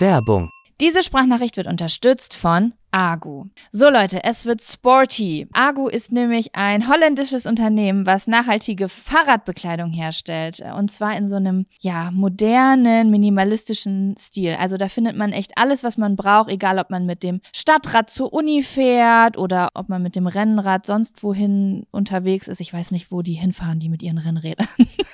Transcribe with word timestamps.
Werbung. 0.00 0.50
Diese 0.80 1.02
Sprachnachricht 1.02 1.58
wird 1.58 1.66
unterstützt 1.66 2.34
von 2.34 2.72
Agu. 2.90 3.44
So 3.70 3.90
Leute, 3.90 4.24
es 4.24 4.46
wird 4.46 4.62
sporty. 4.62 5.46
Agu 5.52 5.88
ist 5.88 6.10
nämlich 6.10 6.54
ein 6.54 6.88
holländisches 6.88 7.44
Unternehmen, 7.44 8.06
was 8.06 8.26
nachhaltige 8.26 8.88
Fahrradbekleidung 8.88 9.92
herstellt. 9.92 10.62
Und 10.74 10.90
zwar 10.90 11.16
in 11.16 11.28
so 11.28 11.36
einem, 11.36 11.66
ja, 11.80 12.10
modernen, 12.12 13.10
minimalistischen 13.10 14.14
Stil. 14.18 14.56
Also 14.58 14.78
da 14.78 14.88
findet 14.88 15.16
man 15.16 15.32
echt 15.32 15.52
alles, 15.56 15.84
was 15.84 15.98
man 15.98 16.16
braucht, 16.16 16.50
egal 16.50 16.78
ob 16.78 16.88
man 16.88 17.04
mit 17.04 17.22
dem 17.22 17.42
Stadtrad 17.54 18.08
zur 18.08 18.32
Uni 18.32 18.62
fährt 18.62 19.36
oder 19.36 19.68
ob 19.74 19.90
man 19.90 20.02
mit 20.02 20.16
dem 20.16 20.26
Rennrad 20.26 20.86
sonst 20.86 21.22
wohin 21.22 21.86
unterwegs 21.90 22.48
ist. 22.48 22.62
Ich 22.62 22.72
weiß 22.72 22.90
nicht, 22.90 23.12
wo 23.12 23.20
die 23.20 23.34
hinfahren, 23.34 23.80
die 23.80 23.90
mit 23.90 24.02
ihren 24.02 24.18
Rennrädern. 24.18 24.66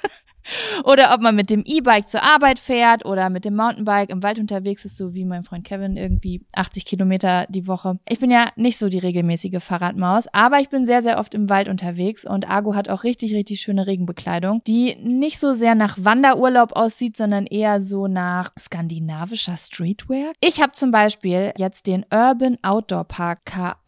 Oder 0.84 1.12
ob 1.14 1.20
man 1.20 1.34
mit 1.34 1.50
dem 1.50 1.62
E-Bike 1.64 2.08
zur 2.08 2.22
Arbeit 2.22 2.58
fährt 2.58 3.04
oder 3.04 3.30
mit 3.30 3.44
dem 3.44 3.56
Mountainbike 3.56 4.10
im 4.10 4.22
Wald 4.22 4.38
unterwegs 4.38 4.84
ist, 4.84 4.96
so 4.96 5.14
wie 5.14 5.24
mein 5.24 5.44
Freund 5.44 5.64
Kevin, 5.64 5.96
irgendwie 5.96 6.42
80 6.54 6.84
Kilometer 6.84 7.46
die 7.48 7.66
Woche. 7.66 7.98
Ich 8.08 8.20
bin 8.20 8.30
ja 8.30 8.48
nicht 8.56 8.78
so 8.78 8.88
die 8.88 8.98
regelmäßige 8.98 9.62
Fahrradmaus, 9.62 10.26
aber 10.32 10.60
ich 10.60 10.68
bin 10.68 10.86
sehr, 10.86 11.02
sehr 11.02 11.18
oft 11.18 11.34
im 11.34 11.48
Wald 11.48 11.68
unterwegs 11.68 12.24
und 12.24 12.48
Argo 12.48 12.74
hat 12.74 12.88
auch 12.88 13.04
richtig, 13.04 13.34
richtig 13.34 13.60
schöne 13.60 13.86
Regenbekleidung, 13.86 14.62
die 14.66 14.96
nicht 15.02 15.38
so 15.38 15.52
sehr 15.52 15.74
nach 15.74 15.96
Wanderurlaub 16.00 16.72
aussieht, 16.72 17.16
sondern 17.16 17.46
eher 17.46 17.80
so 17.80 18.06
nach 18.06 18.52
skandinavischer 18.58 19.56
Streetwear. 19.56 20.32
Ich 20.40 20.60
habe 20.60 20.72
zum 20.72 20.90
Beispiel 20.90 21.52
jetzt 21.58 21.86
den 21.86 22.04
Urban 22.12 22.58
Outdoor 22.62 23.04
Park 23.04 23.36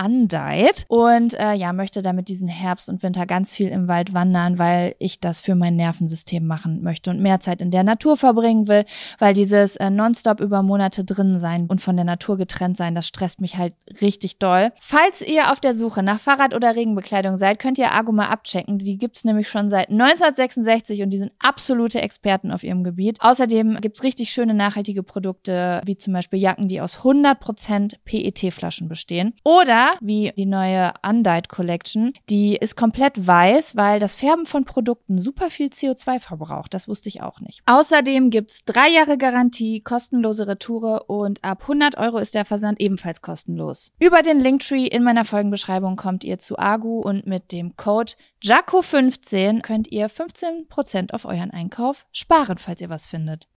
Undite 0.03 0.85
und 0.89 1.35
äh, 1.35 1.53
ja, 1.55 1.73
möchte 1.73 2.03
damit 2.03 2.29
diesen 2.29 2.49
Herbst 2.49 2.89
und 2.89 3.03
Winter 3.03 3.27
ganz 3.27 3.55
viel 3.55 3.69
im 3.69 3.89
Wald 3.89 4.15
wandern, 4.15 4.59
weil 4.59 4.95
ich 4.99 5.21
das 5.21 5.41
für 5.41 5.55
mein 5.55 5.77
Nervensystem 5.77 6.48
machen 6.49 6.83
möchte 6.83 7.11
und 7.11 7.21
mehr 7.21 7.39
Zeit 7.39 7.61
in 7.61 7.71
der 7.71 7.85
Natur 7.85 8.17
verbringen 8.17 8.67
will, 8.67 8.85
weil 9.21 9.35
dieses 9.35 9.77
äh, 9.77 9.91
nonstop 9.91 10.41
über 10.41 10.63
Monate 10.63 11.05
drin 11.05 11.39
sein 11.39 11.67
und 11.69 11.81
von 11.81 11.95
der 11.97 12.05
Natur 12.05 12.37
getrennt 12.37 12.77
sein, 12.77 12.95
das 12.97 13.07
stresst 13.07 13.41
mich 13.41 13.57
halt 13.57 13.75
richtig 14.01 14.39
doll. 14.39 14.73
Falls 14.81 15.23
ihr 15.23 15.53
auf 15.53 15.61
der 15.61 15.75
Suche 15.75 16.03
nach 16.03 16.19
Fahrrad- 16.19 16.55
oder 16.55 16.75
Regenbekleidung 16.75 17.37
seid, 17.37 17.59
könnt 17.59 17.79
ihr 17.79 17.93
Argo 17.93 18.11
mal 18.11 18.29
abchecken. 18.29 18.79
Die 18.79 18.99
gibt's 18.99 19.25
nämlich 19.25 19.49
schon 19.49 19.71
seit 19.71 19.91
1966 19.91 21.03
und 21.03 21.11
die 21.11 21.19
sind 21.19 21.33
absolute 21.39 22.01
Experten 22.01 22.51
auf 22.51 22.65
ihrem 22.65 22.83
Gebiet. 22.83 23.19
Außerdem 23.21 23.79
gibt's 23.81 24.03
richtig 24.03 24.31
schöne 24.31 24.55
nachhaltige 24.55 25.03
Produkte, 25.03 25.83
wie 25.85 25.97
zum 25.97 26.15
Beispiel 26.15 26.41
Jacken, 26.41 26.69
die 26.69 26.81
aus 26.81 26.99
100% 27.01 27.97
PET-Flaschen 28.05 28.89
bestehen. 28.89 29.35
Oder 29.45 29.93
wie 30.01 30.33
die 30.37 30.47
neue 30.47 30.93
Undyed 31.07 31.49
Collection, 31.49 32.13
die 32.31 32.57
ist 32.57 32.77
komplett 32.77 33.27
weiß, 33.27 33.77
weil 33.77 34.01
das 34.01 34.15
Färben 34.15 34.47
von 34.47 34.65
Produkten 34.65 35.19
super 35.19 35.51
viel 35.51 35.69
CO2 35.69 36.21
verbraucht 36.21 36.38
verbraucht. 36.39 36.73
Das 36.73 36.89
wusste 36.89 37.09
ich 37.09 37.23
auch 37.23 37.41
nicht. 37.41 37.63
Außerdem 37.67 38.31
gibt's 38.31 38.65
drei 38.65 38.89
Jahre 38.89 39.19
Garantie, 39.19 39.81
kostenlose 39.81 40.47
Retoure 40.47 41.05
und 41.05 41.45
ab 41.45 41.63
100 41.63 41.99
Euro 41.99 42.19
ist 42.19 42.35
der 42.35 42.45
Versand 42.45 42.81
ebenfalls 42.81 43.21
kostenlos. 43.21 43.93
Über 44.01 44.23
den 44.23 44.41
Linktree 44.41 44.87
in 44.87 45.03
meiner 45.03 45.25
Folgenbeschreibung 45.25 45.97
kommt 45.97 46.25
ihr 46.25 46.39
zu 46.39 46.59
Agu 46.59 47.01
und 47.01 47.27
mit 47.27 47.53
dem 47.53 47.77
Code 47.77 48.13
JACO15 48.43 49.63
könnt 49.63 49.89
ihr 49.89 50.09
15% 50.09 51.13
auf 51.13 51.25
euren 51.25 51.51
Einkauf 51.51 52.07
sparen, 52.13 52.59
falls 52.59 52.81
ihr 52.81 52.89
was 52.89 53.07
findet. 53.07 53.49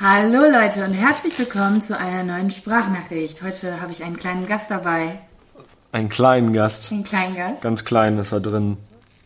Hallo 0.00 0.48
Leute 0.48 0.84
und 0.84 0.92
herzlich 0.94 1.36
willkommen 1.40 1.82
zu 1.82 1.98
einer 1.98 2.22
neuen 2.22 2.52
Sprachnachricht. 2.52 3.42
Heute 3.42 3.80
habe 3.80 3.90
ich 3.90 4.04
einen 4.04 4.16
kleinen 4.16 4.46
Gast 4.46 4.70
dabei. 4.70 5.18
Einen 5.92 6.08
kleinen 6.08 6.52
Gast. 6.52 6.92
Einen 6.92 7.04
kleinen 7.04 7.34
Gast. 7.34 7.62
Ganz 7.62 7.84
klein 7.84 8.18
ist 8.18 8.32
er 8.32 8.40
drin 8.40 8.76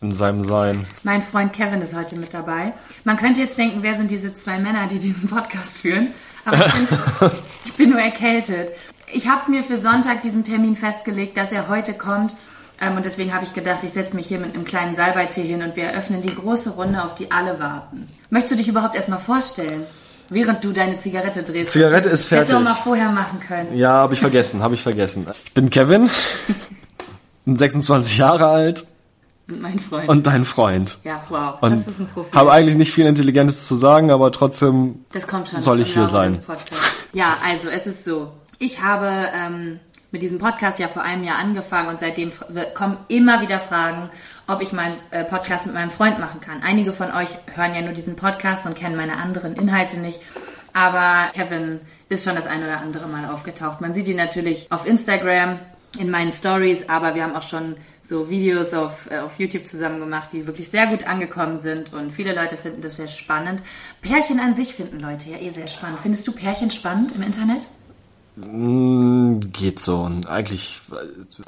in 0.01 0.11
seinem 0.11 0.43
Sein. 0.43 0.85
Mein 1.03 1.21
Freund 1.21 1.53
Kevin 1.53 1.81
ist 1.81 1.95
heute 1.95 2.17
mit 2.17 2.33
dabei. 2.33 2.73
Man 3.03 3.17
könnte 3.17 3.41
jetzt 3.41 3.57
denken, 3.57 3.83
wer 3.83 3.95
sind 3.95 4.11
diese 4.11 4.33
zwei 4.35 4.59
Männer, 4.59 4.87
die 4.87 4.99
diesen 4.99 5.27
Podcast 5.27 5.77
führen? 5.77 6.13
Aber 6.45 6.65
ich 6.65 6.73
bin, 6.73 6.87
ich 7.65 7.73
bin 7.73 7.89
nur 7.89 8.01
erkältet. 8.01 8.73
Ich 9.11 9.27
habe 9.27 9.51
mir 9.51 9.63
für 9.63 9.77
Sonntag 9.77 10.21
diesen 10.21 10.43
Termin 10.43 10.75
festgelegt, 10.75 11.37
dass 11.37 11.51
er 11.51 11.67
heute 11.67 11.93
kommt. 11.93 12.35
Ähm, 12.81 12.95
und 12.97 13.05
deswegen 13.05 13.33
habe 13.33 13.45
ich 13.45 13.53
gedacht, 13.53 13.83
ich 13.83 13.91
setze 13.91 14.15
mich 14.15 14.27
hier 14.27 14.39
mit 14.39 14.55
einem 14.55 14.65
kleinen 14.65 14.95
Salbeitee 14.95 15.43
hin 15.43 15.61
und 15.63 15.75
wir 15.75 15.85
eröffnen 15.85 16.21
die 16.21 16.33
große 16.33 16.71
Runde, 16.71 17.03
auf 17.03 17.15
die 17.15 17.31
alle 17.31 17.59
warten. 17.59 18.07
Möchtest 18.29 18.53
du 18.53 18.57
dich 18.57 18.67
überhaupt 18.67 18.95
erstmal 18.95 19.19
vorstellen? 19.19 19.85
Während 20.29 20.63
du 20.63 20.71
deine 20.71 20.97
Zigarette 20.97 21.43
drehst. 21.43 21.71
Zigarette 21.71 22.09
ist 22.09 22.25
fertig. 22.25 22.53
Hätte 22.53 22.63
doch 22.63 22.69
mal 22.69 22.75
vorher 22.75 23.09
machen 23.09 23.39
können. 23.39 23.75
Ja, 23.77 23.91
habe 23.91 24.13
ich 24.13 24.19
vergessen, 24.19 24.61
habe 24.61 24.75
ich 24.75 24.81
vergessen. 24.81 25.27
Ich 25.45 25.53
bin 25.53 25.69
Kevin, 25.69 26.09
bin 27.45 27.55
26 27.55 28.17
Jahre 28.17 28.47
alt. 28.47 28.85
Und 29.49 29.61
mein 29.61 29.79
Freund. 29.79 30.09
Und 30.09 30.25
dein 30.25 30.45
Freund. 30.45 30.97
Ja, 31.03 31.21
wow, 31.27 31.55
und 31.61 31.85
das 31.85 31.93
ist 31.93 31.99
ein 31.99 32.07
Profil. 32.07 32.31
Habe 32.31 32.51
eigentlich 32.51 32.75
nicht 32.75 32.93
viel 32.93 33.05
Intelligentes 33.05 33.67
zu 33.67 33.75
sagen, 33.75 34.09
aber 34.09 34.31
trotzdem 34.31 35.03
das 35.11 35.27
kommt 35.27 35.49
schon 35.49 35.61
soll 35.61 35.81
ich 35.81 35.93
hier 35.93 36.07
sein. 36.07 36.39
Ja, 37.11 37.37
also 37.45 37.67
es 37.69 37.85
ist 37.85 38.05
so. 38.05 38.31
Ich 38.59 38.81
habe 38.81 39.27
ähm, 39.35 39.79
mit 40.13 40.21
diesem 40.21 40.37
Podcast 40.37 40.77
ja 40.77 40.87
vor 40.87 41.01
einem 41.01 41.23
Jahr 41.23 41.39
angefangen 41.39 41.89
und 41.89 41.99
seitdem 41.99 42.31
kommen 42.75 42.97
immer 43.07 43.41
wieder 43.41 43.59
Fragen, 43.59 44.11
ob 44.47 44.61
ich 44.61 44.71
meinen 44.71 44.95
äh, 45.09 45.23
Podcast 45.23 45.65
mit 45.65 45.73
meinem 45.73 45.89
Freund 45.89 46.19
machen 46.19 46.39
kann. 46.39 46.61
Einige 46.61 46.93
von 46.93 47.11
euch 47.11 47.29
hören 47.55 47.73
ja 47.73 47.81
nur 47.81 47.93
diesen 47.93 48.15
Podcast 48.15 48.67
und 48.67 48.75
kennen 48.75 48.95
meine 48.95 49.17
anderen 49.17 49.55
Inhalte 49.55 49.99
nicht. 49.99 50.21
Aber 50.71 51.31
Kevin 51.33 51.81
ist 52.09 52.25
schon 52.25 52.35
das 52.35 52.45
ein 52.45 52.63
oder 52.63 52.79
andere 52.79 53.07
Mal 53.07 53.27
aufgetaucht. 53.33 53.81
Man 53.81 53.95
sieht 53.95 54.07
ihn 54.07 54.17
natürlich 54.17 54.71
auf 54.71 54.85
Instagram, 54.85 55.59
in 55.97 56.09
meinen 56.09 56.31
Stories, 56.31 56.89
aber 56.89 57.15
wir 57.15 57.23
haben 57.23 57.35
auch 57.35 57.43
schon 57.43 57.75
so 58.03 58.29
Videos 58.29 58.73
auf, 58.73 59.09
äh, 59.09 59.17
auf 59.17 59.39
YouTube 59.39 59.65
zusammen 59.65 59.99
gemacht, 59.99 60.29
die 60.31 60.45
wirklich 60.45 60.69
sehr 60.69 60.87
gut 60.87 61.07
angekommen 61.07 61.59
sind 61.59 61.91
und 61.91 62.11
viele 62.11 62.35
Leute 62.35 62.57
finden 62.57 62.81
das 62.81 62.97
sehr 62.97 63.07
spannend. 63.07 63.61
Pärchen 64.01 64.39
an 64.39 64.53
sich 64.53 64.75
finden 64.75 64.99
Leute 64.99 65.29
ja 65.31 65.37
eh 65.37 65.51
sehr 65.51 65.67
spannend. 65.67 65.99
Findest 66.01 66.27
du 66.27 66.33
Pärchen 66.33 66.69
spannend 66.69 67.15
im 67.15 67.23
Internet? 67.23 67.61
Mm, 68.35 69.39
geht 69.51 69.79
so. 69.79 70.09
Eigentlich, 70.27 70.81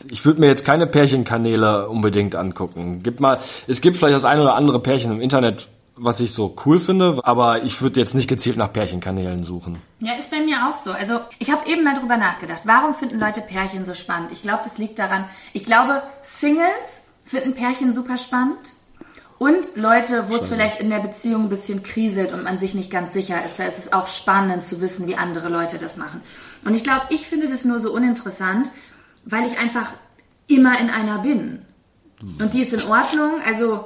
ich 0.10 0.26
würde 0.26 0.40
mir 0.40 0.48
jetzt 0.48 0.66
keine 0.66 0.88
Pärchenkanäle 0.88 1.90
unbedingt 1.90 2.36
angucken. 2.36 3.02
Gibt 3.02 3.20
mal, 3.20 3.40
es 3.68 3.82
gibt 3.82 3.98
vielleicht 3.98 4.16
das 4.16 4.26
ein 4.26 4.40
oder 4.40 4.56
andere 4.56 4.80
Pärchen 4.80 5.12
im 5.12 5.22
Internet, 5.22 5.68
was 5.96 6.20
ich 6.20 6.34
so 6.34 6.56
cool 6.66 6.80
finde, 6.80 7.20
aber 7.24 7.64
ich 7.64 7.82
würde 7.82 8.00
jetzt 8.00 8.14
nicht 8.14 8.28
gezielt 8.28 8.58
nach 8.58 8.72
Pärchenkanälen 8.72 9.44
suchen. 9.44 9.82
Ja, 10.00 10.14
ist 10.14 10.30
bei 10.30 10.42
mir 10.42 10.70
auch 10.70 10.76
so. 10.76 10.92
Also 10.92 11.22
ich 11.40 11.52
habe 11.52 11.70
eben 11.70 11.84
mal 11.84 11.96
drüber 11.96 12.18
nachgedacht, 12.18 12.62
warum 12.66 12.94
finden 12.94 13.20
Leute 13.20 13.42
Pärchen 13.42 13.86
so 13.86 13.94
spannend? 13.94 14.32
Ich 14.32 14.42
glaube, 14.42 14.62
das 14.64 14.78
liegt 14.78 15.00
daran, 15.00 15.26
ich 15.54 15.66
glaube, 15.66 16.04
Singles 16.22 17.06
finden 17.26 17.54
Pärchen 17.54 17.94
super 17.94 18.18
spannend. 18.18 18.60
Und 19.38 19.76
Leute, 19.76 20.30
wo 20.30 20.36
es 20.36 20.48
vielleicht 20.48 20.80
in 20.80 20.90
der 20.90 21.00
Beziehung 21.00 21.44
ein 21.44 21.50
bisschen 21.50 21.84
kriselt 21.84 22.32
und 22.32 22.44
man 22.44 22.58
sich 22.58 22.74
nicht 22.74 22.90
ganz 22.90 23.14
sicher 23.14 23.44
ist, 23.44 23.60
da 23.60 23.66
ist 23.66 23.78
es 23.78 23.92
auch 23.92 24.08
spannend 24.08 24.64
zu 24.64 24.80
wissen, 24.80 25.08
wie 25.08 25.18
andere 25.18 25.50
Leute 25.50 25.78
das 25.78 25.98
machen. 25.98 26.22
Und 26.66 26.74
ich 26.74 26.84
glaube, 26.84 27.06
ich 27.10 27.28
finde 27.28 27.48
das 27.48 27.64
nur 27.64 27.80
so 27.80 27.94
uninteressant, 27.94 28.70
weil 29.24 29.46
ich 29.46 29.58
einfach 29.58 29.94
immer 30.48 30.80
in 30.80 30.90
einer 30.90 31.20
bin. 31.20 31.62
Und 32.40 32.54
die 32.54 32.62
ist 32.62 32.74
in 32.74 32.92
Ordnung. 32.92 33.40
Also 33.46 33.86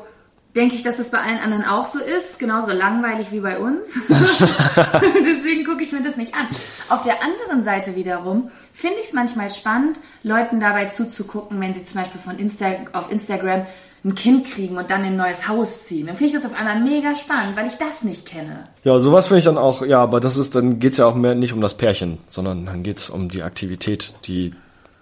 denke 0.55 0.75
ich, 0.75 0.83
dass 0.83 0.97
es 0.97 1.11
bei 1.11 1.19
allen 1.19 1.39
anderen 1.39 1.65
auch 1.65 1.85
so 1.85 1.99
ist, 1.99 2.39
genauso 2.39 2.71
langweilig 2.71 3.31
wie 3.31 3.41
bei 3.41 3.59
uns. 3.59 3.93
Deswegen 4.07 5.65
gucke 5.65 5.83
ich 5.83 5.91
mir 5.91 6.01
das 6.01 6.17
nicht 6.17 6.33
an. 6.33 6.47
Auf 6.87 7.03
der 7.03 7.21
anderen 7.21 7.63
Seite 7.63 7.95
wiederum 7.95 8.49
finde 8.73 8.97
ich 9.01 9.07
es 9.07 9.13
manchmal 9.13 9.51
spannend, 9.51 9.99
Leuten 10.23 10.59
dabei 10.59 10.85
zuzugucken, 10.85 11.59
wenn 11.59 11.73
sie 11.73 11.85
zum 11.85 12.01
Beispiel 12.01 12.21
von 12.21 12.39
Insta 12.39 12.67
auf 12.93 13.11
Instagram 13.11 13.65
ein 14.03 14.15
Kind 14.15 14.49
kriegen 14.49 14.77
und 14.77 14.89
dann 14.89 15.01
in 15.01 15.13
ein 15.13 15.17
neues 15.17 15.47
Haus 15.47 15.85
ziehen. 15.85 16.07
Dann 16.07 16.15
finde 16.15 16.33
ich 16.33 16.41
das 16.41 16.49
auf 16.49 16.57
einmal 16.57 16.79
mega 16.79 17.15
spannend, 17.15 17.55
weil 17.55 17.67
ich 17.67 17.75
das 17.75 18.03
nicht 18.03 18.25
kenne. 18.25 18.63
Ja, 18.83 18.99
sowas 18.99 19.27
finde 19.27 19.39
ich 19.39 19.45
dann 19.45 19.57
auch, 19.57 19.85
ja, 19.85 20.01
aber 20.01 20.19
das 20.19 20.37
ist, 20.37 20.55
dann 20.55 20.79
geht's 20.79 20.97
ja 20.97 21.05
auch 21.05 21.15
mehr 21.15 21.35
nicht 21.35 21.53
um 21.53 21.61
das 21.61 21.75
Pärchen, 21.75 22.17
sondern 22.29 22.65
dann 22.65 22.83
geht's 22.83 23.09
um 23.09 23.29
die 23.29 23.43
Aktivität, 23.43 24.13
die 24.25 24.53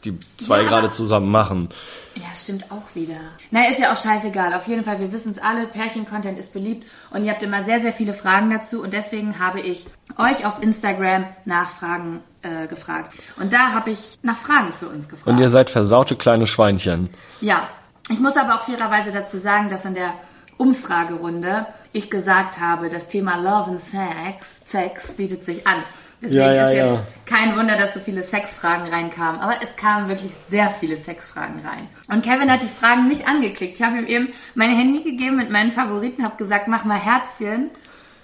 die 0.06 0.18
zwei 0.38 0.62
ja, 0.62 0.68
gerade 0.68 0.92
zusammen 0.92 1.32
machen. 1.32 1.70
Ja, 2.16 2.28
stimmt 2.36 2.72
auch 2.72 2.96
wieder. 2.96 3.16
Na, 3.52 3.68
ist 3.68 3.80
ja 3.80 3.94
auch 3.94 3.98
scheißegal. 3.98 4.54
Auf 4.54 4.68
jeden 4.68 4.84
Fall, 4.84 5.00
wir 5.00 5.12
wissen 5.12 5.32
es 5.32 5.42
alle, 5.42 5.66
Pärchen-Content 5.66 6.38
ist 6.38 6.54
beliebt 6.54 6.86
und 7.12 7.26
ihr 7.26 7.32
habt 7.32 7.44
immer 7.44 7.64
sehr, 7.64 7.80
sehr 7.80 7.94
viele 7.94 8.14
Fragen 8.14 8.50
dazu 8.50 8.82
und 8.82 8.94
deswegen 8.94 9.40
habe 9.40 9.60
ich 9.60 9.88
euch 10.18 10.46
auf 10.46 10.62
Instagram 10.62 11.26
Nachfragen 11.46 12.22
äh, 12.42 12.68
gefragt. 12.68 13.18
Und 13.40 13.54
da 13.54 13.72
habe 13.72 13.92
ich 13.92 14.20
nach 14.22 14.38
Fragen 14.38 14.72
für 14.72 14.88
uns 14.88 15.10
gefragt. 15.10 15.28
Und 15.28 15.40
ihr 15.40 15.50
seid 15.50 15.70
versaute 15.70 16.16
kleine 16.16 16.48
Schweinchen. 16.48 17.10
Ja, 17.42 17.68
ich 18.10 18.20
muss 18.20 18.38
aber 18.38 18.56
auch 18.56 18.64
fairerweise 18.64 19.12
dazu 19.12 19.38
sagen, 19.38 19.70
dass 19.70 19.86
in 19.86 19.94
der 19.94 20.14
Umfragerunde 20.58 21.66
ich 21.94 22.10
gesagt 22.10 22.60
habe, 22.60 22.90
das 22.90 23.08
Thema 23.08 23.38
Love 23.38 23.72
and 23.72 23.82
Sex, 23.82 24.62
Sex 24.68 25.14
bietet 25.14 25.44
sich 25.44 25.66
an. 25.68 25.84
Deswegen 26.22 26.42
ja, 26.42 26.54
ja, 26.54 26.70
ist 26.70 26.76
jetzt 26.76 26.94
ja. 26.94 27.06
kein 27.26 27.56
Wunder, 27.56 27.78
dass 27.78 27.94
so 27.94 28.00
viele 28.00 28.24
Sexfragen 28.24 28.92
reinkamen. 28.92 29.40
Aber 29.40 29.62
es 29.62 29.76
kamen 29.76 30.10
wirklich 30.10 30.32
sehr 30.50 30.72
viele 30.80 30.98
Sexfragen 30.98 31.60
rein. 31.60 31.88
Und 32.08 32.24
Kevin 32.24 32.52
hat 32.52 32.64
die 32.64 32.68
Fragen 32.68 33.08
nicht 33.08 33.28
angeklickt. 33.28 33.76
Ich 33.76 33.84
habe 33.84 34.00
ihm 34.00 34.08
eben 34.08 34.34
mein 34.56 34.76
Handy 34.76 35.04
gegeben 35.04 35.38
mit 35.38 35.52
meinen 35.52 35.72
Favoriten, 35.72 36.24
habe 36.24 36.38
gesagt, 36.38 36.68
mach 36.68 36.86
mal 36.86 36.98
Herzchen. 36.98 37.70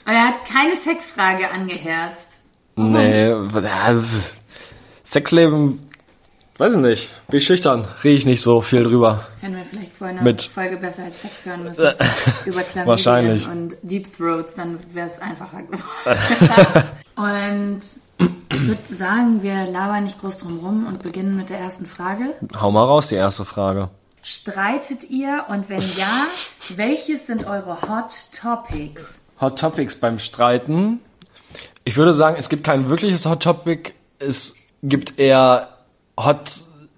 Und 0.05 0.11
er 0.11 0.27
hat 0.29 0.45
keine 0.45 0.75
Sexfrage 0.77 1.51
angeherzt. 1.51 2.27
Warum? 2.75 2.93
Nee, 2.93 3.31
Sexleben 5.03 5.79
Weiß 6.57 6.73
ich 6.75 6.79
nicht. 6.81 7.09
Bin 7.27 7.39
ich 7.39 7.45
schüchtern. 7.45 7.87
Rede 8.03 8.15
ich 8.15 8.25
nicht 8.27 8.41
so 8.41 8.61
viel 8.61 8.83
drüber. 8.83 9.25
Hätten 9.41 9.55
wir 9.55 9.65
vielleicht 9.65 9.93
vorher 9.93 10.15
eine 10.17 10.23
Mit- 10.23 10.43
Folge 10.43 10.77
besser 10.77 11.03
als 11.05 11.19
Sex 11.21 11.45
hören 11.45 11.63
müssen. 11.63 11.81
über 12.45 12.61
Chlamydien 12.61 12.85
Wahrscheinlich. 12.87 13.47
und 13.47 13.75
Deep 13.81 14.15
Throats, 14.15 14.53
dann 14.55 14.77
wäre 14.93 15.09
es 15.13 15.19
einfacher 15.21 15.61
geworden. 15.63 16.91
und 17.15 17.81
ich 18.51 18.67
würde 18.67 18.95
sagen, 18.95 19.41
wir 19.41 19.65
labern 19.65 20.03
nicht 20.03 20.19
groß 20.21 20.37
drum 20.37 20.59
rum 20.59 20.85
und 20.87 21.01
beginnen 21.01 21.35
mit 21.35 21.49
der 21.49 21.57
ersten 21.57 21.87
Frage. 21.87 22.35
Hau 22.59 22.69
mal 22.71 22.85
raus, 22.85 23.07
die 23.07 23.15
erste 23.15 23.45
Frage. 23.45 23.89
Streitet 24.21 25.09
ihr 25.09 25.45
und 25.49 25.69
wenn 25.69 25.81
ja, 25.97 26.27
welches 26.75 27.25
sind 27.25 27.45
eure 27.47 27.81
Hot 27.81 28.13
Topics? 28.39 29.21
Hot 29.41 29.57
Topics 29.59 29.95
beim 29.95 30.19
Streiten. 30.19 30.99
Ich 31.83 31.97
würde 31.97 32.13
sagen, 32.13 32.35
es 32.37 32.47
gibt 32.47 32.63
kein 32.63 32.89
wirkliches 32.89 33.25
Hot 33.25 33.41
Topic. 33.41 33.91
Es 34.19 34.55
gibt 34.83 35.17
eher 35.19 35.69
Hot 36.17 36.51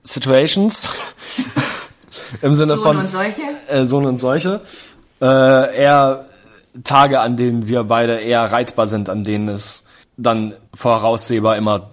Situations. 0.03 0.89
Im 2.41 2.53
Sinne 2.53 2.75
So 2.77 2.83
von 2.83 2.97
und 2.97 3.11
solche? 3.11 3.41
äh, 3.69 3.85
so 3.85 3.97
und 3.97 4.19
solche. 4.19 4.61
Äh, 5.21 5.25
eher 5.83 6.25
Tage, 6.83 7.19
an 7.21 7.37
denen 7.37 7.67
wir 7.67 7.83
beide 7.83 8.15
eher 8.19 8.51
reizbar 8.51 8.87
sind, 8.87 9.09
an 9.09 9.23
denen 9.23 9.47
es 9.49 9.85
dann 10.17 10.53
voraussehbar 10.73 11.55
immer 11.57 11.91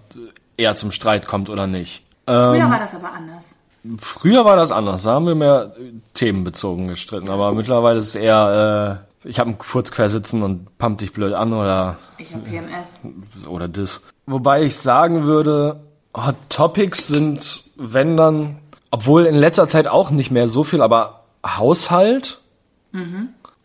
eher 0.56 0.76
zum 0.76 0.90
Streit 0.90 1.26
kommt 1.26 1.48
oder 1.50 1.66
nicht. 1.66 2.04
Früher 2.26 2.56
Ähm. 2.56 2.70
war 2.70 2.78
das 2.78 2.94
aber 2.94 3.12
anders. 3.12 3.44
Früher 3.98 4.44
war 4.44 4.54
das 4.56 4.70
anders, 4.70 5.02
da 5.02 5.10
haben 5.14 5.26
wir 5.26 5.34
mehr 5.34 5.74
themenbezogen 6.14 6.86
gestritten, 6.86 7.28
aber 7.30 7.50
mittlerweile 7.52 7.98
ist 7.98 8.08
es 8.10 8.14
eher, 8.14 9.00
äh, 9.24 9.28
ich 9.28 9.40
habe 9.40 9.50
einen 9.50 9.58
Furz 9.60 9.90
quer 9.90 10.08
sitzen 10.08 10.42
und 10.44 10.78
pump 10.78 10.98
dich 10.98 11.12
blöd 11.12 11.32
an 11.34 11.52
oder 11.52 11.96
Ich 12.16 12.32
habe 12.32 12.44
PMS. 12.44 13.00
oder 13.48 13.66
das. 13.66 14.00
Wobei 14.26 14.62
ich 14.62 14.76
sagen 14.78 15.24
würde, 15.24 15.80
Hot 16.14 16.36
Topics 16.48 17.08
sind, 17.08 17.64
wenn 17.76 18.16
dann, 18.16 18.58
obwohl 18.90 19.26
in 19.26 19.34
letzter 19.34 19.68
Zeit 19.68 19.86
auch 19.86 20.10
nicht 20.10 20.30
mehr 20.30 20.48
so 20.48 20.64
viel, 20.64 20.82
aber 20.82 21.24
Haushalt. 21.44 22.40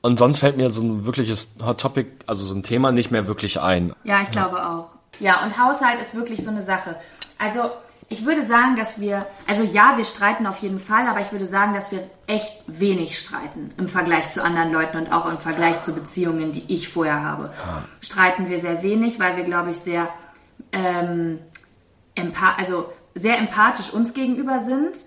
Und 0.01 0.19
sonst 0.19 0.39
fällt 0.39 0.55
mir 0.57 0.69
so 0.69 0.81
ein 0.81 1.05
wirkliches 1.05 1.51
Hot 1.61 1.81
Topic, 1.81 2.09
also 2.27 2.45
so 2.45 2.55
ein 2.55 2.63
Thema 2.63 2.91
nicht 2.91 3.11
mehr 3.11 3.27
wirklich 3.27 3.59
ein. 3.59 3.94
Ja, 4.03 4.21
ich 4.21 4.31
glaube 4.31 4.65
auch. 4.65 4.88
Ja, 5.19 5.44
und 5.44 5.57
Haushalt 5.57 5.99
ist 5.99 6.15
wirklich 6.15 6.44
so 6.44 6.49
eine 6.49 6.63
Sache. 6.63 6.95
Also, 7.38 7.71
ich 8.09 8.25
würde 8.25 8.45
sagen, 8.45 8.77
dass 8.77 9.01
wir, 9.01 9.25
also 9.47 9.63
ja, 9.63 9.97
wir 9.97 10.05
streiten 10.05 10.47
auf 10.47 10.59
jeden 10.59 10.79
Fall, 10.79 11.07
aber 11.07 11.19
ich 11.19 11.31
würde 11.33 11.47
sagen, 11.47 11.73
dass 11.73 11.91
wir 11.91 12.09
echt 12.25 12.63
wenig 12.67 13.19
streiten 13.19 13.71
im 13.77 13.89
Vergleich 13.89 14.29
zu 14.31 14.41
anderen 14.41 14.71
Leuten 14.71 14.97
und 14.97 15.11
auch 15.11 15.25
im 15.29 15.39
Vergleich 15.39 15.81
zu 15.81 15.94
Beziehungen, 15.94 16.53
die 16.53 16.63
ich 16.73 16.88
vorher 16.88 17.21
habe. 17.21 17.51
Streiten 17.99 18.49
wir 18.49 18.61
sehr 18.61 18.81
wenig, 18.81 19.19
weil 19.19 19.35
wir, 19.35 19.44
glaube 19.44 19.71
ich, 19.71 19.77
sehr, 19.77 20.07
ähm, 20.71 21.39
also 22.58 22.92
sehr 23.16 23.38
empathisch 23.40 23.92
uns 23.92 24.14
gegenüber 24.14 24.60
sind. 24.66 24.98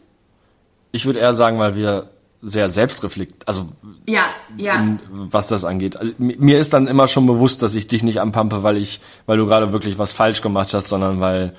Ich 0.93 1.07
würde 1.07 1.19
eher 1.21 1.35
sagen, 1.35 1.59
weil 1.59 1.77
wir 1.77 2.11
sehr 2.43 2.71
selbstreflekt, 2.71 3.47
also 3.47 3.69
Ja, 4.07 4.25
ja. 4.57 4.75
in, 4.77 4.99
was 5.11 5.49
das 5.49 5.65
angeht. 5.65 5.97
Also, 5.97 6.13
mi- 6.19 6.37
mir 6.39 6.59
ist 6.59 6.73
dann 6.73 6.87
immer 6.87 7.07
schon 7.07 7.27
bewusst, 7.27 7.63
dass 7.63 7.75
ich 7.75 7.87
dich 7.87 8.03
nicht 8.03 8.21
anpampe, 8.21 8.63
weil 8.63 8.79
ich, 8.79 9.01
weil 9.27 9.37
du 9.37 9.47
gerade 9.47 9.73
wirklich 9.75 9.99
was 9.99 10.13
falsch 10.13 10.41
gemacht 10.41 10.73
hast, 10.73 10.89
sondern 10.89 11.21
weil 11.21 11.55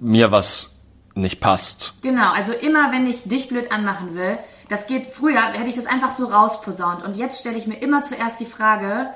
mir 0.00 0.30
was 0.30 0.76
nicht 1.14 1.40
passt. 1.40 1.94
Genau, 2.02 2.30
also 2.32 2.52
immer 2.52 2.92
wenn 2.92 3.06
ich 3.06 3.24
dich 3.24 3.48
blöd 3.48 3.72
anmachen 3.72 4.14
will, 4.14 4.38
das 4.68 4.86
geht 4.86 5.08
früher, 5.12 5.42
hätte 5.52 5.68
ich 5.68 5.74
das 5.74 5.86
einfach 5.86 6.12
so 6.12 6.26
rausposaunt. 6.26 7.02
Und 7.04 7.16
jetzt 7.16 7.40
stelle 7.40 7.58
ich 7.58 7.66
mir 7.66 7.82
immer 7.82 8.04
zuerst 8.04 8.38
die 8.38 8.46
Frage, 8.46 9.08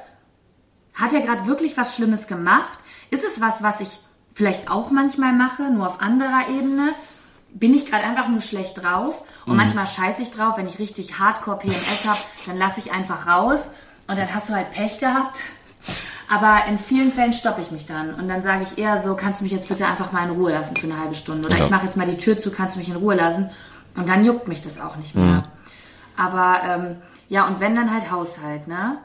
hat 0.94 1.12
er 1.12 1.20
gerade 1.20 1.46
wirklich 1.46 1.76
was 1.76 1.94
Schlimmes 1.94 2.26
gemacht? 2.26 2.76
Ist 3.10 3.24
es 3.24 3.40
was, 3.40 3.62
was 3.62 3.80
ich 3.80 3.88
vielleicht 4.34 4.70
auch 4.70 4.90
manchmal 4.90 5.32
mache, 5.32 5.62
nur 5.70 5.86
auf 5.86 6.00
anderer 6.00 6.48
Ebene? 6.50 6.90
Bin 7.50 7.72
ich 7.72 7.86
gerade 7.88 8.04
einfach 8.04 8.28
nur 8.28 8.40
schlecht 8.40 8.82
drauf? 8.82 9.22
Und 9.46 9.56
manchmal 9.56 9.86
scheiße 9.86 10.22
ich 10.22 10.30
drauf, 10.32 10.56
wenn 10.56 10.66
ich 10.66 10.78
richtig 10.78 11.18
Hardcore 11.18 11.58
PMS 11.58 12.04
habe, 12.06 12.18
dann 12.46 12.58
lasse 12.58 12.80
ich 12.80 12.92
einfach 12.92 13.26
raus 13.28 13.70
und 14.08 14.18
dann 14.18 14.34
hast 14.34 14.48
du 14.48 14.54
halt 14.54 14.72
Pech 14.72 14.98
gehabt. 14.98 15.38
Aber 16.28 16.62
in 16.68 16.78
vielen 16.78 17.12
Fällen 17.12 17.32
stoppe 17.34 17.60
ich 17.60 17.70
mich 17.70 17.86
dann 17.86 18.14
und 18.14 18.28
dann 18.28 18.42
sage 18.42 18.64
ich 18.64 18.78
eher 18.78 19.00
so, 19.02 19.14
kannst 19.14 19.40
du 19.40 19.44
mich 19.44 19.52
jetzt 19.52 19.68
bitte 19.68 19.86
einfach 19.86 20.10
mal 20.12 20.24
in 20.24 20.30
Ruhe 20.34 20.52
lassen 20.52 20.74
für 20.76 20.86
eine 20.86 20.98
halbe 20.98 21.14
Stunde 21.14 21.46
oder 21.46 21.58
Ja. 21.58 21.64
ich 21.66 21.70
mache 21.70 21.84
jetzt 21.84 21.96
mal 21.96 22.06
die 22.06 22.16
Tür 22.16 22.38
zu, 22.38 22.50
kannst 22.50 22.74
du 22.74 22.78
mich 22.78 22.88
in 22.88 22.96
Ruhe 22.96 23.14
lassen 23.14 23.50
und 23.94 24.08
dann 24.08 24.24
juckt 24.24 24.48
mich 24.48 24.62
das 24.62 24.80
auch 24.80 24.96
nicht 24.96 25.14
mehr. 25.14 25.44
Aber 26.16 26.60
ähm, 26.64 26.96
ja, 27.28 27.46
und 27.46 27.60
wenn 27.60 27.74
dann 27.76 27.92
halt 27.92 28.10
Haushalt, 28.10 28.66
ne? 28.68 28.98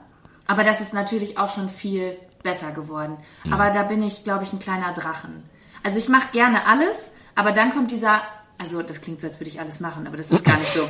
Aber 0.48 0.64
das 0.64 0.80
ist 0.82 0.94
natürlich 0.94 1.38
auch 1.38 1.50
schon 1.54 1.70
viel 1.70 2.18
besser 2.44 2.72
geworden. 2.72 3.18
Aber 3.52 3.72
da 3.72 3.84
bin 3.84 4.02
ich, 4.04 4.24
glaube 4.24 4.44
ich, 4.44 4.54
ein 4.54 4.60
kleiner 4.60 4.94
Drachen. 4.94 5.44
Also 5.84 5.98
ich 5.98 6.10
mache 6.10 6.28
gerne 6.32 6.66
alles, 6.68 7.12
aber 7.36 7.52
dann 7.52 7.72
kommt 7.72 7.92
dieser, 7.92 8.22
also 8.58 8.82
das 8.82 9.02
klingt 9.02 9.20
so, 9.20 9.28
als 9.28 9.40
würde 9.40 9.50
ich 9.50 9.60
alles 9.60 9.80
machen, 9.80 10.08
aber 10.08 10.18
das 10.18 10.32
ist 10.32 10.44
gar 10.44 10.58
nicht 10.58 10.74
so. 10.74 10.82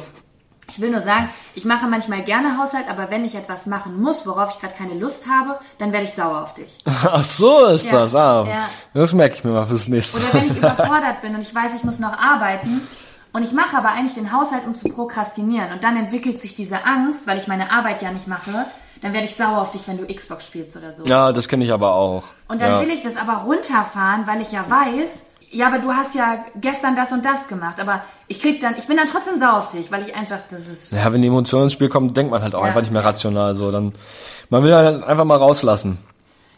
Ich 0.71 0.79
will 0.79 0.91
nur 0.91 1.01
sagen, 1.01 1.29
ich 1.55 1.65
mache 1.65 1.87
manchmal 1.87 2.21
gerne 2.21 2.59
Haushalt, 2.59 2.87
aber 2.91 3.09
wenn 3.09 3.25
ich 3.25 3.33
etwas 3.33 3.65
machen 3.65 3.99
muss, 3.99 4.27
worauf 4.27 4.51
ich 4.53 4.59
gerade 4.61 4.75
keine 4.75 4.93
Lust 4.93 5.25
habe, 5.27 5.57
dann 5.79 5.91
werde 5.91 6.05
ich 6.05 6.13
sauer 6.13 6.43
auf 6.43 6.53
dich. 6.53 6.77
Ach 6.85 7.23
so 7.23 7.65
ist 7.65 7.85
Ja, 7.87 7.91
das. 7.91 8.13
Ah, 8.13 8.45
ja. 8.47 8.69
Das 8.93 9.13
merke 9.13 9.33
ich 9.33 9.43
mir 9.43 9.49
mal 9.49 9.65
fürs 9.65 9.87
nächste 9.87 10.19
Oder 10.19 10.27
Mal. 10.27 10.33
wenn 10.35 10.51
ich 10.51 10.57
überfordert 10.57 11.21
bin 11.23 11.33
und 11.33 11.41
ich 11.41 11.55
weiß, 11.55 11.71
ich 11.75 11.83
muss 11.83 11.97
noch 11.97 12.13
arbeiten 12.15 12.87
und 13.33 13.41
ich 13.41 13.51
mache 13.51 13.75
aber 13.77 13.89
eigentlich 13.89 14.13
den 14.13 14.31
Haushalt, 14.31 14.67
um 14.67 14.75
zu 14.75 14.89
prokrastinieren 14.89 15.71
und 15.71 15.83
dann 15.83 15.97
entwickelt 15.97 16.39
sich 16.39 16.53
diese 16.55 16.85
Angst, 16.85 17.25
weil 17.25 17.39
ich 17.39 17.47
meine 17.47 17.71
Arbeit 17.71 18.03
ja 18.03 18.11
nicht 18.11 18.27
mache, 18.27 18.67
dann 19.01 19.13
werde 19.13 19.25
ich 19.25 19.35
sauer 19.35 19.59
auf 19.61 19.71
dich, 19.71 19.87
wenn 19.87 19.97
du 19.97 20.13
Xbox 20.13 20.47
spielst 20.47 20.75
oder 20.77 20.93
so. 20.93 21.03
Ja, 21.05 21.31
das 21.31 21.47
kenne 21.47 21.63
ich 21.65 21.71
aber 21.71 21.93
auch. 21.93 22.25
Und 22.47 22.61
dann 22.61 22.71
ja. 22.71 22.81
will 22.81 22.89
ich 22.89 23.03
das 23.03 23.15
aber 23.15 23.43
runterfahren, 23.43 24.27
weil 24.27 24.41
ich 24.41 24.51
ja 24.51 24.69
weiß, 24.69 25.09
ja, 25.51 25.67
aber 25.67 25.79
du 25.79 25.91
hast 25.91 26.13
ja 26.15 26.45
gestern 26.61 26.95
das 26.95 27.11
und 27.11 27.25
das 27.25 27.47
gemacht, 27.47 27.79
aber 27.79 28.03
ich 28.27 28.39
krieg 28.39 28.61
dann, 28.61 28.75
ich 28.77 28.85
bin 28.87 28.97
dann 28.97 29.07
trotzdem 29.07 29.39
sauer 29.39 29.57
auf 29.57 29.71
dich, 29.71 29.91
weil 29.91 30.03
ich 30.03 30.15
einfach, 30.15 30.39
das 30.49 30.67
ist, 30.67 30.91
Ja, 30.91 31.11
wenn 31.11 31.21
die 31.21 31.27
Emotionen 31.27 31.63
ins 31.63 31.73
Spiel 31.73 31.89
kommen, 31.89 32.13
denkt 32.13 32.31
man 32.31 32.43
halt 32.43 32.53
auch 32.53 32.61
Ja. 32.61 32.67
einfach 32.67 32.81
nicht 32.81 32.91
mehr 32.93 33.03
rational 33.03 33.55
so. 33.55 33.71
Dann, 33.71 33.93
man 34.49 34.63
will 34.63 34.73
halt 34.75 35.03
einfach 35.03 35.25
mal 35.25 35.37
rauslassen. 35.37 35.97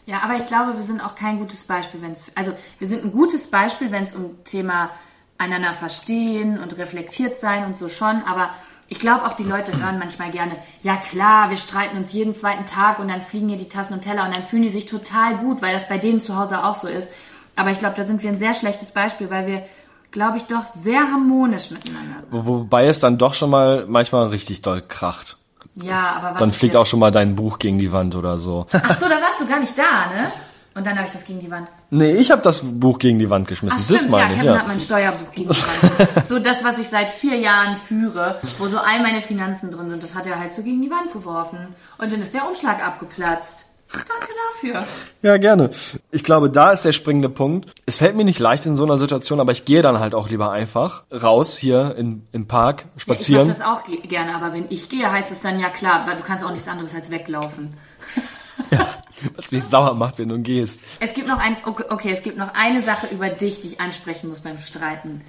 Ja, 0.04 0.18
aber 0.24 0.34
ich 0.36 0.46
glaube, 0.46 0.74
wir 0.74 0.82
sind 0.82 1.00
auch 1.00 1.14
kein 1.14 1.38
gutes 1.38 1.62
Beispiel, 1.62 2.02
wenn 2.02 2.12
es, 2.12 2.24
also 2.34 2.52
wir 2.78 2.88
sind 2.88 3.04
ein 3.04 3.12
gutes 3.12 3.50
Beispiel, 3.50 3.92
wenn 3.92 4.02
es 4.02 4.14
um 4.14 4.42
Thema 4.44 4.90
einander 5.38 5.72
verstehen 5.74 6.60
und 6.60 6.76
reflektiert 6.76 7.40
sein 7.40 7.64
und 7.64 7.76
so 7.76 7.88
schon, 7.88 8.22
aber 8.24 8.50
ich 8.92 8.98
glaube 9.00 9.24
auch 9.26 9.32
die 9.32 9.42
Leute 9.42 9.72
hören 9.82 9.98
manchmal 9.98 10.30
gerne, 10.30 10.56
ja 10.82 10.96
klar, 10.96 11.48
wir 11.48 11.56
streiten 11.56 11.96
uns 11.96 12.12
jeden 12.12 12.34
zweiten 12.34 12.66
Tag 12.66 12.98
und 12.98 13.08
dann 13.08 13.22
fliegen 13.22 13.48
hier 13.48 13.56
die 13.56 13.68
Tassen 13.68 13.94
und 13.94 14.02
Teller 14.02 14.24
und 14.26 14.34
dann 14.36 14.42
fühlen 14.44 14.62
die 14.62 14.68
sich 14.68 14.84
total 14.86 15.36
gut, 15.36 15.62
weil 15.62 15.72
das 15.72 15.88
bei 15.88 15.96
denen 15.96 16.20
zu 16.20 16.36
Hause 16.36 16.62
auch 16.62 16.74
so 16.74 16.88
ist. 16.88 17.08
Aber 17.56 17.70
ich 17.70 17.78
glaube, 17.78 17.94
da 17.96 18.04
sind 18.04 18.22
wir 18.22 18.30
ein 18.30 18.38
sehr 18.38 18.52
schlechtes 18.54 18.90
Beispiel, 18.90 19.30
weil 19.30 19.46
wir, 19.46 19.62
glaube 20.10 20.36
ich, 20.36 20.44
doch 20.44 20.64
sehr 20.82 21.00
harmonisch 21.00 21.70
miteinander 21.70 22.16
sind. 22.20 22.32
Wo- 22.32 22.44
Wobei 22.46 22.86
es 22.86 23.00
dann 23.00 23.16
doch 23.16 23.32
schon 23.34 23.48
mal 23.50 23.86
manchmal 23.88 24.28
richtig 24.28 24.60
doll 24.62 24.82
kracht. 24.86 25.36
Ja, 25.74 26.12
aber 26.18 26.32
was 26.34 26.38
Dann 26.38 26.52
fliegt 26.52 26.74
jetzt- 26.74 26.80
auch 26.82 26.86
schon 26.86 27.00
mal 27.00 27.10
dein 27.10 27.34
Buch 27.34 27.58
gegen 27.58 27.78
die 27.78 27.92
Wand 27.92 28.14
oder 28.14 28.36
so. 28.36 28.66
Ach 28.72 28.98
so, 29.00 29.08
da 29.08 29.16
warst 29.22 29.40
du 29.40 29.46
gar 29.46 29.58
nicht 29.60 29.76
da, 29.78 30.10
ne? 30.14 30.30
Und 30.74 30.86
dann 30.86 30.96
habe 30.96 31.06
ich 31.06 31.12
das 31.12 31.24
gegen 31.24 31.40
die 31.40 31.50
Wand. 31.50 31.68
nee, 31.90 32.12
ich 32.12 32.30
habe 32.30 32.40
das 32.42 32.62
Buch 32.64 32.98
gegen 32.98 33.18
die 33.18 33.28
Wand 33.28 33.46
geschmissen. 33.48 33.78
Ach, 33.82 33.86
das 33.88 33.98
stimmt, 34.00 34.12
ja, 34.14 34.18
meine 34.18 34.32
ich, 34.34 34.40
Kevin 34.40 34.52
ja. 34.54 34.58
hat 34.60 34.68
mein 34.68 34.80
Steuerbuch 34.80 35.32
gegen 35.32 35.50
die 35.50 35.56
Wand. 35.60 36.28
so 36.28 36.38
das, 36.38 36.64
was 36.64 36.78
ich 36.78 36.88
seit 36.88 37.10
vier 37.10 37.36
Jahren 37.36 37.76
führe, 37.76 38.40
wo 38.58 38.66
so 38.68 38.78
all 38.78 39.02
meine 39.02 39.20
Finanzen 39.20 39.70
drin 39.70 39.90
sind, 39.90 40.02
das 40.02 40.14
hat 40.14 40.26
er 40.26 40.38
halt 40.38 40.54
so 40.54 40.62
gegen 40.62 40.80
die 40.82 40.90
Wand 40.90 41.12
geworfen. 41.12 41.68
Und 41.98 42.12
dann 42.12 42.20
ist 42.22 42.32
der 42.34 42.46
Umschlag 42.48 42.84
abgeplatzt. 42.86 43.66
Danke 43.92 44.32
dafür. 44.54 44.86
Ja, 45.20 45.36
gerne. 45.36 45.68
Ich 46.10 46.24
glaube, 46.24 46.48
da 46.48 46.70
ist 46.72 46.86
der 46.86 46.92
springende 46.92 47.28
Punkt. 47.28 47.70
Es 47.84 47.98
fällt 47.98 48.16
mir 48.16 48.24
nicht 48.24 48.38
leicht 48.38 48.64
in 48.64 48.74
so 48.74 48.84
einer 48.84 48.96
Situation, 48.96 49.38
aber 49.38 49.52
ich 49.52 49.66
gehe 49.66 49.82
dann 49.82 50.00
halt 50.00 50.14
auch 50.14 50.30
lieber 50.30 50.50
einfach 50.50 51.04
raus 51.12 51.58
hier 51.58 51.94
in, 51.98 52.26
im 52.32 52.48
Park, 52.48 52.84
Ja, 52.94 53.00
spazieren. 53.00 53.50
ich 53.50 53.58
mache 53.58 53.58
das 53.58 53.66
auch 53.68 53.84
ge- 53.84 54.00
gerne, 54.08 54.34
aber 54.34 54.54
wenn 54.54 54.64
ich 54.70 54.88
gehe, 54.88 55.12
heißt 55.12 55.30
es 55.30 55.42
dann 55.42 55.60
ja 55.60 55.68
klar, 55.68 56.04
weil 56.06 56.16
du 56.16 56.22
kannst 56.22 56.42
auch 56.42 56.52
nichts 56.52 56.68
anderes 56.68 56.94
als 56.94 57.10
weglaufen. 57.10 57.74
was 59.36 59.52
mich 59.52 59.64
sauer 59.64 59.94
macht, 59.94 60.18
wenn 60.18 60.28
du 60.28 60.38
gehst. 60.38 60.82
Es 61.00 61.14
gibt 61.14 61.28
noch 61.28 61.38
ein, 61.38 61.56
okay, 61.64 62.12
es 62.12 62.22
gibt 62.22 62.38
noch 62.38 62.54
eine 62.54 62.82
Sache 62.82 63.08
über 63.08 63.28
dich, 63.28 63.60
die 63.60 63.68
ich 63.68 63.80
ansprechen 63.80 64.28
muss 64.28 64.40
beim 64.40 64.58
Streiten. 64.58 65.22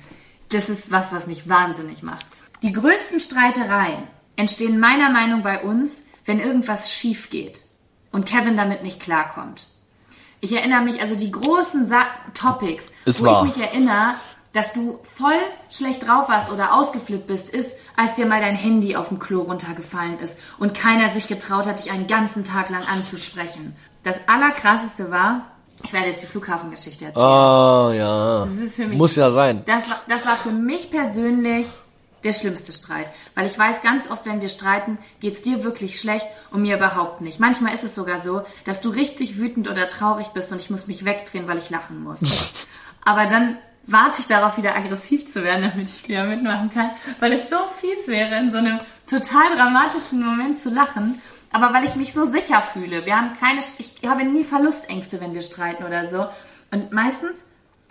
Das 0.49 0.69
ist 0.69 0.91
was, 0.91 1.11
was 1.11 1.27
mich 1.27 1.49
wahnsinnig 1.49 2.03
macht. 2.03 2.25
Die 2.61 2.71
größten 2.71 3.19
Streitereien 3.19 4.03
entstehen 4.35 4.79
meiner 4.79 5.09
Meinung 5.09 5.41
bei 5.41 5.61
uns, 5.61 6.01
wenn 6.25 6.39
irgendwas 6.39 6.91
schief 6.91 7.29
geht 7.29 7.61
und 8.11 8.25
Kevin 8.25 8.55
damit 8.55 8.83
nicht 8.83 8.99
klarkommt. 8.99 9.65
Ich 10.39 10.51
erinnere 10.53 10.81
mich, 10.81 10.99
also 11.01 11.15
die 11.15 11.31
großen 11.31 11.87
Sa 11.87 12.05
Topics, 12.33 12.87
Ist 13.05 13.21
wo 13.21 13.27
wahr. 13.27 13.45
ich 13.45 13.55
mich 13.55 13.65
erinnere, 13.65 14.15
dass 14.53 14.73
du 14.73 14.99
voll 15.15 15.33
schlecht 15.69 16.07
drauf 16.07 16.29
warst 16.29 16.51
oder 16.51 16.75
ausgeflippt 16.75 17.27
bist, 17.27 17.49
ist, 17.49 17.71
als 17.95 18.15
dir 18.15 18.25
mal 18.25 18.39
dein 18.39 18.55
Handy 18.55 18.95
auf 18.95 19.09
dem 19.09 19.19
Klo 19.19 19.41
runtergefallen 19.41 20.19
ist 20.19 20.37
und 20.59 20.73
keiner 20.73 21.09
sich 21.11 21.27
getraut 21.27 21.65
hat, 21.65 21.83
dich 21.83 21.91
einen 21.91 22.07
ganzen 22.07 22.43
Tag 22.43 22.69
lang 22.69 22.83
anzusprechen. 22.85 23.75
Das 24.03 24.15
Allerkrasseste 24.27 25.11
war, 25.11 25.47
ich 25.83 25.91
werde 25.91 26.09
jetzt 26.09 26.21
die 26.21 26.27
Flughafengeschichte 26.27 27.05
erzählen. 27.05 27.25
Oh, 27.25 27.91
ja. 27.91 28.45
Das 28.45 28.53
ist 28.53 28.75
für 28.75 28.87
mich, 28.87 28.97
Muss 28.97 29.15
ja 29.15 29.31
sein. 29.31 29.63
Das 29.65 29.89
war, 29.89 30.01
das 30.07 30.25
war 30.25 30.35
für 30.35 30.51
mich 30.51 30.91
persönlich 30.91 31.67
der 32.23 32.31
schlimmste 32.31 32.71
Streit. 32.71 33.07
Weil 33.35 33.47
ich 33.47 33.57
weiß, 33.57 33.81
ganz 33.81 34.09
oft, 34.09 34.25
wenn 34.25 34.39
wir 34.39 34.49
streiten, 34.49 34.97
geht's 35.19 35.41
dir 35.41 35.63
wirklich 35.63 35.99
schlecht 35.99 36.27
und 36.51 36.61
mir 36.61 36.77
überhaupt 36.77 37.21
nicht. 37.21 37.39
Manchmal 37.39 37.73
ist 37.73 37.83
es 37.83 37.95
sogar 37.95 38.21
so, 38.21 38.43
dass 38.65 38.81
du 38.81 38.89
richtig 38.89 39.37
wütend 39.37 39.67
oder 39.69 39.87
traurig 39.87 40.27
bist 40.27 40.51
und 40.51 40.59
ich 40.59 40.69
muss 40.69 40.87
mich 40.87 41.05
wegdrehen, 41.05 41.47
weil 41.47 41.57
ich 41.57 41.69
lachen 41.69 42.03
muss. 42.03 42.67
Aber 43.03 43.25
dann 43.25 43.57
warte 43.85 44.21
ich 44.21 44.27
darauf, 44.27 44.57
wieder 44.57 44.75
aggressiv 44.75 45.31
zu 45.31 45.43
werden, 45.43 45.69
damit 45.69 45.89
ich 45.89 46.07
wieder 46.07 46.23
mitmachen 46.25 46.73
kann, 46.73 46.91
weil 47.19 47.33
es 47.33 47.49
so 47.49 47.57
fies 47.79 48.07
wäre, 48.07 48.37
in 48.39 48.51
so 48.51 48.57
einem 48.57 48.79
total 49.07 49.55
dramatischen 49.55 50.25
Moment 50.25 50.59
zu 50.59 50.69
lachen. 50.69 51.21
Aber 51.51 51.73
weil 51.73 51.85
ich 51.85 51.95
mich 51.95 52.13
so 52.13 52.25
sicher 52.25 52.61
fühle. 52.61 53.05
Wir 53.05 53.15
haben 53.15 53.37
keine, 53.39 53.59
ich 53.77 53.95
habe 54.07 54.23
nie 54.23 54.43
Verlustängste, 54.43 55.21
wenn 55.21 55.33
wir 55.33 55.43
streiten 55.43 55.83
oder 55.83 56.09
so. 56.09 56.25
Und 56.71 56.91
meistens, 56.91 57.37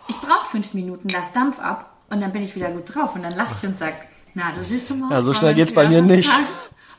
ich 0.09 0.17
brauche 0.17 0.51
fünf 0.51 0.75
Minuten, 0.75 1.09
lass 1.13 1.33
Dampf 1.33 1.61
ab 1.61 1.97
und 2.11 2.21
dann 2.21 2.33
bin 2.33 2.43
ich 2.43 2.57
wieder 2.57 2.71
gut 2.71 2.93
drauf 2.93 3.15
und 3.15 3.23
dann 3.23 3.37
lache 3.37 3.55
ich 3.57 3.69
und 3.69 3.79
sag, 3.79 3.95
na, 4.35 4.51
du 4.53 4.65
siehst 4.65 4.91
du 4.91 4.97
mal. 4.97 5.13
Ja, 5.13 5.23
so 5.23 5.33
schnell 5.33 5.55
geht's 5.55 5.75
bei 5.75 5.89
mir 5.89 6.03
nicht. 6.03 6.31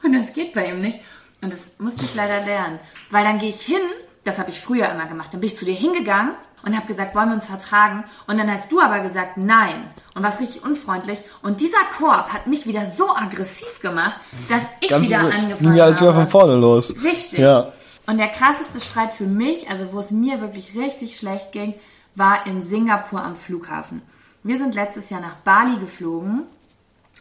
Und 0.03 0.13
das 0.13 0.33
geht 0.33 0.53
bei 0.53 0.69
ihm 0.69 0.81
nicht. 0.81 1.00
Und 1.41 1.51
das 1.51 1.79
musste 1.79 2.05
ich 2.05 2.15
leider 2.15 2.45
lernen. 2.45 2.79
Weil 3.09 3.23
dann 3.23 3.39
gehe 3.39 3.50
ich 3.50 3.62
hin, 3.62 3.81
das 4.23 4.39
habe 4.39 4.51
ich 4.51 4.59
früher 4.59 4.89
immer 4.89 5.05
gemacht, 5.05 5.33
dann 5.33 5.41
bin 5.41 5.50
ich 5.50 5.57
zu 5.57 5.65
dir 5.65 5.75
hingegangen 5.75 6.33
und 6.63 6.75
habe 6.75 6.88
gesagt, 6.88 7.13
wollen 7.15 7.29
wir 7.29 7.36
uns 7.36 7.46
vertragen? 7.46 8.03
Und 8.27 8.38
dann 8.38 8.51
hast 8.51 8.72
du 8.72 8.79
aber 8.82 9.00
gesagt, 9.01 9.38
nein. 9.38 9.86
Und 10.15 10.24
warst 10.24 10.39
richtig 10.39 10.63
unfreundlich. 10.63 11.20
Und 11.41 11.62
dieser 11.62 11.77
Korb 11.98 12.34
hat 12.34 12.48
mich 12.48 12.65
wieder 12.67 12.91
so 12.98 13.13
aggressiv 13.15 13.79
gemacht, 13.82 14.20
dass 14.50 14.62
ich 14.82 14.89
Ganz 14.89 15.08
wieder 15.08 15.20
so, 15.20 15.27
angefangen 15.27 15.75
Ja, 15.75 15.84
alles 15.86 16.00
wieder 16.01 16.13
habe. 16.13 16.22
von 16.22 16.29
vorne 16.29 16.55
los. 16.55 16.96
Richtig. 17.03 17.39
Ja. 17.39 17.72
Und 18.05 18.17
der 18.17 18.27
krasseste 18.27 18.79
Streit 18.79 19.13
für 19.13 19.25
mich, 19.25 19.70
also 19.70 19.93
wo 19.93 20.00
es 20.00 20.12
mir 20.12 20.41
wirklich 20.41 20.75
richtig 20.75 21.17
schlecht 21.17 21.51
ging, 21.51 21.74
war 22.15 22.46
in 22.46 22.63
Singapur 22.63 23.24
am 23.24 23.36
Flughafen. 23.36 24.01
Wir 24.43 24.58
sind 24.58 24.75
letztes 24.75 25.10
Jahr 25.10 25.22
nach 25.22 25.36
Bali 25.36 25.77
geflogen 25.79 26.43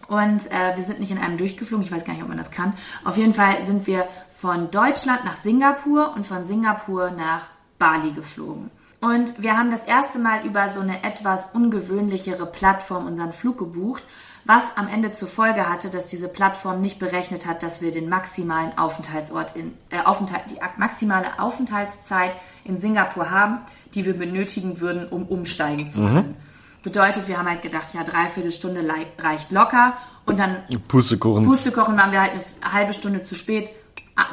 und 0.09 0.51
äh, 0.51 0.77
wir 0.77 0.83
sind 0.85 0.99
nicht 1.01 1.13
in 1.13 1.19
einem 1.19 1.39
durchgeflogen, 1.39 1.85
ich 1.87 1.93
weiß 1.93 2.05
gar 2.05 2.15
nicht, 2.15 2.23
ob 2.23 2.29
man 2.29 2.37
das 2.39 2.51
kann. 2.51 2.75
Auf 3.05 3.17
jeden 3.17 3.33
Fall 3.33 3.65
sind 3.65 3.87
wir 3.87 4.09
von 4.35 4.71
Deutschland 4.73 5.25
nach 5.25 5.37
Singapur 5.37 6.13
und 6.17 6.27
von 6.27 6.47
Singapur 6.47 7.11
nach 7.11 7.45
Bali 7.79 8.11
geflogen. 8.11 8.71
Und 9.03 9.43
wir 9.43 9.59
haben 9.59 9.73
das 9.73 9.83
erste 9.83 10.21
Mal 10.21 10.47
über 10.47 10.71
so 10.71 10.81
eine 10.81 11.03
etwas 11.03 11.49
ungewöhnlichere 11.55 12.47
Plattform 12.47 13.09
unseren 13.09 13.33
Flug 13.33 13.59
gebucht, 13.59 14.05
was 14.45 14.63
am 14.77 14.87
Ende 14.87 15.11
zur 15.11 15.27
Folge 15.27 15.69
hatte, 15.69 15.91
dass 15.91 16.07
diese 16.07 16.29
Plattform 16.29 16.81
nicht 16.81 17.01
berechnet 17.01 17.45
hat, 17.45 17.65
dass 17.65 17.81
wir 17.81 17.91
den 17.91 18.09
maximalen 18.09 18.79
Aufenthaltsort 18.79 19.57
in 19.57 19.73
äh, 19.91 20.01
Aufenthalt, 20.05 20.45
die 20.51 20.59
maximale 20.77 21.41
Aufenthaltszeit 21.41 22.31
in 22.63 22.79
Singapur 22.79 23.29
haben, 23.29 23.59
die 23.93 24.05
wir 24.05 24.17
benötigen 24.17 24.81
würden, 24.81 25.09
um 25.09 25.27
umsteigen 25.27 25.89
zu 25.89 25.99
können. 25.99 26.37
Bedeutet, 26.85 27.27
wir 27.27 27.39
haben 27.39 27.49
halt 27.49 27.63
gedacht, 27.63 27.95
ja, 27.95 28.05
dreiviertel 28.05 28.53
Stunde 28.53 28.89
reicht 29.19 29.51
locker 29.51 29.97
und 30.27 30.39
dann 30.39 30.59
Pustekuchen. 30.87 31.45
Pustekuchen 31.45 31.97
waren 31.97 32.13
wir 32.13 32.21
halt 32.21 32.33
eine 32.61 32.73
halbe 32.73 32.93
Stunde 32.93 33.25
zu 33.25 33.35
spät 33.35 33.71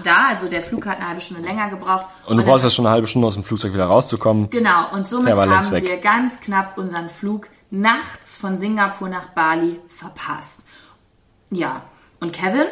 da, 0.03 0.27
also 0.27 0.47
der 0.47 0.61
Flug 0.61 0.85
hat 0.85 0.97
eine 0.97 1.07
halbe 1.07 1.21
Stunde 1.21 1.43
länger 1.43 1.69
gebraucht. 1.69 2.05
Und 2.25 2.37
du 2.37 2.43
dann- 2.43 2.51
brauchst 2.51 2.63
ja 2.63 2.69
schon 2.69 2.85
eine 2.85 2.93
halbe 2.93 3.07
Stunde 3.07 3.27
aus 3.27 3.33
dem 3.35 3.43
Flugzeug 3.43 3.73
wieder 3.73 3.85
rauszukommen. 3.85 4.49
Genau, 4.49 4.91
und 4.91 5.07
somit 5.07 5.35
haben 5.35 5.71
wir 5.71 5.97
ganz 5.97 6.39
knapp 6.41 6.77
unseren 6.77 7.09
Flug 7.09 7.47
nachts 7.71 8.37
von 8.37 8.57
Singapur 8.57 9.09
nach 9.09 9.27
Bali 9.29 9.79
verpasst. 9.89 10.65
Ja, 11.51 11.83
und 12.19 12.33
Kevin? 12.33 12.65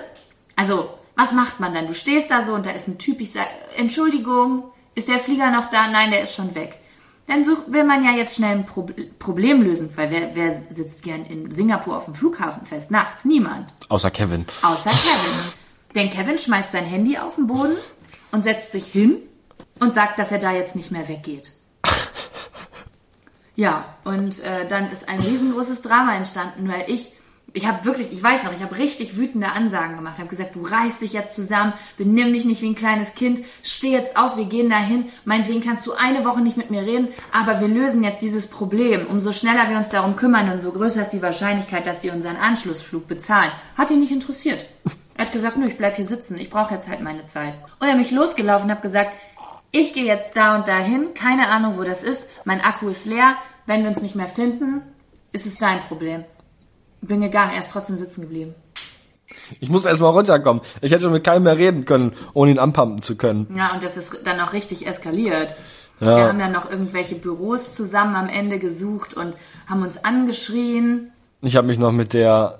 Also, 0.55 0.89
was 1.15 1.31
macht 1.31 1.59
man 1.59 1.73
dann? 1.73 1.87
Du 1.87 1.93
stehst 1.93 2.29
da 2.29 2.45
so 2.45 2.53
und 2.53 2.65
da 2.65 2.71
ist 2.71 2.87
ein 2.87 2.97
Typ, 2.97 3.21
ich 3.21 3.31
sag, 3.31 3.47
Entschuldigung, 3.75 4.63
ist 4.95 5.07
der 5.07 5.19
Flieger 5.19 5.49
noch 5.51 5.69
da? 5.69 5.87
Nein, 5.87 6.11
der 6.11 6.21
ist 6.23 6.35
schon 6.35 6.53
weg. 6.55 6.79
Dann 7.27 7.43
such, 7.43 7.57
will 7.67 7.83
man 7.83 8.05
ja 8.05 8.11
jetzt 8.11 8.35
schnell 8.37 8.55
ein 8.55 8.65
Pro 8.65 8.87
Problem 9.19 9.61
lösen, 9.61 9.89
weil 9.95 10.09
wer, 10.11 10.33
wer 10.35 10.63
sitzt 10.69 11.03
gern 11.03 11.25
in 11.25 11.51
Singapur 11.51 11.97
auf 11.97 12.05
dem 12.05 12.15
Flughafen 12.15 12.65
fest? 12.65 12.89
Nachts? 12.89 13.25
Niemand. 13.25 13.73
Außer 13.89 14.11
Kevin. 14.11 14.45
Außer 14.61 14.89
Kevin. 14.91 15.53
Denn 15.98 16.12
Kevin 16.12 16.38
schmeißt 16.38 16.72
sein 16.72 16.86
Handy 16.86 17.18
auf 17.18 17.36
den 17.36 17.48
Boden 17.48 17.75
und 18.32 18.44
setzt 18.44 18.72
sich 18.72 18.86
hin 18.86 19.18
und 19.80 19.96
sagt, 19.96 20.20
dass 20.20 20.32
er 20.32 20.38
da 20.38 20.51
jetzt 20.51 20.75
nicht 20.75 20.92
mehr 20.92 21.10
weggeht. 21.10 21.51
Ja, 23.60 23.96
und 24.04 24.39
äh, 24.42 24.68
dann 24.70 24.92
ist 24.92 25.10
ein 25.10 25.20
riesengroßes 25.20 25.82
Drama 25.82 26.16
entstanden, 26.16 26.68
weil 26.68 26.84
ich, 26.92 27.12
ich 27.54 27.66
habe 27.66 27.86
wirklich, 27.86 28.13
ich 28.13 28.22
weiß 28.22 28.44
noch, 28.44 28.54
ich 28.54 28.62
habe 28.62 28.77
richtig 28.77 29.18
wütende 29.18 29.51
Ansagen 29.51 29.96
gemacht, 29.96 30.20
habe 30.20 30.30
gesagt, 30.30 30.56
du 30.56 30.62
reißt 30.62 31.01
dich 31.01 31.13
jetzt 31.13 31.36
zusammen, 31.36 31.74
benimm 31.98 32.34
dich 32.34 32.46
nicht 32.46 32.62
wie 32.62 32.70
ein 32.70 32.75
kleines 32.75 33.16
Kind, 33.16 33.44
steh 33.63 33.89
jetzt 33.89 34.16
auf, 34.16 34.38
wir 34.38 34.46
gehen 34.46 34.70
dahin, 34.70 35.06
meinetwegen 35.25 35.63
kannst 35.63 35.88
du 35.88 35.94
eine 35.94 36.24
Woche 36.24 36.42
nicht 36.42 36.56
mit 36.56 36.70
mir 36.70 36.84
reden, 36.84 37.08
aber 37.32 37.60
wir 37.60 37.68
lösen 37.68 38.04
jetzt 38.04 38.22
dieses 38.22 38.46
Problem. 38.46 39.08
Umso 39.08 39.32
schneller 39.32 39.72
wir 39.72 39.77
uns 39.77 39.89
darum 39.89 40.16
kümmern, 40.16 40.51
umso 40.51 40.72
größer 40.72 41.01
ist 41.01 41.13
die 41.13 41.24
Wahrscheinlichkeit, 41.24 41.88
dass 41.88 42.01
die 42.01 42.12
unseren 42.12 42.36
Anschlussflug 42.36 43.08
bezahlen. 43.08 43.51
Hat 43.75 43.89
ihn 43.89 44.01
nicht 44.01 44.12
interessiert. 44.12 44.68
Er 45.17 45.25
hat 45.25 45.33
gesagt, 45.33 45.57
nö, 45.57 45.65
ich 45.67 45.77
bleib 45.77 45.95
hier 45.95 46.05
sitzen, 46.05 46.38
ich 46.38 46.51
brauche 46.51 46.75
jetzt 46.75 46.88
halt 46.88 47.01
meine 47.01 47.25
Zeit. 47.25 47.55
Und 47.79 47.88
er 47.88 47.95
mich 47.95 48.12
losgelaufen 48.12 48.65
und 48.65 48.71
habe 48.71 48.81
gesagt, 48.83 49.12
ich 49.71 49.93
gehe 49.93 50.05
jetzt 50.05 50.38
da 50.38 50.55
und 50.55 50.67
dahin, 50.67 51.15
keine 51.15 51.50
Ahnung, 51.50 51.77
wo 51.77 51.83
das 51.83 52.03
ist, 52.03 52.27
mein 52.45 52.62
Akku 52.62 52.88
ist 52.89 53.05
leer, 53.05 53.36
wenn 53.65 53.81
wir 53.81 53.89
uns 53.89 54.01
nicht 54.01 54.15
mehr 54.15 54.27
finden, 54.27 54.81
ist 55.31 55.47
es 55.47 55.57
dein 55.57 55.81
Problem. 55.81 56.24
Bin 57.01 57.21
gegangen, 57.21 57.51
er 57.51 57.59
ist 57.59 57.71
trotzdem 57.71 57.97
sitzen 57.97 58.21
geblieben. 58.21 58.53
Ich 59.59 59.69
muss 59.69 59.86
erst 59.86 60.01
mal 60.01 60.09
runterkommen. 60.09 60.62
Ich 60.81 60.91
hätte 60.91 61.09
mit 61.09 61.24
keinem 61.24 61.43
mehr 61.43 61.57
reden 61.57 61.86
können, 61.86 62.13
ohne 62.33 62.51
ihn 62.51 62.59
anpumpen 62.59 63.01
zu 63.01 63.17
können. 63.17 63.47
Ja, 63.55 63.74
und 63.74 63.83
das 63.83 63.97
ist 63.97 64.21
dann 64.24 64.39
auch 64.39 64.53
richtig 64.53 64.88
eskaliert. 64.88 65.55
Ja. 66.00 66.17
Wir 66.17 66.27
haben 66.27 66.39
dann 66.39 66.51
noch 66.51 66.69
irgendwelche 66.69 67.15
Büros 67.15 67.75
zusammen 67.75 68.15
am 68.15 68.29
Ende 68.29 68.59
gesucht 68.59 69.15
und 69.15 69.33
haben 69.67 69.81
uns 69.81 70.03
angeschrien. 70.03 71.12
Ich 71.41 71.55
habe 71.55 71.67
mich 71.67 71.79
noch 71.79 71.91
mit 71.91 72.13
der 72.13 72.59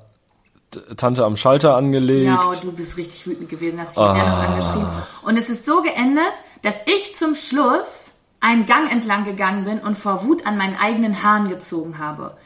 Tante 0.98 1.24
am 1.24 1.36
Schalter 1.36 1.76
angelegt. 1.76 2.26
Ja, 2.26 2.42
und 2.42 2.64
du 2.64 2.72
bist 2.72 2.98
richtig 2.98 3.26
wütend 3.26 3.50
gewesen, 3.50 3.80
hast 3.80 3.96
dich 3.96 4.04
mit 4.04 4.16
der 4.16 4.28
noch 4.28 4.50
angeschrien. 4.50 4.88
Und 5.24 5.38
es 5.38 5.50
ist 5.50 5.66
so 5.66 5.82
geendet, 5.82 6.34
dass 6.62 6.76
ich 6.86 7.16
zum 7.16 7.36
Schluss 7.36 8.12
einen 8.40 8.66
Gang 8.66 8.92
entlang 8.92 9.24
gegangen 9.24 9.66
bin 9.66 9.80
und 9.80 9.98
vor 9.98 10.24
Wut 10.26 10.46
an 10.46 10.58
meinen 10.58 10.76
eigenen 10.76 11.24
Haaren 11.24 11.50
gezogen 11.50 11.98
habe. 12.00 12.38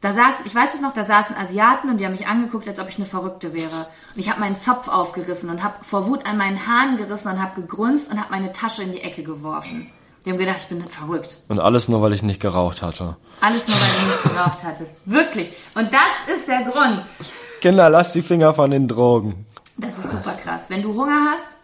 Da 0.00 0.12
saß, 0.12 0.34
ich 0.44 0.54
weiß 0.54 0.74
es 0.74 0.80
noch, 0.82 0.92
da 0.92 1.04
saßen 1.04 1.34
Asiaten 1.34 1.88
und 1.88 1.98
die 1.98 2.04
haben 2.04 2.12
mich 2.12 2.26
angeguckt, 2.26 2.68
als 2.68 2.78
ob 2.78 2.90
ich 2.90 2.96
eine 2.96 3.06
Verrückte 3.06 3.54
wäre. 3.54 3.88
Und 4.14 4.20
ich 4.20 4.30
habe 4.30 4.38
meinen 4.38 4.56
Zopf 4.56 4.88
aufgerissen 4.88 5.48
und 5.48 5.62
habe 5.62 5.82
vor 5.82 6.06
Wut 6.06 6.26
an 6.26 6.36
meinen 6.36 6.66
Haaren 6.66 6.98
gerissen 6.98 7.32
und 7.32 7.42
habe 7.42 7.62
gegrunzt 7.62 8.10
und 8.12 8.20
habe 8.20 8.30
meine 8.30 8.52
Tasche 8.52 8.82
in 8.82 8.92
die 8.92 9.00
Ecke 9.00 9.22
geworfen. 9.22 9.90
Die 10.24 10.30
haben 10.30 10.38
gedacht, 10.38 10.58
ich 10.60 10.68
bin 10.68 10.86
verrückt. 10.88 11.38
Und 11.48 11.58
alles 11.58 11.88
nur, 11.88 12.02
weil 12.02 12.12
ich 12.12 12.22
nicht 12.22 12.40
geraucht 12.40 12.82
hatte. 12.82 13.16
Alles 13.40 13.66
nur, 13.66 13.76
weil 13.76 13.88
du 13.88 14.06
nicht 14.06 14.22
geraucht 14.22 14.64
hattest. 14.64 14.90
Wirklich. 15.06 15.52
Und 15.74 15.92
das 15.92 16.34
ist 16.34 16.48
der 16.48 16.62
Grund. 16.62 17.02
Kinder, 17.64 17.88
lasst 17.88 18.14
die 18.14 18.20
Finger 18.20 18.52
von 18.52 18.70
den 18.70 18.86
Drogen. 18.86 19.46
Das 19.78 19.96
ist 19.98 20.10
super 20.10 20.32
krass. 20.34 20.64
Wenn 20.68 20.82
du 20.82 20.92
Hunger 20.94 21.30
hast 21.32 21.56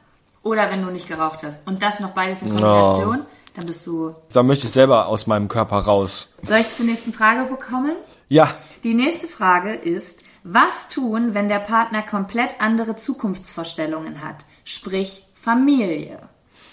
oder 0.43 0.71
wenn 0.71 0.83
du 0.83 0.91
nicht 0.91 1.07
geraucht 1.07 1.43
hast 1.45 1.67
und 1.69 1.83
das 1.83 2.01
noch 2.01 2.13
beides 2.13 2.41
in 2.41 2.49
Kombination, 2.49 3.27
dann 3.55 3.67
bist 3.67 3.87
du. 3.87 4.15
Da 4.33 4.43
möchte 4.43 4.67
ich 4.67 4.73
selber 4.73 5.09
aus 5.09 5.27
meinem 5.27 5.47
Körper 5.49 5.77
raus. 5.81 6.31
Soll 6.43 6.61
ich 6.61 6.75
zur 6.75 6.87
nächsten 6.87 7.13
Frage 7.13 7.45
bekommen? 7.51 7.97
Ja, 8.31 8.49
Die 8.83 8.95
nächste 8.95 9.29
Frage 9.29 9.75
ist, 9.75 10.21
was 10.43 10.89
tun, 10.89 11.35
wenn 11.35 11.51
der 11.51 11.59
Partner 11.59 12.01
komplett 12.01 12.63
andere 12.63 12.97
Zukunftsvorstellungen 12.97 14.25
hat? 14.25 14.47
Sprich 14.65 15.25
Familie. 15.35 16.19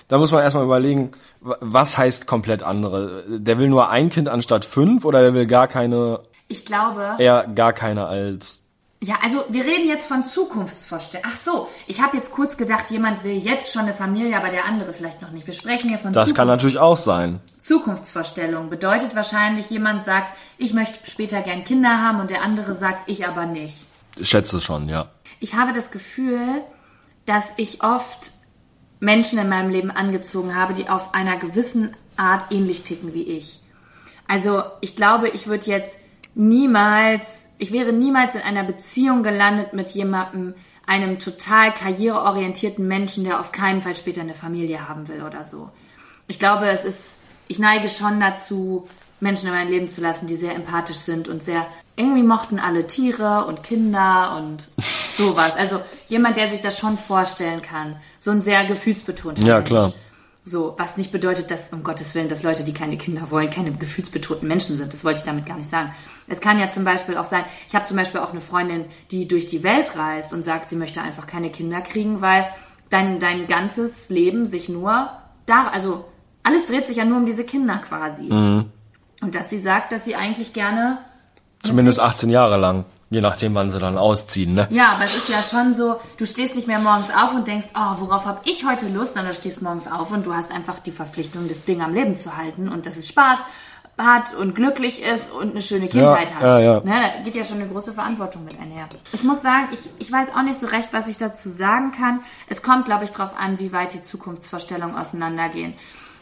da 0.07 0.17
muss 0.19 0.31
man 0.31 0.41
erstmal 0.41 0.63
überlegen, 0.63 1.12
wa- 1.41 1.57
was 1.60 1.98
heißt 1.98 2.27
komplett 2.27 2.63
andere? 2.63 3.25
Der 3.27 3.60
will 3.60 3.67
nur 3.67 3.89
ein 3.89 4.10
Kind 4.10 4.29
anstatt 4.29 4.63
fünf 4.63 5.03
oder 5.03 5.22
der 5.22 5.34
will 5.34 5.48
gar 5.48 5.67
keine, 5.67 6.22
Ich 6.48 6.65
glaube, 6.65 7.15
eher 7.19 7.46
gar 7.53 7.74
keine 7.74 8.05
als. 8.07 8.62
Ja, 9.00 9.16
also 9.24 9.46
wir 9.50 9.63
reden 9.63 9.88
jetzt 9.88 10.08
von 10.08 10.25
Zukunftsvorstellungen. 10.27 11.32
Ach 11.32 11.39
so, 11.39 11.70
ich 11.86 12.01
habe 12.01 12.18
jetzt 12.18 12.32
kurz 12.32 12.58
gedacht, 12.58 12.89
jemand 12.89 13.24
will 13.24 13.38
jetzt 13.38 13.72
schon 13.72 13.84
eine 13.84 13.94
Familie, 13.94 14.36
aber 14.36 14.50
der 14.50 14.66
andere 14.66 14.92
vielleicht 14.92 15.22
noch 15.22 15.32
nicht. 15.32 15.46
Wir 15.46 15.54
sprechen 15.54 15.89
hier 15.89 16.00
von 16.00 16.13
Das 16.13 16.34
kann 16.34 16.48
natürlich 16.48 16.80
auch 16.80 16.98
sein. 16.98 17.39
Zukunftsvorstellung 17.60 18.70
bedeutet 18.70 19.16
wahrscheinlich, 19.16 19.70
jemand 19.70 20.06
sagt, 20.06 20.34
ich 20.58 20.74
möchte 20.74 20.98
später 21.10 21.42
gern 21.42 21.63
Kinder 21.63 22.01
haben 22.01 22.20
und 22.20 22.32
der 22.32 22.42
andere 22.42 22.74
sagt, 22.74 23.08
ich 23.08 23.27
aber 23.27 23.46
nicht. 23.46 23.86
Ich 24.16 24.30
schätze 24.30 24.60
schon, 24.62 24.89
ja. 24.89 25.10
Ich 25.39 25.54
habe 25.54 25.74
das 25.74 25.92
Gefühl, 25.92 26.63
dass 27.27 27.46
ich 27.58 27.84
oft 27.84 28.32
Menschen 29.00 29.38
in 29.38 29.50
meinem 29.50 29.70
Leben 29.70 29.92
angezogen 29.92 30.56
habe, 30.56 30.74
die 30.74 30.89
auf 30.89 31.13
einer 31.13 31.38
gewissen 31.38 31.96
Art 32.16 32.51
ähnlich 32.51 32.82
ticken 32.82 33.13
wie 33.13 33.24
ich. 33.24 33.60
Also 34.27 34.63
ich 34.82 34.96
glaube, 34.96 35.30
ich 35.30 35.46
würde 35.46 35.68
jetzt 35.68 35.94
niemals, 36.34 37.47
ich 37.58 37.72
wäre 37.72 37.92
niemals 37.94 38.36
in 38.36 38.42
einer 38.42 38.64
Beziehung 38.64 39.24
gelandet 39.24 39.74
mit 39.74 39.90
jemandem, 39.92 40.54
einem 40.86 41.20
total 41.20 41.74
karriereorientierten 41.74 42.88
Menschen, 42.88 43.26
der 43.26 43.40
auf 43.40 43.52
keinen 43.52 43.82
Fall 43.82 43.96
später 43.96 44.22
eine 44.22 44.34
Familie 44.34 44.88
haben 44.88 45.08
will 45.08 45.22
oder 45.22 45.44
so. 45.44 45.70
Ich 46.28 46.40
glaube, 46.40 46.68
es 46.68 46.86
ist, 46.86 47.00
ich 47.48 47.60
neige 47.60 47.90
schon 47.90 48.20
dazu, 48.20 48.88
Menschen 49.20 49.48
in 49.50 49.54
mein 49.54 49.70
Leben 49.70 49.90
zu 49.90 50.02
lassen, 50.02 50.28
die 50.28 50.36
sehr 50.38 50.56
empathisch 50.56 50.98
sind 50.98 51.28
und 51.28 51.44
sehr, 51.44 51.66
irgendwie 51.96 52.24
mochten 52.24 52.60
alle 52.60 52.88
Tiere 52.88 53.46
und 53.46 53.64
Kinder 53.64 54.38
und 54.38 54.70
sowas. 55.18 55.54
Also 55.58 55.82
jemand, 56.08 56.38
der 56.38 56.50
sich 56.50 56.62
das 56.62 56.78
schon 56.80 56.98
vorstellen 56.98 57.62
kann. 57.62 57.98
So 58.20 58.32
ein 58.32 58.44
sehr 58.44 58.66
gefühlsbetonter 58.66 59.46
Ja, 59.46 59.56
Mensch. 59.56 59.68
klar. 59.68 59.94
So, 60.50 60.75
was 60.77 60.96
nicht 60.96 61.12
bedeutet, 61.12 61.51
dass, 61.51 61.74
um 61.74 61.84
Gottes 61.84 62.16
Willen, 62.16 62.30
dass 62.30 62.42
Leute, 62.42 62.63
die 62.63 62.74
keine 62.74 62.98
Kinder 62.98 63.32
wollen, 63.32 63.50
keine 63.50 63.74
gefühlsbetonten 63.74 64.48
Menschen 64.48 64.77
sind. 64.77 64.94
Das 64.94 65.04
wollte 65.04 65.20
ich 65.20 65.25
damit 65.25 65.46
gar 65.46 65.58
nicht 65.58 65.70
sagen. 65.70 65.94
Es 66.27 66.39
kann 66.39 66.58
ja 66.58 66.70
zum 66.70 66.86
Beispiel 66.86 67.18
auch 67.18 67.25
sein, 67.25 67.44
ich 67.68 67.75
habe 67.75 67.86
zum 67.86 67.98
Beispiel 67.98 68.22
auch 68.22 68.32
eine 68.32 68.39
Freundin, 68.39 68.86
die 69.12 69.27
durch 69.27 69.50
die 69.50 69.63
Welt 69.63 69.98
reist 69.98 70.32
und 70.32 70.44
sagt, 70.44 70.70
sie 70.70 70.77
möchte 70.77 71.01
einfach 71.01 71.27
keine 71.27 71.50
Kinder 71.50 71.82
kriegen, 71.82 72.22
weil 72.22 72.48
dein, 72.89 73.20
dein 73.20 73.48
ganzes 73.48 74.08
Leben 74.08 74.46
sich 74.46 74.70
nur 74.70 75.10
da, 75.46 75.68
also 75.68 76.06
alles 76.44 76.68
dreht 76.68 76.86
sich 76.86 76.96
ja 76.96 77.04
nur 77.04 77.18
um 77.18 77.25
diese 77.25 77.44
Kinder 77.44 77.80
quasi. 77.80 78.30
Und 79.22 79.36
dass 79.36 79.50
sie 79.50 79.60
sagt, 79.60 79.92
dass 79.92 80.06
sie 80.06 80.16
eigentlich 80.16 80.54
gerne 80.54 81.00
Zumindest 81.62 82.00
18 82.00 82.30
Jahre 82.30 82.58
lang. 82.58 82.86
Je 83.10 83.22
nachdem, 83.22 83.56
wann 83.56 83.70
sie 83.70 83.80
dann 83.80 83.98
ausziehen, 83.98 84.54
ne? 84.54 84.68
Ja, 84.70 84.90
aber 84.96 85.06
es 85.06 85.16
ist 85.16 85.30
ja 85.30 85.42
schon 85.42 85.76
so, 85.76 85.96
du 86.18 86.26
stehst 86.26 86.56
nicht 86.56 86.68
mehr 86.68 86.80
morgens 86.80 87.10
auf 87.10 87.34
und 87.34 87.48
denkst, 87.48 87.68
oh, 87.74 88.00
worauf 88.02 88.26
habe 88.26 88.42
ich 88.44 88.66
heute 88.68 88.90
Lust, 88.90 89.14
sondern 89.14 89.32
du 89.32 89.38
stehst 89.38 89.62
morgens 89.62 89.88
auf 89.90 90.12
und 90.12 90.26
du 90.26 90.34
hast 90.34 90.52
einfach 90.52 90.80
die 90.80 90.92
Verpflichtung, 90.92 91.48
das 91.48 91.64
Ding 91.64 91.82
am 91.82 91.94
Leben 91.94 92.18
zu 92.18 92.36
halten 92.36 92.68
und 92.68 92.86
dass 92.86 92.98
es 92.98 93.08
Spaß 93.08 93.40
hat 93.98 94.34
und 94.36 94.54
glücklich 94.56 95.02
ist 95.02 95.32
und 95.32 95.52
eine 95.52 95.62
schöne 95.62 95.88
Kindheit 95.88 96.30
Ja, 96.32 96.36
hat. 96.36 96.44
ja, 96.44 96.60
ja. 96.60 96.80
Ne, 96.82 97.12
da 97.18 97.24
geht 97.24 97.36
ja 97.36 97.44
schon 97.46 97.58
eine 97.62 97.68
große 97.70 97.94
Verantwortung 97.94 98.44
mit 98.46 98.60
einher. 98.60 98.88
Ich 99.14 99.24
muss 99.24 99.42
sagen, 99.42 99.70
ich, 99.72 99.90
ich 100.00 100.12
weiß 100.12 100.36
auch 100.36 100.44
nicht 100.44 100.60
so 100.60 100.68
recht, 100.68 100.90
was 100.92 101.08
ich 101.08 101.18
dazu 101.18 101.50
sagen 101.50 101.94
kann. 101.94 102.20
Es 102.48 102.62
kommt, 102.62 102.86
glaube 102.86 103.06
ich, 103.06 103.12
darauf 103.12 103.36
an, 103.40 103.58
wie 103.58 103.72
weit 103.72 103.94
die 103.94 104.04
Zukunftsvorstellungen 104.04 104.96
auseinandergehen 104.98 105.74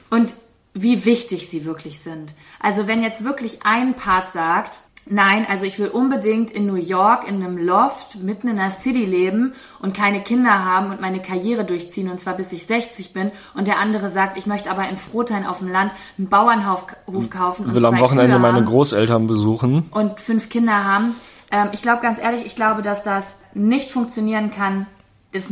und 0.10 0.34
wie 0.74 1.04
wichtig 1.04 1.50
sie 1.50 1.66
wirklich 1.66 2.00
sind. 2.00 2.34
Also 2.62 2.88
wenn 2.88 3.02
jetzt 3.04 3.24
wirklich 3.24 3.66
ein 3.66 3.94
Part 3.96 4.32
sagt, 4.32 4.80
Nein, 5.08 5.46
also 5.48 5.66
ich 5.66 5.78
will 5.78 5.90
unbedingt 5.90 6.50
in 6.50 6.66
New 6.66 6.76
York 6.76 7.28
in 7.28 7.36
einem 7.36 7.58
Loft 7.60 8.16
mitten 8.24 8.48
in 8.48 8.56
der 8.56 8.72
City 8.72 9.06
leben 9.06 9.54
und 9.80 9.96
keine 9.96 10.24
Kinder 10.24 10.66
haben 10.66 10.90
und 10.90 11.00
meine 11.00 11.22
Karriere 11.22 11.64
durchziehen 11.64 12.10
und 12.10 12.20
zwar 12.20 12.34
bis 12.34 12.52
ich 12.52 12.66
60 12.66 13.14
bin. 13.14 13.32
Und 13.54 13.68
der 13.68 13.78
andere 13.78 14.10
sagt, 14.10 14.36
ich 14.36 14.48
möchte 14.48 14.72
aber 14.72 14.90
in 14.90 14.98
Frohtein 14.98 15.46
auf 15.46 15.60
dem 15.60 15.68
Land 15.72 15.92
einen 16.18 16.28
Bauernhof 16.28 16.88
Hof 17.06 17.30
kaufen 17.30 17.66
und 17.68 17.76
Will 17.76 17.86
am 17.86 18.00
Wochenende 18.00 18.40
meine 18.40 18.64
Großeltern 18.64 19.28
besuchen. 19.28 19.86
und 19.92 20.20
fünf 20.20 20.50
Kinder 20.50 20.84
haben. 20.84 21.16
Ähm, 21.52 21.68
ich 21.72 21.84
glaube 21.84 22.02
ganz 22.02 22.20
ehrlich, 22.20 22.44
ich 22.46 22.56
glaube, 22.56 22.82
dass 22.82 23.04
das 23.04 23.38
nicht 23.54 23.92
funktionieren 23.92 24.50
kann. 24.50 24.88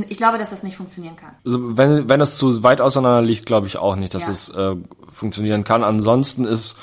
Ich 0.10 0.18
glaube, 0.18 0.38
dass 0.38 0.50
das 0.50 0.64
nicht 0.64 0.78
funktionieren 0.78 1.18
kann. 1.18 1.32
Also 1.46 1.78
wenn, 1.78 2.08
wenn 2.10 2.22
es 2.22 2.38
zu 2.38 2.64
weit 2.64 2.80
auseinander 2.82 3.22
liegt, 3.22 3.46
glaube 3.46 3.68
ich 3.68 3.78
auch 3.78 3.98
nicht, 3.98 4.14
dass 4.16 4.26
Ja. 4.28 4.32
es 4.32 4.50
äh, 4.50 4.76
funktionieren 5.12 5.64
kann. 5.66 5.84
Ansonsten 5.84 6.46
ist 6.46 6.78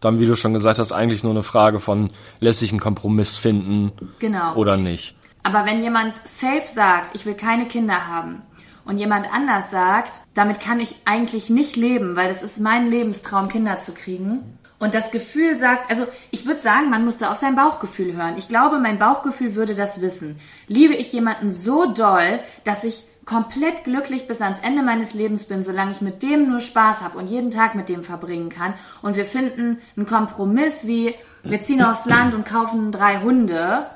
dann, 0.00 0.20
wie 0.20 0.26
du 0.26 0.36
schon 0.36 0.52
gesagt 0.54 0.78
hast, 0.78 0.92
eigentlich 0.92 1.22
nur 1.24 1.32
eine 1.32 1.42
Frage 1.42 1.80
von, 1.80 2.10
lässt 2.40 2.60
sich 2.60 2.72
ein 2.72 2.80
Kompromiss 2.80 3.36
finden 3.36 3.92
Genau. 4.18 4.54
oder 4.54 4.76
nicht. 4.76 5.16
Aber 5.42 5.64
wenn 5.64 5.82
jemand 5.82 6.14
safe 6.24 6.66
sagt, 6.66 7.14
ich 7.14 7.24
will 7.24 7.34
keine 7.34 7.66
Kinder 7.66 8.08
haben 8.08 8.42
und 8.84 8.98
jemand 8.98 9.32
anders 9.32 9.70
sagt, 9.70 10.12
damit 10.34 10.60
kann 10.60 10.80
ich 10.80 10.96
eigentlich 11.04 11.50
nicht 11.50 11.76
leben, 11.76 12.16
weil 12.16 12.28
das 12.28 12.42
ist 12.42 12.58
mein 12.60 12.90
Lebenstraum, 12.90 13.48
Kinder 13.48 13.78
zu 13.78 13.92
kriegen. 13.92 14.58
Und 14.78 14.94
das 14.94 15.10
Gefühl 15.10 15.58
sagt, 15.58 15.90
also 15.90 16.06
ich 16.30 16.44
würde 16.44 16.60
sagen, 16.60 16.90
man 16.90 17.04
muss 17.04 17.16
da 17.16 17.30
auf 17.30 17.38
sein 17.38 17.56
Bauchgefühl 17.56 18.14
hören. 18.14 18.34
Ich 18.36 18.48
glaube, 18.48 18.78
mein 18.78 18.98
Bauchgefühl 18.98 19.54
würde 19.54 19.74
das 19.74 20.02
wissen. 20.02 20.38
Liebe 20.66 20.94
ich 20.94 21.12
jemanden 21.12 21.50
so 21.50 21.92
doll, 21.94 22.40
dass 22.64 22.84
ich 22.84 23.02
komplett 23.26 23.84
glücklich 23.84 24.26
bis 24.28 24.40
ans 24.40 24.60
Ende 24.62 24.82
meines 24.82 25.12
Lebens 25.12 25.44
bin, 25.44 25.62
solange 25.64 25.92
ich 25.92 26.00
mit 26.00 26.22
dem 26.22 26.48
nur 26.48 26.60
Spaß 26.60 27.02
habe 27.02 27.18
und 27.18 27.26
jeden 27.26 27.50
Tag 27.50 27.74
mit 27.74 27.88
dem 27.90 28.02
verbringen 28.04 28.48
kann. 28.48 28.72
Und 29.02 29.16
wir 29.16 29.24
finden 29.26 29.80
einen 29.96 30.06
Kompromiss 30.06 30.86
wie, 30.86 31.14
wir 31.42 31.62
ziehen 31.62 31.82
aufs 31.82 32.06
Land 32.06 32.34
und 32.34 32.46
kaufen 32.46 32.92
drei 32.92 33.20
Hunde. 33.20 33.86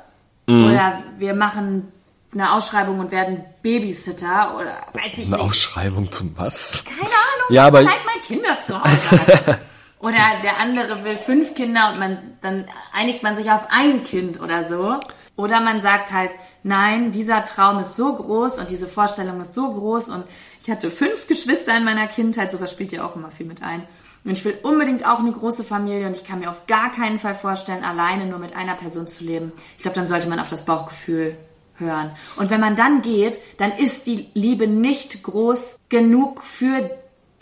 Oder 0.48 1.02
wir 1.18 1.34
machen 1.34 1.92
eine 2.32 2.52
Ausschreibung 2.52 2.98
und 2.98 3.12
werden 3.12 3.44
Babysitter 3.62 4.56
oder 4.56 4.78
weiß 4.94 5.12
ich 5.16 5.26
Eine 5.28 5.36
nicht. 5.36 5.46
Ausschreibung 5.48 6.10
zum 6.10 6.36
was? 6.36 6.84
Keine 6.84 7.00
Ahnung, 7.02 7.46
Ja, 7.50 7.66
aber- 7.68 7.82
bleib 7.82 8.04
mal 8.04 8.20
Kinder 8.26 8.58
zu 8.66 8.82
Hause. 8.82 9.58
oder 10.00 10.18
der 10.42 10.58
andere 10.60 11.04
will 11.04 11.16
fünf 11.16 11.54
Kinder 11.54 11.90
und 11.92 12.00
man, 12.00 12.18
dann 12.40 12.66
einigt 12.92 13.22
man 13.22 13.36
sich 13.36 13.48
auf 13.50 13.62
ein 13.70 14.02
Kind 14.02 14.40
oder 14.40 14.68
so. 14.68 14.98
Oder 15.36 15.60
man 15.60 15.82
sagt 15.82 16.12
halt, 16.12 16.30
nein, 16.62 17.12
dieser 17.12 17.44
Traum 17.44 17.78
ist 17.80 17.96
so 17.96 18.14
groß 18.14 18.58
und 18.58 18.70
diese 18.70 18.86
Vorstellung 18.86 19.40
ist 19.40 19.54
so 19.54 19.72
groß 19.72 20.08
und 20.08 20.24
ich 20.60 20.70
hatte 20.70 20.90
fünf 20.90 21.26
Geschwister 21.26 21.76
in 21.76 21.84
meiner 21.84 22.06
Kindheit, 22.06 22.52
sowas 22.52 22.70
spielt 22.70 22.92
ja 22.92 23.04
auch 23.04 23.16
immer 23.16 23.30
viel 23.30 23.46
mit 23.46 23.62
ein. 23.62 23.82
Und 24.24 24.32
ich 24.32 24.44
will 24.44 24.58
unbedingt 24.62 25.06
auch 25.06 25.18
eine 25.18 25.32
große 25.32 25.64
Familie 25.64 26.06
und 26.06 26.14
ich 26.14 26.24
kann 26.24 26.40
mir 26.40 26.50
auf 26.50 26.66
gar 26.66 26.90
keinen 26.90 27.18
Fall 27.18 27.34
vorstellen, 27.34 27.84
alleine 27.84 28.26
nur 28.26 28.38
mit 28.38 28.54
einer 28.54 28.74
Person 28.74 29.08
zu 29.08 29.24
leben. 29.24 29.52
Ich 29.76 29.82
glaube, 29.82 29.94
dann 29.94 30.08
sollte 30.08 30.28
man 30.28 30.38
auf 30.38 30.50
das 30.50 30.66
Bauchgefühl 30.66 31.36
hören. 31.76 32.10
Und 32.36 32.50
wenn 32.50 32.60
man 32.60 32.76
dann 32.76 33.00
geht, 33.00 33.40
dann 33.56 33.72
ist 33.72 34.06
die 34.06 34.28
Liebe 34.34 34.66
nicht 34.66 35.22
groß 35.22 35.78
genug 35.88 36.42
für 36.44 36.90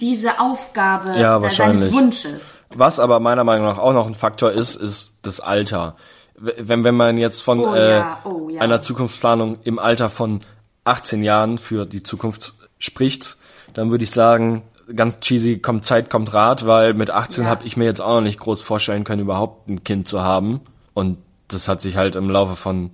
diese 0.01 0.39
Aufgabe 0.39 1.19
Ja, 1.19 1.41
seines 1.41 1.43
wahrscheinlich. 1.43 1.93
Wunsches. 1.93 2.63
Was 2.71 3.01
aber 3.01 3.19
meiner 3.19 3.43
Meinung 3.43 3.67
nach 3.67 3.79
auch 3.79 3.93
noch 3.93 4.07
ein 4.07 4.15
Faktor 4.15 4.53
ist, 4.53 4.77
ist 4.77 5.15
das 5.23 5.41
Alter. 5.41 5.97
Wenn, 6.41 6.85
wenn 6.85 6.95
man 6.95 7.19
jetzt 7.19 7.43
von 7.43 7.61
Oh 7.61 7.75
äh, 7.75 7.91
ja, 7.99 8.21
oh 8.25 8.49
ja. 8.49 8.61
einer 8.61 8.81
Zukunftsplanung 8.81 9.59
im 9.65 9.79
Alter 9.79 10.09
von 10.11 10.41
18 10.85 11.23
Jahren 11.23 11.59
für 11.59 11.85
die 11.85 12.03
Zukunft 12.03 12.55
spricht, 12.79 13.37
dann 13.75 13.91
würde 13.91 14.05
ich 14.05 14.11
sagen, 14.11 14.63
ganz 14.95 15.21
cheesy, 15.21 15.59
kommt 15.59 15.85
Zeit, 15.85 16.11
kommt 16.11 16.33
Rat, 16.33 16.67
weil 16.67 16.95
mit 16.95 17.11
18 17.11 17.45
Ja. 17.45 17.51
habe 17.51 17.67
ich 17.67 17.77
mir 17.77 17.85
jetzt 17.85 18.01
auch 18.01 18.15
noch 18.15 18.21
nicht 18.23 18.39
groß 18.41 18.63
vorstellen 18.63 19.05
können, 19.05 19.23
überhaupt 19.23 19.69
ein 19.69 19.85
Kind 19.85 20.09
zu 20.09 20.23
haben. 20.23 20.61
Und 20.95 21.19
das 21.49 21.69
hat 21.69 21.81
sich 21.81 21.97
halt 21.97 22.17
im 22.17 22.31
Laufe 22.31 22.57
von, 22.57 22.91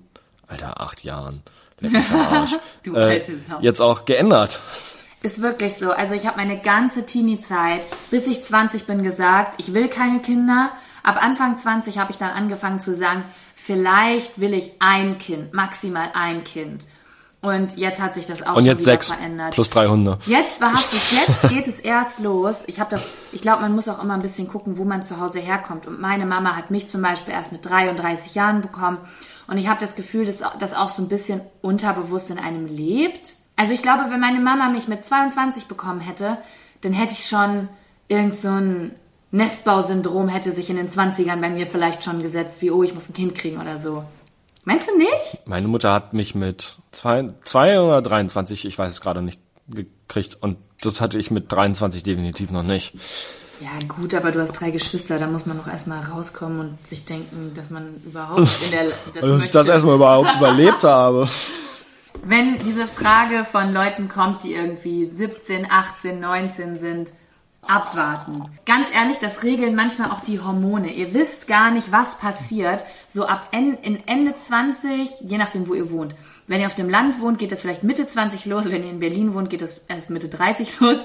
Alter, 0.47 0.81
acht 0.81 1.03
Jahren, 1.03 1.41
Arsch, 2.11 2.55
Du 2.83 2.95
äh, 2.95 3.21
jetzt 3.61 3.81
auch 3.81 4.05
geändert. 4.05 4.59
Ist 5.21 5.41
wirklich 5.41 5.75
so. 5.75 5.91
Also 5.91 6.13
ich 6.13 6.25
habe 6.27 6.37
meine 6.37 6.59
ganze 6.59 7.05
Teenie-Zeit, 7.05 7.87
bis 8.11 8.27
ich 8.27 8.43
20 8.43 8.85
bin, 8.85 9.03
gesagt, 9.03 9.55
ich 9.59 9.73
will 9.73 9.87
keine 9.87 10.19
Kinder. 10.21 10.71
Ab 11.05 11.21
Anfang 11.21 11.57
20 11.57 11.99
habe 11.99 12.11
ich 12.11 12.17
dann 12.17 12.31
angefangen 12.31 12.79
zu 12.79 12.95
sagen, 12.95 13.23
vielleicht 13.55 14.39
will 14.39 14.53
ich 14.55 14.73
ein 14.79 15.19
Kind, 15.19 15.53
maximal 15.53 16.09
ein 16.13 16.43
Kind. 16.43 16.85
Und 17.41 17.77
jetzt 17.77 18.01
hat 18.01 18.15
sich 18.15 18.25
das 18.25 18.41
auch 18.41 18.53
Und 18.55 18.61
schon 18.61 18.65
jetzt 18.65 18.81
wieder 18.81 18.93
sechs 18.93 19.11
verändert. 19.11 19.53
plus 19.53 19.69
drei 19.69 19.85
Hunde. 19.85 20.17
Jetzt 20.25 20.59
wahrhaftig, 20.61 20.99
jetzt 21.27 21.49
geht 21.49 21.67
es 21.67 21.77
erst 21.77 22.17
los. 22.19 22.63
Ich 22.65 22.79
habe 22.79 22.89
das, 22.89 23.05
ich 23.31 23.41
glaube, 23.43 23.61
man 23.61 23.75
muss 23.75 23.87
auch 23.87 24.01
immer 24.01 24.15
ein 24.15 24.23
bisschen 24.23 24.47
gucken, 24.47 24.79
wo 24.79 24.83
man 24.83 25.03
zu 25.03 25.19
Hause 25.19 25.39
herkommt. 25.39 25.85
Und 25.85 26.01
meine 26.01 26.25
Mama 26.25 26.55
hat 26.55 26.71
mich 26.71 26.89
zum 26.89 27.03
Beispiel 27.03 27.35
erst 27.35 27.51
mit 27.51 27.63
33 27.63 28.33
Jahren 28.33 28.61
bekommen. 28.61 28.97
Und 29.45 29.59
ich 29.59 29.67
habe 29.67 29.79
das 29.79 29.95
Gefühl, 29.95 30.25
dass 30.25 30.37
das 30.59 30.73
auch 30.73 30.89
so 30.89 31.03
ein 31.03 31.07
bisschen 31.07 31.39
unterbewusst 31.61 32.31
in 32.31 32.39
einem 32.39 32.65
lebt. 32.65 33.35
Also 33.55 33.73
ich 33.73 33.83
glaube, 33.83 34.05
wenn 34.09 34.19
meine 34.19 34.39
Mama 34.39 34.69
mich 34.69 34.87
mit 34.87 35.05
22 35.05 35.65
bekommen 35.67 35.99
hätte, 35.99 36.39
dann 36.81 36.93
hätte 36.93 37.13
ich 37.13 37.27
schon 37.27 37.69
irgend 38.07 38.37
so 38.37 38.49
ein 38.49 38.95
Nestbausyndrom 39.35 40.29
hätte 40.29 40.53
sich 40.53 40.69
in 40.69 40.77
den 40.77 40.89
20ern 40.89 41.41
bei 41.41 41.49
mir 41.49 41.67
vielleicht 41.67 42.03
schon 42.03 42.21
gesetzt, 42.21 42.61
wie, 42.61 42.71
oh, 42.71 42.83
ich 42.83 42.93
muss 42.93 43.09
ein 43.09 43.13
Kind 43.13 43.35
kriegen 43.35 43.59
oder 43.59 43.81
so. 43.81 44.05
Meinst 44.63 44.87
du 44.89 44.97
nicht? 44.97 45.45
Meine 45.45 45.67
Mutter 45.67 45.91
hat 45.91 46.13
mich 46.13 46.35
mit 46.35 46.77
zwei, 46.91 47.29
zwei 47.43 47.79
oder 47.81 48.01
23, 48.01 48.65
ich 48.65 48.79
weiß 48.79 48.93
es 48.93 49.01
gerade 49.01 49.21
nicht, 49.21 49.39
gekriegt. 49.67 50.37
Und 50.39 50.57
das 50.81 51.01
hatte 51.01 51.19
ich 51.19 51.31
mit 51.31 51.51
23 51.51 52.03
definitiv 52.03 52.51
noch 52.51 52.63
nicht. 52.63 52.93
Ja, 53.59 53.71
gut, 53.87 54.13
aber 54.13 54.31
du 54.31 54.41
hast 54.41 54.53
drei 54.53 54.71
Geschwister, 54.71 55.19
da 55.19 55.27
muss 55.27 55.45
man 55.45 55.57
noch 55.57 55.67
erstmal 55.67 56.03
rauskommen 56.03 56.59
und 56.59 56.87
sich 56.87 57.05
denken, 57.05 57.51
dass 57.55 57.69
man 57.69 58.01
überhaupt 58.05 58.47
in 58.65 58.71
der. 58.71 58.85
Das 59.13 59.21
Dass 59.21 59.43
ich 59.43 59.51
das 59.51 59.67
erstmal 59.67 59.95
überhaupt 59.95 60.35
überlebt 60.37 60.83
habe. 60.83 61.27
Wenn 62.23 62.57
diese 62.57 62.87
Frage 62.87 63.45
von 63.45 63.73
Leuten 63.73 64.07
kommt, 64.07 64.43
die 64.43 64.53
irgendwie 64.53 65.05
17, 65.05 65.69
18, 65.69 66.19
19 66.21 66.79
sind, 66.79 67.11
abwarten. 67.67 68.43
Ganz 68.65 68.89
ehrlich, 68.93 69.17
das 69.19 69.43
regeln 69.43 69.75
manchmal 69.75 70.11
auch 70.11 70.21
die 70.21 70.39
Hormone. 70.39 70.91
Ihr 70.93 71.13
wisst 71.13 71.47
gar 71.47 71.71
nicht, 71.71 71.91
was 71.91 72.17
passiert. 72.17 72.83
So 73.07 73.25
ab 73.25 73.49
en, 73.51 73.75
in 73.75 74.07
Ende 74.07 74.35
20, 74.35 75.21
je 75.21 75.37
nachdem, 75.37 75.67
wo 75.67 75.73
ihr 75.73 75.89
wohnt. 75.89 76.15
Wenn 76.47 76.61
ihr 76.61 76.67
auf 76.67 76.75
dem 76.75 76.89
Land 76.89 77.19
wohnt, 77.19 77.39
geht 77.39 77.51
das 77.51 77.61
vielleicht 77.61 77.83
Mitte 77.83 78.07
20 78.07 78.45
los. 78.45 78.71
Wenn 78.71 78.83
ihr 78.83 78.91
in 78.91 78.99
Berlin 78.99 79.33
wohnt, 79.33 79.49
geht 79.49 79.61
das 79.61 79.81
erst 79.87 80.09
Mitte 80.09 80.27
30 80.29 80.79
los. 80.79 80.97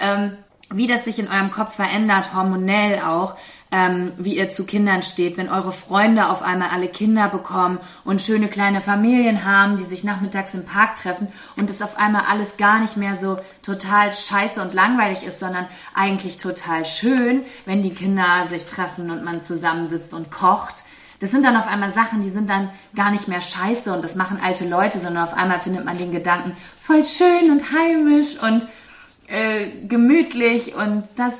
Ähm, 0.00 0.32
wie 0.70 0.86
das 0.86 1.04
sich 1.04 1.18
in 1.18 1.28
eurem 1.28 1.50
Kopf 1.50 1.74
verändert, 1.76 2.34
hormonell 2.34 3.00
auch, 3.00 3.36
ähm, 3.72 4.12
wie 4.16 4.36
ihr 4.36 4.50
zu 4.50 4.64
Kindern 4.64 5.02
steht, 5.02 5.36
wenn 5.36 5.48
eure 5.48 5.72
Freunde 5.72 6.28
auf 6.28 6.42
einmal 6.42 6.70
alle 6.70 6.88
Kinder 6.88 7.28
bekommen 7.28 7.78
und 8.04 8.22
schöne 8.22 8.48
kleine 8.48 8.80
Familien 8.80 9.44
haben, 9.44 9.76
die 9.76 9.84
sich 9.84 10.04
nachmittags 10.04 10.54
im 10.54 10.64
Park 10.64 10.96
treffen 10.96 11.28
und 11.56 11.68
es 11.68 11.82
auf 11.82 11.98
einmal 11.98 12.22
alles 12.30 12.56
gar 12.56 12.78
nicht 12.78 12.96
mehr 12.96 13.16
so 13.16 13.38
total 13.62 14.12
scheiße 14.12 14.62
und 14.62 14.74
langweilig 14.74 15.24
ist, 15.24 15.40
sondern 15.40 15.66
eigentlich 15.94 16.38
total 16.38 16.84
schön, 16.84 17.42
wenn 17.64 17.82
die 17.82 17.94
Kinder 17.94 18.46
sich 18.48 18.66
treffen 18.66 19.10
und 19.10 19.24
man 19.24 19.40
zusammensitzt 19.40 20.14
und 20.14 20.30
kocht. 20.30 20.84
Das 21.18 21.30
sind 21.30 21.44
dann 21.44 21.56
auf 21.56 21.66
einmal 21.66 21.92
Sachen, 21.92 22.22
die 22.22 22.30
sind 22.30 22.50
dann 22.50 22.70
gar 22.94 23.10
nicht 23.10 23.26
mehr 23.26 23.40
scheiße 23.40 23.92
und 23.92 24.04
das 24.04 24.16
machen 24.16 24.38
alte 24.42 24.68
Leute, 24.68 24.98
sondern 24.98 25.24
auf 25.24 25.34
einmal 25.34 25.60
findet 25.60 25.84
man 25.84 25.96
den 25.96 26.12
Gedanken 26.12 26.56
voll 26.80 27.04
schön 27.04 27.50
und 27.50 27.72
heimisch 27.72 28.36
und 28.42 28.68
äh, 29.28 29.66
gemütlich 29.88 30.74
und 30.74 31.04
das, 31.16 31.34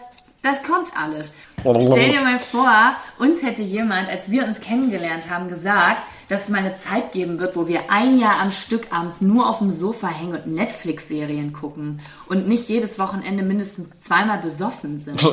das 0.46 0.62
kommt 0.62 0.90
alles. 0.96 1.28
Stell 1.60 2.12
dir 2.12 2.20
mal 2.20 2.38
vor, 2.38 2.96
uns 3.18 3.42
hätte 3.42 3.62
jemand, 3.62 4.08
als 4.08 4.30
wir 4.30 4.44
uns 4.44 4.60
kennengelernt 4.60 5.28
haben, 5.28 5.48
gesagt, 5.48 6.02
dass 6.28 6.44
es 6.44 6.48
mal 6.48 6.58
eine 6.58 6.76
Zeit 6.76 7.12
geben 7.12 7.38
wird, 7.38 7.56
wo 7.56 7.68
wir 7.68 7.90
ein 7.90 8.18
Jahr 8.18 8.40
am 8.40 8.50
Stück 8.50 8.92
abends 8.92 9.20
nur 9.20 9.48
auf 9.48 9.58
dem 9.58 9.72
Sofa 9.72 10.08
hängen 10.08 10.34
und 10.34 10.46
Netflix-Serien 10.46 11.52
gucken 11.52 12.00
und 12.28 12.48
nicht 12.48 12.68
jedes 12.68 12.98
Wochenende 12.98 13.42
mindestens 13.42 14.00
zweimal 14.00 14.38
besoffen 14.38 14.98
sind. 14.98 15.20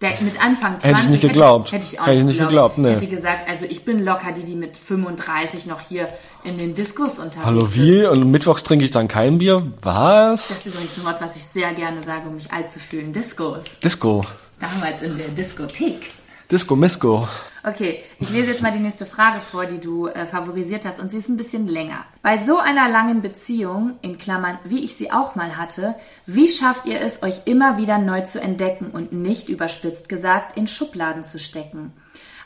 Der, 0.00 0.12
mit 0.22 0.42
Anfang 0.42 0.80
20 0.80 0.84
Hätte 0.84 1.00
ich 1.02 1.08
nicht 1.10 1.20
geglaubt. 1.20 1.72
Hätte, 1.72 1.86
ich 1.92 2.00
auch 2.00 2.06
Hätte 2.06 2.18
ich 2.20 2.24
nicht 2.24 2.38
nicht 2.38 2.48
geglaubt. 2.48 2.76
geglaubt, 2.76 3.00
nee. 3.00 3.06
Hätte 3.06 3.14
gesagt, 3.14 3.50
also 3.50 3.66
ich 3.66 3.84
bin 3.84 4.02
locker 4.02 4.32
die, 4.32 4.44
die 4.44 4.54
mit 4.54 4.78
35 4.78 5.66
noch 5.66 5.82
hier 5.82 6.08
in 6.44 6.58
den 6.58 6.74
Diskos 6.74 7.18
unterwegs 7.18 7.44
Hallo, 7.44 7.74
wie? 7.74 8.04
Und 8.06 8.30
mittwochs 8.30 8.62
trinke 8.62 8.84
ich 8.84 8.90
dann 8.90 9.08
kein 9.08 9.38
Bier? 9.38 9.66
Das 9.82 9.84
Was? 9.84 10.50
ist 10.50 10.66
übrigens 10.66 10.98
ein 10.98 11.04
Wort, 11.04 11.20
was 11.20 11.36
ich 11.36 11.44
sehr 11.44 11.72
gerne 11.74 12.02
sage, 12.02 12.28
um 12.28 12.36
mich 12.36 12.50
alt 12.52 12.70
zu 12.70 12.78
fühlen. 12.78 13.12
Diskos. 13.12 13.64
Disco. 13.82 14.22
Damals 14.58 15.02
in 15.02 15.16
der 15.16 15.28
Diskothek. 15.28 16.10
Disco 16.50 16.74
Misco. 16.74 17.28
Okay, 17.62 18.02
ich 18.18 18.30
lese 18.30 18.50
jetzt 18.50 18.62
mal 18.62 18.72
die 18.72 18.80
nächste 18.80 19.06
Frage 19.06 19.40
vor, 19.40 19.66
die 19.66 19.78
du 19.78 20.08
äh, 20.08 20.26
favorisiert 20.26 20.84
hast 20.84 20.98
und 20.98 21.12
sie 21.12 21.18
ist 21.18 21.28
ein 21.28 21.36
bisschen 21.36 21.68
länger. 21.68 22.04
Bei 22.22 22.42
so 22.42 22.58
einer 22.58 22.88
langen 22.88 23.22
Beziehung, 23.22 23.98
in 24.02 24.18
Klammern, 24.18 24.58
wie 24.64 24.82
ich 24.82 24.96
sie 24.96 25.12
auch 25.12 25.36
mal 25.36 25.56
hatte, 25.56 25.94
wie 26.26 26.48
schafft 26.48 26.86
ihr 26.86 27.00
es, 27.00 27.22
euch 27.22 27.42
immer 27.44 27.78
wieder 27.78 27.98
neu 27.98 28.22
zu 28.22 28.40
entdecken 28.40 28.90
und 28.90 29.12
nicht 29.12 29.48
überspitzt 29.48 30.08
gesagt 30.08 30.56
in 30.56 30.66
Schubladen 30.66 31.22
zu 31.22 31.38
stecken? 31.38 31.92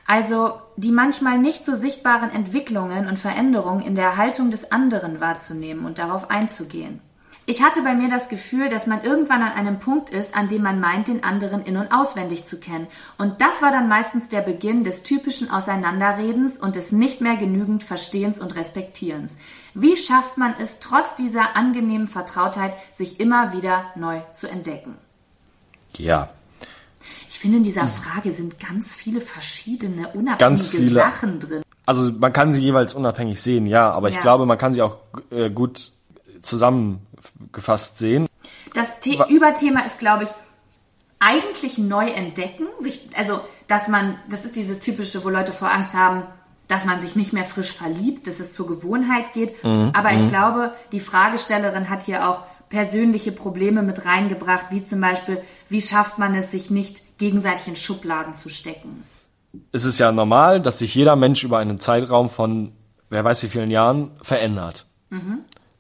Also 0.07 0.61
die 0.77 0.91
manchmal 0.91 1.39
nicht 1.39 1.65
so 1.65 1.75
sichtbaren 1.75 2.31
Entwicklungen 2.31 3.07
und 3.07 3.19
Veränderungen 3.19 3.85
in 3.85 3.95
der 3.95 4.17
Haltung 4.17 4.51
des 4.51 4.71
anderen 4.71 5.21
wahrzunehmen 5.21 5.87
und 5.87 5.99
darauf 5.99 6.31
einzugehen. 6.31 7.01
Ich 7.47 7.63
hatte 7.63 7.83
bei 7.83 7.95
mir 7.95 8.09
das 8.09 8.31
Gefühl, 8.31 8.71
dass 8.71 8.87
man 8.87 9.03
irgendwann 9.03 9.43
an 9.43 9.53
einem 9.53 9.79
Punkt 9.79 10.09
ist, 10.09 10.35
an 10.35 10.49
dem 10.49 10.63
man 10.63 10.81
meint, 10.81 11.09
den 11.09 11.25
anderen 11.25 11.63
in 11.63 11.77
und 11.77 11.93
auswendig 11.93 12.47
zu 12.47 12.59
kennen. 12.59 12.87
Und 13.19 13.43
das 13.43 13.61
war 13.61 13.71
dann 13.71 13.87
meistens 13.87 14.31
der 14.31 14.41
Beginn 14.41 14.83
des 14.83 15.03
typischen 15.03 15.51
Auseinanderredens 15.51 16.59
und 16.59 16.75
des 16.75 16.91
nicht 16.91 17.21
mehr 17.21 17.37
genügend 17.37 17.85
Verstehens 17.85 18.39
und 18.39 18.55
Respektierens. 18.55 19.37
Wie 19.75 19.97
schafft 19.99 20.39
man 20.39 20.55
es, 20.59 20.79
trotz 20.81 21.17
dieser 21.17 21.55
angenehmen 21.55 22.09
Vertrautheit, 22.09 22.73
sich 22.95 23.21
immer 23.21 23.53
wieder 23.53 23.91
neu 23.95 24.21
zu 24.33 24.49
entdecken? 24.49 24.97
Ja. 25.97 26.31
Ich 27.45 27.51
finde, 27.51 27.59
in 27.59 27.65
dieser 27.65 27.85
Frage 27.85 28.33
sind 28.33 28.59
ganz 28.59 28.95
viele 28.95 29.21
verschiedene, 29.21 30.09
unabhängige 30.15 30.63
viele. 30.63 31.01
Sachen 31.01 31.41
drin. 31.41 31.63
Also 31.85 32.11
man 32.11 32.33
kann 32.33 32.51
sie 32.53 32.63
jeweils 32.63 32.95
unabhängig 32.95 33.43
sehen, 33.43 33.67
ja, 33.67 33.91
aber 33.91 34.09
ich 34.09 34.15
Ja. 34.15 34.23
glaube, 34.23 34.47
man 34.47 34.57
kann 34.57 34.73
sie 34.73 34.81
auch 34.81 34.97
äh, 35.31 35.51
gut 35.51 35.93
zusammengefasst 36.41 37.99
sehen. 37.99 38.29
Das 38.73 38.89
The 39.03 39.19
Überthema 39.29 39.81
ist, 39.81 39.99
glaube 39.99 40.25
ich, 40.25 40.31
eigentlich 41.21 41.77
neu 41.77 42.09
entdecken. 42.09 42.65
Sich, 42.81 43.11
also, 43.15 43.41
dass 43.69 43.89
man, 43.89 44.17
das 44.31 44.47
ist 44.47 44.57
dieses 44.57 44.81
typische, 44.81 45.23
wo 45.23 45.29
Leute 45.29 45.53
vor 45.53 45.71
Angst 45.71 45.93
haben, 45.93 46.23
dass 46.69 46.87
man 46.87 47.03
sich 47.03 47.15
nicht 47.15 47.35
mehr 47.35 47.45
frisch 47.45 47.73
verliebt, 47.73 48.27
dass 48.27 48.41
es 48.41 48.55
zur 48.55 48.67
Gewohnheit 48.67 49.35
geht. 49.35 49.55
Aber 49.63 50.13
ich 50.13 50.31
glaube, 50.31 50.73
die 50.93 51.01
Fragestellerin 51.01 51.91
hat 51.91 52.05
hier 52.05 52.27
auch 52.27 52.39
persönliche 52.69 53.33
Probleme 53.33 53.83
mit 53.83 54.05
reingebracht, 54.05 54.67
wie 54.71 54.85
zum 54.85 55.01
Beispiel, 55.01 55.41
wie 55.69 55.81
schafft 55.81 56.19
man 56.19 56.35
es, 56.35 56.51
sich 56.51 56.71
nicht 56.71 57.19
gegenseitig 57.19 57.69
in 57.69 57.77
Schubladen 57.77 58.35
zu 58.35 58.49
stecken. 58.49 59.05
Es 59.73 59.85
ist 59.85 59.99
ja 59.99 60.11
normal, 60.11 60.61
dass 60.61 60.81
sich 60.81 60.95
jeder 60.95 61.17
Mensch 61.17 61.45
über 61.45 61.59
einen 61.59 61.79
Zeitraum 61.79 62.29
von 62.29 62.73
wer 63.11 63.25
weiß 63.25 63.43
wie 63.45 63.49
vielen 63.49 63.71
Jahren 63.71 64.11
verändert. 64.23 64.87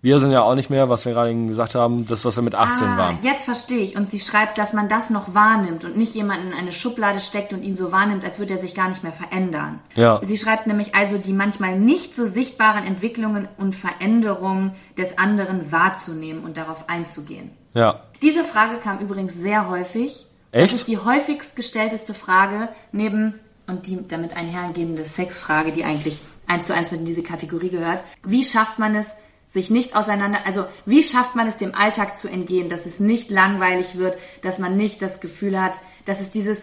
Wir 0.04 0.18
sind 0.18 0.32
ja 0.32 0.42
auch 0.42 0.54
nicht 0.54 0.68
mehr, 0.68 0.90
was 0.90 1.06
wir 1.06 1.14
gerade 1.14 1.30
eben 1.30 1.48
gesagt 1.48 1.74
haben, 1.74 2.06
das, 2.06 2.26
was 2.26 2.36
wir 2.36 2.42
mit 2.42 2.54
18 2.54 2.88
ah, 2.88 2.98
waren. 2.98 3.18
Jetzt 3.22 3.46
verstehe 3.46 3.78
ich. 3.78 3.96
Und 3.96 4.10
sie 4.10 4.20
schreibt, 4.20 4.58
dass 4.58 4.74
man 4.74 4.90
das 4.90 5.08
noch 5.08 5.32
wahrnimmt 5.32 5.82
und 5.82 5.96
nicht 5.96 6.14
jemanden 6.14 6.48
in 6.48 6.52
eine 6.52 6.72
Schublade 6.72 7.20
steckt 7.20 7.54
und 7.54 7.62
ihn 7.62 7.74
so 7.74 7.90
wahrnimmt, 7.90 8.22
als 8.22 8.38
würde 8.38 8.52
er 8.52 8.60
sich 8.60 8.74
gar 8.74 8.90
nicht 8.90 9.02
mehr 9.02 9.14
verändern. 9.14 9.80
Ja. 9.94 10.20
Sie 10.22 10.36
schreibt 10.36 10.66
nämlich 10.66 10.94
also, 10.94 11.16
die 11.16 11.32
manchmal 11.32 11.78
nicht 11.78 12.14
so 12.14 12.26
sichtbaren 12.26 12.84
Entwicklungen 12.84 13.48
und 13.56 13.74
Veränderungen 13.74 14.72
des 14.98 15.16
anderen 15.16 15.72
wahrzunehmen 15.72 16.44
und 16.44 16.58
darauf 16.58 16.86
einzugehen. 16.90 17.52
Ja. 17.72 18.02
Diese 18.20 18.44
Frage 18.44 18.76
kam 18.76 18.98
übrigens 18.98 19.32
sehr 19.32 19.70
häufig. 19.70 20.26
Echt? 20.52 20.70
Das 20.74 20.80
ist 20.80 20.88
die 20.88 20.98
häufigst 20.98 21.56
gestellteste 21.56 22.12
Frage 22.12 22.68
neben 22.92 23.40
und 23.66 23.86
die 23.86 24.06
damit 24.06 24.36
einhergehende 24.36 25.06
Sexfrage, 25.06 25.72
die 25.72 25.82
eigentlich 25.82 26.20
eins 26.46 26.66
zu 26.66 26.74
eins 26.74 26.90
mit 26.90 27.00
in 27.00 27.06
diese 27.06 27.22
Kategorie 27.22 27.70
gehört. 27.70 28.04
Wie 28.22 28.44
schafft 28.44 28.78
man 28.78 28.94
es, 28.94 29.06
sich 29.54 29.70
nicht 29.70 29.96
auseinander, 29.96 30.40
also 30.44 30.66
wie 30.84 31.02
schafft 31.02 31.36
man 31.36 31.46
es 31.46 31.56
dem 31.56 31.74
Alltag 31.74 32.18
zu 32.18 32.28
entgehen, 32.28 32.68
dass 32.68 32.84
es 32.86 32.98
nicht 32.98 33.30
langweilig 33.30 33.96
wird, 33.96 34.18
dass 34.42 34.58
man 34.58 34.76
nicht 34.76 35.00
das 35.00 35.20
Gefühl 35.20 35.60
hat, 35.60 35.78
dass 36.04 36.20
es 36.20 36.30
dieses 36.30 36.58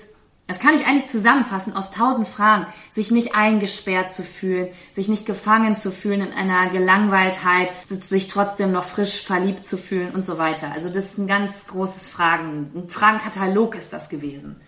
das 0.47 0.59
kann 0.59 0.75
ich 0.75 0.85
eigentlich 0.85 1.07
zusammenfassen 1.07 1.73
aus 1.73 1.91
tausend 1.91 2.27
Fragen. 2.27 2.65
Sich 2.91 3.09
nicht 3.09 3.35
eingesperrt 3.35 4.11
zu 4.11 4.21
fühlen, 4.21 4.67
sich 4.91 5.07
nicht 5.07 5.25
gefangen 5.25 5.77
zu 5.77 5.93
fühlen 5.93 6.19
in 6.19 6.33
einer 6.33 6.69
Gelangweiltheit, 6.69 7.71
sich 7.85 8.27
trotzdem 8.27 8.73
noch 8.73 8.83
frisch 8.83 9.21
verliebt 9.21 9.65
zu 9.65 9.77
fühlen 9.77 10.11
und 10.11 10.25
so 10.25 10.37
weiter. 10.37 10.73
Also 10.73 10.89
das 10.89 11.05
ist 11.05 11.19
ein 11.19 11.27
ganz 11.27 11.67
großes 11.67 12.09
Fragen, 12.09 12.69
ein 12.75 12.89
Fragenkatalog 12.89 13.75
ist 13.75 13.93
das 13.93 14.09
gewesen. 14.09 14.59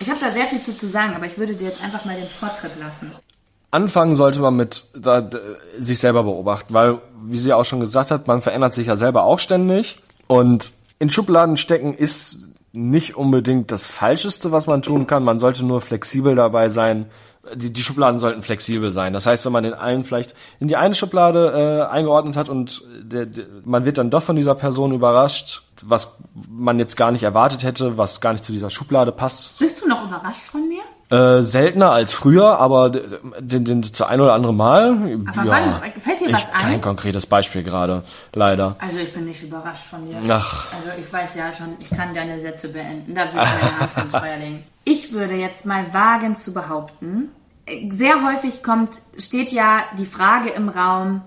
Ich 0.00 0.10
habe 0.10 0.20
da 0.20 0.32
sehr 0.32 0.44
viel 0.44 0.60
zu, 0.60 0.76
zu 0.76 0.86
sagen, 0.86 1.14
aber 1.14 1.24
ich 1.24 1.38
würde 1.38 1.56
dir 1.56 1.68
jetzt 1.68 1.82
einfach 1.82 2.04
mal 2.04 2.16
den 2.16 2.28
Vortritt 2.28 2.78
lassen. 2.78 3.10
Anfangen 3.70 4.14
sollte 4.14 4.40
man 4.40 4.56
mit 4.56 4.84
da, 4.96 5.28
sich 5.78 5.98
selber 5.98 6.22
beobachten, 6.22 6.72
weil, 6.72 7.00
wie 7.24 7.38
sie 7.38 7.52
auch 7.52 7.64
schon 7.64 7.80
gesagt 7.80 8.10
hat, 8.10 8.26
man 8.26 8.42
verändert 8.42 8.74
sich 8.74 8.86
ja 8.86 8.96
selber 8.96 9.24
auch 9.24 9.38
ständig 9.38 9.98
und 10.26 10.72
in 10.98 11.10
Schubladen 11.10 11.56
stecken 11.56 11.92
ist 11.94 12.48
nicht 12.76 13.16
unbedingt 13.16 13.72
das 13.72 13.86
Falscheste, 13.86 14.52
was 14.52 14.66
man 14.66 14.82
tun 14.82 15.06
kann. 15.06 15.24
Man 15.24 15.38
sollte 15.38 15.64
nur 15.64 15.80
flexibel 15.80 16.34
dabei 16.34 16.68
sein. 16.68 17.06
Die, 17.54 17.72
die 17.72 17.82
Schubladen 17.82 18.18
sollten 18.18 18.42
flexibel 18.42 18.92
sein. 18.92 19.12
Das 19.12 19.24
heißt, 19.24 19.44
wenn 19.46 19.52
man 19.52 19.64
den 19.64 19.72
einen 19.72 20.04
vielleicht 20.04 20.34
in 20.60 20.68
die 20.68 20.76
eine 20.76 20.94
Schublade 20.94 21.86
äh, 21.88 21.92
eingeordnet 21.92 22.36
hat 22.36 22.48
und 22.48 22.82
der, 23.00 23.24
der, 23.24 23.46
man 23.64 23.84
wird 23.84 23.98
dann 23.98 24.10
doch 24.10 24.22
von 24.22 24.36
dieser 24.36 24.54
Person 24.54 24.92
überrascht, 24.92 25.62
was 25.82 26.18
man 26.50 26.78
jetzt 26.78 26.96
gar 26.96 27.12
nicht 27.12 27.22
erwartet 27.22 27.62
hätte, 27.62 27.96
was 27.96 28.20
gar 28.20 28.32
nicht 28.32 28.44
zu 28.44 28.52
dieser 28.52 28.68
Schublade 28.68 29.12
passt, 29.12 29.58
Bist 29.58 29.80
du 29.80 29.88
noch 29.88 30.04
überrascht 30.04 30.42
von 30.42 30.68
mir? 30.68 30.82
Äh, 31.10 31.42
seltener 31.42 31.90
als 31.92 32.12
früher, 32.14 32.58
aber 32.58 32.90
den, 32.90 33.64
den, 33.64 33.82
zu 33.82 34.06
ein 34.06 34.20
oder 34.20 34.34
andere 34.34 34.52
Mal. 34.52 35.20
Aber 35.34 35.50
wann? 35.50 35.82
Fällt 35.98 36.20
dir 36.20 36.32
was 36.32 36.42
ich, 36.42 36.54
ein? 36.54 36.60
Kein 36.60 36.80
konkretes 36.80 37.26
Beispiel 37.26 37.62
gerade, 37.62 38.02
leider. 38.34 38.76
Also 38.78 38.98
ich 38.98 39.12
bin 39.12 39.26
nicht 39.26 39.42
überrascht 39.42 39.84
von 39.84 40.06
dir. 40.06 40.18
Ach. 40.28 40.68
Also 40.72 40.90
ich 40.98 41.12
weiß 41.12 41.34
ja 41.36 41.52
schon, 41.52 41.76
ich 41.78 41.90
kann 41.90 42.14
deine 42.14 42.40
Sätze 42.40 42.68
beenden. 42.68 43.14
Da 43.14 43.32
würde 43.32 43.44
ich 43.44 43.62
meine 43.62 43.80
Hand 43.80 43.90
ins 44.04 44.16
Feuer 44.20 44.36
legen. 44.36 44.64
Ich 44.84 45.12
würde 45.12 45.34
jetzt 45.34 45.66
mal 45.66 45.92
wagen 45.92 46.36
zu 46.36 46.52
behaupten, 46.52 47.30
sehr 47.90 48.24
häufig 48.24 48.62
kommt, 48.62 48.90
steht 49.18 49.50
ja 49.50 49.80
die 49.98 50.06
Frage 50.06 50.50
im 50.50 50.68
Raum, 50.68 51.22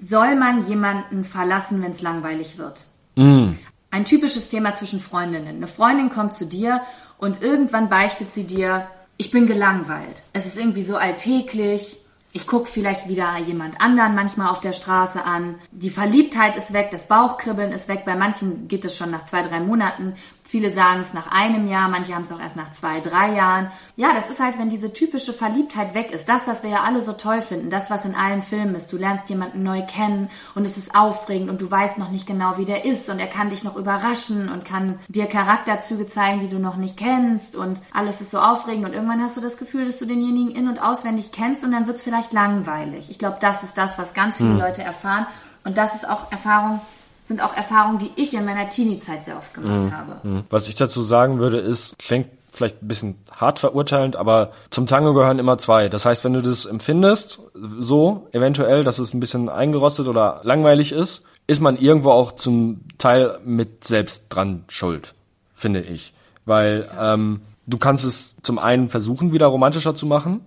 soll 0.00 0.34
man 0.34 0.66
jemanden 0.66 1.24
verlassen, 1.24 1.82
wenn 1.82 1.92
es 1.92 2.02
langweilig 2.02 2.58
wird? 2.58 2.84
Ein 3.16 4.04
typisches 4.04 4.48
Thema 4.48 4.74
zwischen 4.74 5.00
Freundinnen. 5.00 5.56
Eine 5.56 5.66
Freundin 5.66 6.10
kommt 6.10 6.34
zu 6.34 6.46
dir 6.46 6.80
und 7.18 7.42
irgendwann 7.42 7.88
beichtet 7.88 8.34
sie 8.34 8.44
dir, 8.44 8.86
ich 9.16 9.30
bin 9.30 9.46
gelangweilt. 9.46 10.22
Es 10.32 10.46
ist 10.46 10.58
irgendwie 10.58 10.82
so 10.82 10.96
alltäglich. 10.96 11.98
Ich 12.32 12.48
gucke 12.48 12.66
vielleicht 12.66 13.08
wieder 13.08 13.36
jemand 13.38 13.80
anderen 13.80 14.16
manchmal 14.16 14.48
auf 14.48 14.60
der 14.60 14.72
Straße 14.72 15.24
an. 15.24 15.56
Die 15.70 15.90
Verliebtheit 15.90 16.56
ist 16.56 16.72
weg, 16.72 16.88
das 16.90 17.06
Bauchkribbeln 17.06 17.70
ist 17.70 17.88
weg. 17.88 18.02
Bei 18.04 18.16
manchen 18.16 18.66
geht 18.66 18.84
es 18.84 18.96
schon 18.96 19.12
nach 19.12 19.24
zwei, 19.24 19.42
drei 19.42 19.60
Monaten. 19.60 20.14
Viele 20.54 20.70
sagen 20.70 21.00
es 21.00 21.12
nach 21.12 21.26
einem 21.32 21.66
Jahr, 21.66 21.88
manche 21.88 22.14
haben 22.14 22.22
es 22.22 22.30
auch 22.30 22.38
erst 22.38 22.54
nach 22.54 22.70
zwei, 22.70 23.00
drei 23.00 23.34
Jahren. 23.34 23.72
Ja, 23.96 24.14
das 24.14 24.30
ist 24.30 24.38
halt, 24.38 24.56
wenn 24.56 24.68
diese 24.68 24.92
typische 24.92 25.32
Verliebtheit 25.32 25.96
weg 25.96 26.12
ist. 26.12 26.28
Das, 26.28 26.46
was 26.46 26.62
wir 26.62 26.70
ja 26.70 26.84
alle 26.84 27.02
so 27.02 27.12
toll 27.14 27.40
finden, 27.40 27.70
das, 27.70 27.90
was 27.90 28.04
in 28.04 28.14
allen 28.14 28.40
Filmen 28.40 28.76
ist. 28.76 28.92
Du 28.92 28.96
lernst 28.96 29.28
jemanden 29.28 29.64
neu 29.64 29.82
kennen 29.82 30.30
und 30.54 30.64
es 30.64 30.76
ist 30.76 30.94
aufregend 30.94 31.50
und 31.50 31.60
du 31.60 31.68
weißt 31.68 31.98
noch 31.98 32.12
nicht 32.12 32.28
genau, 32.28 32.56
wie 32.56 32.66
der 32.66 32.84
ist 32.84 33.10
und 33.10 33.18
er 33.18 33.26
kann 33.26 33.50
dich 33.50 33.64
noch 33.64 33.74
überraschen 33.74 34.48
und 34.48 34.64
kann 34.64 35.00
dir 35.08 35.26
Charakterzüge 35.26 36.06
zeigen, 36.06 36.38
die 36.38 36.48
du 36.48 36.60
noch 36.60 36.76
nicht 36.76 36.96
kennst 36.96 37.56
und 37.56 37.82
alles 37.92 38.20
ist 38.20 38.30
so 38.30 38.38
aufregend 38.38 38.86
und 38.86 38.92
irgendwann 38.92 39.24
hast 39.24 39.36
du 39.36 39.40
das 39.40 39.56
Gefühl, 39.56 39.86
dass 39.86 39.98
du 39.98 40.06
denjenigen 40.06 40.54
in- 40.54 40.68
und 40.68 40.80
auswendig 40.80 41.32
kennst 41.32 41.64
und 41.64 41.72
dann 41.72 41.88
wird 41.88 41.96
es 41.96 42.04
vielleicht 42.04 42.32
langweilig. 42.32 43.10
Ich 43.10 43.18
glaube, 43.18 43.38
das 43.40 43.64
ist 43.64 43.76
das, 43.76 43.98
was 43.98 44.14
ganz 44.14 44.36
viele 44.36 44.54
Leute 44.56 44.84
erfahren 44.84 45.26
und 45.64 45.78
das 45.78 45.96
ist 45.96 46.08
auch 46.08 46.30
Erfahrung, 46.30 46.80
sind 47.24 47.40
auch 47.40 47.54
Erfahrungen, 47.56 47.98
die 47.98 48.10
ich 48.16 48.34
in 48.34 48.44
meiner 48.44 48.68
Teenie-Zeit 48.68 49.24
sehr 49.24 49.36
oft 49.36 49.54
gemacht 49.54 49.90
habe. 49.92 50.44
Was 50.50 50.68
ich 50.68 50.74
dazu 50.74 51.02
sagen 51.02 51.38
würde, 51.38 51.58
ist, 51.58 51.98
klingt 51.98 52.28
vielleicht 52.50 52.82
ein 52.82 52.88
bisschen 52.88 53.16
hart 53.32 53.58
verurteilend, 53.58 54.16
aber 54.16 54.52
zum 54.70 54.86
Tango 54.86 55.12
gehören 55.12 55.38
immer 55.38 55.58
zwei. 55.58 55.88
Das 55.88 56.06
heißt, 56.06 56.24
wenn 56.24 56.34
du 56.34 56.42
das 56.42 56.66
empfindest, 56.66 57.40
so 57.78 58.28
eventuell, 58.32 58.84
dass 58.84 58.98
es 58.98 59.12
ein 59.12 59.20
bisschen 59.20 59.48
eingerostet 59.48 60.06
oder 60.06 60.40
langweilig 60.44 60.92
ist, 60.92 61.24
ist 61.46 61.60
man 61.60 61.76
irgendwo 61.76 62.10
auch 62.10 62.32
zum 62.32 62.82
Teil 62.98 63.38
mit 63.44 63.84
selbst 63.84 64.26
dran 64.28 64.64
schuld, 64.68 65.14
finde 65.54 65.80
ich. 65.80 66.14
Weil 66.46 66.88
ähm, 66.98 67.40
du 67.66 67.78
kannst 67.78 68.04
es 68.04 68.36
zum 68.42 68.58
einen 68.58 68.88
versuchen, 68.88 69.32
wieder 69.32 69.46
romantischer 69.46 69.94
zu 69.94 70.06
machen 70.06 70.40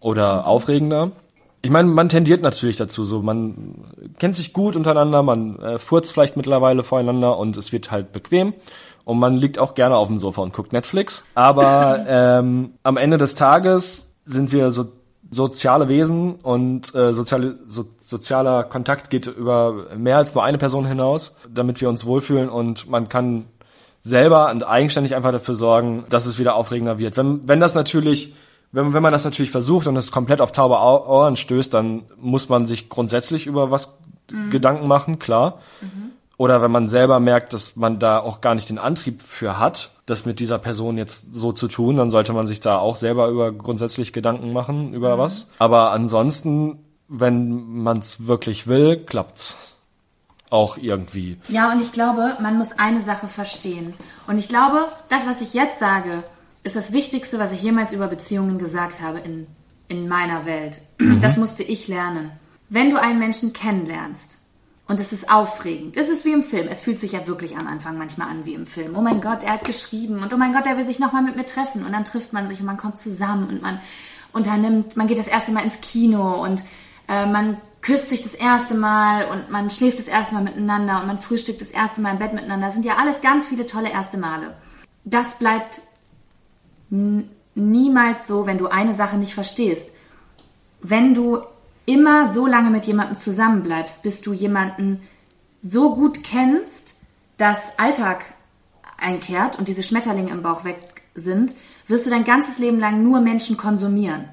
oder 0.00 0.46
aufregender. 0.46 1.12
Ich 1.62 1.70
meine, 1.70 1.88
man 1.88 2.08
tendiert 2.08 2.42
natürlich 2.42 2.76
dazu, 2.76 3.04
so 3.04 3.20
man 3.20 3.84
kennt 4.18 4.34
sich 4.34 4.52
gut 4.52 4.76
untereinander, 4.76 5.22
man 5.22 5.58
äh, 5.58 5.78
furzt 5.78 6.12
vielleicht 6.12 6.36
mittlerweile 6.36 6.82
voreinander 6.82 7.36
und 7.36 7.56
es 7.56 7.70
wird 7.72 7.90
halt 7.90 8.12
bequem 8.12 8.54
und 9.04 9.18
man 9.18 9.34
liegt 9.34 9.58
auch 9.58 9.74
gerne 9.74 9.96
auf 9.96 10.08
dem 10.08 10.16
Sofa 10.16 10.40
und 10.40 10.54
guckt 10.54 10.72
Netflix. 10.72 11.24
Aber 11.34 12.04
ähm, 12.08 12.72
am 12.82 12.96
Ende 12.96 13.18
des 13.18 13.34
Tages 13.34 14.14
sind 14.24 14.52
wir 14.52 14.70
so 14.70 14.88
soziale 15.30 15.88
Wesen 15.88 16.34
und 16.36 16.94
äh, 16.94 17.12
soziale, 17.12 17.58
so, 17.68 17.84
sozialer 18.00 18.64
Kontakt 18.64 19.10
geht 19.10 19.26
über 19.26 19.86
mehr 19.96 20.16
als 20.16 20.34
nur 20.34 20.42
eine 20.42 20.58
Person 20.58 20.86
hinaus, 20.86 21.36
damit 21.48 21.80
wir 21.80 21.88
uns 21.88 22.04
wohlfühlen 22.04 22.48
und 22.48 22.88
man 22.88 23.08
kann 23.08 23.44
selber 24.00 24.50
und 24.50 24.66
eigenständig 24.66 25.14
einfach 25.14 25.30
dafür 25.30 25.54
sorgen, 25.54 26.04
dass 26.08 26.26
es 26.26 26.38
wieder 26.38 26.54
aufregender 26.54 26.98
wird. 26.98 27.16
Wenn, 27.16 27.46
wenn 27.46 27.60
das 27.60 27.74
natürlich, 27.74 28.32
wenn, 28.72 28.92
wenn 28.92 29.02
man 29.02 29.12
das 29.12 29.24
natürlich 29.24 29.50
versucht 29.50 29.86
und 29.86 29.96
es 29.96 30.12
komplett 30.12 30.40
auf 30.40 30.52
taube 30.52 30.78
Au- 30.78 31.06
Ohren 31.06 31.36
stößt, 31.36 31.74
dann 31.74 32.02
muss 32.20 32.48
man 32.48 32.66
sich 32.66 32.88
grundsätzlich 32.88 33.46
über 33.46 33.70
was 33.70 33.98
Gedanken 34.50 34.86
machen, 34.86 35.18
klar. 35.18 35.58
oder 36.36 36.62
wenn 36.62 36.70
man 36.70 36.86
selber 36.86 37.18
merkt, 37.18 37.52
dass 37.52 37.74
man 37.74 37.98
da 37.98 38.20
auch 38.20 38.40
gar 38.40 38.54
nicht 38.54 38.70
den 38.70 38.78
Antrieb 38.78 39.22
für 39.22 39.58
hat, 39.58 39.90
das 40.06 40.24
mit 40.24 40.38
dieser 40.38 40.58
Person 40.58 40.96
jetzt 40.96 41.34
so 41.34 41.52
zu 41.52 41.66
tun, 41.66 41.96
dann 41.96 42.10
sollte 42.10 42.32
man 42.32 42.46
sich 42.46 42.60
da 42.60 42.78
auch 42.78 42.96
selber 42.96 43.28
über 43.28 43.50
grundsätzlich 43.52 44.12
Gedanken 44.12 44.52
machen 44.52 44.94
über 44.94 45.16
mhm. 45.16 45.20
was. 45.20 45.48
Aber 45.58 45.90
ansonsten, 45.92 46.78
wenn 47.08 47.82
man 47.82 47.98
es 47.98 48.26
wirklich 48.26 48.68
will, 48.68 49.04
klappt's 49.04 49.56
auch 50.48 50.76
irgendwie. 50.76 51.38
Ja, 51.48 51.72
und 51.72 51.80
ich 51.80 51.92
glaube, 51.92 52.36
man 52.40 52.56
muss 52.58 52.78
eine 52.78 53.02
Sache 53.02 53.28
verstehen. 53.28 53.94
Und 54.26 54.38
ich 54.38 54.48
glaube, 54.48 54.86
das, 55.08 55.26
was 55.26 55.40
ich 55.40 55.54
jetzt 55.54 55.78
sage, 55.78 56.22
ist 56.62 56.76
das 56.76 56.92
Wichtigste, 56.92 57.38
was 57.38 57.52
ich 57.52 57.62
jemals 57.62 57.92
über 57.92 58.06
Beziehungen 58.06 58.58
gesagt 58.58 59.00
habe 59.00 59.18
in, 59.18 59.46
in 59.88 60.08
meiner 60.08 60.46
Welt. 60.46 60.80
Mhm. 60.98 61.20
Das 61.20 61.36
musste 61.36 61.62
ich 61.62 61.88
lernen. 61.88 62.32
Wenn 62.68 62.90
du 62.90 63.00
einen 63.00 63.18
Menschen 63.18 63.52
kennenlernst, 63.52 64.40
und 64.90 64.98
es 64.98 65.12
ist 65.12 65.30
aufregend. 65.30 65.96
Es 65.96 66.08
ist 66.08 66.24
wie 66.24 66.32
im 66.32 66.42
Film. 66.42 66.66
Es 66.66 66.80
fühlt 66.80 66.98
sich 66.98 67.12
ja 67.12 67.24
wirklich 67.28 67.56
am 67.56 67.68
Anfang 67.68 67.96
manchmal 67.96 68.28
an 68.28 68.44
wie 68.44 68.54
im 68.54 68.66
Film. 68.66 68.96
Oh 68.96 69.00
mein 69.00 69.20
Gott, 69.20 69.44
er 69.44 69.52
hat 69.52 69.64
geschrieben 69.64 70.20
und 70.20 70.34
oh 70.34 70.36
mein 70.36 70.52
Gott, 70.52 70.66
er 70.66 70.76
will 70.76 70.84
sich 70.84 70.98
nochmal 70.98 71.22
mit 71.22 71.36
mir 71.36 71.46
treffen. 71.46 71.86
Und 71.86 71.92
dann 71.92 72.04
trifft 72.04 72.32
man 72.32 72.48
sich 72.48 72.58
und 72.58 72.66
man 72.66 72.76
kommt 72.76 73.00
zusammen 73.00 73.48
und 73.48 73.62
man 73.62 73.78
unternimmt, 74.32 74.96
man 74.96 75.06
geht 75.06 75.18
das 75.18 75.28
erste 75.28 75.52
Mal 75.52 75.62
ins 75.62 75.80
Kino 75.80 76.42
und 76.42 76.64
äh, 77.06 77.24
man 77.24 77.58
küsst 77.82 78.08
sich 78.08 78.22
das 78.22 78.34
erste 78.34 78.74
Mal 78.74 79.26
und 79.26 79.48
man 79.48 79.70
schläft 79.70 80.00
das 80.00 80.08
erste 80.08 80.34
Mal 80.34 80.42
miteinander 80.42 81.00
und 81.00 81.06
man 81.06 81.20
frühstückt 81.20 81.60
das 81.60 81.70
erste 81.70 82.00
Mal 82.00 82.14
im 82.14 82.18
Bett 82.18 82.32
miteinander. 82.32 82.66
Das 82.66 82.74
sind 82.74 82.84
ja 82.84 82.96
alles 82.96 83.20
ganz 83.20 83.46
viele 83.46 83.66
tolle 83.66 83.92
erste 83.92 84.18
Male. 84.18 84.56
Das 85.04 85.38
bleibt 85.38 85.82
niemals 86.90 88.26
so, 88.26 88.46
wenn 88.46 88.58
du 88.58 88.66
eine 88.66 88.94
Sache 88.94 89.16
nicht 89.16 89.34
verstehst. 89.34 89.94
Wenn 90.82 91.14
du 91.14 91.40
immer 91.86 92.32
so 92.32 92.46
lange 92.46 92.70
mit 92.70 92.86
jemandem 92.86 93.16
zusammenbleibst, 93.16 94.02
bis 94.02 94.20
du 94.20 94.32
jemanden 94.32 95.02
so 95.62 95.94
gut 95.94 96.22
kennst, 96.24 96.94
dass 97.36 97.78
Alltag 97.78 98.24
einkehrt 98.98 99.58
und 99.58 99.68
diese 99.68 99.82
Schmetterlinge 99.82 100.30
im 100.30 100.42
Bauch 100.42 100.64
weg 100.64 100.78
sind, 101.14 101.54
wirst 101.86 102.06
du 102.06 102.10
dein 102.10 102.24
ganzes 102.24 102.58
Leben 102.58 102.78
lang 102.78 103.02
nur 103.02 103.20
Menschen 103.20 103.56
konsumieren. 103.56 104.26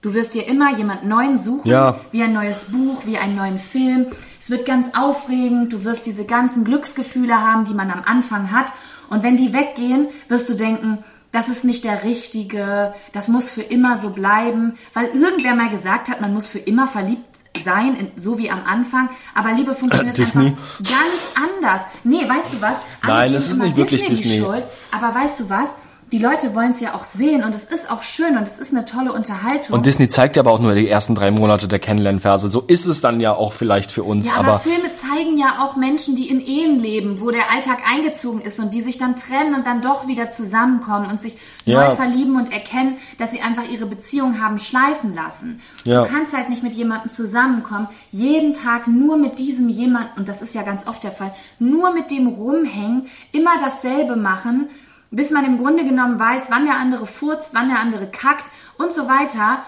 Du 0.00 0.14
wirst 0.14 0.34
dir 0.34 0.46
immer 0.46 0.76
jemand 0.76 1.04
Neuen 1.04 1.38
suchen, 1.38 1.68
ja. 1.68 1.98
wie 2.12 2.22
ein 2.22 2.32
neues 2.32 2.66
Buch, 2.66 3.04
wie 3.04 3.18
einen 3.18 3.34
neuen 3.34 3.58
Film. 3.58 4.06
Es 4.40 4.48
wird 4.48 4.64
ganz 4.64 4.94
aufregend, 4.94 5.72
du 5.72 5.84
wirst 5.84 6.06
diese 6.06 6.24
ganzen 6.24 6.64
Glücksgefühle 6.64 7.42
haben, 7.42 7.64
die 7.64 7.74
man 7.74 7.90
am 7.90 8.02
Anfang 8.04 8.52
hat. 8.52 8.66
Und 9.10 9.24
wenn 9.24 9.36
die 9.36 9.52
weggehen, 9.52 10.08
wirst 10.28 10.48
du 10.48 10.54
denken, 10.54 10.98
das 11.32 11.48
ist 11.48 11.64
nicht 11.64 11.84
der 11.84 12.04
richtige, 12.04 12.94
das 13.12 13.28
muss 13.28 13.50
für 13.50 13.62
immer 13.62 13.98
so 13.98 14.10
bleiben, 14.10 14.78
weil 14.94 15.06
irgendwer 15.06 15.54
mal 15.54 15.70
gesagt 15.70 16.08
hat, 16.08 16.20
man 16.20 16.32
muss 16.32 16.48
für 16.48 16.58
immer 16.58 16.88
verliebt 16.88 17.24
sein, 17.64 18.12
so 18.16 18.38
wie 18.38 18.50
am 18.50 18.64
Anfang, 18.64 19.10
aber 19.34 19.52
Liebe 19.52 19.74
funktioniert 19.74 20.18
äh, 20.18 20.22
einfach 20.22 20.34
ganz 20.34 21.20
anders. 21.34 21.80
Nee, 22.04 22.28
weißt 22.28 22.54
du 22.54 22.62
was? 22.62 22.76
Nein, 23.04 23.34
es 23.34 23.50
ist 23.50 23.58
nicht 23.58 23.76
wirklich 23.76 24.04
Disney. 24.04 24.28
Disney. 24.28 24.44
Schuld, 24.44 24.64
aber 24.90 25.14
weißt 25.14 25.40
du 25.40 25.50
was? 25.50 25.68
Die 26.10 26.18
Leute 26.18 26.54
wollen 26.54 26.70
es 26.70 26.80
ja 26.80 26.94
auch 26.94 27.04
sehen 27.04 27.44
und 27.44 27.54
es 27.54 27.64
ist 27.64 27.90
auch 27.90 28.02
schön 28.02 28.38
und 28.38 28.48
es 28.48 28.58
ist 28.58 28.70
eine 28.70 28.86
tolle 28.86 29.12
Unterhaltung. 29.12 29.74
Und 29.74 29.84
Disney 29.84 30.08
zeigt 30.08 30.36
ja 30.36 30.42
aber 30.42 30.52
auch 30.52 30.58
nur 30.58 30.74
die 30.74 30.88
ersten 30.88 31.14
drei 31.14 31.30
Monate 31.30 31.68
der 31.68 31.78
Kennenlernphase. 31.78 32.48
So 32.48 32.62
ist 32.62 32.86
es 32.86 33.02
dann 33.02 33.20
ja 33.20 33.34
auch 33.34 33.52
vielleicht 33.52 33.92
für 33.92 34.04
uns. 34.04 34.30
Ja, 34.30 34.36
aber, 34.36 34.48
aber 34.54 34.60
Filme 34.60 34.90
zeigen 34.94 35.36
ja 35.36 35.58
auch 35.60 35.76
Menschen, 35.76 36.16
die 36.16 36.28
in 36.28 36.40
Ehen 36.40 36.80
leben, 36.80 37.20
wo 37.20 37.30
der 37.30 37.50
Alltag 37.50 37.78
eingezogen 37.86 38.40
ist 38.40 38.58
und 38.58 38.72
die 38.72 38.82
sich 38.82 38.96
dann 38.96 39.16
trennen 39.16 39.54
und 39.54 39.66
dann 39.66 39.82
doch 39.82 40.06
wieder 40.06 40.30
zusammenkommen 40.30 41.10
und 41.10 41.20
sich 41.20 41.36
ja. 41.66 41.88
neu 41.88 41.96
verlieben 41.96 42.36
und 42.36 42.52
erkennen, 42.52 42.96
dass 43.18 43.30
sie 43.30 43.42
einfach 43.42 43.68
ihre 43.68 43.84
Beziehung 43.84 44.40
haben 44.40 44.58
schleifen 44.58 45.14
lassen. 45.14 45.60
Ja. 45.84 46.04
Du 46.04 46.10
kannst 46.10 46.34
halt 46.34 46.48
nicht 46.48 46.62
mit 46.62 46.72
jemandem 46.72 47.10
zusammenkommen, 47.10 47.88
jeden 48.10 48.54
Tag 48.54 48.86
nur 48.86 49.18
mit 49.18 49.38
diesem 49.38 49.68
jemanden, 49.68 50.18
und 50.18 50.28
das 50.28 50.40
ist 50.40 50.54
ja 50.54 50.62
ganz 50.62 50.86
oft 50.86 51.04
der 51.04 51.12
Fall, 51.12 51.34
nur 51.58 51.92
mit 51.92 52.10
dem 52.10 52.28
rumhängen, 52.28 53.08
immer 53.32 53.52
dasselbe 53.60 54.16
machen 54.16 54.70
bis 55.10 55.30
man 55.30 55.44
im 55.44 55.58
Grunde 55.58 55.84
genommen 55.84 56.18
weiß, 56.18 56.44
wann 56.50 56.66
der 56.66 56.76
andere 56.76 57.06
furzt, 57.06 57.54
wann 57.54 57.68
der 57.68 57.80
andere 57.80 58.06
kackt 58.06 58.44
und 58.76 58.92
so 58.92 59.08
weiter, 59.08 59.64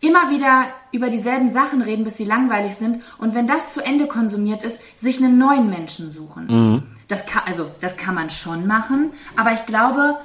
immer 0.00 0.30
wieder 0.30 0.66
über 0.90 1.08
dieselben 1.08 1.52
Sachen 1.52 1.80
reden, 1.80 2.04
bis 2.04 2.16
sie 2.16 2.24
langweilig 2.24 2.74
sind 2.74 3.02
und 3.18 3.34
wenn 3.34 3.46
das 3.46 3.72
zu 3.72 3.80
Ende 3.80 4.06
konsumiert 4.06 4.64
ist, 4.64 4.78
sich 5.00 5.18
einen 5.18 5.38
neuen 5.38 5.70
Menschen 5.70 6.10
suchen. 6.10 6.46
Mhm. 6.46 6.82
Das 7.08 7.26
kann, 7.26 7.42
also, 7.46 7.70
das 7.80 7.96
kann 7.96 8.14
man 8.14 8.30
schon 8.30 8.66
machen, 8.66 9.12
aber 9.36 9.52
ich 9.52 9.64
glaube, 9.66 10.16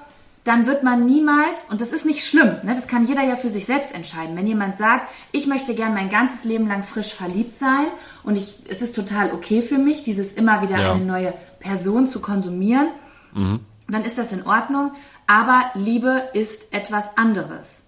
dann 0.44 0.66
wird 0.66 0.82
man 0.82 1.06
niemals, 1.06 1.60
und 1.70 1.82
das 1.82 1.92
ist 1.92 2.06
nicht 2.06 2.26
schlimm, 2.26 2.56
ne, 2.64 2.74
das 2.74 2.88
kann 2.88 3.06
jeder 3.06 3.22
ja 3.22 3.36
für 3.36 3.50
sich 3.50 3.66
selbst 3.66 3.94
entscheiden. 3.94 4.36
Wenn 4.36 4.48
jemand 4.48 4.78
sagt, 4.78 5.10
ich 5.34 5.46
möchte 5.46 5.76
gern 5.76 5.94
mein 5.94 6.10
ganzes 6.10 6.46
Leben 6.46 6.68
lang 6.68 6.84
frisch 6.84 7.14
verliebt 7.14 7.60
sein 7.60 7.88
und 8.24 8.38
ich, 8.38 8.64
es 8.70 8.82
ist 8.82 8.96
total 8.96 9.32
okay 9.34 9.62
für 9.62 9.78
mich, 9.78 10.04
dieses 10.04 10.34
immer 10.34 10.62
wieder 10.62 10.80
ja. 10.80 10.94
eine 10.94 11.04
neue 11.04 11.34
Person 11.60 12.08
zu 12.08 12.22
konsumieren, 12.22 12.88
mhm 13.34 13.60
dann 13.88 14.04
ist 14.04 14.18
das 14.18 14.32
in 14.32 14.46
Ordnung. 14.46 14.92
Aber 15.28 15.72
Liebe 15.74 16.30
ist 16.34 16.74
etwas 16.74 17.18
anderes. 17.18 17.84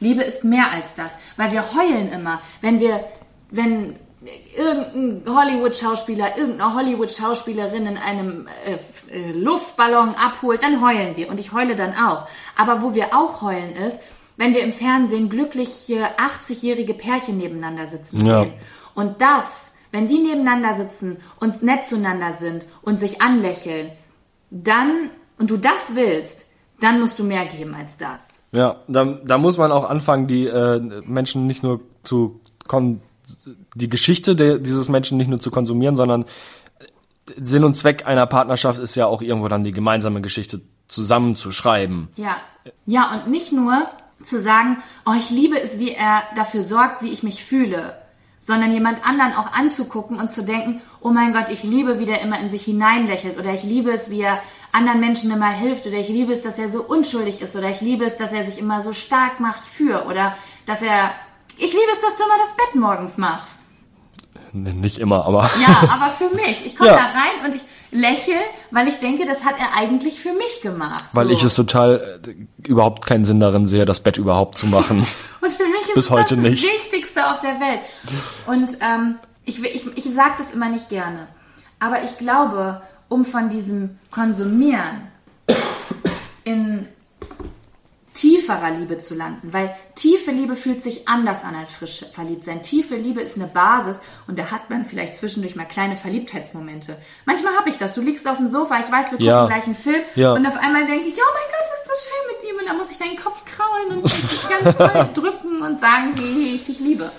Liebe 0.00 0.22
ist 0.22 0.42
mehr 0.42 0.70
als 0.72 0.94
das, 0.94 1.10
weil 1.36 1.52
wir 1.52 1.74
heulen 1.74 2.10
immer, 2.10 2.40
wenn 2.60 2.80
wir, 2.80 3.04
wenn 3.50 3.96
irgendein 4.56 5.34
Hollywood-Schauspieler, 5.34 6.36
irgendeine 6.36 6.74
Hollywood-Schauspielerin 6.74 7.86
in 7.86 7.96
einem 7.96 8.48
äh, 8.64 8.78
äh, 9.12 9.32
Luftballon 9.32 10.14
abholt, 10.14 10.62
dann 10.62 10.84
heulen 10.84 11.16
wir 11.16 11.28
und 11.28 11.40
ich 11.40 11.52
heule 11.52 11.76
dann 11.76 11.94
auch. 11.94 12.28
Aber 12.56 12.82
wo 12.82 12.94
wir 12.94 13.16
auch 13.16 13.42
heulen 13.42 13.74
ist, 13.74 13.98
wenn 14.36 14.54
wir 14.54 14.62
im 14.62 14.72
Fernsehen 14.72 15.28
glückliche 15.28 16.06
80-jährige 16.18 16.94
Pärchen 16.94 17.38
nebeneinander 17.38 17.86
sitzen 17.86 18.24
ja. 18.24 18.42
sehen. 18.42 18.52
Und 18.94 19.20
das, 19.20 19.72
wenn 19.90 20.08
die 20.08 20.18
nebeneinander 20.18 20.74
sitzen 20.74 21.18
und 21.38 21.62
nett 21.62 21.84
zueinander 21.84 22.34
sind 22.34 22.64
und 22.82 22.98
sich 22.98 23.20
anlächeln, 23.20 23.90
dann, 24.52 25.10
und 25.38 25.50
du 25.50 25.56
das 25.56 25.94
willst, 25.94 26.46
dann 26.80 27.00
musst 27.00 27.18
du 27.18 27.24
mehr 27.24 27.46
geben 27.46 27.74
als 27.74 27.96
das. 27.96 28.20
Ja, 28.52 28.76
da, 28.86 29.04
da 29.04 29.38
muss 29.38 29.56
man 29.56 29.72
auch 29.72 29.88
anfangen, 29.88 30.26
die 30.26 30.46
äh, 30.46 30.78
Menschen 31.06 31.46
nicht 31.46 31.62
nur 31.62 31.80
zu 32.02 32.40
kon 32.68 33.00
die 33.74 33.88
Geschichte 33.88 34.36
de, 34.36 34.60
dieses 34.60 34.88
Menschen 34.88 35.16
nicht 35.16 35.28
nur 35.28 35.40
zu 35.40 35.50
konsumieren, 35.50 35.96
sondern 35.96 36.26
Sinn 37.36 37.64
und 37.64 37.76
Zweck 37.76 38.06
einer 38.06 38.26
Partnerschaft 38.26 38.78
ist 38.78 38.94
ja 38.94 39.06
auch 39.06 39.22
irgendwo 39.22 39.48
dann 39.48 39.62
die 39.62 39.72
gemeinsame 39.72 40.20
Geschichte 40.20 40.60
zusammenzuschreiben. 40.88 42.08
Ja. 42.16 42.36
Ja, 42.86 43.14
und 43.14 43.30
nicht 43.30 43.52
nur 43.52 43.86
zu 44.22 44.40
sagen, 44.40 44.82
oh, 45.06 45.14
ich 45.16 45.30
liebe 45.30 45.60
es, 45.60 45.78
wie 45.78 45.92
er 45.92 46.22
dafür 46.36 46.62
sorgt, 46.62 47.02
wie 47.02 47.10
ich 47.10 47.22
mich 47.22 47.44
fühle, 47.44 47.96
sondern 48.42 48.72
jemand 48.72 49.06
anderen 49.06 49.34
auch 49.34 49.52
anzugucken 49.52 50.18
und 50.18 50.30
zu 50.30 50.42
denken, 50.44 50.82
oh 51.00 51.10
mein 51.10 51.32
Gott, 51.32 51.48
ich 51.48 51.62
liebe, 51.62 52.00
wie 52.00 52.06
der 52.06 52.20
immer 52.20 52.38
in 52.40 52.50
sich 52.50 52.64
hineinlächelt 52.64 53.38
oder 53.38 53.54
ich 53.54 53.62
liebe 53.62 53.92
es, 53.92 54.10
wie 54.10 54.20
er 54.20 54.40
anderen 54.72 55.00
Menschen 55.00 55.30
immer 55.30 55.50
hilft 55.50 55.86
oder 55.86 55.98
ich 55.98 56.08
liebe 56.08 56.32
es, 56.32 56.42
dass 56.42 56.58
er 56.58 56.68
so 56.68 56.82
unschuldig 56.82 57.40
ist 57.40 57.54
oder 57.54 57.70
ich 57.70 57.80
liebe 57.80 58.04
es, 58.04 58.16
dass 58.16 58.32
er 58.32 58.44
sich 58.44 58.58
immer 58.58 58.82
so 58.82 58.92
stark 58.92 59.38
macht 59.38 59.64
für 59.64 60.06
oder 60.06 60.36
dass 60.66 60.82
er, 60.82 61.12
ich 61.56 61.72
liebe 61.72 61.92
es, 61.94 62.00
dass 62.00 62.16
du 62.16 62.24
immer 62.24 62.38
das 62.44 62.56
Bett 62.56 62.74
morgens 62.74 63.16
machst. 63.16 63.58
Nicht 64.52 64.98
immer, 64.98 65.24
aber. 65.24 65.48
Ja, 65.60 65.88
aber 65.88 66.10
für 66.10 66.34
mich. 66.34 66.66
Ich 66.66 66.76
komme 66.76 66.90
ja. 66.90 66.96
da 66.96 67.04
rein 67.04 67.46
und 67.46 67.54
ich 67.54 67.62
lächle, 67.90 68.36
weil 68.70 68.88
ich 68.88 68.98
denke, 68.98 69.26
das 69.26 69.44
hat 69.44 69.54
er 69.58 69.76
eigentlich 69.76 70.20
für 70.20 70.32
mich 70.32 70.60
gemacht. 70.62 71.04
Weil 71.12 71.26
so. 71.26 71.32
ich 71.32 71.44
es 71.44 71.54
total 71.54 72.20
äh, 72.26 72.68
überhaupt 72.68 73.06
keinen 73.06 73.24
Sinn 73.24 73.40
darin 73.40 73.66
sehe, 73.66 73.84
das 73.84 74.00
Bett 74.00 74.18
überhaupt 74.18 74.58
zu 74.58 74.66
machen. 74.66 75.06
und 75.40 75.52
für 75.52 75.66
mich 75.66 75.88
ist 75.88 75.94
Bis 75.94 76.10
heute 76.10 76.36
das 76.36 76.44
nicht. 76.44 76.64
das 76.64 76.92
Wichtigste 77.12 77.30
auf 77.30 77.40
der 77.40 77.60
Welt. 77.60 77.80
Und 78.46 78.78
ähm, 78.80 79.18
ich, 79.44 79.62
ich, 79.62 79.96
ich 79.96 80.14
sage 80.14 80.34
das 80.38 80.52
immer 80.52 80.68
nicht 80.68 80.88
gerne. 80.88 81.28
Aber 81.78 82.02
ich 82.02 82.18
glaube, 82.18 82.82
um 83.08 83.24
von 83.24 83.48
diesem 83.48 83.98
Konsumieren 84.10 85.08
in 86.44 86.88
tieferer 88.14 88.70
Liebe 88.70 88.98
zu 88.98 89.14
landen, 89.14 89.52
weil 89.52 89.74
tiefe 89.94 90.30
Liebe 90.30 90.56
fühlt 90.56 90.82
sich 90.82 91.08
anders 91.08 91.42
an 91.44 91.54
als 91.54 91.72
frisch 91.72 92.04
verliebt 92.12 92.44
sein. 92.44 92.62
Tiefe 92.62 92.96
Liebe 92.96 93.20
ist 93.20 93.36
eine 93.36 93.46
Basis 93.46 93.96
und 94.26 94.38
da 94.38 94.50
hat 94.50 94.70
man 94.70 94.84
vielleicht 94.84 95.16
zwischendurch 95.16 95.56
mal 95.56 95.64
kleine 95.64 95.96
Verliebtheitsmomente. 95.96 96.98
Manchmal 97.24 97.56
habe 97.56 97.70
ich 97.70 97.78
das. 97.78 97.94
Du 97.94 98.02
liegst 98.02 98.28
auf 98.28 98.36
dem 98.36 98.48
Sofa, 98.48 98.80
ich 98.80 98.92
weiß, 98.92 99.12
wir 99.12 99.20
ja. 99.20 99.32
gucken 99.42 99.54
gleich 99.54 99.66
einen 99.66 99.76
Film 99.76 100.02
ja. 100.14 100.32
und 100.34 100.46
auf 100.46 100.56
einmal 100.56 100.86
denke 100.86 101.08
ich, 101.08 101.14
oh 101.14 101.32
mein 101.32 101.50
Gott, 101.50 101.68
ist 101.80 101.90
das 101.90 102.08
schön 102.08 102.36
mit 102.36 102.50
ihm 102.50 102.60
und 102.60 102.68
dann 102.68 102.76
muss 102.76 102.90
ich 102.90 102.98
deinen 102.98 103.16
Kopf 103.16 103.42
kraulen 103.44 103.98
und 103.98 104.12
dich 104.12 104.48
ganz 104.62 104.76
toll 104.76 105.08
drücken 105.14 105.62
und 105.62 105.80
sagen, 105.80 106.14
hey, 106.16 106.54
ich 106.54 106.66
dich 106.66 106.80
liebe. 106.80 107.10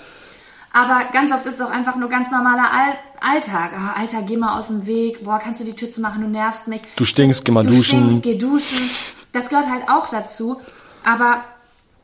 Aber 0.72 1.04
ganz 1.12 1.32
oft 1.32 1.46
ist 1.46 1.54
es 1.54 1.60
auch 1.60 1.70
einfach 1.70 1.94
nur 1.94 2.08
ganz 2.08 2.32
normaler 2.32 2.68
All 2.72 2.94
Alltag. 3.20 3.70
Oh, 3.74 4.00
Alter, 4.00 4.22
geh 4.22 4.36
mal 4.36 4.58
aus 4.58 4.66
dem 4.66 4.86
Weg. 4.86 5.24
Boah, 5.24 5.38
kannst 5.38 5.60
du 5.60 5.64
die 5.64 5.74
Tür 5.74 5.90
zu 5.90 6.00
machen? 6.00 6.20
Du 6.20 6.28
nervst 6.28 6.66
mich. 6.68 6.82
Du 6.96 7.04
stinkst, 7.04 7.44
geh 7.44 7.52
mal 7.52 7.64
du 7.64 7.76
duschen. 7.76 8.00
Stinkst, 8.00 8.22
geh 8.24 8.36
duschen. 8.36 8.90
Das 9.32 9.48
gehört 9.48 9.70
halt 9.70 9.88
auch 9.88 10.08
dazu. 10.08 10.60
Aber 11.04 11.44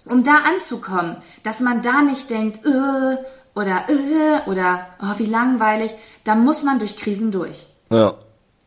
um 0.04 0.24
da 0.24 0.36
anzukommen, 0.54 1.16
dass 1.42 1.60
man 1.60 1.82
da 1.82 2.02
nicht 2.02 2.30
denkt, 2.30 2.64
äh, 2.64 3.16
oder 3.54 3.88
äh, 3.88 4.48
oder 4.48 4.86
oh, 5.02 5.18
wie 5.18 5.26
langweilig, 5.26 5.92
da 6.24 6.34
muss 6.34 6.62
man 6.62 6.78
durch 6.78 6.96
Krisen 6.96 7.32
durch. 7.32 7.66
Ja. 7.90 8.14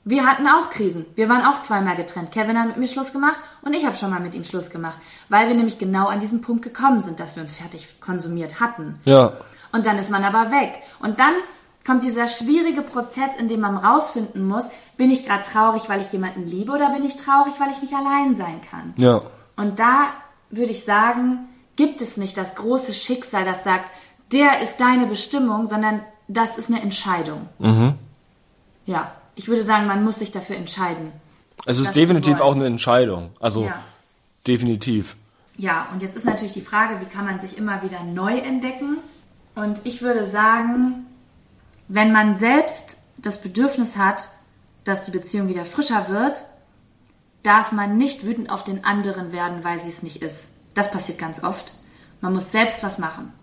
Wir 0.06 0.26
hatten 0.26 0.48
auch 0.48 0.70
Krisen. 0.70 1.06
Wir 1.16 1.30
waren 1.30 1.46
auch 1.46 1.62
zweimal 1.62 1.96
getrennt. 1.96 2.32
Kevin 2.34 2.60
hat 2.60 2.68
mit 2.68 2.78
mir 2.78 2.88
Schluss 2.88 3.14
gemacht 3.14 3.38
und 3.62 3.74
ich 3.74 3.86
habe 3.86 3.96
schon 3.96 4.10
mal 4.10 4.20
mit 4.20 4.36
ihm 4.36 4.44
Schluss 4.44 4.70
gemacht, 4.70 4.98
weil 5.30 5.48
wir 5.48 5.56
nämlich 5.56 5.80
genau 5.80 6.08
an 6.08 6.20
diesen 6.20 6.42
Punkt 6.42 6.62
gekommen 6.62 7.00
sind, 7.00 7.22
dass 7.22 7.38
wir 7.38 7.44
uns 7.44 7.56
fertig 7.56 8.02
konsumiert 8.02 8.60
hatten. 8.60 9.00
Ja. 9.06 9.38
Und 9.72 9.86
dann 9.86 9.98
ist 9.98 10.12
man 10.12 10.24
aber 10.26 10.52
weg. 10.52 10.82
Und 11.00 11.20
dann 11.20 11.34
kommt 11.86 12.04
dieser 12.04 12.28
schwierige 12.28 12.82
Prozess, 12.82 13.32
in 13.40 13.48
dem 13.48 13.62
man 13.62 13.78
rausfinden 13.78 14.46
muss, 14.46 14.66
bin 14.98 15.10
ich 15.10 15.26
gerade 15.26 15.44
traurig, 15.44 15.88
weil 15.88 16.02
ich 16.02 16.12
jemanden 16.12 16.48
liebe 16.48 16.74
oder 16.74 16.90
bin 16.90 17.06
ich 17.06 17.16
traurig, 17.16 17.54
weil 17.60 17.72
ich 17.72 17.82
nicht 17.82 17.94
allein 17.94 18.36
sein 18.36 18.62
kann. 18.70 18.94
Ja. 18.98 19.22
Und 19.56 19.80
da 19.80 20.08
würde 20.56 20.72
ich 20.72 20.84
sagen, 20.84 21.50
gibt 21.76 22.02
es 22.02 22.18
nicht 22.18 22.38
das 22.38 22.56
große 22.56 22.94
Schicksal, 22.94 23.46
das 23.46 23.64
sagt, 23.64 23.90
der 24.32 24.62
ist 24.62 24.78
deine 24.80 25.06
Bestimmung, 25.08 25.68
sondern 25.68 26.02
das 26.28 26.58
ist 26.58 26.70
eine 26.70 26.82
Entscheidung. 26.82 27.50
Ja, 28.86 29.12
ich 29.36 29.48
würde 29.48 29.64
sagen, 29.64 29.88
man 29.88 30.04
muss 30.04 30.20
sich 30.20 30.32
dafür 30.32 30.56
entscheiden. 30.58 31.12
Es 31.66 31.80
ist 31.80 31.96
definitiv 31.96 32.40
auch 32.40 32.56
eine 32.56 32.66
Entscheidung. 32.66 33.32
Also 33.40 33.66
Ja. 33.66 33.80
definitiv. 34.48 35.16
Ja, 35.58 35.88
und 35.94 36.02
jetzt 36.02 36.16
ist 36.16 36.26
natürlich 36.26 36.54
die 36.54 36.62
Frage, 36.62 37.00
wie 37.00 37.06
kann 37.06 37.26
man 37.26 37.40
sich 37.40 37.58
immer 37.58 37.84
wieder 37.84 38.04
neu 38.04 38.38
entdecken? 38.38 38.98
Und 39.56 39.82
ich 39.84 40.02
würde 40.02 40.30
sagen, 40.30 41.06
wenn 41.88 42.12
man 42.12 42.38
selbst 42.40 42.98
das 43.18 43.42
Bedürfnis 43.42 43.98
hat, 43.98 44.28
dass 44.84 45.06
die 45.06 45.12
Beziehung 45.12 45.48
wieder 45.48 45.64
frischer 45.66 46.10
wird, 46.10 46.34
darf 47.44 47.72
man 47.72 47.98
nicht 47.98 48.26
wütend 48.26 48.50
auf 48.50 48.64
den 48.64 48.84
anderen 48.86 49.32
werden, 49.32 49.64
weil 49.64 49.82
sie 49.82 49.90
es 49.90 50.02
nicht 50.04 50.22
ist. 50.22 50.52
Das 50.74 50.92
passiert 50.92 51.20
ganz 51.20 51.44
oft. 51.44 51.74
Man 52.22 52.34
muss 52.34 52.52
selbst 52.52 52.84
was 52.84 52.98
machen. 52.98 53.34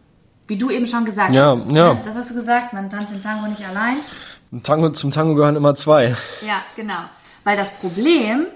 Wie 0.46 0.56
du 0.56 0.70
eben 0.70 0.86
schon 0.86 1.04
gesagt 1.04 1.32
Ja, 1.32 1.56
hast. 1.56 1.72
ja. 1.76 1.94
Ne? 1.94 2.02
Das 2.04 2.16
hast 2.16 2.30
du 2.30 2.34
gesagt, 2.34 2.72
man 2.72 2.90
tanzt 2.90 3.14
den 3.14 3.22
Tango 3.22 3.46
nicht 3.46 3.64
allein. 3.64 3.96
Ein 4.52 4.62
Tango, 4.62 4.90
zum 4.90 5.10
Tango 5.12 5.34
gehören 5.34 5.54
immer 5.54 5.74
zwei. 5.76 6.14
Ja, 6.44 6.62
genau. 6.74 6.98
Weil 7.44 7.56
das 7.56 7.70
Problem 7.74 8.46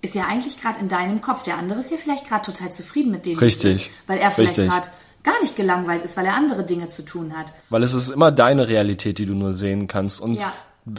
ist 0.00 0.14
ja 0.14 0.26
eigentlich 0.26 0.60
gerade 0.60 0.78
in 0.80 0.88
deinem 0.88 1.20
Kopf. 1.20 1.42
Der 1.44 1.56
andere 1.58 1.80
ist 1.80 1.90
ja 1.90 1.96
vielleicht 1.96 2.28
gerade 2.28 2.44
total 2.44 2.72
zufrieden 2.72 3.10
mit 3.10 3.26
dem. 3.26 3.38
Richtig. 3.38 3.86
Ist, 3.88 3.90
weil 4.06 4.18
er 4.18 4.30
vielleicht 4.30 4.56
gerade 4.56 4.88
gar 5.24 5.40
nicht 5.40 5.56
gelangweilt 5.56 6.04
ist, 6.04 6.16
weil 6.16 6.26
er 6.26 6.34
andere 6.34 6.62
Dinge 6.64 6.90
zu 6.90 7.02
tun 7.04 7.36
hat. 7.36 7.46
Weil 7.70 7.82
es 7.82 7.94
ist 7.94 8.10
immer 8.10 8.30
deine 8.30 8.68
Realität, 8.68 9.18
die 9.18 9.24
du 9.26 9.34
nur 9.34 9.54
sehen 9.54 9.86
kannst. 9.88 10.20
Und 10.20 10.34
Ja. 10.34 10.52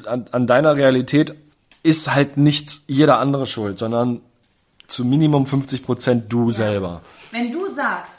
an, 0.07 0.25
an 0.31 0.47
deiner 0.47 0.75
Realität 0.75 1.35
ist 1.85 2.13
halt 2.13 2.37
nicht 2.37 2.81
jeder 2.87 3.19
andere 3.19 3.45
schuld, 3.45 3.77
sondern 3.79 4.21
zu 4.87 5.05
Minimum 5.05 5.45
50 5.45 5.83
Prozent 5.85 6.33
du 6.33 6.49
selber. 6.51 7.01
Wenn 7.31 7.51
du 7.51 7.73
sagst, 7.75 8.13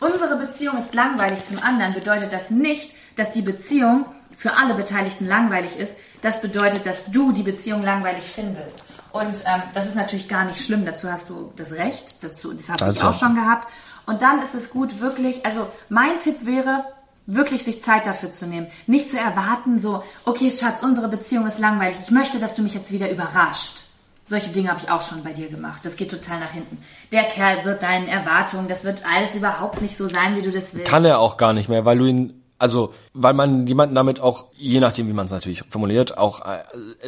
unsere 0.00 0.36
Beziehung 0.36 0.78
ist 0.78 0.94
langweilig 0.94 1.44
zum 1.44 1.58
anderen, 1.58 1.92
bedeutet 1.94 2.32
das 2.32 2.50
nicht, 2.50 2.92
dass 3.16 3.32
die 3.32 3.42
Beziehung 3.42 4.06
für 4.38 4.54
alle 4.56 4.74
Beteiligten 4.74 5.26
langweilig 5.26 5.78
ist. 5.78 5.94
Das 6.22 6.40
bedeutet, 6.40 6.86
dass 6.86 7.10
du 7.10 7.32
die 7.32 7.42
Beziehung 7.42 7.82
langweilig 7.82 8.24
findest. 8.24 8.82
Und 9.12 9.34
ähm, 9.44 9.62
das 9.74 9.86
ist 9.86 9.96
natürlich 9.96 10.28
gar 10.28 10.44
nicht 10.46 10.64
schlimm. 10.64 10.84
Dazu 10.86 11.10
hast 11.10 11.28
du 11.28 11.52
das 11.56 11.72
Recht. 11.72 12.22
Dazu, 12.24 12.52
das 12.52 12.68
habe 12.68 12.76
ich 12.76 12.82
Also. 12.82 13.08
auch 13.08 13.12
schon 13.18 13.34
gehabt. 13.34 13.68
Und 14.06 14.22
dann 14.22 14.40
ist 14.42 14.54
es 14.54 14.70
gut, 14.70 15.00
wirklich. 15.00 15.44
Also 15.44 15.68
mein 15.90 16.20
Tipp 16.20 16.46
wäre, 16.46 16.84
wirklich 17.26 17.64
sich 17.64 17.82
Zeit 17.82 18.06
dafür 18.06 18.32
zu 18.32 18.46
nehmen. 18.46 18.66
Nicht 18.86 19.10
zu 19.10 19.18
erwarten, 19.18 19.78
so, 19.78 20.02
okay, 20.24 20.50
Schatz, 20.50 20.82
unsere 20.82 21.08
Beziehung 21.08 21.46
ist 21.46 21.58
langweilig. 21.58 21.98
Ich 22.02 22.10
möchte, 22.10 22.38
dass 22.38 22.56
du 22.56 22.62
mich 22.62 22.74
jetzt 22.74 22.92
wieder 22.92 23.10
überrascht. 23.10 23.84
Solche 24.26 24.50
Dinge 24.50 24.68
habe 24.68 24.78
ich 24.80 24.88
auch 24.88 25.02
schon 25.02 25.24
bei 25.24 25.32
dir 25.32 25.48
gemacht. 25.48 25.80
Das 25.84 25.96
geht 25.96 26.10
total 26.10 26.38
nach 26.38 26.52
hinten. 26.52 26.78
Der 27.10 27.24
Kerl 27.24 27.64
wird 27.64 27.82
deinen 27.82 28.06
Erwartungen, 28.06 28.68
das 28.68 28.84
wird 28.84 29.02
alles 29.04 29.34
überhaupt 29.34 29.82
nicht 29.82 29.98
so 29.98 30.08
sein, 30.08 30.36
wie 30.36 30.42
du 30.42 30.52
das 30.52 30.72
willst. 30.72 30.88
Kann 30.88 31.04
er 31.04 31.18
auch 31.18 31.36
gar 31.36 31.52
nicht 31.52 31.68
mehr, 31.68 31.84
weil 31.84 31.98
du 31.98 32.06
ihn, 32.06 32.39
also, 32.60 32.92
weil 33.14 33.32
man 33.32 33.66
jemanden 33.66 33.94
damit 33.94 34.20
auch, 34.20 34.48
je 34.52 34.80
nachdem, 34.80 35.08
wie 35.08 35.14
man 35.14 35.24
es 35.24 35.32
natürlich 35.32 35.64
formuliert, 35.70 36.18
auch 36.18 36.44
äh, 36.44 36.58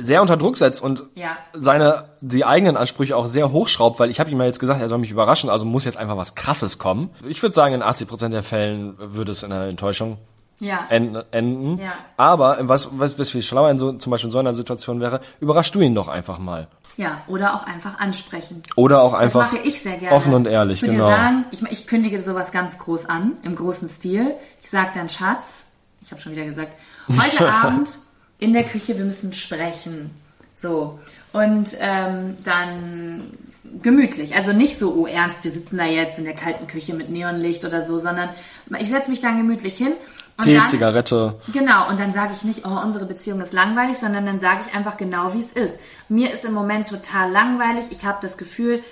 sehr 0.00 0.22
unter 0.22 0.38
Druck 0.38 0.56
setzt 0.56 0.82
und 0.82 1.04
Ja. 1.14 1.36
seine, 1.52 2.04
die 2.22 2.46
eigenen 2.46 2.78
Ansprüche 2.78 3.14
auch 3.14 3.26
sehr 3.26 3.52
hochschraubt, 3.52 4.00
weil 4.00 4.08
ich 4.08 4.18
habe 4.18 4.30
ihm 4.30 4.40
ja 4.40 4.46
jetzt 4.46 4.60
gesagt, 4.60 4.80
er 4.80 4.88
soll 4.88 4.96
mich 4.96 5.10
überraschen, 5.10 5.50
also 5.50 5.66
muss 5.66 5.84
jetzt 5.84 5.98
einfach 5.98 6.16
was 6.16 6.34
Krasses 6.34 6.78
kommen. 6.78 7.10
Ich 7.28 7.42
würde 7.42 7.54
sagen, 7.54 7.74
in 7.74 7.82
80% 7.82 8.30
der 8.30 8.42
Fällen 8.42 8.94
würde 8.98 9.30
es 9.30 9.42
in 9.42 9.52
einer 9.52 9.66
Enttäuschung 9.66 10.16
ja. 10.58 10.86
enden. 10.88 11.22
enden. 11.32 11.78
Ja. 11.78 11.92
Aber 12.16 12.56
was, 12.62 12.98
was, 12.98 13.18
was 13.18 13.30
viel 13.30 13.42
schlauer 13.42 13.70
in 13.70 13.78
so, 13.78 13.92
zum 13.92 14.10
Beispiel 14.10 14.28
in 14.28 14.32
so 14.32 14.38
einer 14.38 14.54
Situation 14.54 15.00
wäre, 15.00 15.20
überraschst 15.40 15.74
du 15.74 15.80
ihn 15.80 15.94
doch 15.94 16.08
einfach 16.08 16.38
mal. 16.38 16.68
Ja, 16.96 17.22
oder 17.26 17.54
auch 17.54 17.64
einfach 17.66 17.98
ansprechen. 17.98 18.62
Oder 18.76 19.02
auch 19.02 19.12
Das 19.12 19.22
einfach 19.22 19.52
mache 19.52 19.62
ich 19.64 19.80
sehr 19.80 19.98
gerne. 19.98 20.14
offen 20.14 20.34
und 20.34 20.46
ehrlich, 20.46 20.80
Zu 20.80 20.86
genau. 20.86 21.08
dir 21.08 21.16
sagen, 21.16 21.44
ich, 21.50 21.62
ich 21.70 21.86
kündige 21.86 22.20
sowas 22.20 22.52
ganz 22.52 22.78
groß 22.78 23.06
an, 23.06 23.32
im 23.42 23.56
großen 23.56 23.88
Stil. 23.88 24.34
Ich 24.62 24.70
sage 24.70 24.90
dann, 24.94 25.08
Schatz, 25.08 25.66
ich 26.02 26.10
habe 26.10 26.20
schon 26.20 26.32
wieder 26.32 26.44
gesagt, 26.44 26.72
heute 27.08 27.52
Abend 27.52 27.98
in 28.38 28.52
der 28.52 28.64
Küche, 28.64 28.98
wir 28.98 29.04
müssen 29.04 29.32
sprechen. 29.32 30.10
So. 30.56 30.98
Und 31.32 31.68
ähm, 31.80 32.36
dann 32.44 33.26
gemütlich. 33.80 34.34
Also 34.34 34.52
nicht 34.52 34.78
so, 34.78 34.94
oh 34.94 35.06
ernst, 35.06 35.42
wir 35.44 35.50
sitzen 35.50 35.78
da 35.78 35.84
jetzt 35.84 36.18
in 36.18 36.24
der 36.24 36.34
kalten 36.34 36.66
Küche 36.66 36.94
mit 36.94 37.08
Neonlicht 37.08 37.64
oder 37.64 37.82
so, 37.82 37.98
sondern 37.98 38.28
ich 38.78 38.88
setze 38.88 39.10
mich 39.10 39.20
dann 39.20 39.38
gemütlich 39.38 39.76
hin. 39.76 39.92
Tee, 40.42 40.54
dann, 40.54 40.66
Zigarette. 40.66 41.34
Genau, 41.52 41.88
und 41.88 42.00
dann 42.00 42.12
sage 42.12 42.32
ich 42.32 42.44
nicht, 42.44 42.64
oh, 42.64 42.80
unsere 42.82 43.06
Beziehung 43.06 43.40
ist 43.40 43.52
langweilig, 43.52 43.98
sondern 43.98 44.26
dann 44.26 44.40
sage 44.40 44.62
ich 44.66 44.74
einfach 44.74 44.96
genau, 44.96 45.32
wie 45.34 45.40
es 45.40 45.52
ist. 45.52 45.74
Mir 46.08 46.32
ist 46.32 46.44
im 46.44 46.54
Moment 46.54 46.88
total 46.88 47.30
langweilig. 47.30 47.86
Ich 47.90 48.04
habe 48.04 48.18
das 48.22 48.36
Gefühl, 48.36 48.82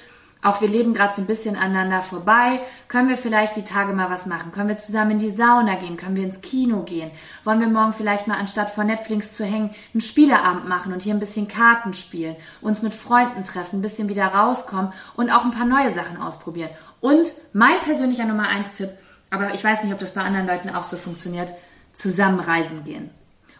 auch 0.42 0.62
wir 0.62 0.68
leben 0.68 0.94
gerade 0.94 1.14
so 1.14 1.20
ein 1.20 1.26
bisschen 1.26 1.56
aneinander 1.56 2.02
vorbei. 2.02 2.60
Können 2.88 3.10
wir 3.10 3.18
vielleicht 3.18 3.56
die 3.56 3.64
Tage 3.64 3.92
mal 3.92 4.08
was 4.10 4.24
machen? 4.24 4.52
Können 4.52 4.70
wir 4.70 4.78
zusammen 4.78 5.12
in 5.12 5.18
die 5.18 5.36
Sauna 5.36 5.74
gehen? 5.74 5.98
Können 5.98 6.16
wir 6.16 6.24
ins 6.24 6.40
Kino 6.40 6.82
gehen? 6.82 7.10
Wollen 7.44 7.60
wir 7.60 7.68
morgen 7.68 7.92
vielleicht 7.92 8.26
mal 8.26 8.38
anstatt 8.38 8.70
vor 8.70 8.84
Netflix 8.84 9.36
zu 9.36 9.44
hängen, 9.44 9.70
einen 9.92 10.00
Spieleabend 10.00 10.66
machen 10.66 10.94
und 10.94 11.02
hier 11.02 11.12
ein 11.12 11.20
bisschen 11.20 11.46
Karten 11.46 11.92
spielen, 11.92 12.36
uns 12.62 12.80
mit 12.80 12.94
Freunden 12.94 13.44
treffen, 13.44 13.80
ein 13.80 13.82
bisschen 13.82 14.08
wieder 14.08 14.28
rauskommen 14.28 14.92
und 15.14 15.30
auch 15.30 15.44
ein 15.44 15.50
paar 15.50 15.66
neue 15.66 15.92
Sachen 15.94 16.16
ausprobieren? 16.16 16.70
Und 17.00 17.32
mein 17.52 17.78
persönlicher 17.80 18.24
Nummer 18.24 18.48
eins 18.48 18.72
Tipp, 18.72 18.90
aber 19.30 19.54
ich 19.54 19.62
weiß 19.62 19.82
nicht, 19.84 19.92
ob 19.92 20.00
das 20.00 20.14
bei 20.14 20.22
anderen 20.22 20.46
Leuten 20.46 20.70
auch 20.70 20.84
so 20.84 20.96
funktioniert, 20.96 21.52
zusammen 21.92 22.40
reisen 22.40 22.84
gehen. 22.84 23.10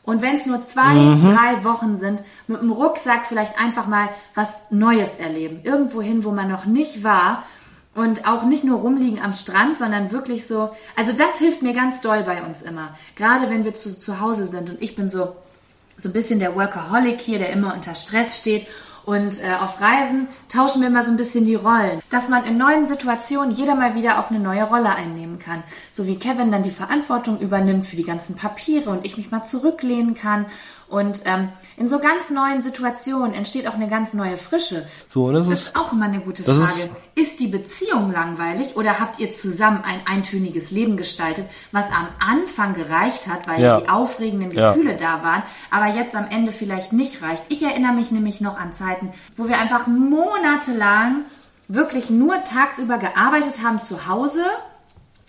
Und 0.03 0.23
wenn 0.23 0.37
es 0.37 0.47
nur 0.47 0.67
zwei, 0.67 0.95
drei 0.95 1.63
Wochen 1.63 1.99
sind, 1.99 2.21
mit 2.47 2.63
dem 2.63 2.73
Rucksack 2.73 3.27
vielleicht 3.27 3.59
einfach 3.59 3.87
mal 3.87 4.09
was 4.35 4.49
Neues 4.71 5.15
erleben. 5.17 5.61
Irgendwo 5.63 6.01
hin, 6.01 6.25
wo 6.25 6.31
man 6.31 6.51
noch 6.51 6.65
nicht 6.65 7.05
war. 7.05 7.45
Und 7.95 8.27
auch 8.27 8.45
nicht 8.45 8.65
nur 8.65 8.81
rumliegen 8.81 9.21
am 9.21 9.33
Strand, 9.33 9.77
sondern 9.77 10.11
wirklich 10.11 10.47
so. 10.47 10.71
Also 10.97 11.13
das 11.13 11.39
hilft 11.39 11.63
mir 11.63 11.75
ganz 11.75 12.01
doll 12.01 12.23
bei 12.23 12.43
uns 12.43 12.63
immer. 12.63 12.97
Gerade 13.15 13.51
wenn 13.51 13.65
wir 13.65 13.75
zu, 13.75 13.99
zu 13.99 14.21
Hause 14.21 14.47
sind 14.47 14.71
und 14.71 14.81
ich 14.81 14.97
bin 14.97 15.11
so, 15.11 15.37
so 15.99 16.09
ein 16.09 16.13
bisschen 16.13 16.39
der 16.39 16.57
Workaholic 16.57 17.21
hier, 17.21 17.39
der 17.39 17.51
immer 17.51 17.75
unter 17.75 17.95
Stress 17.95 18.39
steht. 18.39 18.67
Und 19.05 19.43
äh, 19.43 19.55
auf 19.61 19.81
Reisen 19.81 20.29
tauschen 20.49 20.81
wir 20.81 20.89
immer 20.89 21.05
so 21.05 21.11
ein 21.11 21.17
bisschen 21.17 21.47
die 21.47 21.55
Rollen. 21.55 22.01
Dass 22.11 22.29
man 22.29 22.45
in 22.45 22.59
neuen 22.59 22.87
Situationen 22.87 23.55
jeder 23.55 23.75
mal 23.75 23.95
wieder 23.95 24.19
auch 24.19 24.31
eine 24.31 24.41
neue 24.41 24.65
Rolle 24.65 24.91
einnehmen 24.91 25.39
kann. 25.39 25.63
So 25.93 26.07
wie 26.07 26.17
Kevin 26.17 26.53
dann 26.53 26.63
die 26.63 26.71
Verantwortung 26.71 27.41
übernimmt 27.41 27.87
für 27.87 27.97
die 27.97 28.05
ganzen 28.05 28.37
Papiere 28.37 28.91
und 28.91 29.05
ich 29.05 29.17
mich 29.17 29.31
mal 29.31 29.45
zurücklehnen 29.45 30.15
kann. 30.15 30.47
Und 30.91 31.21
ähm, 31.25 31.51
in 31.77 31.89
so 31.89 32.01
ganz 32.01 32.31
neuen 32.31 32.63
Situationen 32.63 33.33
entsteht 33.33 33.69
auch 33.69 33.75
eine 33.75 33.89
ganz 33.89 34.13
neue 34.13 34.37
Frische. 34.37 34.87
So, 35.09 35.31
das 35.31 35.47
Das 35.49 35.59
ist, 35.61 35.67
ist 35.69 35.77
auch 35.77 35.93
immer 35.93 36.07
eine 36.07 36.19
gute 36.21 36.43
Frage. 36.43 36.91
Ist, 37.15 37.39
die 37.39 37.47
Beziehung 37.47 38.11
langweilig 38.13 38.77
oder 38.77 38.99
habt 38.99 39.19
ihr 39.21 39.33
zusammen 39.33 39.83
ein 39.85 40.01
eintöniges 40.05 40.73
Leben 40.73 40.97
gestaltet, 40.97 41.47
was 41.71 41.85
am 41.87 42.09
Anfang 42.19 42.75
gereicht 42.75 43.27
hat, 43.29 43.47
weil 43.47 43.61
Ja. 43.61 43.81
die 43.81 43.89
aufregenden 43.89 44.51
Ja. 44.53 44.73
Gefühle 44.73 44.97
da 44.97 45.23
waren, 45.23 45.43
aber 45.71 45.87
jetzt 45.87 46.15
am 46.15 46.27
Ende 46.29 46.51
vielleicht 46.53 46.93
nicht 46.93 47.23
reicht? 47.23 47.45
Ich 47.49 47.63
erinnere 47.63 47.93
mich 47.93 48.11
nämlich 48.11 48.41
noch 48.41 48.59
an 48.59 48.75
Zeiten, 48.75 49.13
wo 49.37 49.49
wir 49.49 49.59
einfach 49.59 49.87
monatelang 49.87 51.25
wirklich 51.69 52.11
nur 52.11 52.43
tagsüber 52.45 52.99
gearbeitet 52.99 53.63
haben 53.65 53.81
zu 53.87 54.09
Hause 54.09 54.45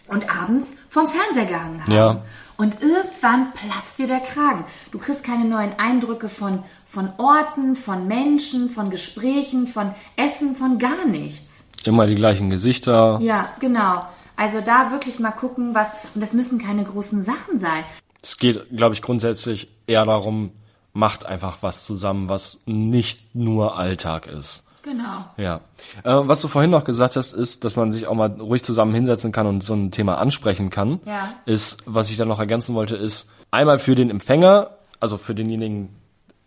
und 0.08 0.30
abends 0.30 0.70
vom 0.90 1.08
Fernseher 1.08 1.46
gehangen 1.46 1.82
haben. 1.84 1.92
Ja. 1.92 2.22
Und 2.62 2.80
irgendwann 2.80 3.52
platzt 3.54 3.98
dir 3.98 4.06
der 4.06 4.20
Kragen. 4.20 4.66
Du 4.92 5.00
kriegst 5.00 5.24
keine 5.24 5.46
neuen 5.46 5.80
Eindrücke 5.80 6.30
von, 6.30 6.64
von 6.86 7.10
Orten, 7.18 7.76
von 7.76 8.08
Menschen, 8.08 8.70
von 8.70 8.92
Gesprächen, 8.92 9.66
von 9.66 9.96
Essen, 10.16 10.56
von 10.56 10.78
gar 10.78 11.08
nichts. 11.08 11.68
immer 11.86 12.06
die 12.06 12.14
gleichen 12.14 12.52
Gesichter. 12.52 13.18
Ja, 13.20 13.50
genau. 13.60 14.06
Also 14.36 14.62
da 14.62 14.92
wirklich 14.92 15.18
mal 15.18 15.32
gucken, 15.32 15.74
was, 15.74 15.88
und 16.14 16.22
das 16.22 16.34
müssen 16.34 16.60
keine 16.60 16.84
großen 16.84 17.24
Sachen 17.24 17.58
sein. 17.58 17.84
Es 18.22 18.38
geht, 18.38 18.78
glaube 18.78 18.94
ich, 18.94 19.02
grundsätzlich 19.02 19.68
eher 19.88 20.06
darum, 20.06 20.52
macht 20.94 21.26
einfach 21.26 21.58
was 21.62 21.84
zusammen, 21.84 22.30
was 22.30 22.62
nicht 22.68 23.34
nur 23.34 23.76
Alltag 23.76 24.28
ist. 24.28 24.68
Genau. 24.84 25.26
Ja. 25.38 25.62
Äh, 26.04 26.28
was 26.28 26.42
du 26.42 26.48
vorhin 26.48 26.72
noch 26.72 26.84
gesagt 26.84 27.16
hast, 27.16 27.34
ist, 27.34 27.64
dass 27.64 27.76
man 27.76 27.92
sich 27.92 28.08
auch 28.08 28.16
mal 28.16 28.32
ruhig 28.32 28.64
zusammen 28.64 28.94
hinsetzen 28.94 29.32
kann 29.32 29.48
und 29.48 29.64
so 29.64 29.74
ein 29.74 29.92
Thema 29.92 30.18
ansprechen 30.18 30.70
kann. 30.70 31.00
Ja. 31.06 31.34
Ist, 31.46 31.78
was 31.86 32.10
ich 32.10 32.18
dann 32.18 32.28
noch 32.28 32.40
ergänzen 32.40 32.74
wollte, 32.76 32.96
ist 32.96 33.30
einmal 33.52 33.80
für 33.80 33.96
den 33.96 34.10
Empfänger, 34.10 34.72
also 35.00 35.18
für 35.18 35.36
denjenigen, 35.36 35.90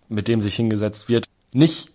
mit 0.08 0.28
dem 0.28 0.40
sich 0.40 0.56
hingesetzt 0.56 1.08
wird, 1.08 1.26
nicht 1.52 1.90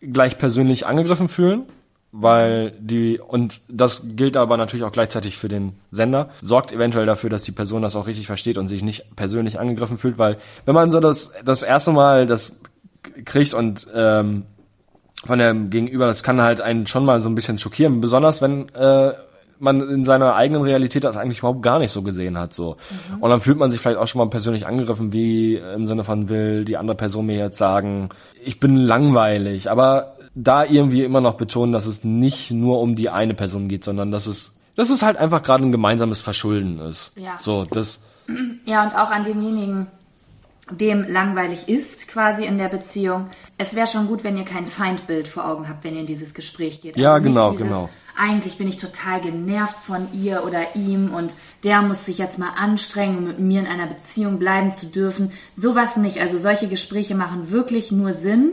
gleich 0.00 0.38
persönlich 0.38 0.86
angegriffen 0.86 1.28
fühlen, 1.28 1.64
weil 2.12 2.72
die, 2.78 3.18
und 3.18 3.60
das 3.68 4.16
gilt 4.16 4.36
aber 4.36 4.56
natürlich 4.56 4.84
auch 4.84 4.92
gleichzeitig 4.92 5.36
für 5.36 5.48
den 5.48 5.72
Sender, 5.90 6.30
sorgt 6.40 6.72
eventuell 6.72 7.06
dafür, 7.06 7.30
dass 7.30 7.42
die 7.42 7.52
Person 7.52 7.82
das 7.82 7.96
auch 7.96 8.06
richtig 8.06 8.26
versteht 8.26 8.58
und 8.58 8.68
sich 8.68 8.82
nicht 8.82 9.16
persönlich 9.16 9.58
angegriffen 9.58 9.98
fühlt, 9.98 10.18
weil 10.18 10.38
wenn 10.64 10.74
man 10.74 10.90
so 10.90 11.00
das, 11.00 11.32
das 11.44 11.62
erste 11.62 11.92
Mal 11.92 12.26
das 12.26 12.60
kriegt 13.24 13.54
und 13.54 13.86
ähm, 13.94 14.44
von 15.24 15.38
dem 15.38 15.70
Gegenüber, 15.70 16.06
das 16.06 16.22
kann 16.22 16.40
halt 16.40 16.60
einen 16.60 16.86
schon 16.86 17.04
mal 17.04 17.20
so 17.20 17.28
ein 17.28 17.34
bisschen 17.34 17.58
schockieren, 17.58 18.00
besonders 18.00 18.42
wenn 18.42 18.68
äh, 18.70 19.12
man 19.58 19.80
in 19.80 20.04
seiner 20.04 20.34
eigenen 20.34 20.62
Realität 20.62 21.04
das 21.04 21.16
eigentlich 21.16 21.38
überhaupt 21.38 21.62
gar 21.62 21.78
nicht 21.78 21.92
so 21.92 22.02
gesehen 22.02 22.36
hat, 22.36 22.52
so. 22.52 22.76
Und 23.20 23.30
dann 23.30 23.40
fühlt 23.40 23.56
man 23.56 23.70
sich 23.70 23.80
vielleicht 23.80 23.98
auch 23.98 24.08
schon 24.08 24.18
mal 24.18 24.28
persönlich 24.28 24.66
angegriffen, 24.66 25.12
wie 25.12 25.56
im 25.56 25.86
Sinne 25.86 26.04
von 26.04 26.28
will 26.28 26.64
die 26.64 26.76
andere 26.76 26.96
Person 26.96 27.26
mir 27.26 27.38
jetzt 27.38 27.58
sagen, 27.58 28.10
ich 28.44 28.60
bin 28.60 28.76
langweilig, 28.76 29.70
aber 29.70 30.16
da 30.34 30.64
irgendwie 30.64 31.04
immer 31.04 31.20
noch 31.20 31.34
betonen, 31.34 31.72
dass 31.72 31.86
es 31.86 32.04
nicht 32.04 32.50
nur 32.50 32.80
um 32.80 32.96
die 32.96 33.08
eine 33.08 33.34
Person 33.34 33.68
geht, 33.68 33.84
sondern 33.84 34.10
dass 34.10 34.26
es, 34.26 34.52
dass 34.76 34.90
es 34.90 35.02
halt 35.02 35.16
einfach 35.16 35.42
gerade 35.42 35.64
ein 35.64 35.72
gemeinsames 35.72 36.20
Verschulden 36.20 36.80
ist. 36.80 37.12
Ja. 37.16 37.36
So, 37.38 37.64
das, 37.64 38.00
Ja, 38.64 38.84
und 38.84 38.94
auch 38.94 39.10
an 39.10 39.24
denjenigen, 39.24 39.86
dem 40.70 41.06
langweilig 41.06 41.68
ist 41.68 42.08
quasi 42.08 42.44
in 42.44 42.58
der 42.58 42.68
Beziehung. 42.68 43.28
Es 43.58 43.74
wäre 43.74 43.86
schon 43.86 44.06
gut, 44.06 44.24
wenn 44.24 44.36
ihr 44.38 44.44
kein 44.44 44.66
Feindbild 44.66 45.28
vor 45.28 45.46
Augen 45.46 45.68
habt, 45.68 45.84
wenn 45.84 45.94
ihr 45.94 46.00
in 46.00 46.06
dieses 46.06 46.34
Gespräch 46.34 46.80
geht. 46.80 46.96
Ja, 46.96 47.18
nicht 47.18 47.28
genau, 47.28 47.52
genau. 47.52 47.90
Eigentlich 48.16 48.58
bin 48.58 48.68
ich 48.68 48.76
total 48.76 49.20
genervt 49.20 49.76
von 49.84 50.06
ihr 50.14 50.44
oder 50.46 50.76
ihm 50.76 51.12
und 51.12 51.34
der 51.64 51.82
muss 51.82 52.06
sich 52.06 52.18
jetzt 52.18 52.38
mal 52.38 52.50
anstrengen, 52.56 53.18
um 53.18 53.24
mit 53.24 53.40
mir 53.40 53.60
in 53.60 53.66
einer 53.66 53.86
Beziehung 53.86 54.38
bleiben 54.38 54.72
zu 54.72 54.86
dürfen. 54.86 55.32
Sowas 55.56 55.96
nicht. 55.96 56.20
Also 56.20 56.38
solche 56.38 56.68
Gespräche 56.68 57.14
machen 57.14 57.50
wirklich 57.50 57.90
nur 57.90 58.14
Sinn, 58.14 58.52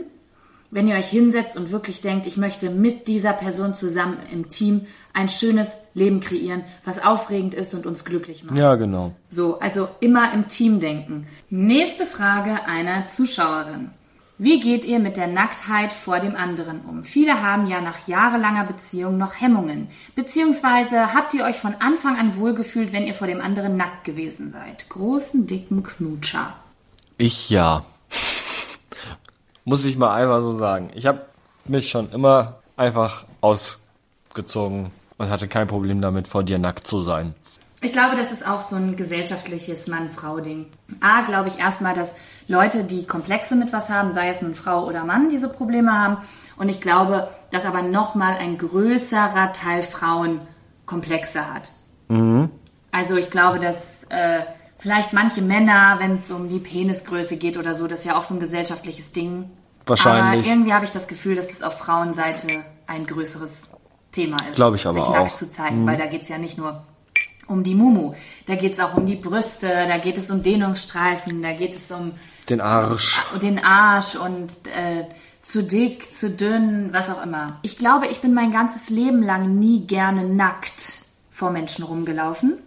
wenn 0.72 0.88
ihr 0.88 0.96
euch 0.96 1.08
hinsetzt 1.08 1.56
und 1.56 1.70
wirklich 1.70 2.00
denkt, 2.00 2.26
ich 2.26 2.38
möchte 2.38 2.70
mit 2.70 3.06
dieser 3.06 3.34
Person 3.34 3.74
zusammen 3.74 4.16
im 4.32 4.48
Team 4.48 4.86
ein 5.12 5.28
schönes 5.28 5.76
Leben 5.92 6.20
kreieren, 6.20 6.64
was 6.84 7.04
aufregend 7.04 7.54
ist 7.54 7.74
und 7.74 7.84
uns 7.86 8.04
glücklich 8.04 8.42
macht. 8.42 8.58
ja, 8.58 8.74
genau. 8.74 9.12
So, 9.28 9.60
also 9.60 9.88
immer 10.00 10.32
im 10.32 10.48
Team 10.48 10.80
denken. 10.80 11.26
Nächste 11.50 12.06
Frage 12.06 12.64
einer 12.64 13.04
Zuschauerin. 13.04 13.90
Wie 14.38 14.60
geht 14.60 14.86
ihr 14.86 14.98
mit 14.98 15.18
der 15.18 15.26
Nacktheit 15.26 15.92
vor 15.92 16.18
dem 16.18 16.34
anderen 16.34 16.80
um? 16.80 17.04
Viele 17.04 17.42
haben 17.42 17.66
ja 17.66 17.82
nach 17.82 18.08
jahrelanger 18.08 18.64
Beziehung 18.64 19.18
noch 19.18 19.40
Hemmungen. 19.40 19.88
Beziehungsweise 20.16 21.12
habt 21.12 21.34
ihr 21.34 21.44
euch 21.44 21.58
von 21.58 21.74
Anfang 21.80 22.16
an 22.16 22.38
wohlgefühlt, 22.40 22.94
wenn 22.94 23.06
ihr 23.06 23.14
vor 23.14 23.26
dem 23.26 23.42
anderen 23.42 23.76
nackt 23.76 24.04
gewesen 24.04 24.50
seid? 24.50 24.88
Großen, 24.88 25.46
dicken 25.46 25.82
Knutscher. 25.82 26.54
Ich 27.18 27.50
ja. 27.50 27.84
Muss 29.64 29.84
ich 29.84 29.96
mal 29.96 30.14
einfach 30.14 30.40
so 30.42 30.54
sagen. 30.54 30.90
Ich 30.94 31.06
habe 31.06 31.22
mich 31.66 31.88
schon 31.88 32.10
immer 32.10 32.60
einfach 32.76 33.24
ausgezogen 33.40 34.90
und 35.18 35.30
hatte 35.30 35.48
kein 35.48 35.68
Problem 35.68 36.00
damit, 36.00 36.26
vor 36.28 36.42
dir 36.42 36.58
nackt 36.58 36.86
zu 36.86 37.00
sein. 37.00 37.34
Ich 37.80 37.92
glaube, 37.92 38.14
das 38.16 38.30
ist 38.30 38.46
auch 38.46 38.60
so 38.60 38.76
ein 38.76 38.94
gesellschaftliches 38.94 39.88
Mann-Frau-Ding. 39.88 40.66
A, 41.00 41.22
glaube 41.22 41.48
ich 41.48 41.58
erstmal, 41.58 41.94
dass 41.94 42.14
Leute, 42.46 42.84
die 42.84 43.06
Komplexe 43.06 43.56
mit 43.56 43.72
was 43.72 43.88
haben, 43.88 44.12
sei 44.12 44.28
es 44.28 44.40
nun 44.40 44.54
Frau 44.54 44.86
oder 44.86 45.04
Mann, 45.04 45.30
diese 45.30 45.48
Probleme 45.48 45.92
haben. 45.92 46.18
Und 46.56 46.68
ich 46.68 46.80
glaube, 46.80 47.28
dass 47.50 47.66
aber 47.66 47.82
nochmal 47.82 48.34
ein 48.34 48.56
größerer 48.56 49.52
Teil 49.52 49.82
Frauen 49.82 50.40
Komplexe 50.86 51.52
hat. 51.52 51.72
Also 52.92 53.16
ich 53.16 53.30
glaube, 53.30 53.58
dass 53.58 54.04
äh, 54.10 54.42
vielleicht 54.82 55.12
manche 55.12 55.40
Männer, 55.42 55.96
wenn 56.00 56.16
es 56.16 56.30
um 56.30 56.48
die 56.48 56.58
Penisgröße 56.58 57.36
geht 57.36 57.56
oder 57.56 57.74
so, 57.76 57.86
das 57.86 58.00
ist 58.00 58.04
ja 58.04 58.16
auch 58.16 58.24
so 58.24 58.34
ein 58.34 58.40
gesellschaftliches 58.40 59.12
Ding. 59.12 59.48
Wahrscheinlich. 59.86 60.44
Aber 60.46 60.54
irgendwie 60.54 60.72
habe 60.72 60.84
ich 60.84 60.90
das 60.90 61.06
Gefühl, 61.06 61.36
dass 61.36 61.50
es 61.50 61.62
auf 61.62 61.78
Frauenseite 61.78 62.48
ein 62.88 63.06
größeres 63.06 63.70
Thema 64.10 64.36
ist. 64.48 64.56
Glaube 64.56 64.76
ich 64.76 64.86
aber 64.86 64.94
sich 64.94 65.04
auch. 65.04 65.14
nackt 65.14 65.30
zu 65.30 65.50
zeigen, 65.50 65.86
weil 65.86 65.96
da 65.96 66.06
geht's 66.06 66.28
ja 66.28 66.38
nicht 66.38 66.58
nur 66.58 66.84
um 67.46 67.62
die 67.62 67.74
Mumu, 67.74 68.14
da 68.46 68.56
geht's 68.56 68.80
auch 68.80 68.94
um 68.94 69.06
die 69.06 69.16
Brüste, 69.16 69.68
da 69.68 69.98
geht 69.98 70.18
es 70.18 70.30
um 70.30 70.42
Dehnungsstreifen, 70.42 71.42
da 71.42 71.52
geht 71.52 71.76
es 71.76 71.90
um 71.90 72.12
Den 72.48 72.60
Arsch. 72.60 73.22
den 73.40 73.58
Arsch 73.64 74.16
und 74.16 74.50
äh, 74.66 75.04
zu 75.42 75.62
dick, 75.62 76.14
zu 76.14 76.30
dünn, 76.30 76.90
was 76.92 77.08
auch 77.08 77.22
immer. 77.22 77.58
Ich 77.62 77.78
glaube, 77.78 78.06
ich 78.08 78.20
bin 78.20 78.34
mein 78.34 78.52
ganzes 78.52 78.90
Leben 78.90 79.22
lang 79.22 79.58
nie 79.58 79.86
gerne 79.86 80.24
nackt 80.24 81.04
vor 81.30 81.50
Menschen 81.50 81.84
rumgelaufen. 81.84 82.58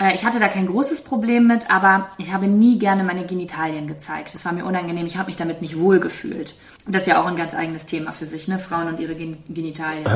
Äh, 0.00 0.14
ich 0.14 0.24
hatte 0.24 0.40
da 0.40 0.48
kein 0.48 0.66
großes 0.66 1.04
Problem 1.04 1.46
mit, 1.46 1.70
aber 1.70 2.08
ich 2.18 2.32
habe 2.32 2.46
nie 2.46 2.78
gerne 2.78 3.04
meine 3.04 3.24
Genitalien 3.24 3.86
gezeigt. 3.86 4.34
Das 4.34 4.44
war 4.44 4.52
mir 4.52 4.64
unangenehm. 4.64 5.06
Ich 5.06 5.16
habe 5.16 5.26
mich 5.26 5.36
damit 5.36 5.60
nicht 5.60 5.78
wohl 5.78 6.00
gefühlt. 6.00 6.54
Das 6.86 7.02
ist 7.02 7.08
ja 7.08 7.20
auch 7.20 7.26
ein 7.26 7.36
ganz 7.36 7.54
eigenes 7.54 7.86
Thema 7.86 8.12
für 8.12 8.26
sich, 8.26 8.48
ne? 8.48 8.58
Frauen 8.58 8.88
und 8.88 8.98
ihre 8.98 9.14
Gen 9.14 9.38
Genitalien. 9.48 10.06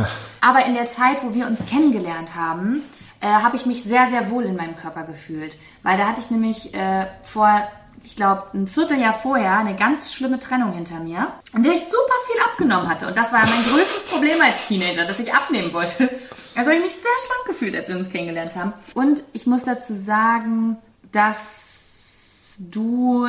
Aber 0.41 0.65
in 0.65 0.75
der 0.75 0.91
Zeit, 0.91 1.19
wo 1.23 1.35
wir 1.35 1.47
uns 1.47 1.65
kennengelernt 1.67 2.35
haben, 2.35 2.83
äh, 3.21 3.27
habe 3.27 3.57
ich 3.57 3.67
mich 3.67 3.85
sehr, 3.85 4.09
sehr 4.09 4.31
wohl 4.31 4.45
in 4.45 4.57
meinem 4.57 4.77
Körper 4.77 5.05
gefühlt. 5.05 5.57
Weil 5.83 5.99
da 5.99 6.09
hatte 6.09 6.21
ich 6.21 6.31
nämlich 6.31 6.75
äh, 6.75 7.07
vor, 7.23 7.61
ich 8.03 8.17
glaube, 8.17 8.45
ein 8.55 8.67
Vierteljahr 8.67 9.13
vorher 9.13 9.59
eine 9.59 9.77
ganz 9.77 10.13
schlimme 10.15 10.41
Trennung 10.41 10.73
hinter 10.73 11.01
mir, 11.01 11.29
in 11.55 11.63
der 11.63 11.75
ich 11.75 11.81
super 11.81 12.15
viel 12.27 12.41
abgenommen 12.51 12.89
hatte. 12.89 13.07
Und 13.07 13.17
das 13.17 13.33
war 13.33 13.41
mein 13.41 13.65
größtes 13.73 14.11
Problem 14.11 14.41
als 14.43 14.67
Teenager, 14.69 15.05
dass 15.05 15.19
ich 15.19 15.33
abnehmen 15.33 15.73
wollte. 15.73 16.09
Also 16.55 16.71
habe 16.71 16.79
ich 16.79 16.85
mich 16.85 16.93
sehr 16.93 17.27
schlank 17.27 17.47
gefühlt, 17.49 17.75
als 17.77 17.89
wir 17.89 17.97
uns 17.97 18.11
kennengelernt 18.11 18.57
haben. 18.57 18.73
Und 18.95 19.23
ich 19.33 19.47
muss 19.47 19.65
dazu 19.65 20.01
sagen, 20.01 20.77
dass 21.13 21.37
du 22.59 23.29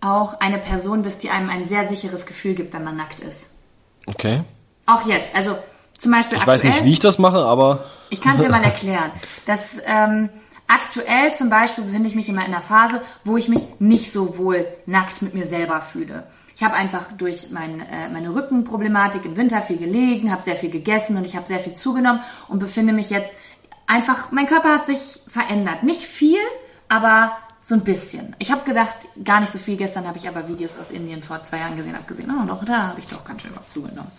auch 0.00 0.40
eine 0.40 0.58
Person 0.58 1.02
bist, 1.02 1.22
die 1.22 1.30
einem 1.30 1.50
ein 1.50 1.66
sehr 1.66 1.88
sicheres 1.88 2.26
Gefühl 2.26 2.54
gibt, 2.54 2.72
wenn 2.72 2.84
man 2.84 2.96
nackt 2.96 3.20
ist. 3.20 3.50
Okay. 4.06 4.42
Auch 4.86 5.06
jetzt. 5.06 5.34
Also 5.34 5.58
zum 5.98 6.12
Beispiel 6.12 6.38
Ich 6.38 6.46
weiß 6.46 6.62
nicht, 6.64 6.84
wie 6.84 6.92
ich 6.92 7.00
das 7.00 7.18
mache, 7.18 7.38
aber 7.38 7.84
ich 8.10 8.20
kann 8.20 8.36
es 8.36 8.42
dir 8.42 8.50
mal 8.50 8.62
erklären. 8.64 9.10
Das 9.46 9.60
ähm, 9.84 10.28
aktuell 10.66 11.34
zum 11.34 11.50
Beispiel 11.50 11.84
befinde 11.84 12.08
ich 12.08 12.14
mich 12.14 12.28
immer 12.28 12.44
in 12.44 12.52
einer 12.52 12.62
Phase, 12.62 13.00
wo 13.24 13.36
ich 13.36 13.48
mich 13.48 13.62
nicht 13.78 14.12
so 14.12 14.38
wohl 14.38 14.66
nackt 14.86 15.22
mit 15.22 15.34
mir 15.34 15.46
selber 15.46 15.80
fühle. 15.80 16.24
Ich 16.56 16.62
habe 16.62 16.74
einfach 16.74 17.12
durch 17.12 17.50
mein, 17.50 17.80
äh, 17.80 18.08
meine 18.08 18.34
Rückenproblematik 18.34 19.26
im 19.26 19.36
Winter 19.36 19.60
viel 19.60 19.76
gelegen, 19.76 20.32
habe 20.32 20.40
sehr 20.42 20.56
viel 20.56 20.70
gegessen 20.70 21.18
und 21.18 21.26
ich 21.26 21.36
habe 21.36 21.46
sehr 21.46 21.60
viel 21.60 21.74
zugenommen 21.74 22.22
und 22.48 22.60
befinde 22.60 22.94
mich 22.94 23.10
jetzt 23.10 23.30
einfach, 23.86 24.32
mein 24.32 24.46
Körper 24.46 24.70
hat 24.70 24.86
sich 24.86 25.20
verändert. 25.28 25.82
Nicht 25.82 26.00
viel, 26.00 26.40
aber 26.88 27.30
so 27.62 27.74
ein 27.74 27.84
bisschen. 27.84 28.34
Ich 28.38 28.50
habe 28.50 28.64
gedacht, 28.64 28.96
gar 29.22 29.40
nicht 29.40 29.52
so 29.52 29.58
viel. 29.58 29.76
Gestern 29.76 30.06
habe 30.06 30.16
ich 30.16 30.28
aber 30.28 30.48
Videos 30.48 30.78
aus 30.80 30.90
Indien 30.90 31.22
vor 31.22 31.42
zwei 31.42 31.58
Jahren 31.58 31.76
gesehen, 31.76 31.94
habe 31.94 32.06
gesehen, 32.06 32.30
oh 32.30 32.46
doch, 32.46 32.64
da 32.64 32.88
habe 32.88 33.00
ich 33.00 33.06
doch 33.06 33.22
ganz 33.22 33.42
schön 33.42 33.50
was 33.54 33.72
zugenommen. 33.72 34.10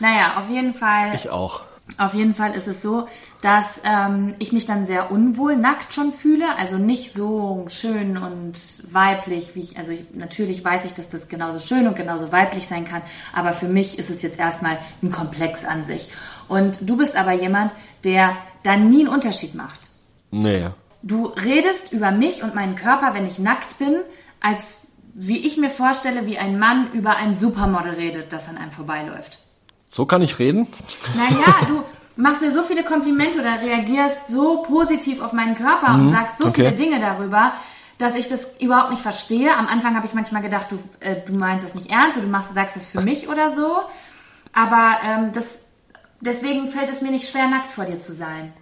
Naja, 0.00 0.38
auf 0.38 0.50
jeden 0.50 0.74
Fall. 0.74 1.14
ich 1.14 1.30
auch. 1.30 1.62
Auf 1.98 2.14
jeden 2.14 2.34
Fall 2.34 2.54
ist 2.54 2.66
es 2.66 2.82
so, 2.82 3.06
dass 3.40 3.80
ähm, 3.84 4.34
ich 4.38 4.52
mich 4.52 4.66
dann 4.66 4.86
sehr 4.86 5.12
unwohl 5.12 5.56
nackt 5.56 5.94
schon 5.94 6.12
fühle. 6.12 6.56
Also 6.58 6.78
nicht 6.78 7.14
so 7.14 7.66
schön 7.68 8.18
und 8.18 8.58
weiblich, 8.92 9.54
wie 9.54 9.60
ich. 9.60 9.78
Also 9.78 9.92
ich, 9.92 10.04
natürlich 10.12 10.64
weiß 10.64 10.84
ich, 10.84 10.94
dass 10.94 11.08
das 11.08 11.28
genauso 11.28 11.60
schön 11.60 11.86
und 11.86 11.96
genauso 11.96 12.32
weiblich 12.32 12.66
sein 12.66 12.84
kann. 12.84 13.02
Aber 13.32 13.52
für 13.52 13.68
mich 13.68 13.98
ist 13.98 14.10
es 14.10 14.22
jetzt 14.22 14.38
erstmal 14.38 14.78
ein 15.02 15.12
Komplex 15.12 15.64
an 15.64 15.84
sich. 15.84 16.10
Und 16.48 16.88
du 16.88 16.96
bist 16.96 17.16
aber 17.16 17.32
jemand, 17.32 17.72
der 18.04 18.36
da 18.62 18.76
nie 18.76 19.06
einen 19.06 19.14
Unterschied 19.14 19.54
macht. 19.54 19.80
Nee. 20.32 20.68
Du 21.02 21.26
redest 21.26 21.92
über 21.92 22.10
mich 22.10 22.42
und 22.42 22.54
meinen 22.54 22.74
Körper, 22.74 23.14
wenn 23.14 23.26
ich 23.26 23.38
nackt 23.38 23.78
bin, 23.78 23.96
als 24.40 24.88
wie 25.14 25.46
ich 25.46 25.56
mir 25.56 25.70
vorstelle, 25.70 26.26
wie 26.26 26.36
ein 26.36 26.58
Mann 26.58 26.92
über 26.92 27.16
ein 27.16 27.36
Supermodel 27.36 27.94
redet, 27.94 28.32
das 28.32 28.48
an 28.48 28.58
einem 28.58 28.72
vorbeiläuft. 28.72 29.38
So 29.96 30.04
kann 30.04 30.20
ich 30.20 30.38
reden? 30.38 30.66
Naja, 31.14 31.54
du 31.68 31.82
machst 32.16 32.42
mir 32.42 32.52
so 32.52 32.62
viele 32.64 32.84
Komplimente 32.84 33.40
oder 33.40 33.62
reagierst 33.62 34.28
so 34.28 34.62
positiv 34.62 35.22
auf 35.22 35.32
meinen 35.32 35.54
Körper 35.54 35.94
und 35.94 36.10
sagst 36.10 36.36
so 36.36 36.44
Mhm. 36.44 36.50
okay. 36.50 36.64
viele 36.66 36.76
Dinge 36.76 37.00
darüber, 37.00 37.54
dass 37.96 38.14
ich 38.14 38.28
das 38.28 38.46
überhaupt 38.60 38.90
nicht 38.90 39.00
verstehe. 39.00 39.56
Am 39.56 39.66
Anfang 39.66 39.96
habe 39.96 40.06
ich 40.06 40.12
manchmal 40.12 40.42
gedacht, 40.42 40.66
du, 40.70 40.78
äh, 41.00 41.22
du 41.26 41.32
meinst 41.32 41.64
das 41.64 41.74
nicht 41.74 41.90
ernst 41.90 42.18
oder 42.18 42.26
du 42.26 42.30
machst, 42.30 42.52
sagst 42.52 42.76
es 42.76 42.86
für 42.86 43.00
mich 43.00 43.30
oder 43.30 43.54
so. 43.54 43.74
Aber 44.52 44.98
ähm, 45.02 45.32
das, 45.32 45.60
deswegen 46.20 46.68
fällt 46.68 46.90
es 46.90 47.00
mir 47.00 47.10
nicht 47.10 47.30
schwer, 47.30 47.48
nackt 47.48 47.72
vor 47.72 47.86
dir 47.86 47.98
zu 47.98 48.12
sein. 48.12 48.52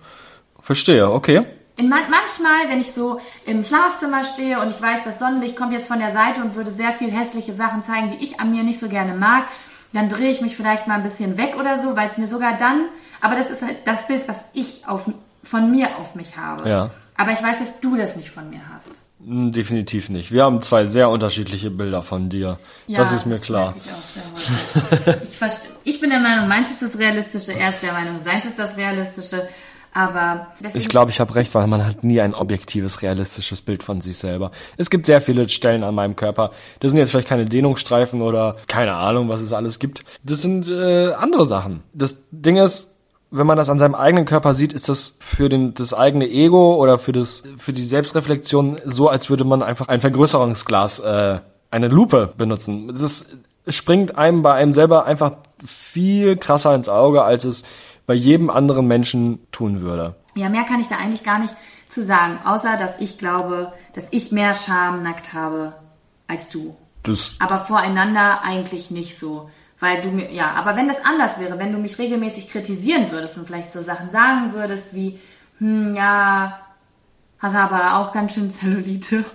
Verstehe, 0.62 1.10
okay. 1.10 1.44
In 1.74 1.88
man 1.88 2.02
manchmal, 2.10 2.68
wenn 2.70 2.78
ich 2.80 2.92
so 2.92 3.20
im 3.44 3.64
Schlafzimmer 3.64 4.22
stehe 4.22 4.60
und 4.60 4.70
ich 4.70 4.80
weiß, 4.80 5.00
das 5.04 5.18
Sonnenlicht 5.18 5.56
kommt 5.56 5.72
jetzt 5.72 5.88
von 5.88 5.98
der 5.98 6.12
Seite 6.12 6.42
und 6.42 6.54
würde 6.54 6.70
sehr 6.70 6.92
viel 6.92 7.10
hässliche 7.10 7.54
Sachen 7.54 7.82
zeigen, 7.82 8.10
die 8.10 8.22
ich 8.22 8.38
an 8.38 8.52
mir 8.52 8.62
nicht 8.62 8.78
so 8.78 8.88
gerne 8.88 9.14
mag, 9.16 9.46
dann 9.94 10.08
drehe 10.08 10.30
ich 10.30 10.40
mich 10.40 10.56
vielleicht 10.56 10.86
mal 10.86 10.96
ein 10.96 11.02
bisschen 11.04 11.38
weg 11.38 11.54
oder 11.58 11.80
so, 11.80 11.96
weil 11.96 12.08
es 12.08 12.18
mir 12.18 12.26
sogar 12.26 12.58
dann, 12.58 12.86
aber 13.20 13.36
das 13.36 13.48
ist 13.48 13.62
halt 13.62 13.78
das 13.86 14.06
Bild, 14.06 14.28
was 14.28 14.36
ich 14.52 14.86
auf, 14.86 15.08
von 15.42 15.70
mir 15.70 15.88
auf 15.98 16.14
mich 16.14 16.36
habe. 16.36 16.68
Ja. 16.68 16.90
Aber 17.16 17.32
ich 17.32 17.42
weiß, 17.42 17.60
dass 17.60 17.80
du 17.80 17.96
das 17.96 18.16
nicht 18.16 18.30
von 18.30 18.50
mir 18.50 18.60
hast. 18.74 18.90
Hm, 19.24 19.52
Definitiv 19.52 20.10
nicht. 20.10 20.32
Wir 20.32 20.42
haben 20.42 20.60
zwei 20.62 20.84
sehr 20.84 21.08
unterschiedliche 21.08 21.70
Bilder 21.70 22.02
von 22.02 22.28
dir. 22.28 22.58
das 22.88 23.12
ist 23.12 23.24
mir 23.24 23.38
klar. 23.38 23.74
merke 23.76 25.20
Ich, 25.24 25.40
ich, 25.40 25.94
ich 25.94 26.00
bin 26.00 26.10
der 26.10 26.18
Meinung, 26.18 26.48
meins 26.48 26.70
ist 26.70 26.82
das 26.82 26.98
Realistische, 26.98 27.52
er 27.52 27.70
ist 27.70 27.82
der 27.82 27.92
Meinung, 27.92 28.20
seins 28.24 28.44
ist 28.44 28.58
das 28.58 28.76
Realistische. 28.76 29.48
Aber 29.94 30.48
Ich 30.74 30.88
glaube, 30.88 31.12
ich 31.12 31.20
habe 31.20 31.34
recht, 31.36 31.54
weil 31.54 31.68
man 31.68 31.86
hat 31.86 32.02
nie 32.02 32.20
ein 32.20 32.34
objektives, 32.34 33.00
realistisches 33.02 33.62
Bild 33.62 33.84
von 33.84 34.00
sich 34.00 34.18
selber. 34.18 34.50
Es 34.76 34.90
gibt 34.90 35.06
sehr 35.06 35.20
viele 35.20 35.48
Stellen 35.48 35.84
an 35.84 35.94
meinem 35.94 36.16
Körper. 36.16 36.50
Das 36.80 36.90
sind 36.90 36.98
jetzt 36.98 37.10
vielleicht 37.10 37.28
keine 37.28 37.46
Dehnungsstreifen 37.46 38.20
oder 38.20 38.56
keine 38.66 38.94
Ahnung, 38.94 39.28
was 39.28 39.40
es 39.40 39.52
alles 39.52 39.78
gibt. 39.78 40.04
Das 40.24 40.42
sind 40.42 40.68
äh, 40.68 41.12
andere 41.12 41.46
Sachen. 41.46 41.84
Das 41.92 42.24
Ding 42.32 42.56
ist, 42.56 42.90
wenn 43.30 43.46
man 43.46 43.56
das 43.56 43.70
an 43.70 43.78
seinem 43.78 43.94
eigenen 43.94 44.24
Körper 44.24 44.54
sieht, 44.54 44.72
ist 44.72 44.88
das 44.88 45.18
für 45.20 45.48
den, 45.48 45.74
das 45.74 45.94
eigene 45.94 46.28
Ego 46.28 46.74
oder 46.74 46.98
für 46.98 47.12
das, 47.12 47.44
für 47.56 47.72
die 47.72 47.84
Selbstreflexion 47.84 48.80
so, 48.84 49.08
als 49.08 49.30
würde 49.30 49.44
man 49.44 49.62
einfach 49.62 49.86
ein 49.86 50.00
Vergrößerungsglas, 50.00 51.00
äh, 51.00 51.38
eine 51.70 51.88
Lupe 51.88 52.32
benutzen. 52.36 52.88
Das 52.88 53.30
springt 53.68 54.18
einem 54.18 54.42
bei 54.42 54.54
einem 54.54 54.72
selber 54.72 55.04
einfach 55.04 55.32
viel 55.64 56.36
krasser 56.36 56.74
ins 56.74 56.88
Auge, 56.88 57.22
als 57.22 57.44
es 57.44 57.64
bei 58.06 58.14
jedem 58.14 58.50
anderen 58.50 58.86
Menschen 58.86 59.46
tun 59.50 59.80
würde. 59.80 60.14
Ja, 60.34 60.48
mehr 60.48 60.64
kann 60.64 60.80
ich 60.80 60.88
da 60.88 60.96
eigentlich 60.96 61.24
gar 61.24 61.38
nicht 61.38 61.54
zu 61.88 62.04
sagen, 62.04 62.38
außer 62.44 62.76
dass 62.76 63.00
ich 63.00 63.18
glaube, 63.18 63.72
dass 63.94 64.08
ich 64.10 64.32
mehr 64.32 64.54
Scham 64.54 65.02
nackt 65.02 65.32
habe 65.32 65.74
als 66.26 66.50
du. 66.50 66.76
Das, 67.02 67.36
Aber 67.40 67.58
voreinander 67.58 68.42
eigentlich 68.42 68.90
nicht 68.90 69.18
so. 69.18 69.50
Weil 69.80 70.00
du 70.00 70.08
mir, 70.08 70.32
ja, 70.32 70.52
aber 70.52 70.76
wenn 70.76 70.88
das 70.88 71.04
anders 71.04 71.38
wäre, 71.38 71.58
wenn 71.58 71.72
du 71.72 71.78
mich 71.78 71.98
regelmäßig 71.98 72.48
kritisieren 72.48 73.10
würdest 73.10 73.36
und 73.36 73.46
vielleicht 73.46 73.70
so 73.70 73.82
Sachen 73.82 74.10
sagen 74.10 74.54
würdest 74.54 74.94
wie, 74.94 75.18
hm, 75.58 75.94
ja, 75.94 76.60
hast 77.38 77.54
aber 77.54 77.98
auch 77.98 78.12
ganz 78.12 78.34
schön 78.34 78.54
Zellulite. 78.54 79.24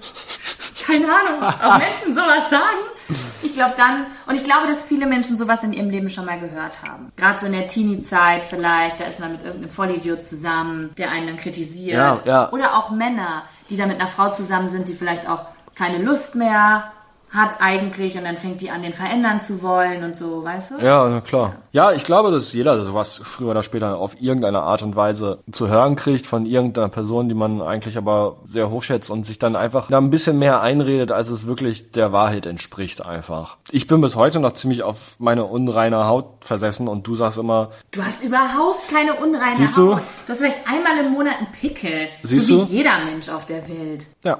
Keine 0.85 1.07
Ahnung, 1.07 1.41
ob 1.41 1.77
Menschen 1.77 2.15
sowas 2.15 2.49
sagen. 2.49 2.79
Ich 3.41 3.53
glaube 3.53 3.73
dann, 3.77 4.05
und 4.27 4.35
ich 4.35 4.43
glaube, 4.43 4.67
dass 4.67 4.83
viele 4.83 5.07
Menschen 5.07 5.37
sowas 5.37 5.63
in 5.63 5.73
ihrem 5.73 5.89
Leben 5.89 6.09
schon 6.09 6.25
mal 6.25 6.39
gehört 6.39 6.79
haben. 6.87 7.11
Gerade 7.15 7.39
so 7.39 7.47
in 7.47 7.53
der 7.53 7.67
Teenie-Zeit 7.67 8.43
vielleicht, 8.43 8.99
da 8.99 9.05
ist 9.05 9.19
man 9.19 9.31
mit 9.31 9.43
irgendeinem 9.43 9.71
Vollidiot 9.71 10.23
zusammen, 10.23 10.91
der 10.97 11.11
einen 11.11 11.27
dann 11.27 11.37
kritisiert. 11.37 11.97
Ja, 11.97 12.19
ja. 12.25 12.51
Oder 12.51 12.77
auch 12.77 12.91
Männer, 12.91 13.43
die 13.69 13.77
da 13.77 13.85
mit 13.85 13.99
einer 13.99 14.07
Frau 14.07 14.31
zusammen 14.31 14.69
sind, 14.69 14.87
die 14.87 14.93
vielleicht 14.93 15.27
auch 15.27 15.45
keine 15.75 15.97
Lust 15.97 16.35
mehr 16.35 16.91
hat 17.31 17.57
eigentlich 17.61 18.17
und 18.17 18.23
dann 18.23 18.37
fängt 18.37 18.61
die 18.61 18.71
an, 18.71 18.81
den 18.81 18.93
verändern 18.93 19.41
zu 19.41 19.61
wollen 19.61 20.03
und 20.03 20.15
so, 20.17 20.43
weißt 20.43 20.71
du? 20.71 20.75
ja, 20.83 21.07
na 21.09 21.21
klar. 21.21 21.55
Ja, 21.71 21.91
ich 21.91 22.03
glaube, 22.03 22.31
dass 22.31 22.51
jeder 22.53 22.83
sowas 22.83 23.21
früher 23.23 23.51
oder 23.51 23.61
später 23.61 23.97
auf 23.97 24.19
irgendeine 24.19 24.61
Art 24.61 24.81
und 24.81 24.95
Weise 24.95 25.39
zu 25.51 25.67
hören 25.67 25.95
kriegt 25.95 26.25
von 26.25 26.45
irgendeiner 26.47 26.89
Person, 26.89 27.29
die 27.29 27.35
man 27.35 27.61
eigentlich 27.61 27.97
aber 27.97 28.37
sehr 28.45 28.71
hochschätzt 28.71 29.09
und 29.11 29.25
sich 29.27 29.37
dann 29.37 29.55
einfach 29.55 29.87
da 29.89 29.97
ein 29.99 30.09
bisschen 30.09 30.39
mehr 30.39 30.61
einredet, 30.61 31.11
als 31.11 31.29
es 31.29 31.45
wirklich 31.45 31.91
der 31.91 32.11
Wahrheit 32.11 32.47
entspricht 32.47 33.05
einfach. 33.05 33.57
Ich 33.71 33.85
bin 33.85 34.01
bis 34.01 34.15
heute 34.15 34.39
noch 34.39 34.53
ziemlich 34.53 34.81
auf 34.81 35.15
meine 35.19 35.45
unreine 35.45 36.05
Haut 36.07 36.25
versessen 36.41 36.87
und 36.87 37.05
du 37.05 37.13
sagst 37.13 37.37
immer, 37.37 37.69
Du 37.91 38.03
hast 38.03 38.23
überhaupt 38.23 38.89
keine 38.91 39.13
unreine 39.13 39.51
Siehst 39.55 39.77
du? 39.77 39.93
Haut. 39.95 40.01
Du 40.25 40.31
hast 40.31 40.39
vielleicht 40.39 40.67
einmal 40.67 40.97
im 41.05 41.11
Monat 41.11 41.35
einen 41.37 41.51
Pickel. 41.51 42.07
Siehst 42.23 42.47
so 42.47 42.63
wie 42.63 42.65
du? 42.65 42.71
jeder 42.77 43.05
Mensch 43.05 43.29
auf 43.29 43.45
der 43.45 43.67
Welt. 43.69 44.07
ja. 44.25 44.39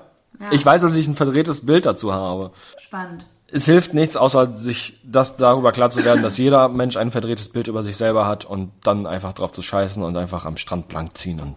Ich 0.52 0.66
weiß, 0.66 0.82
dass 0.82 0.96
ich 0.96 1.08
ein 1.08 1.16
verdrehtes 1.16 1.66
Bild 1.66 1.86
dazu 1.86 2.14
habe. 2.14 2.52
Spannend. 2.80 3.26
Es 3.52 3.66
hilft 3.66 3.94
nichts, 3.94 4.16
außer 4.16 4.56
sich 4.56 5.00
das 5.04 5.38
darüber 5.38 5.72
klar 5.72 5.90
zu 5.90 6.04
werden, 6.06 6.22
dass 6.22 6.38
jeder 6.38 6.70
Mensch 6.70 6.98
ein 6.98 7.12
verdrehtes 7.12 7.50
Bild 7.50 7.68
über 7.68 7.82
sich 7.84 7.98
selber 7.98 8.28
hat 8.28 8.46
und 8.46 8.72
dann 8.84 9.08
einfach 9.08 9.34
drauf 9.34 9.52
zu 9.52 9.62
scheißen 9.62 10.04
und 10.04 10.16
einfach 10.18 10.46
am 10.46 10.56
Strand 10.56 10.88
blank 10.88 11.18
ziehen 11.18 11.40
und 11.40 11.56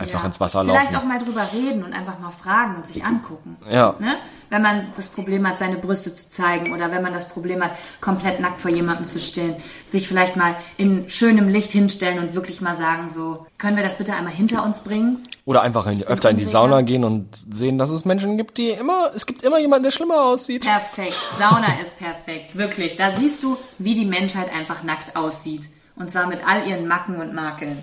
einfach 0.00 0.20
Ja. 0.20 0.26
ins 0.26 0.40
Wasser 0.40 0.64
Vielleicht 0.64 0.92
laufen. 0.92 1.04
auch 1.04 1.08
mal 1.08 1.18
drüber 1.18 1.46
reden 1.52 1.84
und 1.84 1.92
einfach 1.92 2.18
mal 2.18 2.30
fragen 2.32 2.76
und 2.76 2.86
sich 2.86 3.04
angucken. 3.04 3.56
Ja. 3.70 3.94
Ne? 4.00 4.16
Wenn 4.48 4.62
man 4.62 4.88
das 4.96 5.06
Problem 5.06 5.46
hat, 5.46 5.58
seine 5.60 5.76
Brüste 5.76 6.14
zu 6.16 6.28
zeigen 6.28 6.72
oder 6.72 6.90
wenn 6.90 7.02
man 7.02 7.12
das 7.12 7.28
Problem 7.28 7.62
hat, 7.62 7.72
komplett 8.00 8.40
nackt 8.40 8.60
vor 8.60 8.70
jemandem 8.70 9.06
zu 9.06 9.20
stehen, 9.20 9.54
sich 9.86 10.08
vielleicht 10.08 10.34
mal 10.36 10.56
in 10.76 11.08
schönem 11.08 11.48
Licht 11.48 11.70
hinstellen 11.70 12.18
und 12.18 12.34
wirklich 12.34 12.60
mal 12.60 12.74
sagen 12.76 13.08
so, 13.10 13.46
können 13.58 13.76
wir 13.76 13.84
das 13.84 13.96
bitte 13.98 14.14
einmal 14.14 14.32
hinter 14.32 14.64
uns 14.64 14.80
bringen? 14.80 15.22
Oder 15.44 15.62
einfach 15.62 15.86
in, 15.86 16.02
öfter 16.02 16.30
in 16.30 16.36
die. 16.36 16.44
Sauna 16.44 16.80
gehen 16.82 17.04
und 17.04 17.28
sehen, 17.54 17.78
dass 17.78 17.90
es 17.90 18.04
Menschen 18.04 18.36
gibt, 18.36 18.58
die 18.58 18.70
immer, 18.70 19.10
es 19.14 19.26
gibt 19.26 19.42
immer 19.44 19.58
jemanden, 19.60 19.84
der 19.84 19.90
schlimmer 19.92 20.22
aussieht. 20.24 20.62
Perfekt. 20.66 21.20
Sauna 21.38 21.78
ist 21.80 21.96
perfekt. 21.98 22.56
Wirklich. 22.56 22.96
Da 22.96 23.14
siehst 23.16 23.42
du, 23.42 23.56
wie 23.78 23.94
die 23.94 24.04
Menschheit 24.06 24.52
einfach 24.52 24.82
nackt 24.82 25.14
aussieht. 25.14 25.62
Und 25.96 26.10
zwar 26.10 26.26
mit 26.26 26.40
all 26.46 26.66
ihren 26.66 26.88
Macken 26.88 27.16
und 27.20 27.34
Makeln. 27.34 27.82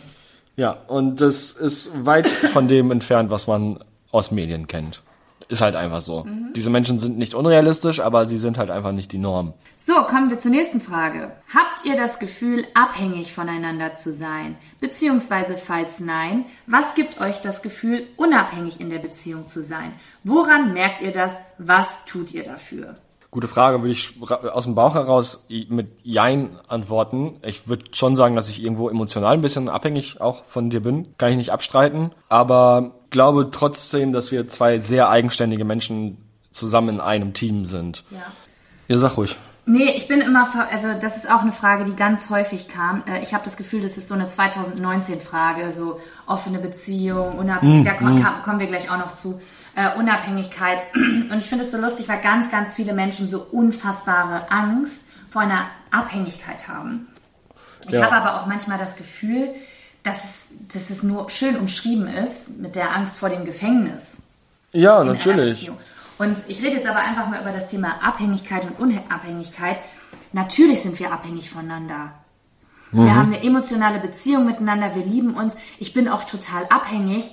Ja, 0.57 0.71
und 0.87 1.21
das 1.21 1.51
ist 1.51 2.05
weit 2.05 2.27
von 2.53 2.67
dem 2.67 2.91
entfernt, 2.91 3.29
was 3.29 3.47
man 3.47 3.79
aus 4.11 4.31
Medien 4.31 4.67
kennt. 4.67 5.03
Ist 5.49 5.61
halt 5.61 5.75
einfach 5.75 6.01
so. 6.01 6.25
Mhm. 6.25 6.51
Diese 6.55 6.69
Menschen 6.69 6.99
sind 6.99 7.17
nicht 7.17 7.33
unrealistisch, 7.33 8.01
aber 8.01 8.27
sie 8.27 8.37
sind 8.37 8.57
halt 8.57 8.69
einfach 8.69 8.91
nicht 8.91 9.13
die 9.13 9.17
Norm. 9.17 9.53
So, 9.85 9.93
kommen 10.03 10.29
wir 10.29 10.39
zur 10.39 10.51
nächsten 10.51 10.81
Frage. 10.81 11.31
Habt 11.53 11.85
ihr 11.85 11.95
das 11.95 12.19
Gefühl, 12.19 12.65
abhängig 12.73 13.31
voneinander 13.31 13.93
zu 13.93 14.11
sein? 14.11 14.57
Beziehungsweise, 14.81 15.55
falls 15.57 16.01
nein, 16.01 16.43
was 16.65 16.95
gibt 16.95 17.21
euch 17.21 17.39
das 17.39 17.61
Gefühl, 17.61 18.07
unabhängig 18.17 18.81
in 18.81 18.89
der 18.89 18.99
Beziehung 18.99 19.47
zu 19.47 19.63
sein? 19.63 19.93
Woran 20.25 20.73
merkt 20.73 21.01
ihr 21.01 21.13
das? 21.13 21.31
Was 21.57 22.03
tut 22.05 22.33
ihr 22.33 22.43
dafür? 22.43 22.95
Gute 23.37 23.47
Frage, 23.47 23.81
würde 23.83 23.91
ich 23.91 24.15
aus 24.51 24.63
dem 24.63 24.73
Bauch 24.73 24.95
heraus 24.95 25.45
mit 25.69 25.89
Jein 26.01 26.49
antworten. 26.67 27.35
Ich 27.45 27.67
würde 27.67 27.85
schon 27.91 28.15
sagen, 28.15 28.35
dass 28.35 28.49
ich 28.49 28.63
irgendwo 28.63 28.89
emotional 28.89 29.33
ein 29.35 29.41
bisschen 29.41 29.69
abhängig 29.69 30.19
auch 30.19 30.43
von 30.45 30.71
dir 30.71 30.79
bin. 30.81 31.13
Kann 31.19 31.29
ich 31.29 31.37
nicht 31.37 31.51
abstreiten. 31.51 32.09
Aber 32.29 32.95
glaube 33.11 33.51
trotzdem, 33.51 34.11
dass 34.11 34.31
wir 34.31 34.47
zwei 34.47 34.79
sehr 34.79 35.09
eigenständige 35.11 35.65
Menschen 35.65 36.17
zusammen 36.51 36.89
in 36.89 36.99
einem 36.99 37.33
Team 37.33 37.65
sind. 37.65 38.03
Ja. 38.09 38.17
Ja, 38.87 38.97
sag 38.97 39.17
ruhig. 39.17 39.37
Nee, 39.67 39.91
ich 39.95 40.07
bin 40.07 40.21
immer, 40.21 40.47
also 40.71 40.87
das 40.99 41.17
ist 41.17 41.29
auch 41.29 41.41
eine 41.41 41.51
Frage, 41.51 41.83
die 41.83 41.93
ganz 41.95 42.31
häufig 42.31 42.69
kam. 42.69 43.03
Äh, 43.05 43.21
Ich 43.21 43.35
habe 43.35 43.43
das 43.43 43.55
Gefühl, 43.55 43.81
das 43.81 43.97
ist 43.97 44.07
so 44.07 44.15
eine 44.15 44.29
2019-Frage, 44.29 45.73
so 45.77 45.99
offene 46.25 46.57
Beziehung, 46.57 47.37
unabhängig, 47.37 47.85
da 47.85 47.93
ko- 47.93 48.05
kam- 48.05 48.41
kommen 48.43 48.59
wir 48.61 48.67
gleich 48.67 48.89
auch 48.89 48.97
noch 48.97 49.19
zu, 49.19 49.39
äh, 49.77 49.95
Unabhängigkeit. 49.95 50.79
Und 50.95 51.37
ich 51.37 51.45
finde 51.45 51.63
es 51.63 51.71
so 51.71 51.77
lustig, 51.77 52.09
weil 52.09 52.19
ganz, 52.19 52.49
ganz 52.51 52.73
viele 52.73 52.93
Menschen 52.93 53.29
so 53.29 53.47
unfassbare 53.51 54.51
Angst 54.51 55.05
vor 55.29 55.43
einer 55.43 55.67
Abhängigkeit 55.91 56.67
haben. 56.67 57.07
Ich 57.87 57.93
Ja. 57.93 58.05
habe 58.05 58.15
aber 58.15 58.41
auch 58.41 58.47
manchmal 58.47 58.79
das 58.79 58.95
Gefühl, 58.95 59.49
dass 60.03 60.17
es, 60.17 60.73
dass 60.73 60.89
es 60.89 61.03
nur 61.03 61.29
schön 61.29 61.55
umschrieben 61.55 62.07
ist 62.07 62.57
mit 62.57 62.75
der 62.75 62.93
Angst 62.95 63.19
vor 63.19 63.29
dem 63.29 63.45
Gefängnis 63.45 64.23
Ja, 64.73 65.03
natürlich. 65.03 65.71
Und 66.17 66.37
ich 66.47 66.63
rede 66.63 66.77
jetzt 66.77 66.87
aber 66.87 66.99
einfach 66.99 67.27
mal 67.27 67.39
über 67.41 67.51
das 67.51 67.67
Thema 67.67 68.01
Abhängigkeit 68.01 68.63
und 68.63 68.79
Unabhängigkeit. 68.79 69.77
Natürlich 70.33 70.81
sind 70.81 70.99
wir 70.99 71.11
abhängig 71.11 71.49
voneinander. 71.51 72.13
Mhm. 72.91 73.05
Wir 73.05 73.15
haben 73.15 73.33
eine 73.33 73.43
emotionale 73.43 73.99
Beziehung 73.99 74.45
miteinander, 74.47 74.95
wir 74.95 75.05
lieben 75.05 75.35
uns. 75.35 75.53
Ich 75.77 75.93
bin 75.93 76.07
auch 76.09 76.23
total 76.23 76.65
abhängig 76.69 77.31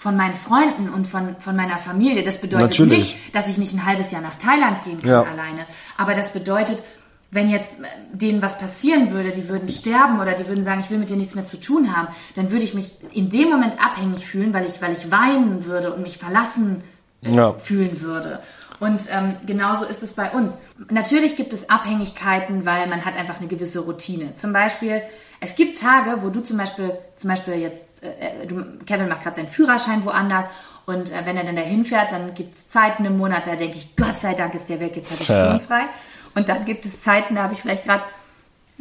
von 0.00 0.16
meinen 0.16 0.36
Freunden 0.36 0.90
und 0.90 1.06
von, 1.08 1.34
von 1.40 1.56
meiner 1.56 1.76
Familie. 1.76 2.22
Das 2.22 2.40
bedeutet 2.40 2.70
Natürlich. 2.70 3.16
nicht, 3.16 3.34
dass 3.34 3.48
ich 3.48 3.58
nicht 3.58 3.74
ein 3.74 3.84
halbes 3.84 4.12
Jahr 4.12 4.22
nach 4.22 4.36
Thailand 4.36 4.84
gehen 4.84 5.00
kann 5.00 5.10
Ja. 5.10 5.22
alleine. 5.24 5.66
Aber 5.96 6.14
das 6.14 6.32
bedeutet, 6.32 6.84
wenn 7.32 7.50
jetzt 7.50 7.80
äh, 7.80 7.84
denen 8.12 8.40
was 8.40 8.60
passieren 8.60 9.10
würde, 9.10 9.32
die 9.32 9.48
würden 9.48 9.68
sterben 9.68 10.20
oder 10.20 10.34
die 10.34 10.46
würden 10.46 10.64
sagen, 10.64 10.78
ich 10.80 10.88
will 10.90 10.98
mit 10.98 11.10
dir 11.10 11.16
nichts 11.16 11.34
mehr 11.34 11.46
zu 11.46 11.58
tun 11.60 11.96
haben, 11.96 12.06
dann 12.36 12.52
würde 12.52 12.64
ich 12.64 12.74
mich 12.74 12.92
in 13.12 13.28
dem 13.28 13.48
Moment 13.50 13.74
abhängig 13.84 14.24
fühlen, 14.24 14.54
weil 14.54 14.66
ich, 14.66 14.80
weil 14.80 14.92
ich 14.92 15.10
weinen 15.10 15.64
würde 15.64 15.92
und 15.92 16.02
mich 16.04 16.16
verlassen 16.18 16.84
äh, 17.22 17.32
Ja. 17.32 17.54
fühlen 17.54 18.00
würde. 18.00 18.38
Und 18.78 19.00
ähm, 19.10 19.34
genauso 19.46 19.84
ist 19.84 20.04
es 20.04 20.12
bei 20.12 20.30
uns. 20.30 20.56
Natürlich 20.90 21.34
gibt 21.34 21.52
es 21.52 21.68
Abhängigkeiten, 21.68 22.64
weil 22.64 22.86
man 22.86 23.04
hat 23.04 23.16
einfach 23.16 23.38
eine 23.40 23.48
gewisse 23.48 23.80
Routine. 23.80 24.34
Zum 24.36 24.52
Beispiel, 24.52 25.02
es 25.40 25.54
gibt 25.54 25.80
Tage, 25.80 26.22
wo 26.22 26.30
du 26.30 26.40
zum 26.40 26.56
Beispiel, 26.56 26.92
zum 27.16 27.30
Beispiel 27.30 27.54
jetzt, 27.54 28.02
äh, 28.02 28.46
du, 28.46 28.64
Kevin 28.86 29.08
macht 29.08 29.22
gerade 29.22 29.36
seinen 29.36 29.48
Führerschein 29.48 30.04
woanders 30.04 30.46
und 30.86 31.12
äh, 31.12 31.24
wenn 31.24 31.36
er 31.36 31.44
dann 31.44 31.56
dahin 31.56 31.84
fährt, 31.84 32.12
dann 32.12 32.34
gibt 32.34 32.54
es 32.54 32.68
Zeiten 32.68 33.04
im 33.04 33.18
Monat, 33.18 33.46
da 33.46 33.54
denke 33.56 33.78
ich, 33.78 33.94
Gott 33.96 34.20
sei 34.20 34.34
Dank 34.34 34.54
ist 34.54 34.68
der 34.68 34.80
weg, 34.80 34.96
jetzt 34.96 35.10
habe 35.10 35.22
ich 35.22 35.28
Ja. 35.28 35.46
sturmfrei. 35.46 35.82
Und 36.34 36.48
dann 36.48 36.64
gibt 36.64 36.84
es 36.84 37.00
Zeiten, 37.00 37.34
da 37.36 37.44
habe 37.44 37.54
ich 37.54 37.62
vielleicht 37.62 37.84
gerade 37.84 38.04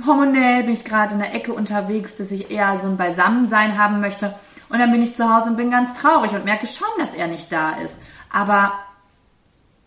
hormonell 0.05 0.64
bin 0.64 0.74
ich 0.74 0.84
gerade 0.86 1.14
in 1.14 1.20
der 1.20 1.34
Ecke 1.34 1.53
unterwegs, 1.53 2.16
dass 2.16 2.30
ich 2.32 2.51
eher 2.51 2.80
so 2.80 2.88
ein 2.88 2.97
Beisammensein 2.97 3.78
haben 3.78 3.99
möchte. 3.99 4.34
Und 4.70 4.80
dann 4.80 4.91
bin 4.91 5.01
ich 5.01 5.16
zu 5.16 5.34
Hause 5.34 5.49
und 5.51 5.58
bin 5.58 5.72
ganz 5.72 5.99
traurig 5.99 6.32
und 6.34 6.45
merke 6.45 6.68
schon, 6.68 6.88
dass 6.99 7.14
er 7.14 7.28
nicht 7.28 7.51
da 7.51 7.72
ist. 7.78 7.95
Aber 8.32 8.74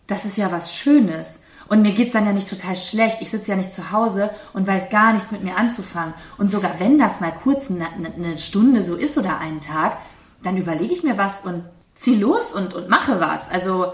das 0.07 0.25
ist 0.25 0.37
ja 0.37 0.51
was 0.51 0.75
Schönes. 0.75 1.40
Und 1.71 1.83
mir 1.83 1.93
geht's 1.93 2.11
dann 2.11 2.25
ja 2.25 2.33
nicht 2.33 2.49
total 2.49 2.75
schlecht. 2.75 3.21
Ich 3.21 3.29
sitze 3.29 3.51
ja 3.51 3.55
nicht 3.55 3.73
zu 3.73 3.93
Hause 3.93 4.29
und 4.51 4.67
weiß 4.67 4.89
gar 4.89 5.13
nichts 5.13 5.31
mit 5.31 5.41
mir 5.41 5.55
anzufangen. 5.55 6.13
Und 6.37 6.51
sogar 6.51 6.81
wenn 6.81 6.99
das 6.99 7.21
mal 7.21 7.31
kurz 7.31 7.71
eine, 7.71 7.87
eine 8.13 8.37
Stunde 8.37 8.83
so 8.83 8.97
ist 8.97 9.17
oder 9.17 9.37
einen 9.37 9.61
Tag, 9.61 9.97
dann 10.43 10.57
überlege 10.57 10.93
ich 10.93 11.03
mir 11.03 11.17
was 11.17 11.45
und 11.45 11.63
zieh 11.95 12.15
los 12.15 12.51
und, 12.51 12.73
und 12.73 12.89
mache 12.89 13.21
was. 13.21 13.49
Also 13.49 13.93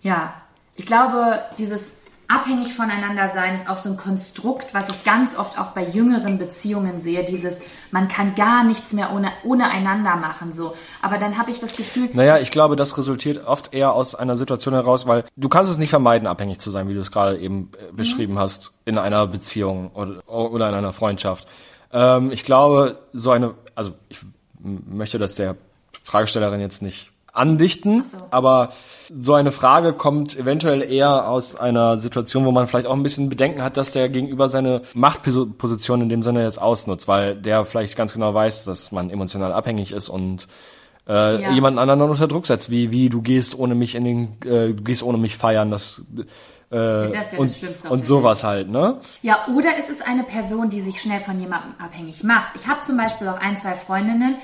ja, 0.00 0.34
ich 0.76 0.86
glaube, 0.86 1.40
dieses 1.58 1.82
abhängig 2.28 2.74
voneinander 2.74 3.30
sein 3.34 3.54
ist 3.54 3.68
auch 3.68 3.76
so 3.76 3.90
ein 3.90 3.96
Konstrukt, 3.96 4.72
was 4.72 4.88
ich 4.88 5.04
ganz 5.04 5.36
oft 5.36 5.58
auch 5.58 5.68
bei 5.68 5.84
jüngeren 5.84 6.38
Beziehungen 6.38 7.02
sehe. 7.02 7.24
Dieses, 7.24 7.56
man 7.90 8.08
kann 8.08 8.34
gar 8.34 8.64
nichts 8.64 8.92
mehr 8.92 9.12
ohne, 9.12 9.30
ohne 9.44 9.70
einander 9.70 10.16
machen, 10.16 10.52
so. 10.52 10.74
Aber 11.02 11.18
dann 11.18 11.38
habe 11.38 11.50
ich 11.50 11.60
das 11.60 11.76
Gefühl, 11.76 12.08
Naja, 12.12 12.38
ich 12.38 12.50
glaube, 12.50 12.76
das 12.76 12.96
resultiert 12.96 13.46
oft 13.46 13.74
eher 13.74 13.92
aus 13.92 14.14
einer 14.14 14.36
Situation 14.36 14.74
heraus, 14.74 15.06
weil 15.06 15.24
du 15.36 15.48
kannst 15.48 15.70
es 15.70 15.78
nicht 15.78 15.90
vermeiden, 15.90 16.26
abhängig 16.26 16.58
zu 16.58 16.70
sein, 16.70 16.88
wie 16.88 16.94
du 16.94 17.00
es 17.00 17.10
gerade 17.10 17.38
eben 17.38 17.70
äh, 17.78 17.92
beschrieben 17.92 18.38
hast, 18.38 18.72
in 18.84 18.98
einer 18.98 19.26
Beziehung 19.26 19.90
oder, 19.92 20.22
oder 20.26 20.68
in 20.68 20.74
einer 20.74 20.92
Freundschaft. 20.92 21.46
Ähm, 21.92 22.32
ich 22.32 22.44
glaube, 22.44 22.98
so 23.12 23.30
eine, 23.30 23.54
also 23.74 23.92
ich 24.08 24.20
möchte 24.58 25.18
das 25.18 25.34
der 25.34 25.56
Fragestellerin 26.02 26.60
jetzt 26.60 26.82
nicht 26.82 27.11
andichten, 27.32 28.04
so. 28.04 28.18
aber 28.30 28.68
so 29.18 29.32
eine 29.34 29.52
Frage 29.52 29.94
kommt 29.94 30.36
eventuell 30.36 30.82
eher 30.92 31.28
aus 31.28 31.56
einer 31.56 31.96
Situation, 31.96 32.44
wo 32.44 32.52
man 32.52 32.66
vielleicht 32.66 32.86
auch 32.86 32.92
ein 32.92 33.02
bisschen 33.02 33.30
Bedenken 33.30 33.62
hat, 33.62 33.76
dass 33.78 33.92
der 33.92 34.10
Gegenüber 34.10 34.48
seine 34.50 34.82
Machtposition 34.94 36.02
in 36.02 36.08
dem 36.10 36.22
Sinne 36.22 36.42
jetzt 36.44 36.60
ausnutzt, 36.60 37.08
weil 37.08 37.34
der 37.36 37.64
vielleicht 37.64 37.96
ganz 37.96 38.12
genau 38.12 38.34
weiß, 38.34 38.66
dass 38.66 38.92
man 38.92 39.08
emotional 39.10 39.52
abhängig 39.52 39.92
ist 39.92 40.08
und 40.10 40.46
äh, 41.08 41.40
Ja. 41.42 41.52
jemanden 41.52 41.78
anderen 41.78 42.02
unter 42.02 42.28
Druck 42.28 42.46
setzt, 42.46 42.70
wie 42.70 42.90
wie 42.90 43.08
du 43.08 43.22
gehst 43.22 43.58
ohne 43.58 43.74
mich 43.74 43.94
in 43.94 44.04
den 44.04 44.24
äh, 44.44 44.68
du 44.74 44.82
gehst 44.82 45.02
ohne 45.02 45.16
mich 45.18 45.36
feiern, 45.36 45.70
das 45.70 46.04
äh, 46.70 46.74
das 47.10 47.32
und 47.36 47.62
das 47.62 47.90
und 47.90 48.00
der 48.00 48.06
sowas 48.06 48.44
halt, 48.44 48.70
ne? 48.70 48.98
Ja, 49.22 49.46
oder 49.54 49.76
ist 49.78 49.90
es 49.90 50.00
eine 50.00 50.22
Person, 50.22 50.70
die 50.70 50.80
sich 50.80 51.00
schnell 51.00 51.20
von 51.20 51.40
jemandem 51.40 51.72
abhängig 51.78 52.22
macht? 52.24 52.54
Ich 52.56 52.66
habe 52.68 52.80
zum 52.86 52.96
Beispiel 52.96 53.28
auch 53.28 53.40
ein, 53.40 53.58
zwei 53.60 53.74
Freundinnen, 53.74 54.36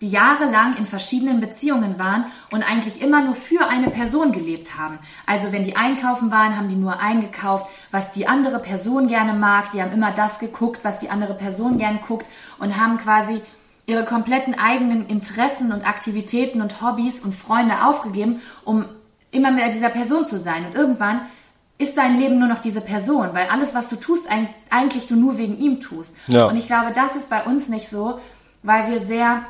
die 0.00 0.08
jahrelang 0.08 0.76
in 0.76 0.86
verschiedenen 0.86 1.40
Beziehungen 1.40 1.98
waren 1.98 2.26
und 2.52 2.62
eigentlich 2.62 3.00
immer 3.00 3.22
nur 3.22 3.34
für 3.34 3.66
eine 3.68 3.90
Person 3.90 4.32
gelebt 4.32 4.78
haben. 4.78 4.98
Also 5.26 5.52
wenn 5.52 5.64
die 5.64 5.76
einkaufen 5.76 6.30
waren, 6.30 6.56
haben 6.56 6.68
die 6.68 6.76
nur 6.76 7.00
eingekauft, 7.00 7.66
was 7.90 8.12
die 8.12 8.26
andere 8.26 8.58
Person 8.58 9.08
gerne 9.08 9.32
mag. 9.32 9.70
Die 9.72 9.80
haben 9.80 9.92
immer 9.92 10.12
das 10.12 10.38
geguckt, 10.38 10.80
was 10.82 10.98
die 10.98 11.08
andere 11.08 11.34
Person 11.34 11.78
gerne 11.78 12.00
guckt 12.06 12.26
und 12.58 12.80
haben 12.80 12.98
quasi 12.98 13.40
ihre 13.86 14.04
kompletten 14.04 14.58
eigenen 14.58 15.06
Interessen 15.06 15.72
und 15.72 15.86
Aktivitäten 15.86 16.60
und 16.60 16.82
Hobbys 16.82 17.20
und 17.20 17.34
Freunde 17.34 17.84
aufgegeben, 17.84 18.40
um 18.64 18.84
immer 19.30 19.50
mehr 19.50 19.70
dieser 19.70 19.90
Person 19.90 20.26
zu 20.26 20.40
sein. 20.40 20.66
Und 20.66 20.74
irgendwann 20.74 21.20
ist 21.78 21.96
dein 21.96 22.18
Leben 22.18 22.38
nur 22.38 22.48
noch 22.48 22.60
diese 22.60 22.80
Person, 22.80 23.30
weil 23.32 23.48
alles, 23.48 23.74
was 23.74 23.88
du 23.88 23.96
tust, 23.96 24.26
eigentlich 24.70 25.06
du 25.06 25.14
nur 25.14 25.38
wegen 25.38 25.58
ihm 25.58 25.80
tust. 25.80 26.16
Ja. 26.26 26.46
Und 26.46 26.56
ich 26.56 26.66
glaube, 26.66 26.92
das 26.92 27.14
ist 27.16 27.28
bei 27.30 27.44
uns 27.44 27.68
nicht 27.68 27.88
so, 27.88 28.18
weil 28.62 28.90
wir 28.90 29.00
sehr, 29.00 29.42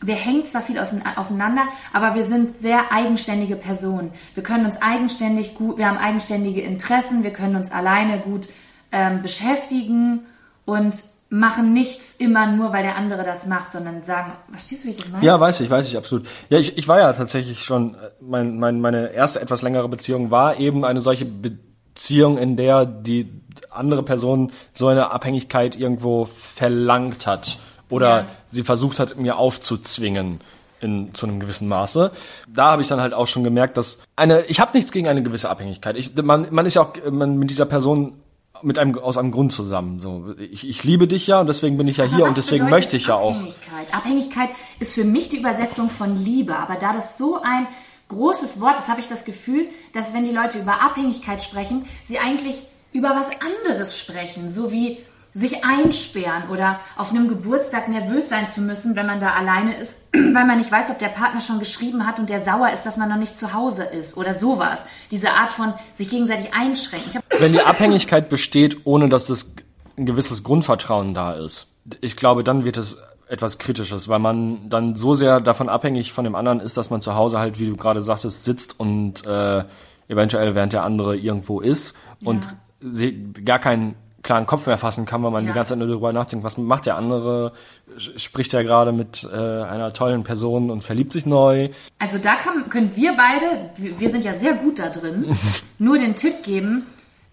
wir 0.00 0.14
hängen 0.14 0.44
zwar 0.44 0.62
viel 0.62 0.78
aufeinander, 0.78 1.62
aber 1.92 2.14
wir 2.14 2.24
sind 2.24 2.60
sehr 2.60 2.92
eigenständige 2.92 3.56
Personen. 3.56 4.12
Wir 4.34 4.42
können 4.42 4.66
uns 4.66 4.80
eigenständig 4.80 5.54
gut, 5.54 5.78
wir 5.78 5.88
haben 5.88 5.98
eigenständige 5.98 6.60
Interessen, 6.60 7.24
wir 7.24 7.32
können 7.32 7.56
uns 7.56 7.72
alleine 7.72 8.20
gut 8.20 8.48
ähm, 8.92 9.22
beschäftigen 9.22 10.26
und 10.64 10.94
machen 11.30 11.72
nichts 11.72 12.14
immer 12.16 12.46
nur, 12.46 12.72
weil 12.72 12.82
der 12.82 12.96
andere 12.96 13.24
das 13.24 13.46
macht, 13.46 13.72
sondern 13.72 14.02
sagen, 14.02 14.32
verstehst 14.50 14.84
du, 14.84 14.88
wie 14.88 14.92
ich 14.92 14.96
das 14.98 15.10
meine? 15.10 15.24
Ja, 15.24 15.38
weiß 15.38 15.60
ich, 15.60 15.68
weiß 15.68 15.88
ich, 15.88 15.96
absolut. 15.96 16.26
Ja, 16.48 16.58
ich, 16.58 16.78
ich 16.78 16.88
war 16.88 17.00
ja 17.00 17.12
tatsächlich 17.12 17.62
schon, 17.62 17.94
äh, 17.94 18.10
mein, 18.20 18.58
mein, 18.58 18.80
meine 18.80 19.12
erste 19.12 19.40
etwas 19.40 19.62
längere 19.62 19.88
Beziehung 19.88 20.30
war 20.30 20.58
eben 20.58 20.84
eine 20.84 21.00
solche 21.00 21.26
Beziehung, 21.26 22.38
in 22.38 22.56
der 22.56 22.86
die 22.86 23.30
andere 23.70 24.02
Person 24.02 24.52
so 24.72 24.86
eine 24.86 25.10
Abhängigkeit 25.10 25.76
irgendwo 25.76 26.24
verlangt 26.24 27.26
hat 27.26 27.58
oder 27.90 28.20
ja. 28.20 28.26
sie 28.48 28.64
versucht 28.64 28.98
hat, 28.98 29.16
mir 29.16 29.36
aufzuzwingen 29.38 30.40
in 30.80 31.12
zu 31.14 31.26
einem 31.26 31.40
gewissen 31.40 31.68
Maße. 31.68 32.12
Da 32.48 32.70
habe 32.70 32.82
ich 32.82 32.88
dann 32.88 33.00
halt 33.00 33.14
auch 33.14 33.26
schon 33.26 33.44
gemerkt, 33.44 33.76
dass 33.76 34.00
eine 34.16 34.42
ich 34.46 34.60
habe 34.60 34.76
nichts 34.76 34.92
gegen 34.92 35.08
eine 35.08 35.22
gewisse 35.22 35.50
Abhängigkeit. 35.50 35.96
Ich, 35.96 36.14
man, 36.16 36.46
man 36.50 36.66
ist 36.66 36.74
ja 36.74 36.82
auch 36.82 36.92
man 37.10 37.36
mit 37.36 37.50
dieser 37.50 37.66
Person 37.66 38.14
mit 38.62 38.78
einem 38.78 38.98
aus 38.98 39.18
einem 39.18 39.30
Grund 39.30 39.52
zusammen. 39.52 40.00
So, 40.00 40.34
ich, 40.38 40.68
ich 40.68 40.84
liebe 40.84 41.06
dich 41.06 41.26
ja 41.26 41.40
und 41.40 41.48
deswegen 41.48 41.76
bin 41.76 41.88
ich 41.88 41.98
ja 41.98 42.04
aber 42.04 42.16
hier 42.16 42.24
und 42.24 42.36
deswegen 42.36 42.68
möchte 42.68 42.96
ich 42.96 43.06
ja 43.06 43.14
auch. 43.14 43.36
Abhängigkeit. 43.36 43.86
Abhängigkeit 43.94 44.50
ist 44.80 44.94
für 44.94 45.04
mich 45.04 45.28
die 45.28 45.38
Übersetzung 45.38 45.90
von 45.90 46.16
Liebe, 46.16 46.56
aber 46.56 46.74
da 46.74 46.92
das 46.92 47.18
so 47.18 47.40
ein 47.40 47.66
großes 48.08 48.60
Wort 48.60 48.78
ist, 48.78 48.88
habe 48.88 49.00
ich 49.00 49.08
das 49.08 49.24
Gefühl, 49.24 49.66
dass 49.92 50.14
wenn 50.14 50.24
die 50.24 50.32
Leute 50.32 50.58
über 50.58 50.82
Abhängigkeit 50.82 51.42
sprechen, 51.42 51.86
sie 52.06 52.18
eigentlich 52.18 52.66
über 52.92 53.10
was 53.10 53.30
anderes 53.66 53.98
sprechen, 53.98 54.50
so 54.50 54.72
wie 54.72 54.98
sich 55.38 55.64
einsperren 55.64 56.48
oder 56.50 56.80
auf 56.96 57.10
einem 57.10 57.28
Geburtstag 57.28 57.88
nervös 57.88 58.28
sein 58.28 58.48
zu 58.48 58.60
müssen, 58.60 58.96
wenn 58.96 59.06
man 59.06 59.20
da 59.20 59.34
alleine 59.34 59.76
ist, 59.76 59.92
weil 60.12 60.46
man 60.46 60.58
nicht 60.58 60.72
weiß, 60.72 60.90
ob 60.90 60.98
der 60.98 61.08
Partner 61.08 61.40
schon 61.40 61.60
geschrieben 61.60 62.06
hat 62.06 62.18
und 62.18 62.28
der 62.28 62.40
sauer 62.40 62.70
ist, 62.72 62.82
dass 62.82 62.96
man 62.96 63.08
noch 63.08 63.16
nicht 63.16 63.36
zu 63.36 63.52
Hause 63.52 63.84
ist 63.84 64.16
oder 64.16 64.34
sowas. 64.34 64.80
Diese 65.10 65.30
Art 65.30 65.52
von 65.52 65.74
sich 65.94 66.10
gegenseitig 66.10 66.52
einschränken. 66.52 67.20
Wenn 67.38 67.52
die 67.52 67.60
Abhängigkeit 67.60 68.28
besteht, 68.28 68.78
ohne 68.84 69.08
dass 69.08 69.28
es 69.28 69.54
ein 69.96 70.06
gewisses 70.06 70.42
Grundvertrauen 70.42 71.14
da 71.14 71.32
ist, 71.32 71.68
ich 72.00 72.16
glaube, 72.16 72.42
dann 72.42 72.64
wird 72.64 72.76
es 72.76 72.98
etwas 73.28 73.58
Kritisches, 73.58 74.08
weil 74.08 74.18
man 74.18 74.68
dann 74.68 74.96
so 74.96 75.14
sehr 75.14 75.40
davon 75.40 75.68
abhängig 75.68 76.12
von 76.12 76.24
dem 76.24 76.34
anderen 76.34 76.60
ist, 76.60 76.76
dass 76.76 76.90
man 76.90 77.00
zu 77.00 77.14
Hause 77.14 77.38
halt, 77.38 77.60
wie 77.60 77.66
du 77.66 77.76
gerade 77.76 78.02
sagtest, 78.02 78.44
sitzt 78.44 78.80
und 78.80 79.24
äh, 79.26 79.64
eventuell 80.08 80.54
während 80.54 80.72
der 80.72 80.82
andere 80.82 81.16
irgendwo 81.16 81.60
ist 81.60 81.94
ja. 82.20 82.28
und 82.28 82.56
sie 82.80 83.32
gar 83.44 83.58
keinen 83.58 83.94
klaren 84.28 84.44
Kopf 84.44 84.66
mehr 84.66 84.76
fassen 84.76 85.06
kann, 85.06 85.22
weil 85.22 85.30
man 85.30 85.44
ja. 85.44 85.52
die 85.52 85.54
ganze 85.54 85.70
Zeit 85.70 85.78
nur 85.78 85.88
darüber 85.88 86.12
nachdenkt, 86.12 86.44
was 86.44 86.58
macht 86.58 86.84
der 86.84 86.96
andere, 86.96 87.52
spricht 87.96 88.52
er 88.52 88.62
gerade 88.62 88.92
mit 88.92 89.24
äh, 89.24 89.34
einer 89.34 89.94
tollen 89.94 90.22
Person 90.22 90.70
und 90.70 90.84
verliebt 90.84 91.14
sich 91.14 91.24
neu. 91.24 91.70
Also 91.98 92.18
da 92.18 92.34
kann, 92.34 92.68
können 92.68 92.94
wir 92.94 93.16
beide, 93.16 93.70
wir 93.98 94.10
sind 94.10 94.24
ja 94.24 94.34
sehr 94.34 94.52
gut 94.52 94.80
da 94.80 94.90
drin, 94.90 95.34
nur 95.78 95.96
den 95.96 96.14
Tipp 96.14 96.42
geben, 96.42 96.84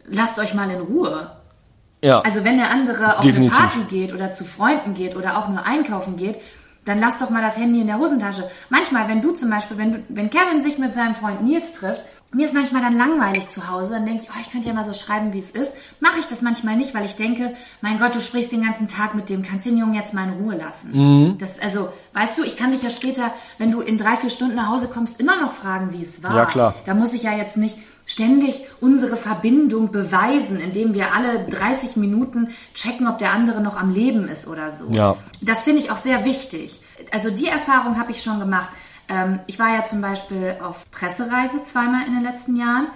lasst 0.07 0.39
euch 0.39 0.53
mal 0.53 0.69
in 0.71 0.79
Ruhe. 0.79 1.31
Ja. 2.01 2.21
Also 2.21 2.45
wenn 2.45 2.57
der 2.57 2.71
andere 2.71 3.17
auf 3.17 3.25
Definitiv. 3.25 3.59
eine 3.59 3.67
Party 3.67 3.83
geht 3.89 4.13
oder 4.13 4.31
zu 4.31 4.45
Freunden 4.45 4.93
geht 4.93 5.17
oder 5.17 5.37
auch 5.37 5.49
nur 5.49 5.65
einkaufen 5.65 6.15
geht, 6.15 6.39
dann 6.85 7.01
lass 7.01 7.19
doch 7.19 7.29
mal 7.29 7.41
das 7.41 7.57
Handy 7.57 7.81
in 7.81 7.87
der 7.87 7.99
Hosentasche. 7.99 8.49
Manchmal, 8.69 9.09
wenn 9.09 9.21
du 9.21 9.33
zum 9.33 9.49
Beispiel, 9.49 9.77
wenn, 9.77 9.91
du, 9.91 10.03
wenn 10.07 10.29
Kevin 10.29 10.63
sich 10.63 10.77
mit 10.77 10.93
seinem 10.93 11.15
Freund 11.15 11.43
Nils 11.43 11.73
trifft 11.73 12.01
mir 12.35 12.45
ist 12.45 12.53
manchmal 12.53 12.81
dann 12.81 12.97
langweilig 12.97 13.49
zu 13.49 13.69
Hause. 13.69 13.93
Dann 13.93 14.05
denke 14.05 14.23
ich, 14.23 14.29
oh, 14.29 14.39
ich 14.41 14.51
könnte 14.51 14.67
ja 14.67 14.73
mal 14.73 14.83
so 14.83 14.93
schreiben, 14.93 15.31
wie 15.31 15.39
es 15.39 15.51
ist. 15.51 15.71
Mache 16.01 16.19
ich 16.19 16.25
das 16.25 16.41
manchmal 16.41 16.75
nicht, 16.75 16.93
weil 16.93 17.05
ich 17.05 17.15
denke, 17.15 17.55
mein 17.81 17.97
Gott, 17.97 18.13
du 18.13 18.19
sprichst 18.19 18.51
den 18.51 18.61
ganzen 18.61 18.89
Tag 18.89 19.15
mit 19.15 19.29
dem, 19.29 19.41
kannst 19.41 19.65
den 19.65 19.77
Jungen 19.77 19.93
jetzt 19.93 20.13
mal 20.13 20.27
in 20.27 20.43
Ruhe 20.43 20.55
lassen. 20.55 20.91
Mhm. 20.91 21.37
Das, 21.37 21.59
also, 21.59 21.89
weißt 22.13 22.37
du, 22.37 22.43
ich 22.43 22.57
kann 22.57 22.71
dich 22.71 22.83
ja 22.83 22.89
später, 22.89 23.31
wenn 23.57 23.71
du 23.71 23.79
in 23.79 23.97
drei, 23.97 24.17
vier 24.17 24.29
Stunden 24.29 24.55
nach 24.55 24.67
Hause 24.67 24.87
kommst, 24.87 25.19
immer 25.19 25.39
noch 25.39 25.53
fragen, 25.53 25.93
wie 25.93 26.03
es 26.03 26.23
war. 26.23 26.35
Ja, 26.35 26.45
klar. 26.45 26.75
Da 26.85 26.93
muss 26.93 27.13
ich 27.13 27.23
ja 27.23 27.35
jetzt 27.35 27.55
nicht 27.55 27.77
ständig 28.05 28.65
unsere 28.81 29.15
Verbindung 29.15 29.91
beweisen, 29.91 30.59
indem 30.59 30.93
wir 30.93 31.13
alle 31.13 31.45
30 31.45 31.95
Minuten 31.95 32.49
checken, 32.73 33.07
ob 33.07 33.17
der 33.17 33.31
andere 33.31 33.61
noch 33.61 33.77
am 33.77 33.91
Leben 33.91 34.27
ist 34.27 34.45
oder 34.45 34.73
so. 34.73 34.89
Ja. 34.91 35.15
Das 35.41 35.63
finde 35.63 35.81
ich 35.81 35.89
auch 35.89 35.97
sehr 35.97 36.25
wichtig. 36.25 36.81
Also 37.11 37.31
die 37.31 37.47
Erfahrung 37.47 37.97
habe 37.97 38.11
ich 38.11 38.21
schon 38.21 38.39
gemacht. 38.39 38.69
Ähm, 39.09 39.39
ich 39.47 39.59
war 39.59 39.73
ja 39.73 39.85
zum 39.85 40.01
Beispiel 40.01 40.57
auf 40.61 40.89
Pressereise 40.91 41.63
zweimal 41.65 42.05
in 42.07 42.13
den 42.13 42.23
letzten 42.23 42.55
Jahren 42.55 42.87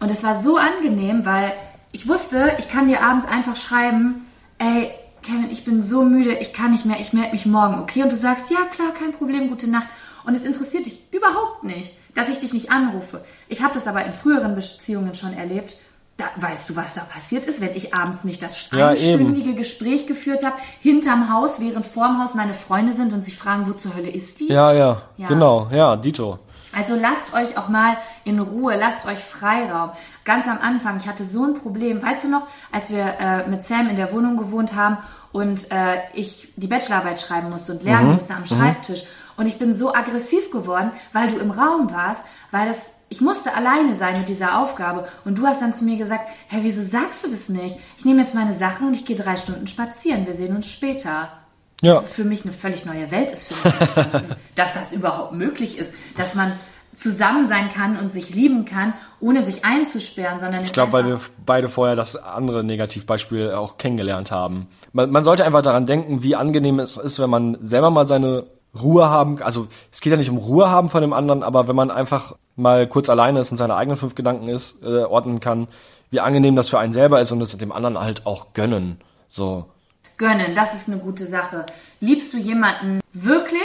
und 0.00 0.10
es 0.10 0.22
war 0.22 0.42
so 0.42 0.56
angenehm, 0.56 1.24
weil 1.24 1.52
ich 1.92 2.08
wusste, 2.08 2.56
ich 2.58 2.68
kann 2.68 2.88
dir 2.88 3.02
abends 3.02 3.26
einfach 3.26 3.56
schreiben, 3.56 4.26
ey, 4.58 4.90
Kevin, 5.22 5.50
ich 5.50 5.64
bin 5.64 5.82
so 5.82 6.02
müde, 6.02 6.34
ich 6.38 6.52
kann 6.52 6.72
nicht 6.72 6.84
mehr, 6.84 6.98
ich 6.98 7.12
melde 7.12 7.32
mich 7.32 7.46
morgen, 7.46 7.80
okay? 7.80 8.02
Und 8.02 8.10
du 8.10 8.16
sagst, 8.16 8.50
ja 8.50 8.64
klar, 8.72 8.92
kein 8.92 9.12
Problem, 9.12 9.48
gute 9.48 9.70
Nacht. 9.70 9.86
Und 10.24 10.34
es 10.34 10.44
interessiert 10.44 10.86
dich 10.86 11.04
überhaupt 11.12 11.64
nicht, 11.64 11.92
dass 12.14 12.28
ich 12.28 12.40
dich 12.40 12.52
nicht 12.52 12.70
anrufe. 12.70 13.24
Ich 13.48 13.62
habe 13.62 13.74
das 13.74 13.86
aber 13.86 14.04
in 14.04 14.14
früheren 14.14 14.54
Beziehungen 14.54 15.14
schon 15.14 15.34
erlebt, 15.34 15.76
da, 16.22 16.48
weißt 16.48 16.70
du, 16.70 16.76
was 16.76 16.94
da 16.94 17.02
passiert 17.02 17.46
ist, 17.46 17.60
wenn 17.60 17.74
ich 17.74 17.94
abends 17.94 18.24
nicht 18.24 18.42
das 18.42 18.70
einstündige 18.72 19.50
ja, 19.50 19.56
Gespräch 19.56 20.06
geführt 20.06 20.44
habe, 20.44 20.56
hinterm 20.80 21.32
Haus, 21.32 21.52
während 21.58 21.86
vorm 21.86 22.22
Haus 22.22 22.34
meine 22.34 22.54
Freunde 22.54 22.92
sind 22.92 23.12
und 23.12 23.24
sich 23.24 23.36
fragen, 23.36 23.66
wo 23.66 23.72
zur 23.72 23.94
Hölle 23.94 24.10
ist 24.10 24.40
die? 24.40 24.48
Ja, 24.48 24.72
ja, 24.72 25.02
ja. 25.16 25.28
genau, 25.28 25.68
ja, 25.72 25.96
Dito. 25.96 26.38
Also 26.74 26.94
lasst 26.96 27.34
euch 27.34 27.58
auch 27.58 27.68
mal 27.68 27.96
in 28.24 28.40
Ruhe, 28.40 28.76
lasst 28.76 29.04
euch 29.04 29.18
Freiraum. 29.18 29.90
Ganz 30.24 30.48
am 30.48 30.58
Anfang, 30.58 30.96
ich 30.96 31.06
hatte 31.06 31.24
so 31.24 31.44
ein 31.44 31.54
Problem, 31.54 32.02
weißt 32.02 32.24
du 32.24 32.28
noch, 32.30 32.46
als 32.70 32.88
wir 32.88 33.14
äh, 33.20 33.46
mit 33.48 33.62
Sam 33.62 33.88
in 33.88 33.96
der 33.96 34.12
Wohnung 34.12 34.38
gewohnt 34.38 34.74
haben 34.74 34.96
und 35.32 35.70
äh, 35.70 35.98
ich 36.14 36.52
die 36.56 36.68
Bachelorarbeit 36.68 37.20
schreiben 37.20 37.50
musste 37.50 37.72
und 37.72 37.82
lernen 37.82 38.08
mhm. 38.08 38.14
musste 38.14 38.34
am 38.34 38.42
mhm. 38.42 38.46
Schreibtisch. 38.46 39.04
Und 39.36 39.46
ich 39.46 39.58
bin 39.58 39.74
so 39.74 39.94
aggressiv 39.94 40.50
geworden, 40.50 40.92
weil 41.12 41.28
du 41.28 41.38
im 41.38 41.50
Raum 41.50 41.90
warst, 41.92 42.22
weil 42.50 42.68
das 42.68 42.91
ich 43.12 43.20
musste 43.20 43.54
alleine 43.54 43.94
sein 43.94 44.18
mit 44.18 44.28
dieser 44.30 44.58
Aufgabe. 44.58 45.06
Und 45.26 45.36
du 45.36 45.46
hast 45.46 45.60
dann 45.60 45.74
zu 45.74 45.84
mir 45.84 45.98
gesagt, 45.98 46.26
Hä, 46.48 46.60
wieso 46.62 46.82
sagst 46.82 47.22
du 47.22 47.28
das 47.28 47.50
nicht? 47.50 47.76
Ich 47.98 48.06
nehme 48.06 48.22
jetzt 48.22 48.34
meine 48.34 48.56
Sachen 48.56 48.86
und 48.86 48.96
ich 48.96 49.04
gehe 49.04 49.16
drei 49.16 49.36
Stunden 49.36 49.66
spazieren. 49.66 50.26
Wir 50.26 50.34
sehen 50.34 50.56
uns 50.56 50.70
später. 50.70 51.28
Ja. 51.82 51.96
Das 51.96 52.06
ist 52.06 52.14
für 52.14 52.24
mich 52.24 52.44
eine 52.44 52.54
völlig 52.54 52.86
neue 52.86 53.10
Welt, 53.10 53.30
ist 53.30 53.52
für 53.52 53.68
mich 53.68 54.22
dass 54.54 54.72
das 54.72 54.92
überhaupt 54.92 55.32
möglich 55.32 55.76
ist, 55.76 55.90
dass 56.16 56.34
man 56.34 56.52
zusammen 56.94 57.46
sein 57.48 57.68
kann 57.68 57.98
und 57.98 58.10
sich 58.10 58.34
lieben 58.34 58.64
kann, 58.64 58.94
ohne 59.20 59.44
sich 59.44 59.62
einzusperren, 59.62 60.40
sondern 60.40 60.62
ich 60.62 60.72
glaube, 60.72 60.92
weil 60.92 61.06
wir 61.06 61.20
beide 61.44 61.68
vorher 61.68 61.96
das 61.96 62.16
andere 62.16 62.64
Negativbeispiel 62.64 63.50
auch 63.50 63.76
kennengelernt 63.76 64.30
haben. 64.30 64.68
Man, 64.92 65.10
man 65.10 65.24
sollte 65.24 65.44
einfach 65.44 65.62
daran 65.62 65.84
denken, 65.84 66.22
wie 66.22 66.34
angenehm 66.34 66.78
es 66.78 66.96
ist, 66.96 67.18
wenn 67.18 67.30
man 67.30 67.58
selber 67.60 67.90
mal 67.90 68.06
seine 68.06 68.46
Ruhe 68.80 69.10
haben, 69.10 69.42
also 69.42 69.66
es 69.90 70.00
geht 70.00 70.12
ja 70.12 70.16
nicht 70.16 70.30
um 70.30 70.38
Ruhe 70.38 70.70
haben 70.70 70.88
von 70.88 71.02
dem 71.02 71.12
anderen, 71.12 71.42
aber 71.42 71.68
wenn 71.68 71.76
man 71.76 71.90
einfach 71.90 72.36
mal 72.56 72.86
kurz 72.86 73.08
alleine 73.08 73.40
ist 73.40 73.50
und 73.50 73.56
seine 73.56 73.76
eigenen 73.76 73.96
fünf 73.96 74.14
Gedanken 74.14 74.48
ist, 74.48 74.82
äh, 74.82 75.04
ordnen 75.04 75.40
kann, 75.40 75.68
wie 76.10 76.20
angenehm 76.20 76.56
das 76.56 76.68
für 76.68 76.78
einen 76.78 76.92
selber 76.92 77.20
ist 77.20 77.32
und 77.32 77.40
es 77.40 77.56
dem 77.56 77.72
anderen 77.72 77.98
halt 77.98 78.26
auch 78.26 78.52
gönnen. 78.52 79.00
So. 79.28 79.66
Gönnen, 80.18 80.54
das 80.54 80.74
ist 80.74 80.88
eine 80.88 80.98
gute 80.98 81.26
Sache. 81.26 81.66
Liebst 82.00 82.32
du 82.34 82.38
jemanden 82.38 83.00
wirklich 83.12 83.60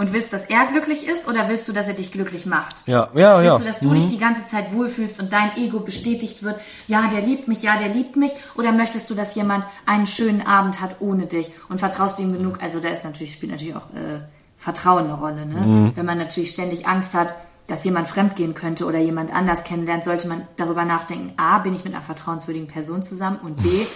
und 0.00 0.14
willst, 0.14 0.32
dass 0.32 0.46
er 0.46 0.66
glücklich 0.66 1.06
ist 1.06 1.28
oder 1.28 1.50
willst 1.50 1.68
du, 1.68 1.72
dass 1.72 1.86
er 1.86 1.92
dich 1.92 2.10
glücklich 2.10 2.46
macht? 2.46 2.76
Ja, 2.86 3.10
ja, 3.14 3.36
willst 3.36 3.44
ja. 3.44 3.52
Willst 3.52 3.60
du, 3.60 3.64
dass 3.66 3.80
du 3.80 3.88
mhm. 3.90 3.94
dich 3.96 4.08
die 4.08 4.18
ganze 4.18 4.46
Zeit 4.46 4.72
wohlfühlst 4.72 5.20
und 5.20 5.30
dein 5.30 5.54
Ego 5.58 5.80
bestätigt 5.80 6.42
wird, 6.42 6.58
ja, 6.86 7.02
der 7.12 7.20
liebt 7.20 7.48
mich, 7.48 7.62
ja, 7.62 7.76
der 7.76 7.88
liebt 7.88 8.16
mich? 8.16 8.32
Oder 8.56 8.72
möchtest 8.72 9.10
du, 9.10 9.14
dass 9.14 9.34
jemand 9.34 9.66
einen 9.84 10.06
schönen 10.06 10.46
Abend 10.46 10.80
hat 10.80 10.96
ohne 11.00 11.26
dich 11.26 11.52
und 11.68 11.80
vertraust 11.80 12.18
ihm 12.18 12.32
genug? 12.32 12.62
Also 12.62 12.80
da 12.80 12.88
ist 12.88 13.04
natürlich, 13.04 13.34
spielt 13.34 13.52
natürlich 13.52 13.76
auch 13.76 13.90
äh, 13.90 14.20
Vertrauen 14.56 15.04
eine 15.04 15.14
Rolle. 15.14 15.44
Ne? 15.44 15.60
Mhm. 15.60 15.92
Wenn 15.94 16.06
man 16.06 16.16
natürlich 16.16 16.52
ständig 16.52 16.88
Angst 16.88 17.12
hat, 17.12 17.34
dass 17.70 17.84
jemand 17.84 18.08
fremdgehen 18.08 18.54
könnte 18.54 18.84
oder 18.84 18.98
jemand 18.98 19.32
anders 19.32 19.62
kennenlernt, 19.62 20.02
sollte 20.02 20.26
man 20.26 20.46
darüber 20.56 20.84
nachdenken, 20.84 21.32
a, 21.36 21.58
bin 21.58 21.74
ich 21.74 21.84
mit 21.84 21.94
einer 21.94 22.02
vertrauenswürdigen 22.02 22.66
Person 22.66 23.04
zusammen 23.04 23.38
und 23.42 23.62
b, 23.62 23.86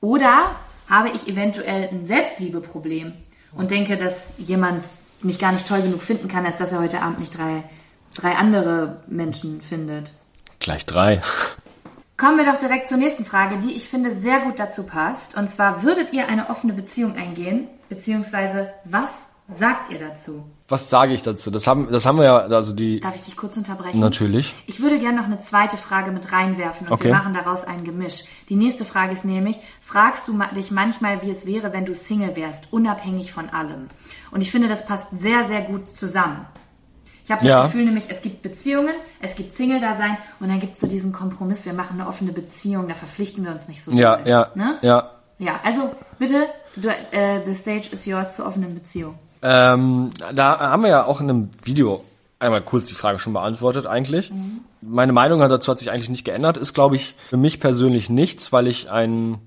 oder 0.00 0.56
habe 0.88 1.10
ich 1.10 1.28
eventuell 1.28 1.88
ein 1.90 2.06
Selbstliebeproblem 2.06 3.12
und 3.52 3.70
denke, 3.70 3.98
dass 3.98 4.32
jemand 4.38 4.86
mich 5.20 5.38
gar 5.38 5.52
nicht 5.52 5.68
toll 5.68 5.82
genug 5.82 6.02
finden 6.02 6.28
kann, 6.28 6.46
als 6.46 6.56
dass 6.56 6.72
er 6.72 6.80
heute 6.80 7.02
Abend 7.02 7.18
nicht 7.18 7.36
drei, 7.36 7.64
drei 8.14 8.36
andere 8.36 9.02
Menschen 9.06 9.60
findet. 9.60 10.14
Gleich 10.58 10.86
drei. 10.86 11.20
Kommen 12.16 12.38
wir 12.38 12.50
doch 12.50 12.58
direkt 12.58 12.88
zur 12.88 12.98
nächsten 12.98 13.26
Frage, 13.26 13.58
die 13.58 13.72
ich 13.72 13.88
finde 13.88 14.14
sehr 14.14 14.40
gut 14.40 14.58
dazu 14.58 14.84
passt. 14.84 15.36
Und 15.36 15.48
zwar, 15.48 15.82
würdet 15.82 16.12
ihr 16.12 16.26
eine 16.28 16.48
offene 16.48 16.72
Beziehung 16.72 17.16
eingehen? 17.16 17.68
Beziehungsweise, 17.88 18.72
was 18.84 19.10
sagt 19.48 19.90
ihr 19.90 19.98
dazu? 19.98 20.44
Was 20.70 20.88
sage 20.88 21.12
ich 21.12 21.22
dazu? 21.22 21.50
Das 21.50 21.66
haben, 21.66 21.88
das 21.90 22.06
haben 22.06 22.18
wir 22.18 22.24
ja, 22.24 22.38
also 22.38 22.72
die. 22.74 23.00
Darf 23.00 23.16
ich 23.16 23.22
dich 23.22 23.36
kurz 23.36 23.56
unterbrechen? 23.56 23.98
Natürlich. 23.98 24.54
Ich 24.66 24.80
würde 24.80 24.98
gerne 25.00 25.18
noch 25.18 25.24
eine 25.26 25.42
zweite 25.42 25.76
Frage 25.76 26.12
mit 26.12 26.32
reinwerfen 26.32 26.86
und 26.86 26.92
Okay. 26.92 27.08
wir 27.08 27.14
machen 27.14 27.34
daraus 27.34 27.64
ein 27.64 27.84
Gemisch. 27.84 28.24
Die 28.48 28.56
nächste 28.56 28.84
Frage 28.84 29.12
ist 29.12 29.24
nämlich, 29.24 29.58
fragst 29.80 30.28
du 30.28 30.38
dich 30.54 30.70
manchmal, 30.70 31.22
wie 31.22 31.30
es 31.30 31.44
wäre, 31.44 31.72
wenn 31.72 31.84
du 31.86 31.94
Single 31.94 32.36
wärst, 32.36 32.72
unabhängig 32.72 33.32
von 33.32 33.50
allem? 33.50 33.88
Und 34.30 34.40
ich 34.42 34.50
finde, 34.52 34.68
das 34.68 34.86
passt 34.86 35.08
sehr, 35.12 35.44
sehr 35.46 35.62
gut 35.62 35.90
zusammen. 35.92 36.46
Ich 37.24 37.30
habe 37.32 37.42
das 37.42 37.48
Ja. 37.50 37.64
Gefühl 37.66 37.84
nämlich, 37.84 38.04
es 38.08 38.22
gibt 38.22 38.42
Beziehungen, 38.42 38.94
es 39.20 39.34
gibt 39.36 39.54
Single-Dasein 39.56 40.16
und 40.40 40.48
dann 40.48 40.58
gibt 40.60 40.74
es 40.74 40.80
so 40.80 40.86
diesen 40.86 41.12
Kompromiss, 41.12 41.64
wir 41.66 41.72
machen 41.74 42.00
eine 42.00 42.08
offene 42.08 42.32
Beziehung, 42.32 42.88
da 42.88 42.94
verpflichten 42.94 43.44
wir 43.44 43.52
uns 43.52 43.68
nicht 43.68 43.82
so 43.84 43.90
Ja, 43.92 44.16
doll, 44.16 44.28
ja, 44.28 44.50
Ne? 44.54 44.78
ja. 44.82 45.10
Ja, 45.38 45.58
also 45.64 45.94
bitte, 46.18 46.46
du, 46.76 46.88
äh, 46.88 47.40
the 47.46 47.54
stage 47.54 47.88
is 47.92 48.04
yours 48.06 48.36
zur 48.36 48.46
offenen 48.46 48.74
Beziehung. 48.74 49.18
Ähm, 49.42 50.10
da 50.34 50.58
haben 50.58 50.82
wir 50.82 50.90
ja 50.90 51.04
auch 51.06 51.20
in 51.20 51.30
einem 51.30 51.50
Video 51.64 52.04
einmal 52.38 52.62
kurz 52.62 52.86
die 52.86 52.94
Frage 52.94 53.18
schon 53.18 53.32
beantwortet 53.32 53.86
eigentlich. 53.86 54.32
Meine 54.80 55.12
Meinung 55.12 55.40
dazu 55.40 55.70
hat 55.70 55.78
sich 55.78 55.90
eigentlich 55.90 56.08
nicht 56.08 56.24
geändert. 56.24 56.56
Ist, 56.56 56.74
glaube 56.74 56.96
ich, 56.96 57.14
für 57.28 57.36
mich 57.36 57.60
persönlich 57.60 58.10
nichts, 58.10 58.52
weil 58.52 58.66
ich 58.66 58.90
ein 58.90 59.38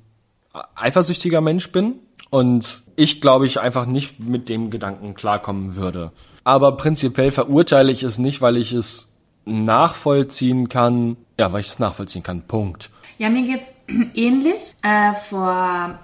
eifersüchtiger 0.76 1.41
Mensch 1.41 1.72
bin 1.72 1.96
und 2.30 2.82
ich, 2.96 3.22
glaube 3.22 3.48
ich, 3.48 3.60
einfach 3.60 3.88
nicht 3.88 4.20
mit 4.20 4.50
dem 4.50 4.70
Gedanken 4.70 5.16
klarkommen 5.16 5.76
würde. 5.76 6.12
Aber 6.44 6.78
prinzipiell 6.78 7.32
verurteile 7.32 7.91
ich 7.91 8.04
es 8.04 8.20
nicht, 8.20 8.41
weil 8.41 8.58
ich 8.58 8.74
es 8.74 9.08
nachvollziehen 9.46 10.70
kann. 10.70 11.18
Ja, 11.39 11.52
weil 11.52 11.62
ich 11.62 11.68
es 11.70 11.80
nachvollziehen 11.80 12.22
kann. 12.22 12.41
Punkt. 12.41 12.91
Ja, 13.18 13.30
mir 13.30 13.44
geht's 13.44 13.68
ähnlich. 14.16 14.76
Äh, 14.84 15.14
vor 15.16 15.98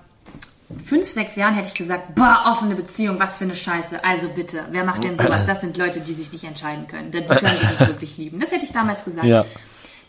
fünf, 0.86 1.10
sechs 1.10 1.36
Jahren 1.36 1.54
hätte 1.56 1.68
ich 1.70 1.74
gesagt, 1.74 2.16
boah, 2.16 2.44
offene 2.48 2.76
Beziehung, 2.76 3.20
was 3.20 3.38
für 3.38 3.46
eine 3.46 3.56
Scheiße. 3.56 4.04
Also 4.04 4.28
bitte, 4.30 4.66
wer 4.72 4.84
macht 4.84 5.04
denn 5.04 5.18
sowas? 5.18 5.46
Das 5.46 5.62
sind 5.62 5.78
Leute, 5.78 6.00
die 6.02 6.14
sich 6.14 6.32
nicht 6.32 6.44
entscheiden 6.44 6.88
können. 6.88 7.12
Die 7.12 7.22
können 7.26 7.46
sich 7.48 7.70
nicht 7.70 7.80
wirklich 7.88 8.18
lieben. 8.18 8.40
Das 8.40 8.52
hätte 8.52 8.66
ich 8.66 8.72
damals 8.72 9.04
gesagt. 9.04 9.26
Ja. 9.26 9.46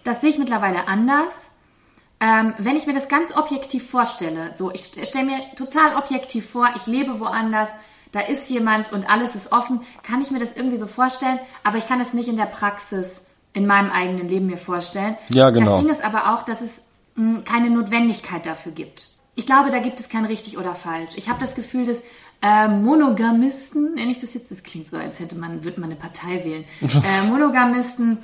Das 0.04 0.20
sehe 0.20 0.30
ich 0.30 0.38
mittlerweile 0.38 0.86
anders. 0.88 1.50
Ähm, 2.22 2.52
wenn 2.58 2.76
ich 2.76 2.86
mir 2.86 2.92
das 2.92 3.08
ganz 3.08 3.34
objektiv 3.34 3.90
vorstelle, 3.90 4.52
so 4.56 4.70
ich 4.70 4.82
st- 4.82 5.06
stelle 5.06 5.24
mir 5.24 5.38
total 5.56 5.96
objektiv 5.96 6.50
vor, 6.50 6.68
ich 6.76 6.86
lebe 6.86 7.18
woanders, 7.18 7.68
da 8.12 8.20
ist 8.20 8.50
jemand 8.50 8.92
und 8.92 9.08
alles 9.11 9.34
ist 9.34 9.52
offen, 9.52 9.80
kann 10.02 10.20
ich 10.20 10.30
mir 10.30 10.38
das 10.38 10.50
irgendwie 10.54 10.76
so 10.76 10.86
vorstellen, 10.86 11.38
aber 11.64 11.78
ich 11.78 11.88
kann 11.88 12.00
es 12.00 12.12
nicht 12.12 12.28
in 12.28 12.36
der 12.36 12.44
Praxis 12.46 13.24
in 13.54 13.66
meinem 13.66 13.90
eigenen 13.90 14.28
Leben 14.28 14.46
mir 14.46 14.58
vorstellen. 14.58 15.16
Ja, 15.30 15.48
genau. 15.48 15.70
Das 15.72 15.80
Ding 15.80 15.88
ist 15.88 16.04
aber 16.04 16.34
auch, 16.34 16.42
dass 16.44 16.61
es 16.61 16.82
mh, 17.14 17.42
keine 17.46 17.70
Notwendigkeit 17.70 18.44
dafür 18.44 18.72
gibt. 18.72 19.06
Ich 19.41 19.47
glaube, 19.47 19.70
da 19.70 19.78
gibt 19.78 19.99
es 19.99 20.11
kein 20.11 20.26
richtig 20.26 20.59
oder 20.59 20.74
falsch. 20.74 21.14
Ich 21.16 21.30
habe 21.30 21.41
das 21.41 21.55
Gefühl, 21.55 21.86
dass 21.86 21.99
äh, 22.43 22.68
Monogamisten, 22.68 23.95
nenne 23.95 24.11
ich 24.11 24.20
das 24.20 24.34
jetzt, 24.34 24.51
das 24.51 24.62
klingt 24.62 24.91
so, 24.91 24.99
als 24.99 25.18
hätte 25.18 25.34
man, 25.34 25.64
würde 25.64 25.80
man 25.80 25.88
eine 25.88 25.99
Partei 25.99 26.45
wählen. 26.45 26.64
äh, 26.82 27.26
Monogamisten 27.26 28.18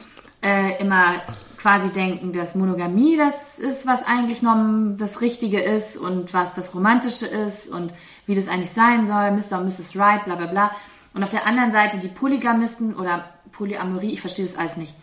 äh, 0.44 0.78
immer 0.78 1.22
quasi 1.56 1.88
denken, 1.88 2.34
dass 2.34 2.54
Monogamie 2.54 3.16
das 3.16 3.58
ist, 3.58 3.86
was 3.86 4.04
eigentlich 4.04 4.42
noch 4.42 4.58
das 4.98 5.22
Richtige 5.22 5.58
ist 5.58 5.96
und 5.96 6.34
was 6.34 6.52
das 6.52 6.74
Romantische 6.74 7.24
ist 7.24 7.66
und 7.66 7.94
wie 8.26 8.34
das 8.34 8.46
eigentlich 8.46 8.72
sein 8.72 9.06
soll, 9.06 9.30
Mr. 9.30 9.62
und 9.62 9.68
Mrs. 9.68 9.96
Right, 9.96 10.22
bla 10.26 10.34
bla 10.34 10.48
bla. 10.48 10.70
Und 11.14 11.24
auf 11.24 11.30
der 11.30 11.46
anderen 11.46 11.72
Seite 11.72 11.96
die 11.96 12.08
Polygamisten 12.08 12.94
oder 12.94 13.24
Polyamorie, 13.52 14.12
ich 14.12 14.20
verstehe 14.20 14.44
das 14.44 14.58
alles 14.58 14.76
nicht. 14.76 14.94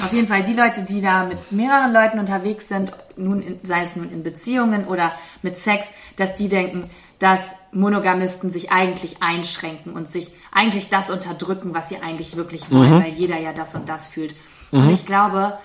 Auf 0.00 0.12
jeden 0.12 0.28
Fall 0.28 0.44
die 0.44 0.54
Leute, 0.54 0.82
die 0.82 1.00
da 1.00 1.24
mit 1.24 1.52
mehreren 1.52 1.92
Leuten 1.92 2.18
unterwegs 2.18 2.68
sind, 2.68 2.92
nun 3.16 3.42
in, 3.42 3.60
sei 3.62 3.82
es 3.82 3.96
nun 3.96 4.10
in 4.10 4.22
Beziehungen 4.22 4.86
oder 4.86 5.12
mit 5.42 5.58
Sex, 5.58 5.86
dass 6.16 6.36
die 6.36 6.48
denken, 6.48 6.90
dass 7.18 7.40
Monogamisten 7.72 8.50
sich 8.52 8.70
eigentlich 8.70 9.22
einschränken 9.22 9.92
und 9.92 10.08
sich 10.08 10.30
eigentlich 10.52 10.88
das 10.88 11.10
unterdrücken, 11.10 11.74
was 11.74 11.88
sie 11.88 11.98
eigentlich 11.98 12.36
wirklich 12.36 12.70
wollen, 12.70 13.02
weil 13.02 13.12
jeder 13.12 13.38
ja 13.38 13.52
das 13.52 13.74
und 13.74 13.88
das 13.88 14.06
fühlt. 14.06 14.36
Und 14.70 14.90
ich 14.90 15.04
glaube, 15.04 15.58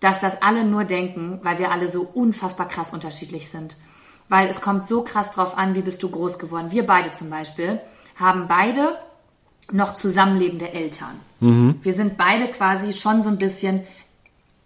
dass 0.00 0.20
das 0.20 0.42
alle 0.42 0.64
nur 0.64 0.84
denken, 0.84 1.40
weil 1.42 1.58
wir 1.58 1.70
alle 1.70 1.88
so 1.88 2.02
unfassbar 2.02 2.68
krass 2.68 2.92
unterschiedlich 2.92 3.48
sind. 3.48 3.76
Weil 4.28 4.48
es 4.48 4.60
kommt 4.60 4.86
so 4.86 5.02
krass 5.02 5.30
drauf 5.30 5.56
an, 5.56 5.74
wie 5.74 5.82
bist 5.82 6.02
du 6.02 6.10
groß 6.10 6.38
geworden. 6.38 6.70
Wir 6.70 6.86
beide 6.86 7.12
zum 7.12 7.30
Beispiel 7.30 7.80
haben 8.16 8.46
beide 8.48 8.96
noch 9.72 9.94
zusammenlebende 9.94 10.72
Eltern. 10.72 11.20
Wir 11.82 11.92
sind 11.94 12.18
beide 12.18 12.48
quasi 12.48 12.92
schon 12.92 13.22
so 13.22 13.28
ein 13.30 13.38
bisschen 13.38 13.82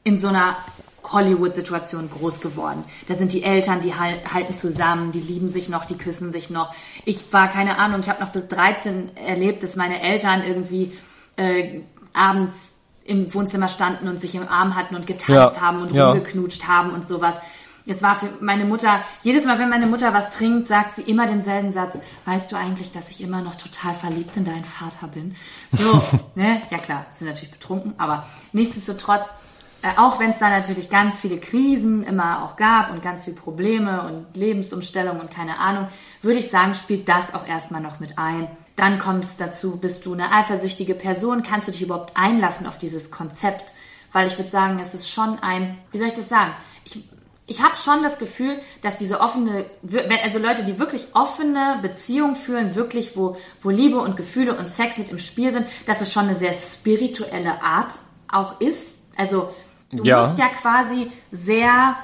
in 0.02 0.18
so 0.18 0.28
einer 0.28 0.56
Hollywood-Situation 1.04 2.10
groß 2.10 2.40
geworden. 2.40 2.84
Da 3.08 3.14
sind 3.14 3.32
die 3.32 3.42
Eltern, 3.42 3.80
die 3.80 3.94
hal- 3.94 4.20
halten 4.32 4.54
zusammen, 4.54 5.12
die 5.12 5.20
lieben 5.20 5.48
sich 5.48 5.68
noch, 5.68 5.84
die 5.84 5.96
küssen 5.96 6.32
sich 6.32 6.50
noch. 6.50 6.74
Ich 7.04 7.32
war, 7.32 7.48
keine 7.48 7.78
Ahnung, 7.78 8.00
ich 8.00 8.08
habe 8.08 8.22
noch 8.22 8.30
bis 8.32 8.48
13 8.48 9.16
erlebt, 9.16 9.62
dass 9.62 9.76
meine 9.76 10.00
Eltern 10.00 10.42
irgendwie 10.46 10.92
äh, 11.36 11.80
abends 12.12 12.74
im 13.04 13.32
Wohnzimmer 13.34 13.68
standen 13.68 14.08
und 14.08 14.18
sich 14.20 14.34
im 14.34 14.48
Arm 14.48 14.74
hatten 14.74 14.96
und 14.96 15.06
getanzt 15.06 15.28
Ja, 15.56 15.60
haben 15.60 15.82
und 15.82 15.92
ja. 15.92 16.10
rumgeknutscht 16.10 16.66
haben 16.66 16.90
und 16.90 17.06
sowas. 17.06 17.34
Es 17.86 18.02
war 18.02 18.18
für 18.18 18.28
meine 18.40 18.64
Mutter, 18.64 19.02
jedes 19.22 19.44
Mal, 19.44 19.58
wenn 19.58 19.68
meine 19.68 19.86
Mutter 19.86 20.14
was 20.14 20.30
trinkt, 20.30 20.68
sagt 20.68 20.96
sie 20.96 21.02
immer 21.02 21.26
denselben 21.26 21.72
Satz. 21.72 21.98
Weißt 22.24 22.50
du 22.50 22.56
eigentlich, 22.56 22.92
dass 22.92 23.10
ich 23.10 23.20
immer 23.20 23.42
noch 23.42 23.56
total 23.56 23.94
verliebt 23.94 24.36
in 24.36 24.44
deinen 24.44 24.64
Vater 24.64 25.08
bin? 25.08 25.36
So, 25.72 26.02
ne? 26.34 26.62
Ja 26.70 26.78
klar, 26.78 27.06
sind 27.18 27.28
natürlich 27.28 27.50
betrunken, 27.50 27.94
aber 27.98 28.26
nichtsdestotrotz, 28.52 29.26
äh, 29.82 29.98
auch 29.98 30.18
wenn 30.18 30.30
es 30.30 30.38
da 30.38 30.48
natürlich 30.48 30.88
ganz 30.88 31.18
viele 31.18 31.38
Krisen 31.38 32.04
immer 32.04 32.42
auch 32.42 32.56
gab 32.56 32.90
und 32.90 33.02
ganz 33.02 33.24
viele 33.24 33.36
Probleme 33.36 34.02
und 34.02 34.34
Lebensumstellungen 34.34 35.20
und 35.20 35.30
keine 35.30 35.58
Ahnung, 35.58 35.88
würde 36.22 36.38
ich 36.38 36.50
sagen, 36.50 36.74
spielt 36.74 37.06
das 37.06 37.34
auch 37.34 37.46
erstmal 37.46 37.82
noch 37.82 38.00
mit 38.00 38.18
ein. 38.18 38.48
Dann 38.76 38.98
kommt 38.98 39.24
es 39.24 39.36
dazu, 39.36 39.76
bist 39.76 40.06
du 40.06 40.14
eine 40.14 40.32
eifersüchtige 40.32 40.94
Person, 40.94 41.42
kannst 41.42 41.68
du 41.68 41.72
dich 41.72 41.82
überhaupt 41.82 42.16
einlassen 42.16 42.66
auf 42.66 42.78
dieses 42.78 43.10
Konzept? 43.10 43.74
Weil 44.10 44.26
ich 44.26 44.38
würde 44.38 44.50
sagen, 44.50 44.78
es 44.78 44.94
ist 44.94 45.10
schon 45.10 45.38
ein, 45.40 45.76
wie 45.90 45.98
soll 45.98 46.08
ich 46.08 46.14
das 46.14 46.28
sagen? 46.28 46.52
Ich, 46.84 47.04
ich 47.46 47.62
habe 47.62 47.76
schon 47.76 48.02
das 48.02 48.18
Gefühl, 48.18 48.58
dass 48.82 48.96
diese 48.96 49.20
offene, 49.20 49.66
wenn- 49.82 50.10
also 50.22 50.38
Leute, 50.38 50.64
die 50.64 50.78
wirklich 50.78 51.08
offene 51.12 51.78
Beziehungen 51.82 52.36
führen, 52.36 52.74
wirklich, 52.74 53.16
wo, 53.16 53.36
wo 53.62 53.70
Liebe 53.70 53.98
und 53.98 54.16
Gefühle 54.16 54.56
und 54.56 54.68
Sex 54.68 54.96
mit 54.98 55.10
im 55.10 55.18
Spiel 55.18 55.52
sind, 55.52 55.66
dass 55.86 56.00
es 56.00 56.12
schon 56.12 56.24
eine 56.28 56.36
sehr 56.36 56.52
spirituelle 56.54 57.62
Art 57.62 57.92
auch 58.30 58.60
ist. 58.60 58.96
Also 59.16 59.50
du 59.92 60.04
Ja. 60.04 60.26
musst 60.26 60.38
ja 60.38 60.46
quasi 60.48 61.10
sehr 61.32 61.96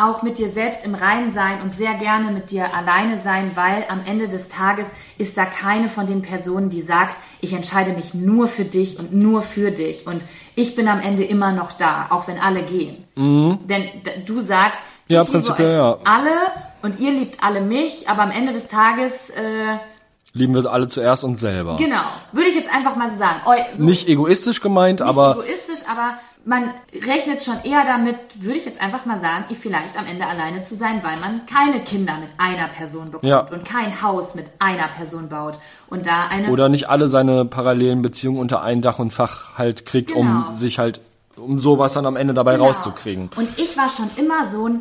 auch 0.00 0.22
mit 0.22 0.38
dir 0.38 0.48
selbst 0.50 0.84
im 0.84 0.94
Reinen 0.94 1.32
sein 1.32 1.60
und 1.60 1.76
sehr 1.76 1.94
gerne 1.94 2.30
mit 2.30 2.52
dir 2.52 2.72
alleine 2.72 3.20
sein, 3.20 3.50
weil 3.56 3.84
am 3.88 4.00
Ende 4.06 4.28
des 4.28 4.46
Tages 4.48 4.86
ist 5.16 5.36
da 5.36 5.44
keine 5.44 5.88
von 5.88 6.06
den 6.06 6.22
Personen, 6.22 6.70
die 6.70 6.82
sagt, 6.82 7.16
ich 7.40 7.52
entscheide 7.52 7.92
mich 7.92 8.14
nur 8.14 8.46
für 8.46 8.64
dich 8.64 8.98
und 9.00 9.12
nur 9.12 9.42
für 9.42 9.72
dich 9.72 10.06
und 10.06 10.22
ich 10.58 10.74
bin 10.76 10.88
am 10.88 11.00
Ende 11.00 11.24
immer 11.24 11.52
noch 11.52 11.72
da, 11.72 12.06
auch 12.10 12.26
wenn 12.28 12.38
alle 12.38 12.62
gehen. 12.62 13.04
Denn 13.16 13.82
d- 14.04 14.22
du 14.26 14.40
sagst, 14.40 14.78
Mhm. 15.08 15.14
Ja, 15.14 15.22
ich 15.22 15.30
prinzipiell, 15.30 15.72
ja. 15.78 15.96
alle 16.04 16.30
und 16.82 17.00
ihr 17.00 17.10
liebt 17.12 17.42
alle 17.42 17.60
mich, 17.62 18.08
aber 18.10 18.22
am 18.22 18.30
Ende 18.30 18.52
des 18.52 18.68
Tages, 18.68 19.30
äh, 19.30 19.78
Lieben 20.34 20.54
wir 20.54 20.70
alle 20.70 20.88
zuerst 20.88 21.24
uns 21.24 21.40
selber. 21.40 21.76
genau, 21.78 22.02
würde 22.32 22.50
ich 22.50 22.56
jetzt 22.56 22.68
einfach 22.70 22.94
mal 22.96 23.10
so 23.10 23.16
sagen. 23.16 23.40
Eu, 23.46 23.54
so, 23.74 23.84
Nicht 23.84 24.06
egoistisch 24.08 24.60
gemeint, 24.60 25.00
nicht 25.00 25.08
aber 25.08 25.32
egoistisch, 25.38 25.80
aber 25.90 26.18
man 26.48 26.70
rechnet 27.06 27.44
schon 27.44 27.56
eher 27.62 27.84
damit, 27.84 28.16
würde 28.42 28.56
ich 28.56 28.64
jetzt 28.64 28.80
einfach 28.80 29.04
mal 29.04 29.20
sagen, 29.20 29.44
vielleicht 29.60 29.98
am 29.98 30.06
Ende 30.06 30.26
alleine 30.26 30.62
zu 30.62 30.76
sein, 30.76 31.02
weil 31.04 31.18
man 31.18 31.44
keine 31.44 31.80
Kinder 31.84 32.16
mit 32.18 32.30
einer 32.38 32.68
Person 32.68 33.10
bekommt 33.10 33.24
Ja. 33.28 33.40
und 33.40 33.66
kein 33.66 34.00
Haus 34.00 34.34
mit 34.34 34.46
einer 34.58 34.88
Person 34.88 35.28
baut 35.28 35.58
und 35.88 36.06
da 36.06 36.26
eine 36.30 36.48
oder 36.48 36.70
nicht 36.70 36.88
alle 36.88 37.08
seine 37.10 37.44
parallelen 37.44 38.00
Beziehungen 38.00 38.38
unter 38.38 38.62
ein 38.62 38.80
Dach 38.80 38.98
und 38.98 39.12
Fach 39.12 39.58
halt 39.58 39.84
kriegt, 39.84 40.14
Genau. 40.14 40.48
um 40.48 40.54
sich 40.54 40.78
halt, 40.78 41.02
um 41.36 41.58
sowas 41.60 41.92
dann 41.92 42.06
am 42.06 42.16
Ende 42.16 42.32
dabei 42.32 42.54
Genau. 42.54 42.64
rauszukriegen. 42.68 43.28
Und 43.36 43.58
ich 43.58 43.76
war 43.76 43.90
schon 43.90 44.08
immer 44.16 44.50
so 44.50 44.68
ein 44.68 44.80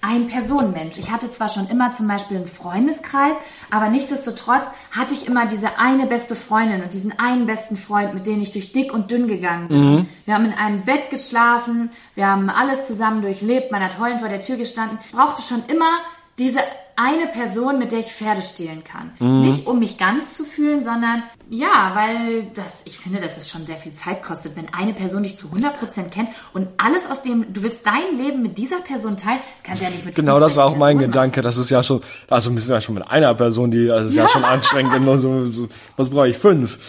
Ein-Personen-Mensch. 0.00 0.96
Ich 0.98 1.10
hatte 1.10 1.28
zwar 1.32 1.48
schon 1.48 1.66
immer 1.68 1.90
zum 1.90 2.06
Beispiel 2.06 2.36
einen 2.36 2.46
Freundeskreis, 2.46 3.34
aber 3.70 3.88
nichtsdestotrotz 3.88 4.64
hatte 4.90 5.14
ich 5.14 5.26
immer 5.26 5.46
diese 5.46 5.78
eine 5.78 6.06
beste 6.06 6.36
Freundin 6.36 6.82
und 6.82 6.94
diesen 6.94 7.18
einen 7.18 7.46
besten 7.46 7.76
Freund, 7.76 8.14
mit 8.14 8.26
dem 8.26 8.40
ich 8.40 8.52
durch 8.52 8.72
dick 8.72 8.92
und 8.92 9.10
dünn 9.10 9.28
gegangen 9.28 9.68
bin. 9.68 10.08
Wir 10.24 10.34
haben 10.34 10.44
in 10.46 10.52
einem 10.52 10.82
Bett 10.82 11.10
geschlafen, 11.10 11.90
wir 12.14 12.26
haben 12.26 12.50
alles 12.50 12.86
zusammen 12.86 13.22
durchlebt, 13.22 13.70
man 13.72 13.82
hat 13.82 13.98
heulend 13.98 14.20
vor 14.20 14.28
der 14.28 14.42
Tür 14.42 14.56
gestanden. 14.56 14.98
Ich 15.04 15.12
brauchte 15.12 15.42
schon 15.42 15.62
immer 15.68 15.90
diese 16.38 16.60
eine 16.98 17.28
Person, 17.28 17.78
mit 17.78 17.92
der 17.92 18.00
ich 18.00 18.12
Pferde 18.12 18.42
stehlen 18.42 18.82
kann. 18.82 19.12
Nicht 19.42 19.68
um 19.68 19.78
mich 19.78 19.98
ganz 19.98 20.36
zu 20.36 20.44
fühlen, 20.44 20.82
sondern 20.82 21.22
ja, 21.48 21.92
weil 21.94 22.50
das, 22.54 22.66
ich 22.86 22.98
finde, 22.98 23.20
dass 23.20 23.38
es 23.38 23.48
schon 23.48 23.64
sehr 23.66 23.76
viel 23.76 23.94
Zeit 23.94 24.24
kostet, 24.24 24.56
wenn 24.56 24.66
eine 24.74 24.92
Person 24.92 25.22
dich 25.22 25.36
zu 25.36 25.46
100% 25.46 26.08
kennt 26.10 26.30
und 26.52 26.66
alles 26.76 27.08
aus 27.08 27.22
dem, 27.22 27.52
du 27.52 27.62
willst 27.62 27.86
dein 27.86 28.18
Leben 28.18 28.42
mit 28.42 28.58
dieser 28.58 28.80
Person 28.80 29.16
teilen, 29.16 29.38
kannst 29.62 29.80
du 29.80 29.84
ja 29.86 29.92
nicht 29.92 30.04
mit 30.04 30.16
Genau, 30.16 30.40
das 30.40 30.56
war 30.56 30.66
auch 30.66 30.76
mein 30.76 30.98
Gedanke. 30.98 31.40
Das 31.40 31.56
ist 31.56 31.70
ja 31.70 31.84
schon, 31.84 32.00
also 32.28 32.52
wir 32.52 32.60
sind 32.60 32.74
ja 32.74 32.80
schon 32.80 32.96
mit 32.96 33.08
einer 33.08 33.32
Person, 33.34 33.70
die, 33.70 33.88
also 33.90 34.08
ist 34.08 34.16
ja, 34.16 34.28
schon 34.28 34.44
anstrengend. 34.44 35.00
nur 35.00 35.18
so, 35.18 35.50
so, 35.52 35.68
was 35.96 36.10
brauche 36.10 36.28
ich? 36.28 36.36
Fünf. 36.36 36.80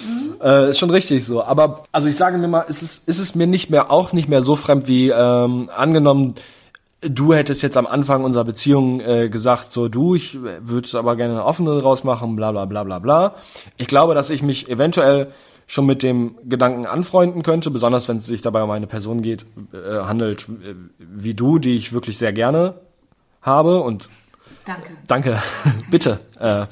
Äh, 0.44 0.72
ist 0.72 0.80
schon 0.80 0.90
richtig 0.90 1.24
so. 1.24 1.44
Aber, 1.44 1.84
also 1.92 2.08
ich 2.08 2.16
sage 2.16 2.40
mir 2.40 2.48
mal, 2.48 2.66
es 2.68 2.82
ist, 2.82 3.08
ist 3.08 3.20
es 3.20 3.36
mir 3.36 3.46
nicht 3.46 3.70
mehr, 3.70 3.92
auch 3.92 4.12
nicht 4.12 4.28
mehr 4.28 4.42
so 4.42 4.56
fremd 4.56 4.88
wie, 4.88 5.10
ähm, 5.10 5.70
angenommen, 5.76 6.34
du 7.02 7.34
hättest 7.34 7.62
jetzt 7.62 7.78
am 7.78 7.88
Anfang 7.88 8.24
unserer 8.24 8.44
Beziehung 8.44 9.00
äh, 9.00 9.30
gesagt, 9.30 9.72
so 9.72 9.88
du, 9.88 10.16
ich 10.16 10.38
würde 10.42 10.98
aber 10.98 11.16
gerne 11.16 11.34
eine 11.34 11.46
offene 11.46 11.78
draus 11.80 12.04
machen, 12.04 12.36
bla 12.36 12.52
bla 12.52 12.66
bla 12.66 12.84
bla 12.84 13.00
bla. 13.00 13.36
Ich 13.78 13.88
glaube, 13.88 14.14
dass 14.14 14.30
ich 14.30 14.42
mich 14.42 14.70
eventuell 14.70 15.32
schon 15.68 15.86
mit 15.86 16.02
dem 16.02 16.36
Gedanken 16.44 16.86
anfreunden 16.86 17.44
könnte, 17.44 17.70
besonders 17.70 18.10
wenn 18.10 18.18
es 18.18 18.26
sich 18.26 18.42
dabei 18.42 18.64
um 18.64 18.72
eine 18.72 18.88
Person 18.88 19.22
geht, 19.22 19.46
äh, 19.72 20.02
handelt 20.02 20.50
äh, 20.50 20.76
wie 20.98 21.36
du, 21.36 21.60
die 21.60 21.76
ich 21.76 21.94
wirklich 21.94 22.18
sehr 22.18 22.34
gerne 22.34 22.76
habe 23.42 23.82
und 23.82 24.10
Danke. 24.66 24.98
danke, 25.08 25.42
bitte, 25.92 26.20
äh, 26.40 26.66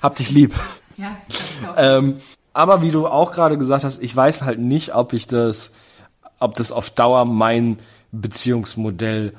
hab 0.00 0.16
dich 0.16 0.30
lieb. 0.30 0.54
Ja, 0.96 1.16
danke. 1.62 1.80
Ähm, 1.80 2.18
aber 2.52 2.82
wie 2.82 2.92
du 2.92 3.08
auch 3.08 3.32
gerade 3.32 3.58
gesagt 3.58 3.82
hast, 3.82 4.00
ich 4.00 4.14
weiß 4.14 4.42
halt 4.42 4.60
nicht, 4.60 4.94
ob 4.94 5.12
ich 5.12 5.26
das, 5.26 5.72
ob 6.38 6.54
das 6.54 6.70
auf 6.70 6.90
Dauer 6.90 7.24
mein 7.24 7.78
Beziehungsmodell 8.12 9.32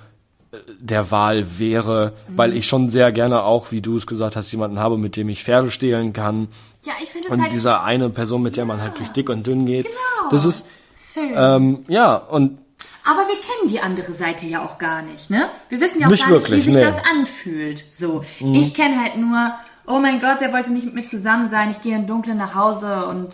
der 0.80 1.12
Wahl 1.12 1.60
wäre, 1.60 2.14
weil 2.30 2.56
ich 2.56 2.68
schon 2.68 2.90
sehr 2.90 3.12
gerne 3.12 3.44
auch, 3.44 3.72
wie 3.72 3.82
du 3.82 3.96
es 3.98 4.08
gesagt 4.08 4.36
hast, 4.36 4.52
jemanden 4.52 4.80
habe, 4.80 4.98
mit 4.98 5.16
dem 5.16 5.30
ich 5.30 5.44
Pferde 5.44 5.72
stehlen 5.72 6.14
kann. 6.14 6.48
ja, 6.84 6.94
ich 7.02 7.10
finde 7.10 7.28
es 7.28 7.34
Und 7.34 7.42
halt 7.42 7.54
dieser 7.54 7.84
eine 7.84 8.10
Person, 8.10 8.42
mit 8.42 8.58
der 8.58 8.66
man 8.66 8.82
halt 8.82 8.98
durch 9.00 9.10
dick 9.10 9.30
und 9.30 9.46
dünn 9.46 9.66
geht. 9.66 9.86
Genau. 9.86 10.30
Das 10.32 10.46
ist, 10.46 10.68
schön. 10.98 11.32
ähm, 11.36 11.86
ja, 11.88 12.16
und 12.16 12.58
Aber 13.04 13.28
wir 13.28 13.36
kennen 13.36 13.70
die 13.70 13.80
andere 13.80 14.14
Seite 14.14 14.46
ja 14.46 14.64
auch 14.64 14.78
gar 14.78 15.02
nicht, 15.02 15.30
ne? 15.30 15.50
Wir 15.70 15.80
wissen 15.80 16.00
ja 16.00 16.08
auch 16.08 16.12
Nicht 16.12 16.24
gar 16.24 16.32
wirklich, 16.32 16.66
nicht, 16.66 16.68
wie 16.68 16.72
sich 16.74 16.84
nee. 16.84 16.90
das 16.90 16.98
anfühlt. 17.12 17.86
So, 17.98 18.24
ich 18.40 18.74
kenne 18.74 19.02
halt 19.02 19.18
nur, 19.18 19.54
oh 19.88 20.00
mein 20.00 20.20
Gott, 20.20 20.42
der 20.42 20.52
wollte 20.54 20.74
nicht 20.74 20.86
mit 20.86 20.96
mir 20.96 21.06
zusammen 21.06 21.50
sein. 21.50 21.70
Ich 21.72 21.82
gehe 21.82 21.96
im 21.96 22.08
Dunkeln 22.08 22.38
nach 22.38 22.56
Hause 22.56 23.06
und 23.06 23.30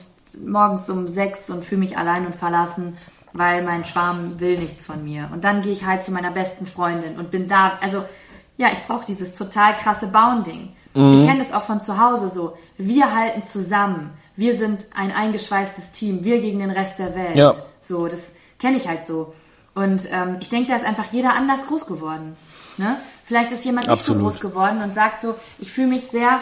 morgens 0.45 0.89
um 0.89 1.07
sechs 1.07 1.49
und 1.49 1.65
fühle 1.65 1.80
mich 1.80 1.97
allein 1.97 2.26
und 2.26 2.36
verlassen, 2.36 2.97
weil 3.34 3.64
mein 3.64 3.86
Schwarm 3.86 4.40
will 4.40 4.60
nichts 4.60 4.84
von 4.84 5.04
mir. 5.04 5.30
Und 5.34 5.44
dann 5.44 5.62
gehe 5.62 5.72
ich 5.72 5.86
halt 5.86 6.04
zu 6.04 6.12
meiner 6.12 6.32
besten 6.32 6.66
Freundin 6.66 7.18
und 7.18 7.32
bin 7.32 7.48
da. 7.48 7.78
Also, 7.82 8.06
ja, 8.58 8.68
ich 8.72 8.80
brauche 8.86 9.06
dieses 9.06 9.34
total 9.34 9.76
krasse 9.78 10.08
Bounding. 10.08 10.76
Ich 10.94 11.26
kenne 11.26 11.40
das 11.40 11.54
auch 11.54 11.64
von 11.64 11.80
zu 11.80 12.00
Hause 12.00 12.30
so. 12.30 12.58
Wir 12.78 13.16
halten 13.16 13.44
zusammen. 13.44 14.12
Wir 14.36 14.58
sind 14.58 14.88
ein 14.94 15.12
eingeschweißtes 15.12 15.94
Team. 15.94 16.26
Wir 16.26 16.42
gegen 16.42 16.60
den 16.60 16.72
Rest 16.72 17.00
der 17.00 17.16
Welt. 17.16 17.36
Ja. 17.36 17.54
So, 17.82 18.08
das 18.08 18.20
kenne 18.60 18.76
ich 18.76 18.90
halt 18.90 19.06
so. 19.06 19.34
Und 19.74 20.10
ähm, 20.12 20.38
ich 20.42 20.50
denke, 20.50 20.70
da 20.70 20.76
ist 20.76 20.86
einfach 20.86 21.12
jeder 21.14 21.34
anders 21.34 21.68
groß 21.68 21.86
geworden. 21.86 22.36
Ne? 22.78 22.98
Vielleicht 23.24 23.54
ist 23.54 23.64
jemand 23.64 23.88
nicht 23.88 24.02
so 24.02 24.14
Absolut. 24.14 24.34
groß 24.34 24.40
geworden 24.42 24.82
und 24.84 24.94
sagt 24.94 25.22
so, 25.22 25.36
ich 25.60 25.72
fühle 25.72 25.88
mich 25.88 26.08
sehr 26.08 26.42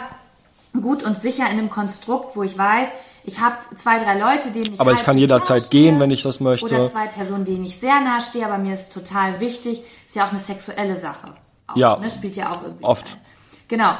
gut 0.80 1.04
und 1.04 1.20
sicher 1.20 1.44
in 1.44 1.58
einem 1.58 1.70
Konstrukt, 1.70 2.34
wo 2.34 2.42
ich 2.42 2.58
weiß, 2.58 2.88
ich 3.24 3.38
habe 3.40 3.56
zwei, 3.76 4.02
drei 4.02 4.18
Leute, 4.18 4.50
denen 4.50 4.74
ich 4.74 4.80
Aber 4.80 4.90
ich 4.92 4.98
halbwegs 4.98 5.04
kann 5.04 5.18
jederzeit 5.18 5.70
gehen, 5.70 6.00
wenn 6.00 6.10
ich 6.10 6.22
das 6.22 6.40
möchte. 6.40 6.66
Oder 6.66 6.90
zwei 6.90 7.06
Personen, 7.06 7.44
denen 7.44 7.64
ich 7.64 7.78
sehr 7.78 8.00
nahe 8.00 8.20
stehe, 8.20 8.44
aber 8.46 8.58
mir 8.58 8.74
ist 8.74 8.92
total 8.92 9.40
wichtig. 9.40 9.82
Ist 10.06 10.16
ja 10.16 10.26
auch 10.26 10.32
eine 10.32 10.40
sexuelle 10.42 10.98
Sache. 11.00 11.34
Auch, 11.68 11.76
Ja. 11.76 11.96
Ne? 11.96 12.08
Spielt 12.10 12.36
ja 12.36 12.50
auch 12.52 12.62
irgendwie. 12.62 12.84
Oft. 12.84 13.08
rein. 13.12 13.20
Genau. 13.68 13.92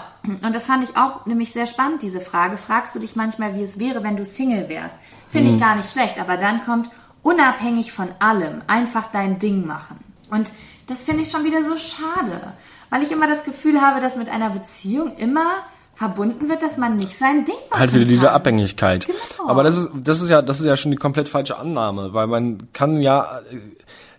Und 0.45 0.55
das 0.55 0.67
fand 0.67 0.83
ich 0.83 0.97
auch 0.97 1.27
nämlich 1.27 1.53
sehr 1.53 1.67
spannend, 1.67 2.03
diese 2.03 2.21
Frage. 2.21 2.57
Fragst 2.57 2.95
du 2.95 2.99
dich 2.99 3.15
manchmal, 3.15 3.55
wie 3.55 3.63
es 3.63 3.79
wäre, 3.79 4.03
wenn 4.03 4.17
du 4.17 4.25
Single 4.25 4.69
wärst? 4.69 4.99
Finde 5.29 5.51
Mhm. 5.51 5.55
ich 5.57 5.61
gar 5.61 5.77
nicht 5.77 5.91
schlecht, 5.93 6.19
aber 6.19 6.37
dann 6.37 6.65
kommt 6.65 6.91
unabhängig 7.23 7.93
von 7.93 8.09
allem 8.19 8.63
einfach 8.67 9.09
dein 9.13 9.39
Ding 9.39 9.67
machen. 9.67 9.99
Und 10.31 10.51
das 10.89 11.03
finde 11.05 11.23
ich 11.23 11.31
schon 11.31 11.45
wieder 11.45 11.63
so 11.63 11.77
schade, 11.77 12.55
weil 12.89 13.03
ich 13.05 13.13
immer 13.13 13.29
das 13.29 13.45
Gefühl 13.45 13.81
habe, 13.81 14.01
dass 14.01 14.17
mit 14.17 14.29
einer 14.29 14.51
Beziehung 14.51 15.13
immer 15.17 15.59
verbunden 16.01 16.49
wird, 16.49 16.63
dass 16.63 16.79
man 16.79 16.97
nicht 16.97 17.19
sein 17.19 17.45
Ding 17.45 17.55
machen 17.69 17.79
halt 17.79 17.93
wieder 17.93 18.07
diese 18.07 18.29
kann. 18.29 18.37
Abhängigkeit. 18.37 19.07
Genau. 19.07 19.51
Aber 19.51 19.63
das 19.63 19.77
ist, 19.77 19.91
das 20.03 20.23
ist 20.23 20.31
ja, 20.31 20.41
das 20.41 20.59
ist 20.59 20.65
ja 20.65 20.75
schon 20.79 20.93
die 20.93 20.97
komplett 20.97 21.29
falsche 21.29 21.59
Annahme, 21.59 22.15
weil 22.15 22.27
man 22.27 22.73
kann 22.73 23.03
ja 23.03 23.41
äh, 23.53 23.59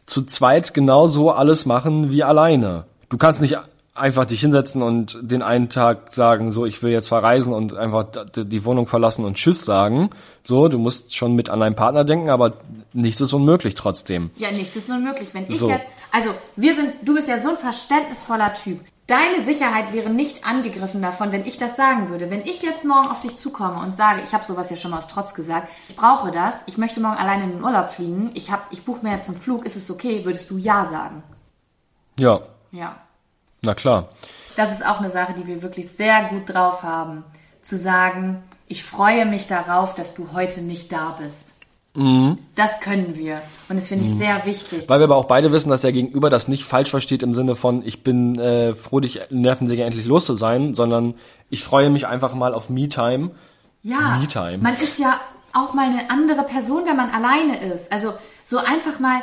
zu 0.06 0.22
zweit 0.22 0.76
genauso 0.76 1.32
alles 1.32 1.66
machen 1.66 2.12
wie 2.12 2.22
alleine. 2.24 2.84
Du 3.10 3.18
kannst 3.18 3.42
nicht 3.42 3.58
einfach 3.96 4.26
dich 4.26 4.42
hinsetzen 4.42 4.84
und 4.84 5.18
den 5.24 5.42
einen 5.42 5.70
Tag 5.70 6.14
sagen, 6.14 6.52
so, 6.52 6.68
ich 6.68 6.84
will 6.84 6.92
jetzt 6.92 7.08
verreisen 7.08 7.52
und 7.52 7.76
einfach 7.76 8.06
die 8.36 8.64
Wohnung 8.64 8.86
verlassen 8.86 9.26
und 9.26 9.34
Tschüss 9.38 9.66
sagen. 9.66 10.12
So, 10.44 10.68
du 10.68 10.78
musst 10.78 11.16
schon 11.16 11.36
mit 11.36 11.50
an 11.50 11.62
deinen 11.62 11.76
Partner 11.76 12.04
denken, 12.04 12.30
aber 12.30 12.54
nichts 12.94 13.22
ist 13.22 13.34
unmöglich 13.34 13.74
trotzdem. 13.74 14.30
Ja, 14.38 14.52
nichts 14.52 14.76
ist 14.76 14.88
unmöglich. 14.88 15.34
Wenn 15.34 15.48
ich 15.50 15.58
So. 15.58 15.68
jetzt, 15.70 15.88
also 16.12 16.30
wir 16.56 16.76
sind, 16.76 16.94
du 17.02 17.16
bist 17.16 17.28
ja 17.28 17.42
so 17.42 17.50
ein 17.50 17.58
verständnisvoller 17.58 18.54
Typ. 18.54 18.80
Deine 19.08 19.44
Sicherheit 19.44 19.92
wäre 19.92 20.10
nicht 20.10 20.46
angegriffen 20.46 21.02
davon, 21.02 21.32
wenn 21.34 21.46
ich 21.46 21.58
das 21.58 21.76
sagen 21.76 22.10
würde. 22.10 22.30
Wenn 22.30 22.46
ich 22.46 22.62
jetzt 22.62 22.86
morgen 22.86 23.10
auf 23.10 23.20
dich 23.22 23.38
zukomme 23.38 23.80
und 23.82 23.98
sage, 23.98 24.22
ich 24.22 24.34
habe 24.34 24.46
sowas 24.46 24.70
ja 24.70 24.78
schon 24.78 24.92
mal 24.92 25.00
aus 25.00 25.08
Trotz 25.08 25.34
gesagt, 25.34 25.68
ich 25.90 25.96
brauche 25.98 26.32
das, 26.32 26.54
ich 26.66 26.78
möchte 26.78 27.02
morgen 27.02 27.18
alleine 27.18 27.44
in 27.44 27.52
den 27.52 27.64
Urlaub 27.64 27.90
fliegen, 27.90 28.32
ich 28.36 28.52
hab, 28.52 28.72
ich 28.72 28.86
buche 28.86 29.04
mir 29.06 29.14
jetzt 29.14 29.28
einen 29.28 29.40
Flug, 29.42 29.66
ist 29.66 29.76
es 29.76 29.92
okay? 29.92 30.24
Würdest 30.24 30.50
du 30.50 30.58
ja 30.58 30.86
sagen? 30.86 31.24
Ja, 32.20 32.42
Ja. 32.72 32.96
na 33.62 33.74
klar. 33.74 34.08
Das 34.56 34.72
ist 34.72 34.86
auch 34.86 35.00
eine 35.00 35.12
Sache, 35.12 35.34
die 35.34 35.48
wir 35.48 35.62
wirklich 35.62 35.92
sehr 35.92 36.26
gut 36.26 36.54
drauf 36.54 36.84
haben. 36.84 37.24
Zu 37.66 37.78
sagen, 37.78 38.44
ich 38.68 38.84
freue 38.84 39.26
mich 39.26 39.48
darauf, 39.48 39.94
dass 39.96 40.14
du 40.14 40.32
heute 40.34 40.62
nicht 40.62 40.92
da 40.92 41.18
bist. 41.20 41.56
Das 41.94 42.80
können 42.80 43.18
wir. 43.18 43.42
Und 43.68 43.78
das 43.78 43.90
finde 43.90 44.06
ich 44.06 44.18
sehr 44.18 44.46
wichtig. 44.46 44.88
Weil 44.88 45.00
wir 45.00 45.06
aber 45.06 45.18
auch 45.18 45.26
beide 45.26 45.52
wissen, 45.52 45.70
dass 45.70 45.82
der 45.82 45.92
Gegenüber 45.92 46.30
das 46.30 46.48
nicht 46.48 46.64
falsch 46.64 46.90
versteht 46.90 47.22
im 47.22 47.34
Sinne 47.34 47.56
von, 47.56 47.86
ich 47.86 48.02
bin 48.02 48.40
äh, 48.40 48.74
froh, 48.74 49.02
dich 49.02 49.20
nervensäge 49.30 49.84
endlich 49.84 50.06
los 50.06 50.26
zu 50.26 50.36
sein, 50.36 50.74
sondern 50.74 51.16
ich 51.50 51.64
freue 51.64 51.90
mich 51.90 52.08
einfach 52.08 52.34
mal 52.34 52.54
auf 52.54 52.70
Me-Time. 52.70 53.32
Ja, 53.84 54.18
Me-Time. 54.20 54.60
man 54.60 54.76
ist 54.76 55.00
ja 55.00 55.20
auch 55.54 55.74
mal 55.74 55.90
eine 55.90 56.10
andere 56.10 56.44
Person, 56.44 56.86
wenn 56.86 56.96
man 56.96 57.10
alleine 57.10 57.74
ist. 57.74 57.92
Also 57.92 58.14
so 58.46 58.58
einfach 58.58 59.00
mal, 59.00 59.22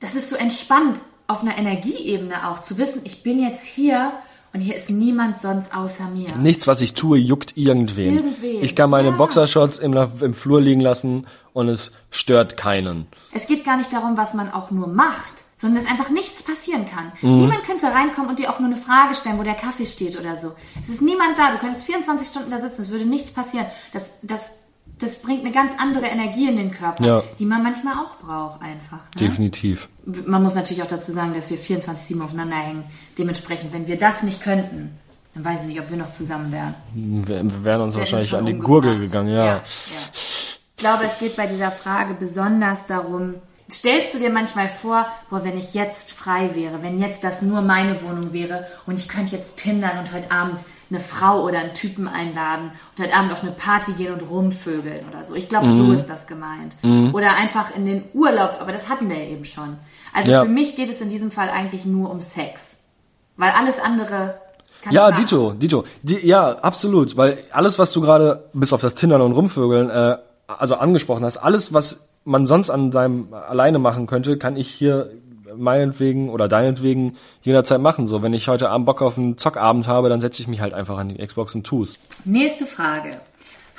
das 0.00 0.14
ist 0.14 0.28
so 0.28 0.36
entspannt 0.36 0.98
auf 1.28 1.40
einer 1.40 1.56
Energieebene 1.56 2.48
auch, 2.48 2.62
zu 2.62 2.76
wissen, 2.76 3.00
ich 3.04 3.22
bin 3.22 3.40
jetzt 3.40 3.64
hier 3.64 4.12
und 4.56 4.62
hier 4.62 4.74
ist 4.74 4.88
niemand 4.88 5.38
sonst 5.38 5.74
außer 5.74 6.08
mir. 6.08 6.34
Nichts, 6.38 6.66
was 6.66 6.80
ich 6.80 6.94
tue, 6.94 7.18
juckt 7.18 7.58
irgendwen. 7.58 8.16
Irgendwen, 8.16 8.62
Ich 8.62 8.74
kann 8.74 8.88
meine 8.88 9.08
ja. 9.10 9.14
Boxershorts 9.14 9.78
im, 9.78 9.92
im 9.92 10.32
Flur 10.32 10.62
liegen 10.62 10.80
lassen 10.80 11.26
und 11.52 11.68
es 11.68 11.92
stört 12.10 12.56
keinen. 12.56 13.06
Es 13.32 13.46
geht 13.46 13.66
gar 13.66 13.76
nicht 13.76 13.92
darum, 13.92 14.16
was 14.16 14.32
man 14.32 14.50
auch 14.50 14.70
nur 14.70 14.86
macht, 14.86 15.34
sondern 15.58 15.82
dass 15.82 15.92
einfach 15.92 16.08
nichts 16.08 16.42
passieren 16.42 16.86
kann. 16.86 17.12
Mhm. 17.20 17.40
Niemand 17.40 17.64
könnte 17.64 17.88
reinkommen 17.88 18.30
und 18.30 18.38
dir 18.38 18.48
auch 18.48 18.58
nur 18.58 18.70
eine 18.70 18.78
Frage 18.78 19.14
stellen, 19.14 19.38
wo 19.38 19.42
der 19.42 19.56
Kaffee 19.56 19.84
steht 19.84 20.18
oder 20.18 20.36
so. 20.36 20.54
Es 20.82 20.88
ist 20.88 21.02
niemand 21.02 21.38
da. 21.38 21.52
Du 21.52 21.58
könntest 21.58 21.84
24 21.84 22.26
Stunden 22.26 22.50
da 22.50 22.58
sitzen, 22.58 22.80
es 22.80 22.88
würde 22.88 23.04
nichts 23.04 23.32
passieren. 23.32 23.66
Das, 23.92 24.14
das, 24.22 24.52
das 24.98 25.20
bringt 25.20 25.40
eine 25.44 25.52
ganz 25.52 25.72
andere 25.78 26.06
Energie 26.06 26.48
in 26.48 26.56
den 26.56 26.70
Körper, 26.70 27.04
Ja. 27.04 27.22
die 27.38 27.44
man 27.44 27.62
manchmal 27.62 27.94
auch 27.94 28.16
braucht 28.18 28.62
einfach. 28.62 28.98
Ne? 29.14 29.20
Definitiv. 29.20 29.88
Man 30.04 30.42
muss 30.42 30.54
natürlich 30.54 30.82
auch 30.82 30.86
dazu 30.88 31.12
sagen, 31.12 31.34
dass 31.34 31.50
wir 31.50 31.58
24-7 31.58 32.22
aufeinander 32.22 32.56
hängen. 32.56 32.84
Dementsprechend, 33.18 33.72
wenn 33.72 33.86
wir 33.86 33.98
das 33.98 34.22
nicht 34.22 34.42
könnten, 34.42 34.98
dann 35.34 35.44
weiß 35.44 35.60
ich 35.62 35.66
nicht, 35.66 35.80
ob 35.80 35.90
wir 35.90 35.98
noch 35.98 36.12
zusammen 36.12 36.50
wären. 36.50 36.74
Wir, 36.94 37.64
wären 37.64 37.82
uns 37.82 37.94
Wir 37.94 38.00
wahrscheinlich 38.00 38.34
an 38.34 38.46
die 38.46 38.52
umgebracht. 38.52 38.66
Gurgel 38.84 39.00
gegangen, 39.00 39.28
ja. 39.34 39.44
ja. 39.44 39.62
Ich 39.66 40.58
glaube, 40.76 41.04
es 41.04 41.18
geht 41.18 41.36
bei 41.36 41.46
dieser 41.46 41.70
Frage 41.70 42.14
besonders 42.14 42.86
darum, 42.86 43.34
stellst 43.70 44.14
du 44.14 44.18
dir 44.18 44.30
manchmal 44.30 44.68
vor, 44.68 45.06
boah, 45.28 45.44
wenn 45.44 45.58
ich 45.58 45.74
jetzt 45.74 46.12
frei 46.12 46.54
wäre, 46.54 46.82
wenn 46.82 46.98
jetzt 46.98 47.22
das 47.24 47.42
nur 47.42 47.60
meine 47.62 48.00
Wohnung 48.02 48.32
wäre 48.32 48.66
und 48.86 48.98
ich 48.98 49.08
könnte 49.08 49.36
jetzt 49.36 49.56
tindern 49.56 49.98
und 49.98 50.12
heute 50.14 50.30
Abend 50.30 50.60
eine 50.90 51.00
Frau 51.00 51.42
oder 51.42 51.58
einen 51.58 51.74
Typen 51.74 52.06
einladen 52.08 52.70
und 52.96 53.02
heute 53.04 53.14
Abend 53.14 53.32
auf 53.32 53.42
eine 53.42 53.52
Party 53.52 53.92
gehen 53.92 54.12
und 54.12 54.22
rumvögeln 54.22 55.06
oder 55.08 55.24
so. 55.24 55.34
Ich 55.34 55.48
glaube, 55.48 55.66
Mhm. 55.66 55.86
so 55.86 55.92
ist 55.92 56.06
das 56.06 56.26
gemeint. 56.26 56.76
Oder 57.12 57.34
einfach 57.34 57.74
in 57.74 57.86
den 57.86 58.04
Urlaub, 58.14 58.58
aber 58.60 58.72
das 58.72 58.88
hatten 58.88 59.08
wir 59.08 59.16
ja 59.16 59.30
eben 59.30 59.44
schon. 59.44 59.76
Also 60.14 60.30
Ja. 60.30 60.42
für 60.42 60.48
mich 60.48 60.76
geht 60.76 60.88
es 60.90 61.00
in 61.00 61.10
diesem 61.10 61.30
Fall 61.30 61.48
eigentlich 61.50 61.84
nur 61.84 62.10
um 62.10 62.20
Sex. 62.20 62.76
Weil 63.36 63.50
alles 63.52 63.78
andere 63.80 64.40
kann 64.82 64.92
Ja. 64.94 65.10
Dito, 65.10 65.52
Dito. 65.52 65.84
Die, 66.02 66.24
ja, 66.26 66.52
absolut. 66.52 67.16
Weil 67.16 67.38
alles, 67.52 67.78
was 67.78 67.92
du 67.92 68.00
gerade 68.00 68.44
bis 68.52 68.72
auf 68.72 68.80
das 68.80 68.94
Tindern 68.94 69.20
und 69.22 69.32
Rumvögeln 69.32 69.90
äh, 69.90 70.16
also 70.46 70.76
angesprochen 70.76 71.24
hast, 71.24 71.38
alles, 71.38 71.72
was 71.72 72.10
man 72.24 72.46
sonst 72.46 72.70
an 72.70 72.92
seinem 72.92 73.34
alleine 73.34 73.78
machen 73.78 74.06
könnte, 74.06 74.38
kann 74.38 74.56
ich 74.56 74.68
hier 74.68 75.10
meinetwegen 75.58 76.28
oder 76.30 76.48
deinetwegen 76.48 77.16
jederzeit 77.42 77.80
machen. 77.80 78.06
So, 78.06 78.22
wenn 78.22 78.34
ich 78.34 78.48
heute 78.48 78.70
Abend 78.70 78.86
Bock 78.86 79.02
auf 79.02 79.18
einen 79.18 79.38
Zockabend 79.38 79.88
habe, 79.88 80.08
dann 80.08 80.20
setze 80.20 80.42
ich 80.42 80.48
mich 80.48 80.60
halt 80.60 80.74
einfach 80.74 80.98
an 80.98 81.08
die 81.08 81.26
Xbox 81.26 81.54
und 81.54 81.64
tu's. 81.64 81.98
Nächste 82.24 82.66
Frage. 82.66 83.10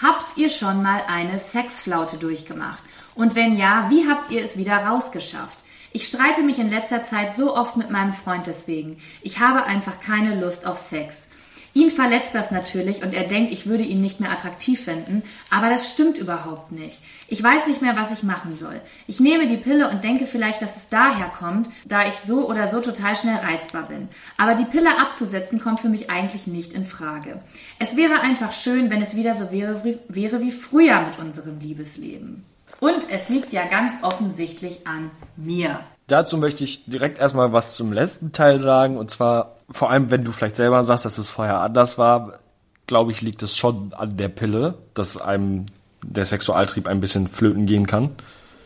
Habt 0.01 0.37
ihr 0.37 0.49
schon 0.49 0.83
mal 0.83 1.01
eine 1.07 1.39
Sexflaute 1.39 2.17
durchgemacht? 2.17 2.79
Und 3.15 3.35
wenn 3.35 3.57
ja, 3.57 3.87
wie 3.89 4.07
habt 4.07 4.31
ihr 4.31 4.43
es 4.43 4.57
wieder 4.57 4.77
rausgeschafft? 4.77 5.57
Ich 5.91 6.07
streite 6.07 6.43
mich 6.43 6.59
in 6.59 6.69
letzter 6.69 7.03
Zeit 7.03 7.35
so 7.35 7.55
oft 7.55 7.77
mit 7.77 7.89
meinem 7.89 8.13
Freund 8.13 8.45
deswegen. 8.45 8.97
Ich 9.23 9.39
habe 9.39 9.63
einfach 9.63 9.99
keine 9.99 10.39
Lust 10.39 10.67
auf 10.67 10.77
Sex. 10.77 11.26
Ihn 11.77 11.91
verletzt 11.91 12.33
das 12.33 12.49
natürlich 12.49 13.03
und 13.03 13.13
er 13.13 13.25
denkt, 13.25 13.51
ich 13.51 13.67
würde 13.67 13.83
ihn 13.83 14.01
nicht 14.01 14.19
mehr 14.19 14.31
attraktiv 14.31 14.85
finden, 14.85 15.21
aber 15.51 15.69
das 15.69 15.91
stimmt 15.93 16.17
überhaupt 16.17 16.71
nicht. 16.71 16.97
Ich 17.27 17.43
weiß 17.43 17.67
nicht 17.67 17.83
mehr, 17.83 17.95
was 17.95 18.11
ich 18.11 18.23
machen 18.23 18.57
soll. 18.59 18.81
Ich 19.05 19.19
nehme 19.19 19.45
die 19.45 19.57
Pille 19.57 19.87
und 19.87 20.03
denke 20.03 20.25
vielleicht, 20.25 20.59
dass 20.63 20.75
es 20.75 20.89
daher 20.89 21.27
kommt, 21.37 21.69
da 21.85 22.07
ich 22.07 22.15
so 22.15 22.49
oder 22.49 22.67
so 22.71 22.81
total 22.81 23.15
schnell 23.15 23.35
reizbar 23.35 23.83
bin. 23.83 24.07
Aber 24.39 24.55
die 24.55 24.65
Pille 24.65 24.97
abzusetzen 24.97 25.59
kommt 25.59 25.81
für 25.81 25.89
mich 25.89 26.09
eigentlich 26.09 26.47
nicht 26.47 26.73
in 26.73 26.83
Frage. 26.83 27.43
Es 27.77 27.95
wäre 27.95 28.21
einfach 28.21 28.53
schön, 28.53 28.89
wenn 28.89 29.03
es 29.03 29.15
wieder 29.15 29.35
so 29.35 29.51
wäre, 29.51 29.99
wäre 30.07 30.41
wie 30.41 30.51
früher 30.51 31.01
mit 31.01 31.19
unserem 31.19 31.59
Liebesleben. 31.59 32.43
Und 32.79 33.07
es 33.11 33.29
liegt 33.29 33.53
ja 33.53 33.67
ganz 33.67 34.01
offensichtlich 34.01 34.87
an 34.87 35.11
mir. 35.35 35.81
Dazu 36.07 36.37
möchte 36.37 36.63
ich 36.63 36.85
direkt 36.85 37.19
erstmal 37.19 37.51
was 37.51 37.75
zum 37.75 37.91
letzten 37.91 38.31
Teil 38.31 38.59
sagen. 38.59 38.97
Und 38.97 39.11
zwar, 39.11 39.57
vor 39.69 39.89
allem, 39.89 40.09
wenn 40.09 40.23
du 40.23 40.31
vielleicht 40.31 40.55
selber 40.55 40.83
sagst, 40.83 41.05
dass 41.05 41.17
es 41.17 41.27
vorher 41.27 41.59
anders 41.59 41.97
war, 41.97 42.39
glaube 42.87 43.11
ich, 43.11 43.21
liegt 43.21 43.43
es 43.43 43.57
schon 43.57 43.93
an 43.93 44.15
der 44.15 44.29
Pille, 44.29 44.77
dass 44.93 45.19
einem 45.19 45.65
der 46.01 46.25
Sexualtrieb 46.25 46.87
ein 46.87 47.01
bisschen 47.01 47.27
flöten 47.27 47.65
gehen 47.65 47.87
kann. 47.87 48.15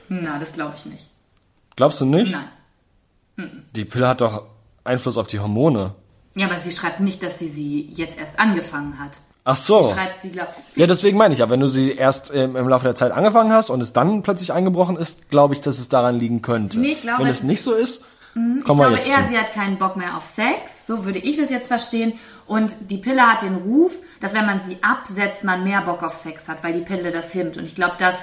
Na, 0.09 0.37
das 0.37 0.53
glaube 0.53 0.75
ich 0.77 0.85
nicht. 0.85 1.09
Glaubst 1.75 1.99
du 2.01 2.05
nicht? 2.05 2.35
Nein. 3.37 3.63
Die 3.75 3.85
Pille 3.85 4.07
hat 4.07 4.21
doch 4.21 4.43
Einfluss 4.83 5.17
auf 5.17 5.27
die 5.27 5.39
Hormone. 5.39 5.95
Ja, 6.35 6.47
aber 6.47 6.59
sie 6.59 6.71
schreibt 6.71 6.99
nicht, 6.99 7.23
dass 7.23 7.39
sie 7.39 7.47
sie 7.47 7.91
jetzt 7.93 8.19
erst 8.19 8.39
angefangen 8.39 8.99
hat. 8.99 9.19
Ach 9.43 9.55
so. 9.57 9.91
Schreibt 9.95 10.21
sie, 10.21 10.29
glaub 10.31 10.49
Ja, 10.75 10.85
deswegen 10.87 11.17
meine 11.17 11.33
ich 11.33 11.39
ja, 11.39 11.49
wenn 11.49 11.59
du 11.59 11.67
sie 11.67 11.91
erst 11.93 12.33
ähm, 12.33 12.55
im 12.55 12.67
Laufe 12.69 12.83
der 12.85 12.95
Zeit 12.95 13.11
angefangen 13.11 13.51
hast 13.51 13.69
und 13.71 13.81
es 13.81 13.91
dann 13.93 14.21
plötzlich 14.21 14.53
eingebrochen 14.53 14.97
ist, 14.97 15.29
glaube 15.31 15.53
ich, 15.55 15.61
dass 15.61 15.79
es 15.79 15.89
daran 15.89 16.19
liegen 16.19 16.41
könnte. 16.41 16.79
Nee, 16.79 16.91
ich 16.91 17.01
glaube, 17.01 17.23
wenn 17.23 17.29
es 17.29 17.41
nicht 17.43 17.61
so 17.63 17.73
ist, 17.73 18.05
kommen 18.33 18.59
Ich 18.59 18.67
wir 18.67 18.75
glaube 18.75 18.93
eher, 18.97 19.01
zu. 19.01 19.29
sie 19.31 19.37
hat 19.37 19.53
keinen 19.53 19.77
Bock 19.77 19.97
mehr 19.97 20.15
auf 20.15 20.25
Sex. 20.25 20.85
So 20.85 21.05
würde 21.05 21.19
ich 21.19 21.37
das 21.37 21.49
jetzt 21.49 21.67
verstehen. 21.67 22.13
Und 22.45 22.71
die 22.89 22.97
Pille 22.97 23.21
hat 23.21 23.41
den 23.41 23.55
Ruf, 23.55 23.93
dass 24.19 24.33
wenn 24.33 24.45
man 24.45 24.61
sie 24.65 24.77
absetzt, 24.83 25.43
man 25.43 25.63
mehr 25.63 25.81
Bock 25.81 26.03
auf 26.03 26.13
Sex 26.13 26.47
hat, 26.47 26.63
weil 26.63 26.73
die 26.73 26.81
Pille 26.81 27.09
das 27.11 27.33
hemmt. 27.33 27.57
Und 27.57 27.63
ich 27.65 27.75
glaube, 27.75 27.95
das 27.97 28.15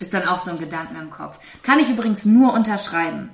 ist 0.00 0.12
dann 0.12 0.26
auch 0.26 0.40
so 0.40 0.50
ein 0.50 0.58
Gedanken 0.58 0.96
im 0.96 1.10
Kopf. 1.10 1.38
Kann 1.62 1.78
ich 1.78 1.88
übrigens 1.88 2.24
nur 2.24 2.52
unterschreiben. 2.52 3.30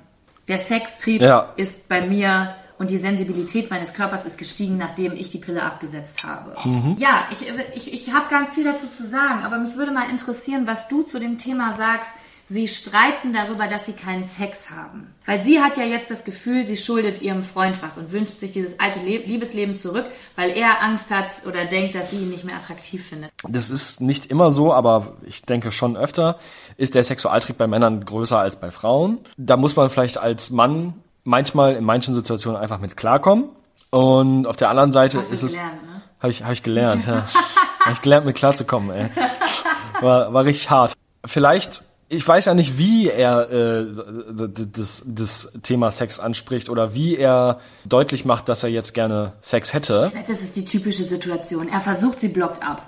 Der 0.47 0.59
Sextrieb 0.59 1.21
Ja. 1.21 1.49
ist 1.57 1.87
bei 1.89 2.01
mir 2.01 2.55
und 2.77 2.89
die 2.89 2.97
Sensibilität 2.97 3.69
meines 3.69 3.93
Körpers 3.93 4.25
ist 4.25 4.37
gestiegen, 4.37 4.77
nachdem 4.77 5.13
ich 5.13 5.31
die 5.31 5.37
Pille 5.37 5.63
abgesetzt 5.63 6.23
habe. 6.23 6.55
Mhm. 6.67 6.95
Ja, 6.99 7.27
ich, 7.31 7.47
ich, 7.75 7.93
ich 7.93 8.13
habe 8.13 8.25
ganz 8.29 8.51
viel 8.51 8.63
dazu 8.63 8.87
zu 8.87 9.07
sagen, 9.07 9.43
aber 9.43 9.57
mich 9.57 9.75
würde 9.75 9.91
mal 9.91 10.09
interessieren, 10.09 10.67
was 10.67 10.87
du 10.87 11.03
zu 11.03 11.19
dem 11.19 11.37
Thema 11.37 11.77
sagst. 11.77 12.09
Sie 12.47 12.67
streiten 12.67 13.33
darüber, 13.33 13.67
dass 13.67 13.87
sie 13.87 13.93
keinen 13.93 14.23
Sex 14.23 14.69
haben. 14.69 15.15
Weil 15.25 15.43
sie 15.43 15.61
hat 15.61 15.77
ja 15.77 15.83
jetzt 15.83 16.11
das 16.11 16.23
Gefühl, 16.23 16.67
sie 16.67 16.77
schuldet 16.77 17.23
ihrem 17.23 17.41
Freund 17.41 17.81
was 17.81 17.97
und 17.97 18.11
wünscht 18.11 18.39
sich 18.39 18.51
dieses 18.51 18.79
alte 18.79 18.99
Le 18.99 19.17
Liebesleben 19.17 19.75
zurück, 19.75 20.05
weil 20.35 20.51
er 20.51 20.83
Angst 20.83 21.09
hat 21.09 21.31
oder 21.47 21.65
denkt, 21.65 21.95
dass 21.95 22.11
sie 22.11 22.17
ihn 22.17 22.29
nicht 22.29 22.43
mehr 22.43 22.57
attraktiv 22.57 23.03
findet. 23.03 23.31
Das 23.49 23.71
ist 23.71 23.99
nicht 23.99 24.27
immer 24.27 24.51
so, 24.51 24.71
aber 24.71 25.17
ich 25.25 25.41
denke 25.41 25.71
schon 25.71 25.97
öfter, 25.97 26.37
ist 26.77 26.93
der 26.93 27.03
Sexualtrieb 27.03 27.57
bei 27.57 27.65
Männern 27.65 28.05
größer 28.05 28.37
als 28.37 28.59
bei 28.59 28.69
Frauen. 28.69 29.21
Da 29.37 29.57
muss 29.57 29.75
man 29.75 29.89
vielleicht 29.89 30.19
als 30.19 30.51
Mann 30.51 30.93
manchmal 31.25 31.75
in 31.75 31.83
manchen 31.83 32.15
Situationen 32.15 32.59
einfach 32.61 32.79
mit 32.79 32.95
klarkommen. 32.95 33.49
Und 33.89 34.47
auf 34.47 34.55
der 34.55 34.69
anderen 34.69 34.93
Seite 34.93 35.19
ist 35.19 35.31
es. 35.43 35.53
gelernt, 35.53 35.83
ne? 35.83 36.01
Habe 36.19 36.31
ich, 36.31 36.43
hab 36.43 36.51
ich 36.53 36.63
gelernt, 36.63 37.05
ja. 37.05 37.25
Habe 37.81 37.91
ich 37.91 38.01
gelernt, 38.01 38.25
mit 38.25 38.35
klarzukommen, 38.37 38.91
ey. 38.95 39.09
War, 40.01 40.33
war 40.33 40.45
richtig 40.45 40.69
hart. 40.69 40.93
Vielleicht, 41.25 41.83
ich 42.09 42.27
weiß 42.27 42.45
ja 42.45 42.53
nicht, 42.53 42.77
wie 42.77 43.09
er 43.09 43.49
äh, 43.51 43.85
das, 44.71 45.03
das 45.05 45.53
Thema 45.63 45.91
Sex 45.91 46.19
anspricht 46.19 46.69
oder 46.69 46.93
wie 46.93 47.15
er 47.17 47.59
deutlich 47.85 48.25
macht, 48.25 48.49
dass 48.49 48.63
er 48.63 48.69
jetzt 48.69 48.93
gerne 48.93 49.33
Sex 49.41 49.73
hätte. 49.73 50.11
Das 50.27 50.41
ist 50.41 50.55
die 50.55 50.65
typische 50.65 51.03
Situation. 51.03 51.69
Er 51.69 51.79
versucht, 51.81 52.21
sie 52.21 52.29
blockt 52.29 52.63
ab. 52.63 52.81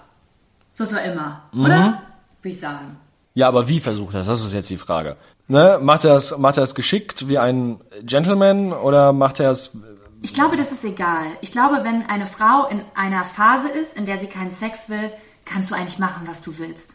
So 0.73 0.83
ist 0.83 0.93
er 0.93 1.03
immer, 1.11 1.43
Mhm. 1.51 1.65
oder? 1.65 2.01
Würde 2.41 2.49
ich 2.55 2.59
sagen. 2.59 2.97
Ja, 3.37 3.47
aber 3.49 3.67
wie 3.67 3.79
versucht 3.79 4.15
er 4.15 4.21
das? 4.21 4.27
Das 4.27 4.43
ist 4.43 4.53
jetzt 4.53 4.69
die 4.71 4.77
Frage. 4.77 5.15
Ne? 5.47 5.77
Macht 5.79 6.05
er 6.05 6.15
es 6.15 6.35
macht 6.39 6.57
er 6.57 6.63
es 6.63 6.73
geschickt 6.73 7.29
wie 7.29 7.37
ein 7.37 7.79
Gentleman 8.01 8.73
oder 8.73 9.13
macht 9.13 9.39
er 9.39 9.51
es 9.51 9.77
Ich 10.23 10.33
glaube, 10.33 10.57
das 10.57 10.71
ist 10.71 10.83
egal. 10.83 11.25
Ich 11.41 11.51
glaube, 11.51 11.81
wenn 11.83 12.03
eine 12.09 12.25
Frau 12.25 12.65
in 12.67 12.81
einer 12.95 13.23
Phase 13.23 13.67
ist, 13.69 13.95
in 13.95 14.07
der 14.07 14.17
sie 14.17 14.25
keinen 14.25 14.49
Sex 14.49 14.89
will, 14.89 15.11
kannst 15.45 15.69
du 15.69 15.75
eigentlich 15.75 15.99
machen, 15.99 16.23
was 16.27 16.41
du 16.41 16.57
willst. 16.57 16.89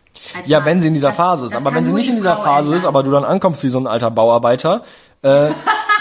Ja, 0.46 0.58
Mann. 0.58 0.66
wenn 0.66 0.80
sie 0.80 0.88
in 0.88 0.94
dieser 0.94 1.08
Das- 1.10 1.16
Phase 1.16 1.46
ist, 1.46 1.54
aber 1.54 1.72
wenn 1.74 1.84
sie 1.84 1.92
nicht 1.92 2.08
in 2.08 2.14
die 2.16 2.20
dieser 2.22 2.34
Frau 2.34 2.42
Phase 2.54 2.70
ist, 2.74 2.82
ändern. 2.82 2.88
aber 2.88 3.02
du 3.04 3.10
dann 3.12 3.24
ankommst 3.24 3.62
wie 3.62 3.68
so 3.68 3.78
ein 3.78 3.86
alter 3.86 4.10
Bauarbeiter, 4.10 4.82
äh, 5.22 5.50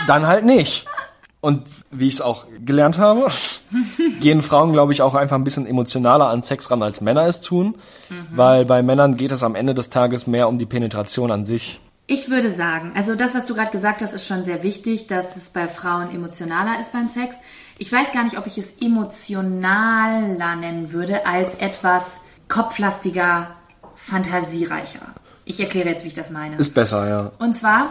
dann 0.08 0.26
halt 0.26 0.44
nicht. 0.44 0.88
Und 1.39 1.66
wie 1.92 2.08
ich 2.08 2.16
es 2.16 2.22
auch 2.22 2.48
gelernt 2.64 2.98
habe, 2.98 3.28
gehen 4.20 4.42
Frauen, 4.42 4.74
glaube 4.74 4.94
ich, 4.94 5.02
auch 5.02 5.16
einfach 5.16 5.36
ein 5.36 5.44
bisschen 5.44 5.68
emotionaler 5.68 6.30
an 6.30 6.42
Sex 6.42 6.72
ran, 6.72 6.82
als 6.82 7.02
Männer 7.02 7.26
es 7.26 7.42
tun. 7.42 7.76
Mhm. 8.10 8.28
Weil 8.32 8.66
bei 8.66 8.82
Männern 8.82 9.18
geht 9.18 9.32
es 9.32 9.44
am 9.44 9.56
Ende 9.56 9.74
des 9.74 9.89
Tages 9.89 10.28
mehr 10.28 10.48
um 10.48 10.58
die 10.58 10.66
Penetration 10.66 11.32
an 11.32 11.46
sich. 11.46 11.80
Ich 12.08 12.30
würde 12.30 12.54
sagen, 12.54 12.92
also 12.96 13.16
das, 13.16 13.36
was 13.36 13.46
du 13.46 13.56
gerade 13.56 13.72
gesagt 13.72 14.02
hast, 14.02 14.14
ist 14.14 14.28
schon 14.28 14.44
sehr 14.44 14.64
wichtig, 14.64 15.08
dass 15.08 15.36
es 15.38 15.50
bei 15.50 15.68
Frauen 15.68 16.14
emotionaler 16.14 16.80
ist 16.80 16.92
beim 16.92 17.08
Sex. 17.08 17.36
Ich 17.78 17.92
weiß 17.92 18.12
gar 18.12 18.24
nicht, 18.24 18.38
ob 18.38 18.48
ich 18.48 18.58
es 18.58 18.68
emotionaler 18.82 20.56
nennen 20.56 20.92
würde, 20.92 21.26
als 21.26 21.56
etwas 21.56 22.04
kopflastiger, 22.48 23.48
fantasiereicher. 23.96 25.00
Ich 25.46 25.60
erkläre 25.60 25.89
jetzt, 25.89 26.04
wie 26.04 26.10
ich 26.10 26.14
das 26.14 26.30
meine. 26.30 26.58
Ist 26.58 26.74
besser, 26.74 27.08
ja. 27.08 27.32
Und 27.39 27.56
zwar 27.56 27.89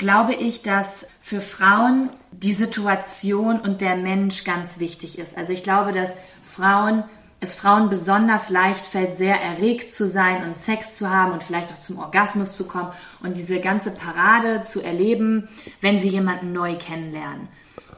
glaube 0.00 0.34
ich, 0.34 0.62
dass 0.62 1.06
für 1.20 1.40
Frauen 1.40 2.10
die 2.32 2.54
Situation 2.54 3.60
und 3.60 3.80
der 3.80 3.96
Mensch 3.96 4.44
ganz 4.44 4.80
wichtig 4.80 5.18
ist. 5.18 5.36
Also 5.36 5.52
ich 5.52 5.62
glaube, 5.62 5.92
dass 5.92 6.10
Frauen, 6.42 7.04
es 7.38 7.54
Frauen 7.54 7.90
besonders 7.90 8.48
leicht 8.50 8.84
fällt, 8.84 9.16
sehr 9.16 9.40
erregt 9.40 9.94
zu 9.94 10.08
sein 10.08 10.42
und 10.42 10.56
Sex 10.56 10.96
zu 10.96 11.08
haben 11.10 11.32
und 11.32 11.44
vielleicht 11.44 11.70
auch 11.72 11.78
zum 11.78 11.98
Orgasmus 11.98 12.56
zu 12.56 12.64
kommen 12.64 12.90
und 13.22 13.36
diese 13.36 13.60
ganze 13.60 13.92
Parade 13.92 14.62
zu 14.62 14.80
erleben, 14.80 15.48
wenn 15.80 16.00
sie 16.00 16.08
jemanden 16.08 16.52
neu 16.52 16.76
kennenlernen. 16.76 17.48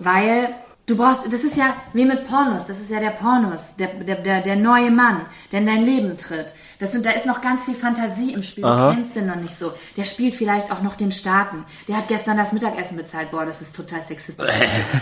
Weil 0.01 0.55
du 0.87 0.97
brauchst, 0.97 1.33
das 1.33 1.45
ist 1.45 1.57
ja 1.57 1.75
wie 1.93 2.05
mit 2.05 2.27
Pornos, 2.27 2.67
das 2.67 2.81
ist 2.81 2.91
ja 2.91 2.99
der 2.99 3.11
Pornos, 3.11 3.77
der, 3.79 3.89
der, 3.89 4.17
der, 4.17 4.41
der 4.43 4.57
neue 4.57 4.91
Mann, 4.91 5.23
der 5.53 5.61
in 5.61 5.67
dein 5.67 5.85
Leben 5.85 6.19
tritt. 6.19 6.53
Das 6.83 6.91
sind, 6.91 7.07
da 7.07 7.13
ist 7.13 7.27
noch 7.27 7.41
ganz 7.41 7.65
viel 7.65 7.77
Fantasie 7.77 8.33
im 8.33 8.43
Spiel. 8.43 8.65
Du 8.65 8.93
kennst 8.93 9.15
den 9.15 9.29
noch 9.29 9.37
nicht 9.37 9.57
so. 9.57 9.73
Der 9.97 10.05
spielt 10.05 10.35
vielleicht 10.35 10.73
auch 10.73 10.83
noch 10.83 10.97
den 10.97 11.13
Starken. 11.13 11.65
Der 11.87 11.97
hat 11.97 12.09
gestern 12.09 12.37
das 12.37 12.53
Mittagessen 12.53 12.97
bezahlt. 12.97 13.31
Boah, 13.31 13.47
das 13.47 13.63
ist 13.63 13.77
total 13.77 14.01
sexistisch. 14.01 14.51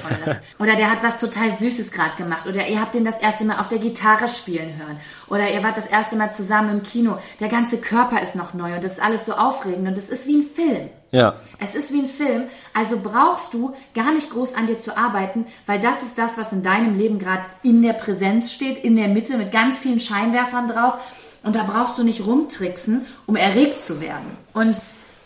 Oder 0.58 0.76
der 0.76 0.90
hat 0.90 1.02
was 1.02 1.18
total 1.18 1.56
Süßes 1.56 1.90
gerade 1.90 2.16
gemacht. 2.18 2.46
Oder 2.46 2.68
ihr 2.68 2.78
habt 2.78 2.94
den 2.94 3.06
das 3.06 3.18
erste 3.18 3.44
Mal 3.44 3.60
auf 3.60 3.68
der 3.68 3.78
Gitarre 3.78 4.28
spielen 4.28 4.76
hören. 4.76 4.98
Oder 5.28 5.50
ihr 5.50 5.62
wart 5.62 5.78
das 5.78 5.86
erste 5.86 6.16
Mal 6.16 6.30
zusammen 6.34 6.68
im 6.68 6.82
Kino. 6.82 7.16
Der 7.40 7.48
ganze 7.48 7.78
Körper 7.78 8.20
ist 8.20 8.34
noch 8.34 8.52
neu 8.52 8.74
und 8.74 8.84
das 8.84 8.92
ist 8.92 9.02
alles 9.02 9.24
so 9.24 9.32
aufregend 9.32 9.88
und 9.88 9.96
das 9.96 10.10
ist 10.10 10.26
wie 10.26 10.36
ein 10.36 10.46
Film. 10.54 10.90
Ja. 11.12 11.34
Es 11.58 11.74
ist 11.74 11.92
wie 11.92 12.02
ein 12.02 12.08
Film, 12.08 12.44
also 12.72 13.00
brauchst 13.02 13.52
du 13.52 13.74
gar 13.94 14.12
nicht 14.12 14.30
groß 14.30 14.54
an 14.54 14.66
dir 14.66 14.78
zu 14.78 14.96
arbeiten, 14.96 15.46
weil 15.66 15.80
das 15.80 16.02
ist 16.02 16.18
das, 16.18 16.38
was 16.38 16.52
in 16.52 16.62
deinem 16.62 16.96
Leben 16.96 17.18
gerade 17.18 17.42
in 17.62 17.82
der 17.82 17.94
Präsenz 17.94 18.52
steht, 18.52 18.84
in 18.84 18.96
der 18.96 19.08
Mitte 19.08 19.36
mit 19.36 19.50
ganz 19.50 19.80
vielen 19.80 19.98
Scheinwerfern 19.98 20.68
drauf. 20.68 20.98
Und 21.42 21.56
da 21.56 21.64
brauchst 21.64 21.98
du 21.98 22.04
nicht 22.04 22.26
rumtricksen, 22.26 23.06
um 23.26 23.36
erregt 23.36 23.80
zu 23.80 24.00
werden. 24.00 24.36
Und 24.52 24.78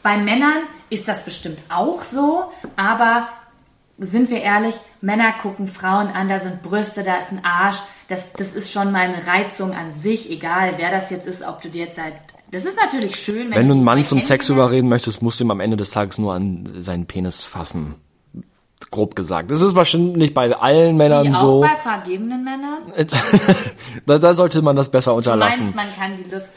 bei 0.03 0.17
Männern 0.17 0.63
ist 0.91 1.09
das 1.09 1.25
bestimmt 1.25 1.59
auch 1.71 2.05
so, 2.05 2.45
aber 2.77 3.29
sind 3.99 4.31
wir 4.31 4.43
ehrlich, 4.43 4.75
Männer 5.01 5.33
gucken 5.41 5.69
Frauen 5.69 6.09
an, 6.09 6.29
da 6.29 6.41
sind 6.41 6.63
Brüste, 6.63 7.03
da 7.05 7.17
ist 7.17 7.31
ein 7.31 7.45
Arsch. 7.45 7.79
Das, 8.09 8.21
das 8.37 8.53
ist 8.53 8.73
schon 8.73 8.93
mal 8.93 9.03
eine 9.03 9.27
Reizung 9.27 9.73
an 9.73 9.93
sich, 9.93 10.31
egal 10.31 10.75
wer 10.77 10.91
das 10.91 11.11
jetzt 11.11 11.27
ist, 11.27 11.43
ob 11.43 11.63
du 11.63 11.69
dir 11.69 11.87
jetzt 11.87 11.97
seit. 11.97 12.15
Das 12.51 12.65
ist 12.65 12.77
natürlich 12.77 13.17
schön, 13.17 13.51
wenn, 13.51 13.59
Wenn 13.59 13.69
du 13.69 13.75
einen 13.75 13.85
Mann 13.85 14.05
zum 14.05 14.21
Sex 14.21 14.49
überreden 14.49 14.89
möchtest, 14.89 15.23
musst 15.23 15.41
du 15.41 15.45
ihm 15.45 15.51
am 15.51 15.61
Ende 15.61 15.77
des 15.77 15.91
Tages 15.91 16.19
nur 16.19 16.35
an 16.35 16.69
seinen 16.79 17.07
Penis 17.07 17.43
fassen. 17.43 17.95
Grob 18.91 19.17
gesagt. 19.17 19.51
Das 19.51 19.61
ist 19.61 19.75
bestimmt 19.75 20.17
nicht 20.17 20.35
bei 20.35 20.55
allen 20.57 20.97
Männern 20.97 21.27
Wie 21.33 21.35
so. 21.35 21.65
Auch 21.65 21.69
bei 21.69 21.77
vergebenen 21.77 22.45
Männern? 22.45 22.79
da, 24.07 24.19
da 24.19 24.35
sollte 24.35 24.63
man 24.63 24.77
das 24.77 24.89
besser 24.91 25.13
Du 25.13 25.17
unterlassen. 25.19 25.73
meinst, 25.75 25.77
man 25.77 25.97
kann 25.97 26.17
die 26.17 26.31
Lust 26.31 26.53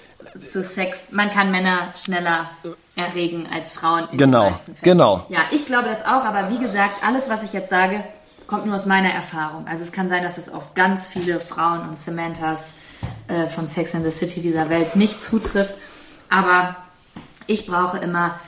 zu 0.52 0.64
Sex, 0.64 1.00
man 1.12 1.32
kann 1.32 1.50
Männer 1.52 1.94
schneller 2.02 2.50
erregen 2.96 3.48
als 3.52 3.74
Frauen. 3.74 4.08
In 4.12 4.18
Genau, 4.18 4.44
den 4.46 4.52
meisten 4.52 4.76
Fällen. 4.76 4.98
genau. 4.98 5.26
Ja, 5.30 5.40
ich 5.52 5.66
glaube 5.66 5.90
das 5.90 6.02
auch, 6.06 6.24
aber 6.26 6.50
wie 6.52 6.60
gesagt, 6.60 7.04
alles, 7.04 7.24
was 7.28 7.44
ich 7.44 7.54
jetzt 7.54 7.70
sage, 7.70 8.04
kommt 8.46 8.66
nur 8.66 8.76
aus 8.76 8.86
meiner 8.86 9.10
Erfahrung. 9.10 9.68
Also 9.68 9.84
es 9.84 9.92
kann 9.92 10.10
sein, 10.10 10.24
dass 10.24 10.38
es 10.38 10.48
auf 10.50 10.74
ganz 10.76 11.08
viele 11.08 11.40
Frauen 11.40 11.90
und 11.90 12.00
Samanthas 12.00 12.76
äh, 13.28 13.48
von 13.48 13.68
Sex 13.68 13.94
and 13.96 14.06
the 14.06 14.12
City 14.12 14.42
dieser 14.42 14.70
Welt 14.70 14.96
nicht 14.96 15.22
zutrifft, 15.22 15.76
aber 16.30 16.76
ich 17.48 17.66
brauche 17.68 17.98
immer 17.98 18.40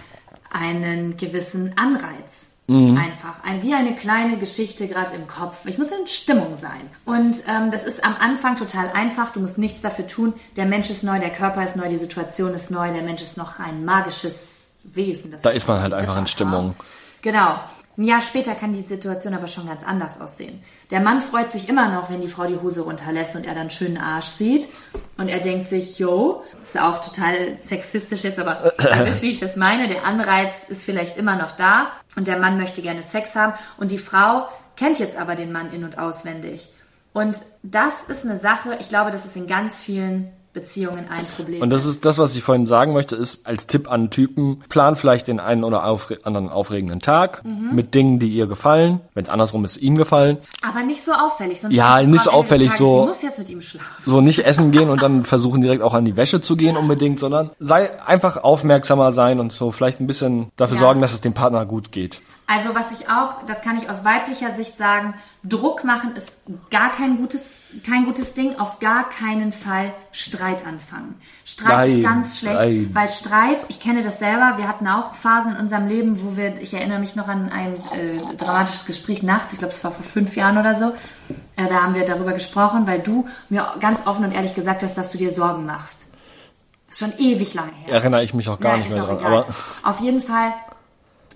einen 0.52 1.18
gewissen 1.18 1.74
Anreiz. 1.78 2.49
Einfach. 2.98 3.44
Ein, 3.44 3.64
wie 3.64 3.74
eine 3.74 3.96
kleine 3.96 4.38
Geschichte 4.38 4.88
gerade 4.88 5.16
im 5.16 5.28
Kopf. 5.28 5.66
Ich 5.66 5.78
muss 5.78 5.92
in 5.92 6.08
Stimmung 6.08 6.58
sein. 6.60 6.90
Und 7.06 7.36
ähm, 7.48 7.72
das 7.72 7.84
ist 7.84 8.04
am 8.04 8.16
Anfang 8.20 8.56
total 8.56 8.90
einfach. 8.92 9.32
Du 9.32 9.40
musst 9.40 9.58
nichts 9.58 9.82
dafür 9.82 10.08
tun. 10.08 10.34
Der 10.56 10.66
Mensch 10.66 10.90
ist 10.90 11.04
neu, 11.04 11.20
der 11.20 11.32
Körper 11.32 11.64
ist 11.64 11.76
neu, 11.76 11.90
die 11.90 11.98
Situation 11.98 12.54
ist 12.54 12.70
neu, 12.70 12.92
der 12.94 13.02
Mensch 13.02 13.22
ist 13.22 13.38
noch 13.38 13.60
ein 13.60 13.86
magisches 13.86 14.74
Wesen. 14.84 15.36
Da 15.42 15.50
ist 15.50 15.68
man 15.68 15.82
halt 15.82 15.94
einfach 15.94 16.18
in 16.18 16.28
Stimmung. 16.28 16.76
Genau. 17.22 17.60
Ein 18.00 18.06
Jahr 18.06 18.22
später 18.22 18.56
kann 18.56 18.72
die 18.72 18.82
Situation 18.82 19.34
aber 19.34 19.48
schon 19.48 19.68
ganz 19.68 19.84
anders 19.84 20.22
aussehen. 20.22 20.64
Der 20.90 21.02
Mann 21.02 21.20
freut 21.20 21.52
sich 21.52 21.68
immer 21.68 21.90
noch, 21.90 22.10
wenn 22.10 22.22
die 22.22 22.30
Frau 22.30 22.48
die 22.48 22.56
Hose 22.56 22.80
runterlässt 22.80 23.36
und 23.36 23.46
er 23.46 23.54
dann 23.54 23.70
schönen 23.70 23.98
Arsch 23.98 24.28
sieht. 24.28 24.70
Und 25.18 25.28
er 25.28 25.42
denkt 25.42 25.68
sich, 25.68 26.00
yo, 26.00 26.46
das 26.60 26.70
ist 26.70 26.80
auch 26.80 27.04
total 27.04 27.58
sexistisch 27.62 28.24
jetzt, 28.24 28.40
aber 28.40 28.72
ihr 28.80 29.06
wisst, 29.06 29.22
wie 29.22 29.32
ich 29.32 29.42
das 29.42 29.58
meine. 29.58 29.90
Der 29.90 30.06
Anreiz 30.06 30.54
ist 30.70 30.84
vielleicht 30.84 31.18
immer 31.18 31.36
noch 31.36 31.52
da 31.52 31.92
und 32.16 32.28
der 32.28 32.40
Mann 32.40 32.58
möchte 32.58 32.82
gerne 32.82 33.04
Sex 33.04 33.36
haben 33.36 33.52
und 33.76 33.92
die 33.92 33.98
Frau 33.98 34.48
kennt 34.78 35.00
jetzt 35.00 35.18
aber 35.18 35.36
den 35.36 35.52
Mann 35.52 35.74
in- 35.74 35.84
und 35.84 35.98
auswendig. 35.98 36.70
Und 37.12 37.36
das 37.64 38.04
ist 38.08 38.24
eine 38.24 38.40
Sache, 38.40 38.78
ich 38.80 38.88
glaube, 38.88 39.12
das 39.12 39.26
ist 39.26 39.36
in 39.36 39.46
ganz 39.46 39.78
vielen 39.78 40.32
Beziehungen 40.54 41.06
ein 41.10 41.26
Problem 41.36 41.62
Und 41.62 41.70
das 41.70 41.86
ist 41.86 42.06
das, 42.06 42.18
was 42.18 42.36
ich 42.36 42.42
vorhin 42.44 42.66
sagen 42.66 42.94
möchte, 42.94 43.16
ist 43.16 43.46
als 43.46 43.68
Tipp 43.68 43.90
an 43.92 44.10
Typen, 44.10 44.62
plan 44.68 44.96
vielleicht 44.96 45.28
den 45.28 45.40
einen 45.40 45.64
oder 45.64 45.86
aufre 45.86 46.20
anderen 46.24 46.50
aufregenden 46.50 47.00
Tag 47.02 47.44
Mhm. 47.46 47.76
mit 47.76 47.94
Dingen, 47.94 48.18
die 48.20 48.30
ihr 48.30 48.48
gefallen. 48.48 49.00
Wenn 49.14 49.24
es 49.24 49.30
andersrum 49.30 49.64
ist, 49.66 49.78
ihm 49.78 49.96
gefallen. 49.96 50.38
Aber 50.68 50.82
nicht 50.84 51.04
so 51.04 51.12
auffällig. 51.12 51.62
Sonst 51.62 51.74
Ja, 51.76 52.02
nicht 52.02 52.24
so 52.24 52.32
auffällig, 52.32 52.72
so- 52.74 53.06
muss 53.06 53.22
jetzt 53.22 53.38
mit 53.38 53.50
ihm 53.50 53.62
schlafen. 53.62 53.88
So 54.04 54.22
nicht 54.22 54.40
essen 54.46 54.72
gehen 54.72 54.90
und 54.90 55.02
dann 55.04 55.24
versuchen 55.24 55.62
direkt 55.62 55.84
auch 55.84 55.94
an 55.94 56.06
die 56.06 56.16
Wäsche 56.16 56.42
zu 56.42 56.56
gehen 56.56 56.78
unbedingt, 56.78 57.20
sondern 57.20 57.52
sei 57.60 57.90
einfach 58.06 58.38
aufmerksamer 58.44 59.12
sein 59.12 59.40
und 59.40 59.52
so 59.52 59.72
vielleicht 59.72 60.00
ein 60.00 60.08
bisschen 60.08 60.48
dafür 60.56 60.76
Ja. 60.76 60.82
sorgen, 60.82 61.02
dass 61.02 61.14
es 61.14 61.22
dem 61.22 61.34
Partner 61.34 61.66
gut 61.66 61.92
geht. 61.92 62.22
Also 62.52 62.74
was 62.74 62.92
ich 63.00 63.08
auch, 63.08 63.44
das 63.46 63.62
kann 63.62 63.78
ich 63.78 63.92
aus 63.92 64.04
weiblicher 64.04 64.56
Sicht 64.56 64.76
sagen, 64.76 65.14
Druck 65.44 65.84
machen 65.84 66.16
ist 66.16 66.26
gar 66.72 66.92
kein 66.92 67.18
gutes, 67.18 67.68
kein 67.86 68.06
gutes 68.06 68.34
Ding. 68.34 68.58
Auf 68.58 68.80
gar 68.80 69.08
keinen 69.08 69.54
Fall 69.54 69.94
Streit 70.12 70.66
anfangen. 70.66 71.22
Streit 71.46 71.90
ist 71.90 71.94
Nein, 71.98 72.04
ganz 72.04 72.40
schlecht, 72.40 72.56
nein. 72.56 72.90
weil 72.92 73.08
Streit, 73.08 73.66
ich 73.68 73.80
kenne 73.80 74.02
das 74.02 74.18
selber, 74.18 74.56
wir 74.58 74.68
hatten 74.68 74.88
auch 74.88 75.14
Phasen 75.14 75.52
in 75.52 75.58
unserem 75.62 75.88
Leben, 75.88 76.24
wo 76.24 76.36
wir, 76.38 76.60
ich 76.60 76.74
erinnere 76.74 76.98
mich 76.98 77.16
noch 77.16 77.28
an 77.28 77.50
ein 77.52 77.76
äh, 77.92 78.36
dramatisches 78.36 78.88
Gespräch 78.88 79.22
nachts, 79.22 79.54
ich 79.54 79.60
glaube 79.60 79.76
es 79.76 79.84
war 79.84 79.92
vor 79.92 80.04
fünf 80.04 80.36
Jahren 80.36 80.58
oder 80.58 80.74
so, 80.74 80.86
äh, 81.56 81.68
da 81.70 81.84
haben 81.84 81.94
wir 81.94 82.04
darüber 82.04 82.34
gesprochen, 82.34 82.88
weil 82.88 83.00
du 83.00 83.28
mir 83.50 83.76
ganz 83.80 84.08
offen 84.08 84.26
und 84.26 84.32
ehrlich 84.32 84.56
gesagt 84.56 84.82
hast, 84.82 84.98
dass 84.98 85.12
du 85.12 85.20
dir 85.20 85.32
Sorgen 85.32 85.68
machst. 85.68 86.08
Ist 86.90 86.98
schon 86.98 87.14
ewig 87.20 87.54
lange 87.54 87.74
her. 87.86 87.94
Erinnere 87.94 88.24
ich 88.24 88.34
mich 88.34 88.50
auch 88.50 88.60
gar 88.60 88.72
Ja, 88.72 88.78
nicht 88.80 88.88
ist 88.90 88.96
mehr 88.96 89.04
dran. 89.06 89.20
egal. 89.20 89.32
Aber 89.44 89.46
Auf 89.84 90.00
jeden 90.00 90.20
Fall, 90.24 90.52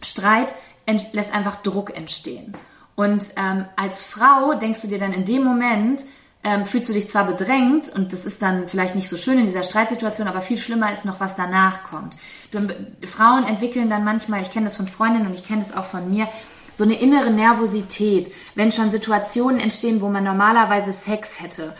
Streit 0.01 0.55
lässt 0.86 1.34
einfach 1.34 1.58
Druck 1.58 1.96
entstehen. 1.96 2.54
Und 2.96 3.26
ähm, 3.38 3.66
als 3.76 4.04
Frau 4.04 4.54
denkst 4.54 4.82
du 4.82 4.88
dir 4.88 5.00
dann 5.00 5.14
in 5.14 5.26
dem 5.26 5.44
Moment, 5.44 6.04
ähm, 6.44 6.66
fühlst 6.66 6.90
du 6.90 6.94
dich 6.94 7.10
zwar 7.10 7.26
bedrängt 7.26 7.90
und 7.90 8.12
das 8.12 8.26
ist 8.26 8.42
dann 8.42 8.68
vielleicht 8.68 8.96
nicht 8.96 9.10
so 9.10 9.18
schön 9.18 9.40
in 9.40 9.46
dieser 9.46 9.64
Streitsituation, 9.64 10.28
aber 10.28 10.42
viel 10.42 10.58
schlimmer 10.58 10.92
ist 10.92 11.06
noch, 11.06 11.20
was 11.20 11.36
danach 11.36 11.84
kommt. 11.84 12.18
Du, 12.52 12.68
Frauen 13.08 13.46
entwickeln 13.46 13.90
dann 13.90 14.04
manchmal, 14.04 14.42
ich 14.42 14.52
kenne 14.52 14.66
das 14.66 14.76
von 14.76 14.88
Freundinnen 14.88 15.28
und 15.28 15.34
ich 15.34 15.48
kenne 15.48 15.64
das 15.64 15.76
auch 15.76 15.86
von 15.86 16.10
mir, 16.12 16.28
so 16.76 16.84
eine 16.84 17.00
innere 17.00 17.32
Nervosität, 17.32 18.32
wenn 18.56 18.72
schon 18.72 18.92
Situationen 18.92 19.60
entstehen, 19.60 20.02
wo 20.02 20.10
man 20.10 20.24
normalerweise 20.24 20.92
Sex 20.92 21.42
hätte 21.42 21.74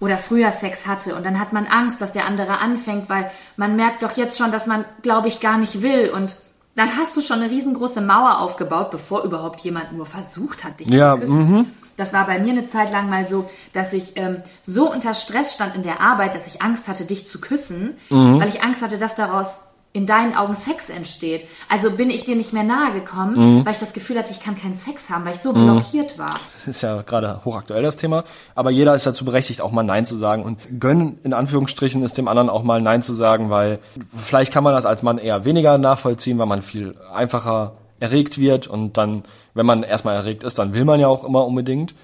oder 0.00 0.16
früher 0.16 0.50
Sex 0.50 0.86
hatte 0.86 1.14
und 1.14 1.24
dann 1.24 1.38
hat 1.38 1.52
man 1.52 1.66
Angst, 1.66 2.00
dass 2.00 2.12
der 2.12 2.24
andere 2.24 2.58
anfängt, 2.58 3.08
weil 3.08 3.30
man 3.56 3.76
merkt 3.76 4.02
doch 4.02 4.16
jetzt 4.16 4.38
schon, 4.38 4.50
dass 4.50 4.66
man, 4.66 4.84
glaube 5.02 5.28
ich, 5.28 5.40
gar 5.40 5.58
nicht 5.58 5.82
will 5.82 6.10
und 6.10 6.36
dann 6.76 6.96
hast 6.96 7.16
du 7.16 7.20
schon 7.20 7.40
eine 7.40 7.50
riesengroße 7.50 8.00
Mauer 8.00 8.40
aufgebaut, 8.40 8.90
bevor 8.90 9.24
überhaupt 9.24 9.60
jemand 9.60 9.92
nur 9.92 10.06
versucht 10.06 10.64
hat, 10.64 10.80
dich 10.80 10.88
Ja, 10.88 11.14
zu 11.14 11.20
küssen. 11.20 11.72
Das 11.96 12.12
war 12.14 12.26
bei 12.26 12.38
mir 12.38 12.52
eine 12.52 12.68
Zeit 12.68 12.92
lang 12.92 13.10
mal 13.10 13.28
so, 13.28 13.50
dass 13.74 13.92
ich 13.92 14.16
ähm, 14.16 14.42
so 14.64 14.90
unter 14.90 15.12
Stress 15.12 15.52
stand 15.54 15.74
in 15.74 15.82
der 15.82 16.00
Arbeit, 16.00 16.34
dass 16.34 16.46
ich 16.46 16.62
Angst 16.62 16.88
hatte, 16.88 17.04
dich 17.04 17.26
zu 17.28 17.40
küssen, 17.40 17.98
weil 18.08 18.48
ich 18.48 18.62
Angst 18.62 18.80
hatte, 18.80 18.96
dass 18.96 19.14
daraus 19.16 19.60
in 19.92 20.06
deinen 20.06 20.34
Augen 20.36 20.54
Sex 20.54 20.88
entsteht. 20.88 21.46
Also 21.68 21.90
bin 21.90 22.10
ich 22.10 22.24
dir 22.24 22.36
nicht 22.36 22.52
mehr 22.52 22.62
nahe 22.62 22.92
gekommen, 22.92 23.64
weil 23.64 23.72
ich 23.72 23.80
das 23.80 23.92
Gefühl 23.92 24.18
hatte, 24.18 24.30
ich 24.30 24.40
kann 24.40 24.56
keinen 24.56 24.76
Sex 24.76 25.10
haben, 25.10 25.24
weil 25.24 25.32
ich 25.32 25.40
so 25.40 25.52
blockiert 25.52 26.16
war. 26.16 26.36
das 26.54 26.68
ist 26.68 26.82
ja 26.82 27.02
gerade 27.02 27.40
hochaktuell 27.44 27.82
das 27.82 27.96
Thema. 27.96 28.24
Aber 28.54 28.70
jeder 28.70 28.94
ist 28.94 29.06
dazu 29.06 29.24
berechtigt, 29.24 29.60
auch 29.60 29.72
mal 29.72 29.82
Nein 29.82 30.04
zu 30.04 30.14
sagen. 30.14 30.44
Und 30.44 30.58
gönnen 30.78 31.18
in 31.24 31.32
Anführungsstrichen 31.32 32.04
ist 32.04 32.18
dem 32.18 32.28
anderen 32.28 32.50
auch 32.50 32.62
mal 32.62 32.80
Nein 32.80 33.02
zu 33.02 33.12
sagen, 33.12 33.50
weil 33.50 33.80
vielleicht 34.14 34.52
kann 34.52 34.62
man 34.62 34.74
das 34.74 34.86
als 34.86 35.02
Mann 35.02 35.18
eher 35.18 35.44
weniger 35.44 35.76
nachvollziehen, 35.76 36.38
weil 36.38 36.46
man 36.46 36.62
viel 36.62 36.94
einfacher 37.12 37.72
erregt 37.98 38.38
wird 38.38 38.66
und 38.66 38.96
dann, 38.96 39.24
wenn 39.54 39.66
man 39.66 39.82
erstmal 39.82 40.14
erregt 40.14 40.42
ist, 40.44 40.58
dann 40.58 40.72
will 40.72 40.84
man 40.84 41.00
ja 41.00 41.08
auch 41.08 41.24
immer 41.24 41.46
unbedingt. 41.46 41.94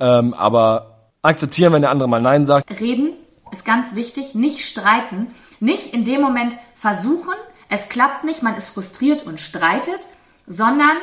Ähm, 0.00 0.34
aber 0.34 1.10
akzeptieren, 1.22 1.72
wenn 1.72 1.82
der 1.82 1.90
andere 1.90 2.08
mal 2.08 2.20
Nein 2.20 2.44
sagt, 2.44 2.80
Reden 2.80 3.12
ist 3.52 3.64
ganz 3.64 3.94
wichtig, 3.94 4.34
nicht 4.34 4.62
streiten, 4.62 5.28
nicht 5.60 5.94
in 5.94 6.04
dem 6.04 6.20
Moment 6.20 6.54
versuchen, 6.84 7.32
es 7.70 7.88
klappt 7.88 8.24
nicht, 8.24 8.42
man 8.42 8.58
ist 8.58 8.68
frustriert 8.68 9.24
und 9.24 9.40
streitet, 9.40 10.00
sondern 10.46 10.96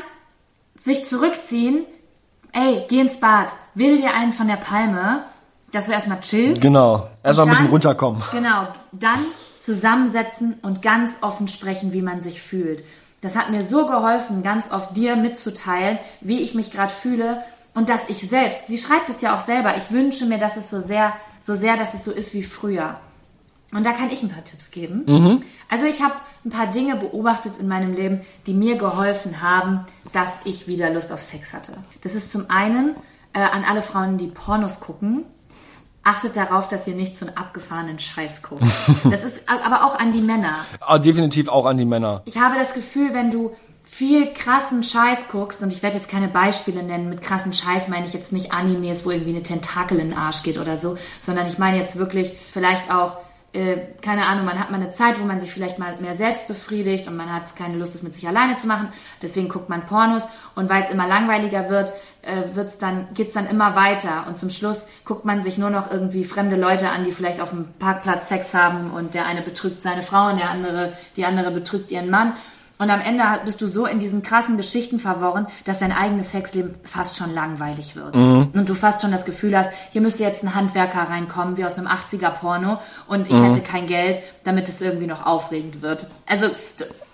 sich 0.80 1.06
zurückziehen, 1.06 1.86
ey, 2.52 2.86
geh 2.88 3.00
ins 3.00 3.20
Bad, 3.20 3.48
wähl 3.74 3.98
dir 3.98 4.14
einen 4.14 4.32
von 4.32 4.48
der 4.48 4.58
Palme, 4.58 5.24
dass 5.72 5.88
du 5.88 5.92
erstmal 5.92 6.22
chillst. 6.22 6.62
genau, 6.62 7.08
erstmal 7.24 7.48
ein 7.48 7.52
bisschen 7.52 7.70
runterkommen. 7.70 8.22
Genau, 8.32 8.68
dann 8.92 9.26
zusammensetzen 9.60 10.60
und 10.62 10.84
ganz 10.84 11.18
offen 11.22 11.48
sprechen, 11.48 11.94
wie 11.94 12.04
man 12.04 12.22
sich 12.22 12.44
fühlt. 12.44 12.84
Das 13.22 13.36
hat 13.36 13.50
mir 13.50 13.66
so 13.66 13.88
geholfen, 13.88 14.44
ganz 14.44 14.72
oft 14.72 14.96
dir 14.96 15.16
mitzuteilen, 15.16 15.98
wie 16.20 16.42
ich 16.42 16.54
mich 16.54 16.70
gerade 16.72 16.94
fühle 16.94 17.44
und 17.74 17.90
dass 17.90 18.08
ich 18.08 18.30
selbst, 18.30 18.68
sie 18.68 18.78
schreibt 18.78 19.10
es 19.10 19.22
ja 19.22 19.36
auch 19.36 19.44
selber, 19.44 19.78
ich 19.78 19.90
wünsche 19.90 20.28
mir, 20.28 20.38
dass 20.38 20.58
es 20.58 20.70
so 20.70 20.80
sehr, 20.80 21.14
so 21.42 21.56
sehr, 21.56 21.76
dass 21.76 21.96
es 21.96 22.06
so 22.06 22.12
ist 22.12 22.36
wie 22.36 22.44
früher. 22.44 22.98
Und 23.74 23.86
da 23.86 23.94
kann 23.94 24.12
ich 24.12 24.22
ein 24.22 24.30
paar 24.30 24.44
Tipps 24.44 24.72
geben. 24.72 25.06
Also 25.70 25.86
ich 25.86 26.02
habe 26.02 26.16
ein 26.44 26.50
paar 26.50 26.68
Dinge 26.68 26.96
beobachtet 26.96 27.54
in 27.60 27.68
meinem 27.68 27.94
Leben, 27.94 28.22
die 28.46 28.54
mir 28.54 28.78
geholfen 28.78 29.42
haben, 29.42 29.86
dass 30.12 30.30
ich 30.44 30.68
wieder 30.68 30.90
Lust 30.90 31.12
auf 31.14 31.22
Sex 31.22 31.54
hatte. 31.54 31.78
Das 32.02 32.14
ist 32.14 32.32
zum 32.32 32.50
einen 32.50 32.96
äh, 33.34 33.40
an 33.40 33.64
alle 33.64 33.82
Frauen, 33.82 34.18
die 34.18 34.28
Pornos 34.28 34.80
gucken. 34.80 35.24
Achtet 36.04 36.36
darauf, 36.36 36.68
dass 36.68 36.88
ihr 36.88 36.96
nicht 36.96 37.18
so 37.18 37.28
einen 37.28 37.38
abgefahrenen 37.38 38.00
Scheiß 38.00 38.42
guckt. 38.42 38.64
Das 39.10 39.24
ist 39.24 39.38
aber 39.48 39.86
auch 39.86 40.00
an 40.00 40.12
die 40.12 40.22
Männer. 40.22 40.56
Aber 40.80 41.00
definitiv 41.00 41.48
auch 41.48 41.66
an 41.66 41.78
die 41.78 41.86
Männer. 41.86 42.24
Ich 42.26 42.38
habe 42.38 42.56
das 42.56 42.74
Gefühl, 42.74 43.14
wenn 43.14 43.30
du 43.30 43.56
viel 43.84 44.34
krassen 44.34 44.84
Scheiß 44.84 45.28
guckst, 45.32 45.62
und 45.62 45.72
ich 45.72 45.84
werde 45.84 45.98
jetzt 45.98 46.10
keine 46.10 46.30
Beispiele 46.30 46.82
nennen, 46.82 47.10
mit 47.10 47.22
krassen 47.22 47.54
Scheiß 47.54 47.90
meine 47.90 48.08
ich 48.08 48.14
jetzt 48.14 48.32
nicht 48.32 48.52
Animes, 48.54 49.06
wo 49.06 49.12
irgendwie 49.12 49.32
eine 49.32 49.44
Tentakel 49.44 50.00
in 50.00 50.10
den 50.10 50.18
Arsch 50.18 50.44
geht 50.44 50.58
oder 50.58 50.78
so, 50.78 50.98
sondern 51.22 51.48
ich 51.48 51.58
meine 51.58 51.78
jetzt 51.78 51.98
wirklich 51.98 52.32
vielleicht 52.52 52.92
auch, 52.92 53.18
äh, 53.54 53.78
keine 54.02 54.28
Ahnung, 54.28 54.46
man 54.46 54.60
hat 54.60 54.72
mal 54.72 54.80
eine 54.80 54.92
Zeit, 54.92 55.20
wo 55.20 55.26
man 55.26 55.40
sich 55.40 55.52
vielleicht 55.52 55.78
mal 55.78 55.98
mehr 55.98 56.16
selbst 56.16 56.48
befriedigt 56.48 57.08
und 57.08 57.18
man 57.18 57.34
hat 57.34 57.56
keine 57.56 57.78
Lust, 57.78 57.94
das 57.94 58.04
mit 58.04 58.14
sich 58.14 58.28
alleine 58.28 58.58
zu 58.58 58.66
machen, 58.66 58.88
deswegen 59.22 59.50
guckt 59.50 59.68
man 59.68 59.86
Pornos. 59.86 60.24
Und 60.56 60.70
weil 60.70 60.84
es 60.84 60.90
immer 60.90 61.08
langweiliger 61.08 61.70
wird, 61.70 61.92
äh, 62.22 62.56
wird's 62.56 62.78
dann, 62.78 63.08
geht's 63.14 63.34
dann 63.34 63.48
immer 63.48 63.76
weiter. 63.76 64.26
Und 64.28 64.38
zum 64.38 64.50
Schluss 64.50 64.86
guckt 65.04 65.26
man 65.26 65.44
sich 65.44 65.58
nur 65.58 65.70
noch 65.70 65.92
irgendwie 65.92 66.24
fremde 66.24 66.56
Leute 66.56 66.90
an, 66.90 67.04
die 67.04 67.12
vielleicht 67.12 67.42
auf 67.42 67.50
dem 67.50 67.74
Parkplatz 67.78 68.30
Sex 68.30 68.54
haben 68.54 68.92
und 68.92 69.14
der 69.14 69.26
eine 69.26 69.42
betrügt 69.42 69.84
seine 69.84 70.02
Frau 70.02 70.30
und 70.30 70.38
der 70.38 70.50
andere, 70.50 70.94
die 71.18 71.26
andere 71.26 71.52
betrügt 71.52 71.92
ihren 71.92 72.10
Mann 72.10 72.34
und 72.82 72.90
am 72.90 73.00
Ende 73.00 73.24
bist 73.46 73.62
du 73.62 73.68
so 73.68 73.86
in 73.86 74.00
diesen 74.00 74.24
krassen 74.24 74.58
Geschichten 74.58 75.00
verworren, 75.00 75.46
dass 75.66 75.78
dein 75.78 75.92
eigenes 75.92 76.32
Sexleben 76.32 76.74
fast 76.84 77.16
schon 77.16 77.32
langweilig 77.32 77.96
wird. 77.96 78.16
Und 78.56 78.68
du 78.68 78.74
fast 78.74 79.04
schon 79.04 79.12
das 79.12 79.24
Gefühl 79.24 79.56
hast, 79.56 79.70
hier 79.92 80.02
müsste 80.02 80.24
jetzt 80.24 80.42
ein 80.42 80.56
Handwerker 80.56 81.04
reinkommen, 81.04 81.58
wie 81.58 81.66
aus 81.66 81.78
einem 81.78 81.86
80er-Porno, 81.86 82.80
und 83.08 83.30
ich 83.30 83.36
hätte 83.40 83.62
kein 83.62 83.86
Geld, 83.86 84.20
damit 84.46 84.68
es 84.68 84.82
irgendwie 84.82 85.06
noch 85.06 85.28
aufregend 85.28 85.84
wird. 85.84 86.08
Also, 86.26 86.48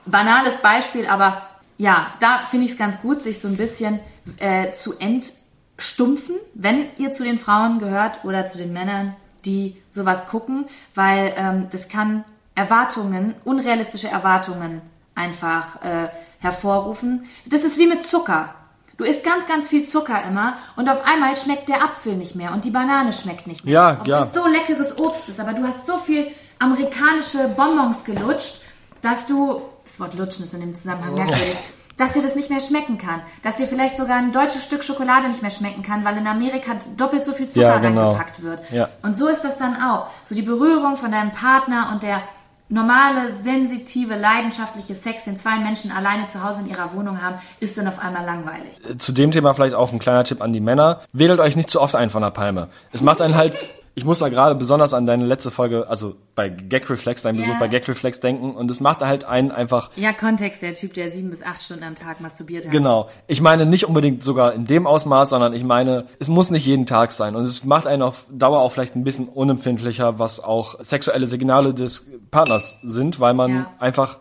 banales 0.05 0.61
Beispiel, 0.61 1.05
aber 1.05 1.41
ja, 1.77 2.13
da 2.21 2.45
finde 2.49 2.67
ich 2.67 2.71
es 2.71 2.77
ganz 2.77 3.01
gut, 3.01 3.21
sich 3.21 3.41
so 3.41 3.49
ein 3.49 3.57
bisschen 3.57 3.99
äh, 4.37 4.71
zu 4.71 4.93
entstumpfen, 4.97 6.35
wenn 6.53 6.85
ihr 6.97 7.11
zu 7.11 7.25
den 7.25 7.39
Frauen 7.39 7.79
gehört 7.79 8.23
oder 8.23 8.47
zu 8.47 8.57
den 8.57 8.71
Männern, 8.71 9.17
die 9.43 9.75
sowas 9.91 10.27
gucken, 10.27 10.63
weil 10.95 11.33
ähm, 11.35 11.67
das 11.73 11.89
kann 11.89 12.23
Erwartungen, 12.55 13.35
unrealistische 13.43 14.07
Erwartungen 14.07 14.81
einfach 15.17 15.81
äh, 15.83 16.07
hervorrufen. 16.39 17.27
Das 17.45 17.63
ist 17.63 17.77
wie 17.77 17.87
mit 17.87 18.05
Zucker. 18.05 18.53
Du 18.97 19.03
isst 19.03 19.23
ganz, 19.23 19.45
ganz 19.47 19.69
viel 19.69 19.85
Zucker 19.87 20.23
immer 20.27 20.53
und 20.75 20.89
auf 20.89 21.05
einmal 21.05 21.35
schmeckt 21.35 21.69
der 21.69 21.83
Apfel 21.83 22.15
nicht 22.15 22.35
mehr 22.35 22.51
und 22.53 22.65
die 22.65 22.71
Banane 22.71 23.13
schmeckt 23.13 23.45
nicht 23.45 23.63
mehr. 23.63 23.73
Ja, 23.73 23.91
Obwohl 23.99 24.07
ja. 24.07 24.23
es 24.23 24.33
so 24.33 24.47
leckeres 24.47 24.97
Obst 24.97 25.29
ist, 25.29 25.39
aber 25.39 25.53
du 25.53 25.63
hast 25.67 25.85
so 25.85 25.97
viel 25.99 26.31
amerikanische 26.59 27.47
Bonbons 27.49 28.03
gelutscht, 28.03 28.61
dass 29.01 29.27
du, 29.27 29.61
das 29.83 29.99
Wort 29.99 30.15
lutschen 30.15 30.45
ist 30.45 30.53
in 30.53 30.61
dem 30.61 30.73
Zusammenhang 30.75 31.13
merkwürdig, 31.13 31.55
dass 31.97 32.13
dir 32.13 32.23
das 32.23 32.35
nicht 32.35 32.49
mehr 32.49 32.59
schmecken 32.59 32.97
kann. 32.97 33.21
Dass 33.43 33.57
dir 33.57 33.67
vielleicht 33.67 33.97
sogar 33.97 34.17
ein 34.17 34.31
deutsches 34.31 34.63
Stück 34.63 34.83
Schokolade 34.83 35.27
nicht 35.27 35.41
mehr 35.43 35.51
schmecken 35.51 35.83
kann, 35.83 36.03
weil 36.03 36.17
in 36.17 36.25
Amerika 36.27 36.73
doppelt 36.95 37.25
so 37.25 37.33
viel 37.33 37.49
Zucker 37.49 37.67
Ja, 37.67 37.77
genau. 37.77 38.09
reingepackt 38.09 38.41
wird. 38.41 38.61
Ja. 38.71 38.89
Und 39.03 39.17
so 39.17 39.27
ist 39.27 39.43
das 39.43 39.57
dann 39.57 39.81
auch. 39.81 40.07
So 40.25 40.33
die 40.33 40.41
Berührung 40.43 40.95
von 40.97 41.11
deinem 41.11 41.31
Partner 41.31 41.89
und 41.91 42.01
der 42.03 42.21
normale, 42.69 43.33
sensitive, 43.43 44.15
leidenschaftliche 44.15 44.95
Sex, 44.95 45.23
den 45.23 45.37
zwei 45.37 45.59
Menschen 45.59 45.91
alleine 45.91 46.27
zu 46.27 46.43
Hause 46.43 46.59
in 46.61 46.69
ihrer 46.69 46.93
Wohnung 46.93 47.21
haben, 47.21 47.37
ist 47.59 47.77
dann 47.77 47.87
auf 47.87 47.99
einmal 47.99 48.25
langweilig. 48.25 48.79
Zu 48.97 49.11
dem 49.11 49.31
Thema 49.31 49.53
vielleicht 49.53 49.75
auch 49.75 49.91
ein 49.91 49.99
kleiner 49.99 50.23
Tipp 50.23 50.41
an 50.41 50.53
die 50.53 50.59
Männer. 50.59 51.01
Wedelt 51.13 51.39
euch 51.39 51.55
nicht 51.55 51.69
zu 51.69 51.81
oft 51.81 51.95
ein 51.95 52.09
von 52.09 52.21
der 52.21 52.31
Palme. 52.31 52.69
Es 52.91 53.01
macht 53.01 53.21
einen 53.21 53.35
halt, 53.35 53.53
ich 53.97 54.05
muss 54.05 54.19
da 54.19 54.29
gerade 54.29 54.53
besonders 54.53 54.93
an 54.93 55.07
deine 55.07 55.25
letzte 55.25 55.49
Folge, 55.49 55.87
also 55.89 56.15
bei 56.35 56.49
Gag 56.49 56.87
Reflex, 56.87 57.23
dein 57.23 57.35
Besuch 57.35 57.53
Ja. 57.53 57.57
bei 57.59 57.67
Gag 57.67 57.87
Reflex 57.87 58.19
denken 58.19 58.51
und 58.55 58.69
es 58.69 58.79
macht 58.79 59.01
halt 59.01 59.23
einen 59.23 59.49
einfach, 59.51 59.89
Ja, 59.95 60.13
Kontext, 60.13 60.61
der 60.61 60.75
Typ, 60.75 60.93
der 60.93 61.09
sieben 61.09 61.31
bis 61.31 61.41
acht 61.41 61.59
Stunden 61.59 61.83
am 61.83 61.95
Tag 61.95 62.21
masturbiert 62.21 62.65
hat. 62.65 62.71
genau. 62.71 63.09
Ich 63.25 63.41
meine 63.41 63.65
nicht 63.65 63.85
unbedingt 63.87 64.23
sogar 64.23 64.53
in 64.53 64.65
dem 64.65 64.85
Ausmaß, 64.85 65.29
sondern 65.29 65.53
ich 65.53 65.63
meine, 65.63 66.05
es 66.19 66.29
muss 66.29 66.51
nicht 66.51 66.67
jeden 66.67 66.85
Tag 66.85 67.11
sein 67.11 67.35
und 67.35 67.43
es 67.43 67.65
macht 67.65 67.87
einen 67.87 68.03
auf 68.03 68.25
Dauer 68.29 68.59
auch 68.59 68.71
vielleicht 68.71 68.95
ein 68.95 69.03
bisschen 69.03 69.27
unempfindlicher, 69.29 70.19
was 70.19 70.43
auch 70.43 70.75
sexuelle 70.83 71.25
Signale 71.25 71.73
des 71.73 72.05
Partners 72.29 72.77
sind, 72.83 73.19
weil 73.19 73.33
man 73.33 73.51
Ja. 73.51 73.71
einfach 73.79 74.19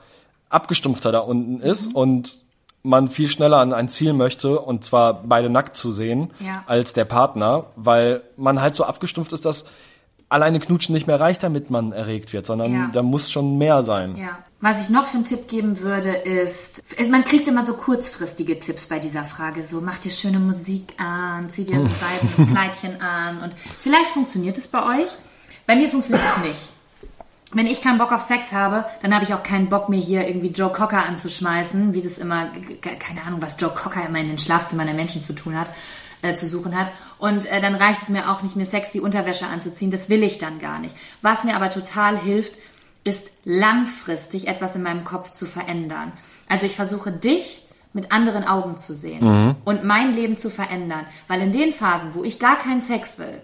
abgestumpfter 0.49 1.13
da 1.13 1.19
unten 1.19 1.61
ist 1.61 1.95
und 1.95 2.46
man 2.87 3.09
viel 3.09 3.29
schneller 3.29 3.59
an 3.59 3.73
ein 3.73 3.89
Ziel 3.89 4.13
möchte 4.13 4.59
und 4.61 4.85
zwar 4.85 5.23
beide 5.25 5.51
nackt 5.51 5.77
zu 5.77 5.91
sehen 5.91 6.31
Ja. 6.41 6.63
als 6.67 6.93
der 6.93 7.05
Partner, 7.05 7.67
weil 7.77 8.23
man 8.37 8.61
halt 8.61 8.75
so 8.75 8.85
abgestumpft 8.85 9.33
ist, 9.33 9.45
dass 9.45 9.67
alleine 10.29 10.59
Knutschen 10.59 10.93
nicht 10.95 11.07
mehr 11.07 11.21
reicht, 11.21 11.43
damit 11.43 11.71
man 11.71 11.93
erregt 11.93 12.33
wird, 12.33 12.47
sondern 12.47 12.73
Ja. 12.73 12.91
da 12.93 13.03
muss 13.03 13.31
schon 13.31 13.59
mehr 13.59 13.83
sein. 13.83 14.17
Ja. 14.17 14.39
Was 14.61 14.81
ich 14.83 14.89
noch 14.89 15.07
für 15.07 15.17
einen 15.19 15.25
Tipp 15.27 15.49
geben 15.49 15.81
würde, 15.81 16.11
ist, 16.11 16.83
man 17.11 17.25
kriegt 17.25 17.47
immer 17.47 17.65
so 17.67 17.75
kurzfristige 17.75 18.59
Tipps 18.59 18.87
bei 18.87 18.99
dieser 18.99 19.23
Frage. 19.25 19.67
So, 19.67 19.81
mach 19.83 19.99
dir 19.99 20.11
schöne 20.11 20.39
Musik 20.39 20.95
an, 20.99 21.51
zieh 21.51 21.65
dir 21.65 21.77
ein 21.77 21.91
seidenes 22.39 22.51
Kleidchen 22.53 23.01
an 23.03 23.43
und 23.43 23.53
vielleicht 23.83 24.11
funktioniert 24.13 24.57
es 24.57 24.67
bei 24.69 24.83
euch. 24.83 25.09
Bei 25.67 25.77
mir 25.77 25.89
funktioniert 25.89 26.25
es 26.39 26.43
nicht. 26.45 26.69
Wenn 27.57 27.67
ich 27.67 27.81
keinen 27.81 27.97
Bock 27.97 28.13
auf 28.13 28.21
Sex 28.21 28.53
habe, 28.53 28.85
dann 29.01 29.15
habe 29.15 29.25
ich 29.25 29.33
auch 29.33 29.43
keinen 29.43 29.71
Bock, 29.71 29.89
mir 29.89 29.99
hier 29.99 30.29
irgendwie 30.29 30.49
Joe 30.49 30.71
Cocker 30.71 31.07
anzuschmeißen, 31.07 31.95
wie 31.95 32.03
das 32.03 32.19
immer, 32.19 32.51
keine 32.83 33.23
Ahnung, 33.27 33.41
was 33.41 33.59
Joe 33.59 33.71
Cocker 33.71 34.07
immer 34.07 34.19
in 34.19 34.29
den 34.29 34.37
Schlafzimmern 34.37 34.85
der 34.85 34.95
Menschen 34.95 35.25
zu 35.25 35.33
tun 35.33 35.59
hat, 35.59 35.69
äh, 36.21 36.35
zu 36.35 36.47
suchen 36.51 36.79
hat. 36.79 36.93
Und 37.19 37.47
äh, 37.47 37.63
dann 37.63 37.75
reicht 37.75 38.03
es 38.03 38.09
mir 38.11 38.31
auch 38.31 38.43
nicht, 38.43 38.57
mir 38.57 38.67
sexy 38.67 39.01
Unterwäsche 39.01 39.47
anzuziehen. 39.47 39.91
Das 39.91 40.11
will 40.11 40.23
ich 40.23 40.37
dann 40.37 40.59
gar 40.59 40.81
nicht. 40.81 40.95
Was 41.23 41.45
mir 41.45 41.57
aber 41.57 41.71
total 41.71 42.19
hilft, 42.19 42.53
ist 43.05 43.27
langfristig 43.47 44.49
etwas 44.49 44.77
in 44.77 44.83
meinem 44.83 45.05
Kopf 45.05 45.31
zu 45.31 45.47
verändern. 45.47 46.13
Also 46.51 46.67
ich 46.67 46.77
versuche 46.77 47.11
dich 47.11 47.67
mit 47.95 48.13
anderen 48.13 48.45
Augen 48.45 48.77
zu 48.77 48.95
sehen 48.95 49.57
und 49.65 49.83
mein 49.83 50.13
Leben 50.13 50.37
zu 50.37 50.51
verändern. 50.51 51.07
Weil 51.27 51.41
in 51.41 51.53
den 51.55 51.73
Phasen, 51.73 52.11
wo 52.13 52.23
ich 52.23 52.39
gar 52.39 52.59
keinen 52.59 52.83
Sex 52.83 53.19
will, 53.19 53.41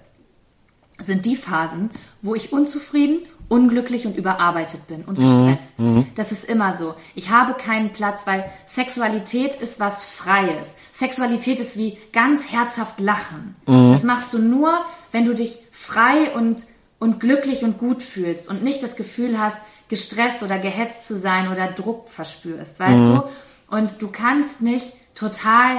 sind 1.02 1.24
die 1.24 1.36
Phasen, 1.36 1.90
wo 2.20 2.34
ich 2.34 2.52
unzufrieden, 2.52 3.20
unglücklich 3.52 4.06
und 4.06 4.16
überarbeitet 4.16 4.86
bin 4.86 5.04
und 5.04 5.18
gestresst. 5.18 5.74
Das 6.14 6.32
ist 6.32 6.42
immer 6.42 6.78
so. 6.78 6.94
Ich 7.14 7.28
habe 7.28 7.52
keinen 7.52 7.90
Platz, 7.92 8.22
weil 8.24 8.50
Sexualität 8.66 9.56
ist 9.56 9.78
was 9.78 10.06
Freies. 10.06 10.68
Sexualität 10.92 11.60
ist 11.60 11.76
wie 11.76 11.98
ganz 12.14 12.50
herzhaft 12.50 12.98
lachen. 12.98 13.54
Das 13.92 14.04
machst 14.04 14.32
du 14.32 14.38
nur, 14.38 14.72
wenn 15.10 15.26
du 15.26 15.34
dich 15.34 15.58
frei 15.70 16.30
und, 16.34 16.64
und 16.98 17.20
glücklich 17.20 17.62
und 17.62 17.76
gut 17.76 18.02
fühlst 18.02 18.48
und 18.48 18.64
nicht 18.64 18.82
das 18.82 18.96
Gefühl 18.96 19.38
hast, 19.38 19.58
gestresst 19.88 20.42
oder 20.42 20.58
gehetzt 20.58 21.06
zu 21.06 21.14
sein 21.18 21.52
oder 21.52 21.66
Druck 21.66 22.08
verspürst, 22.08 22.80
weißt 22.80 23.02
du? 23.02 23.22
Und 23.76 24.00
du 24.00 24.08
kannst 24.08 24.62
nicht 24.62 24.94
total 25.14 25.76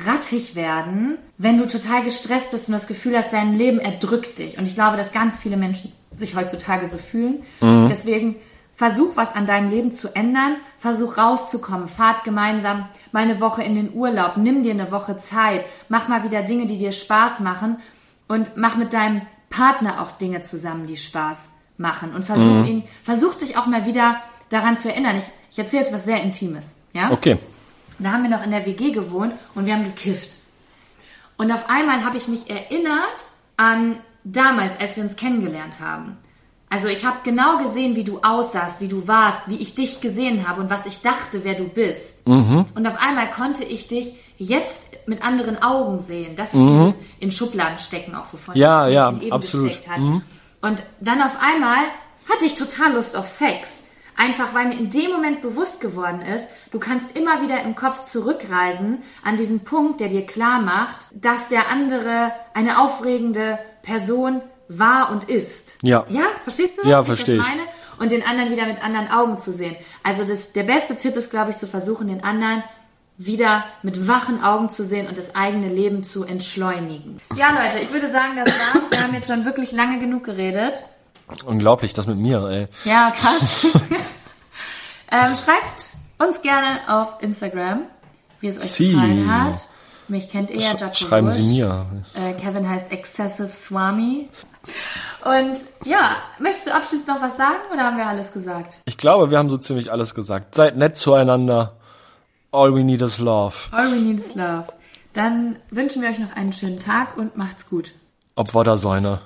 rattig 0.00 0.56
werden, 0.56 1.18
wenn 1.38 1.58
du 1.58 1.68
total 1.68 2.02
gestresst 2.02 2.50
bist 2.50 2.66
und 2.66 2.72
das 2.72 2.88
Gefühl 2.88 3.16
hast, 3.16 3.32
dein 3.32 3.56
Leben 3.56 3.78
erdrückt 3.78 4.40
dich. 4.40 4.58
Und 4.58 4.66
ich 4.66 4.74
glaube, 4.74 4.96
dass 4.96 5.12
ganz 5.12 5.38
viele 5.38 5.56
Menschen 5.56 5.92
sich 6.22 6.36
heutzutage 6.36 6.86
so 6.86 6.98
fühlen. 6.98 7.42
Deswegen 7.60 8.36
versuch 8.74 9.16
was 9.16 9.34
an 9.34 9.46
deinem 9.46 9.70
Leben 9.70 9.92
zu 9.92 10.14
ändern, 10.14 10.56
versuch 10.78 11.18
rauszukommen, 11.18 11.88
fahrt 11.88 12.24
gemeinsam 12.24 12.88
mal 13.12 13.22
eine 13.22 13.40
Woche 13.40 13.62
in 13.62 13.74
den 13.74 13.94
Urlaub, 13.94 14.36
nimm 14.36 14.62
dir 14.62 14.72
eine 14.72 14.90
Woche 14.90 15.18
Zeit, 15.18 15.64
mach 15.88 16.08
mal 16.08 16.24
wieder 16.24 16.42
Dinge, 16.42 16.66
die 16.66 16.78
dir 16.78 16.92
Spaß 16.92 17.40
machen 17.40 17.76
und 18.28 18.56
mach 18.56 18.76
mit 18.76 18.92
deinem 18.92 19.22
Partner 19.50 20.00
auch 20.00 20.12
Dinge 20.12 20.42
zusammen, 20.42 20.86
die 20.86 20.96
Spaß 20.96 21.50
machen 21.76 22.14
und 22.14 22.24
versuch 22.24 22.66
ihn, 22.66 22.84
versuch 23.04 23.34
dich 23.34 23.56
auch 23.56 23.66
mal 23.66 23.86
wieder 23.86 24.16
daran 24.48 24.76
zu 24.76 24.88
erinnern. 24.88 25.16
Ich, 25.18 25.24
ich 25.50 25.58
erzähle 25.58 25.82
jetzt 25.82 25.92
was 25.92 26.04
sehr 26.04 26.22
Intimes, 26.22 26.64
ja? 26.92 27.10
Okay. 27.10 27.38
Da 27.98 28.12
haben 28.12 28.22
wir 28.22 28.30
noch 28.30 28.42
in 28.42 28.50
der 28.50 28.66
WG 28.66 28.90
gewohnt 28.90 29.34
und 29.54 29.66
wir 29.66 29.74
haben 29.74 29.84
gekifft. 29.84 30.38
Und 31.36 31.52
auf 31.52 31.68
einmal 31.68 32.04
habe 32.04 32.16
ich 32.16 32.28
mich 32.28 32.48
erinnert 32.50 33.20
an 33.56 33.98
damals, 34.24 34.78
als 34.80 34.96
wir 34.96 35.04
uns 35.04 35.16
kennengelernt 35.16 35.80
haben. 35.80 36.16
Also 36.68 36.88
ich 36.88 37.04
habe 37.04 37.18
genau 37.22 37.58
gesehen, 37.58 37.96
wie 37.96 38.04
du 38.04 38.20
aussahst, 38.22 38.80
wie 38.80 38.88
du 38.88 39.06
warst, 39.06 39.40
wie 39.46 39.56
ich 39.56 39.74
dich 39.74 40.00
gesehen 40.00 40.48
habe 40.48 40.62
und 40.62 40.70
was 40.70 40.86
ich 40.86 41.02
dachte, 41.02 41.44
wer 41.44 41.54
du 41.54 41.64
bist. 41.68 42.26
Und 42.26 42.86
auf 42.86 42.96
einmal 42.98 43.30
konnte 43.30 43.62
ich 43.64 43.88
dich 43.88 44.14
jetzt 44.38 44.80
mit 45.06 45.22
anderen 45.22 45.62
Augen 45.62 46.00
sehen. 46.00 46.34
Das 46.34 46.48
ist 46.54 46.58
dieses 46.60 46.94
in 47.20 47.30
Schubladen 47.30 47.78
stecken, 47.78 48.14
auch 48.14 48.32
wovon 48.32 48.56
Ja, 48.56 48.88
ich 48.88 48.94
ja, 48.94 49.10
eben 49.12 49.32
absolut. 49.32 49.68
gesteckt 49.68 49.90
hat. 49.90 50.00
Und 50.00 50.82
dann 51.00 51.20
auf 51.22 51.36
einmal 51.42 51.84
hatte 52.30 52.46
ich 52.46 52.54
total 52.54 52.94
Lust 52.94 53.16
auf 53.16 53.26
Sex. 53.26 53.68
Einfach 54.16 54.54
weil 54.54 54.68
mir 54.68 54.78
in 54.78 54.90
dem 54.90 55.10
Moment 55.10 55.42
bewusst 55.42 55.80
geworden 55.80 56.20
ist, 56.22 56.46
du 56.70 56.78
kannst 56.78 57.16
immer 57.16 57.42
wieder 57.42 57.62
im 57.62 57.74
Kopf 57.74 58.04
zurückreisen 58.10 59.02
an 59.24 59.36
diesen 59.36 59.60
Punkt, 59.60 60.00
der 60.00 60.08
dir 60.08 60.24
klar 60.26 60.60
macht, 60.60 60.98
dass 61.12 61.48
der 61.48 61.68
andere 61.70 62.32
eine 62.54 62.80
aufregende 62.80 63.58
Person 63.82 64.40
war 64.68 65.10
und 65.10 65.24
ist. 65.24 65.78
Ja. 65.82 66.06
Ja, 66.08 66.24
verstehst 66.44 66.78
du? 66.78 66.88
Ja, 66.88 66.98
wie 66.98 67.02
ich 67.02 67.06
verstehe 67.06 67.36
das 67.38 67.46
ich. 67.46 67.52
meine? 67.52 67.68
Und 67.98 68.10
den 68.10 68.24
anderen 68.24 68.50
wieder 68.50 68.66
mit 68.66 68.82
anderen 68.82 69.10
Augen 69.10 69.38
zu 69.38 69.52
sehen. 69.52 69.76
Also 70.02 70.24
das, 70.24 70.52
der 70.52 70.64
beste 70.64 70.96
Tipp 70.96 71.16
ist, 71.16 71.30
glaube 71.30 71.50
ich, 71.50 71.58
zu 71.58 71.66
versuchen, 71.66 72.08
den 72.08 72.24
anderen 72.24 72.64
wieder 73.18 73.64
mit 73.82 74.08
wachen 74.08 74.42
Augen 74.42 74.70
zu 74.70 74.84
sehen 74.84 75.06
und 75.06 75.18
das 75.18 75.34
eigene 75.34 75.68
Leben 75.68 76.02
zu 76.02 76.24
entschleunigen. 76.24 77.20
Ja, 77.36 77.50
Leute, 77.50 77.82
ich 77.82 77.92
würde 77.92 78.10
sagen, 78.10 78.36
das 78.36 78.48
war's. 78.48 78.90
Wir 78.90 79.02
haben 79.02 79.14
jetzt 79.14 79.28
schon 79.28 79.44
wirklich 79.44 79.72
lange 79.72 80.00
genug 80.00 80.24
geredet. 80.24 80.82
Unglaublich, 81.44 81.92
das 81.92 82.06
mit 82.06 82.16
mir, 82.18 82.44
ey. 82.48 82.68
Ja, 82.84 83.12
krass. 83.12 83.66
ähm, 85.10 85.36
schreibt 85.36 85.96
uns 86.18 86.42
gerne 86.42 86.80
auf 86.88 87.22
Instagram, 87.22 87.82
wie 88.40 88.48
es 88.48 88.58
euch 88.58 88.72
Sie. 88.72 88.92
gefallen 88.92 89.30
hat. 89.32 89.68
Mich 90.12 90.28
kennt 90.28 90.50
ja, 90.50 90.60
Sch 90.60 90.78
Jaco 90.78 90.92
schreiben 90.94 91.30
Sie 91.30 91.40
Busch. 91.40 91.50
mir. 91.52 91.86
Äh, 92.12 92.34
Kevin 92.34 92.68
heißt 92.68 92.92
Excessive 92.92 93.48
Swami. 93.48 94.28
Und 95.24 95.56
ja, 95.86 96.16
möchtest 96.38 96.66
du 96.66 96.74
abschließend 96.74 97.08
noch 97.08 97.22
was 97.22 97.38
sagen 97.38 97.62
oder 97.72 97.84
haben 97.84 97.96
wir 97.96 98.06
alles 98.06 98.30
gesagt? 98.30 98.76
Ich 98.84 98.98
glaube, 98.98 99.30
wir 99.30 99.38
haben 99.38 99.48
so 99.48 99.56
ziemlich 99.56 99.90
alles 99.90 100.14
gesagt. 100.14 100.54
Seid 100.54 100.76
nett 100.76 100.98
zueinander. 100.98 101.78
All 102.50 102.74
we 102.74 102.84
need 102.84 103.00
is 103.00 103.20
love. 103.20 103.56
All 103.70 103.90
we 103.90 103.96
need 104.02 104.20
is 104.20 104.34
love. 104.34 104.66
Dann 105.14 105.58
wünschen 105.70 106.02
wir 106.02 106.10
euch 106.10 106.18
noch 106.18 106.32
einen 106.36 106.52
schönen 106.52 106.78
Tag 106.78 107.16
und 107.16 107.38
macht's 107.38 107.66
gut. 107.66 107.92
Ob 108.34 108.52
Woddersäune. 108.52 109.22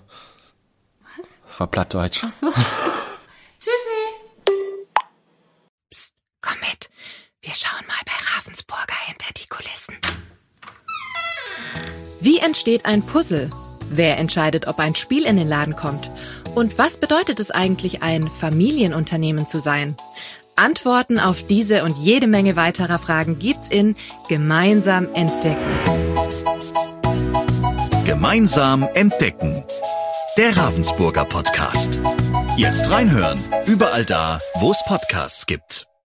Was? 1.16 1.26
Das 1.46 1.58
war 1.58 1.66
Plattdeutsch. 1.66 2.20
Tschüssi! 3.60 4.02
Komm 6.40 6.60
mit. 6.60 6.88
Wir 7.42 7.54
schauen 7.54 7.84
mal 7.88 7.96
bei 8.04 8.12
Ravensburger 8.36 8.94
hinter 9.06 9.32
die 9.36 9.48
Kulissen. 9.48 9.96
Wie 12.26 12.38
entsteht 12.38 12.86
ein 12.86 13.02
Puzzle? 13.02 13.50
Wer 13.88 14.18
entscheidet, 14.18 14.66
ob 14.66 14.80
ein 14.80 14.96
Spiel 14.96 15.26
in 15.26 15.36
den 15.36 15.46
Laden 15.46 15.76
kommt? 15.76 16.10
Und 16.56 16.76
was 16.76 16.98
bedeutet 16.98 17.38
es 17.38 17.52
eigentlich, 17.52 18.02
ein 18.02 18.28
Familienunternehmen 18.28 19.46
zu 19.46 19.60
sein? 19.60 19.96
Antworten 20.56 21.20
auf 21.20 21.44
diese 21.46 21.84
und 21.84 21.96
jede 21.96 22.26
Menge 22.26 22.56
weiterer 22.56 22.98
Fragen 22.98 23.38
gibt's 23.38 23.68
in 23.68 23.94
Gemeinsam 24.28 25.06
entdecken. 25.14 25.62
Gemeinsam 28.04 28.88
entdecken. 28.94 29.62
Der 30.36 30.56
Ravensburger 30.56 31.26
Podcast. 31.26 32.00
Jetzt 32.56 32.90
reinhören. 32.90 33.38
Überall 33.66 34.04
da, 34.04 34.40
wo 34.54 34.72
es 34.72 34.82
Podcasts 34.84 35.46
gibt. 35.46 35.86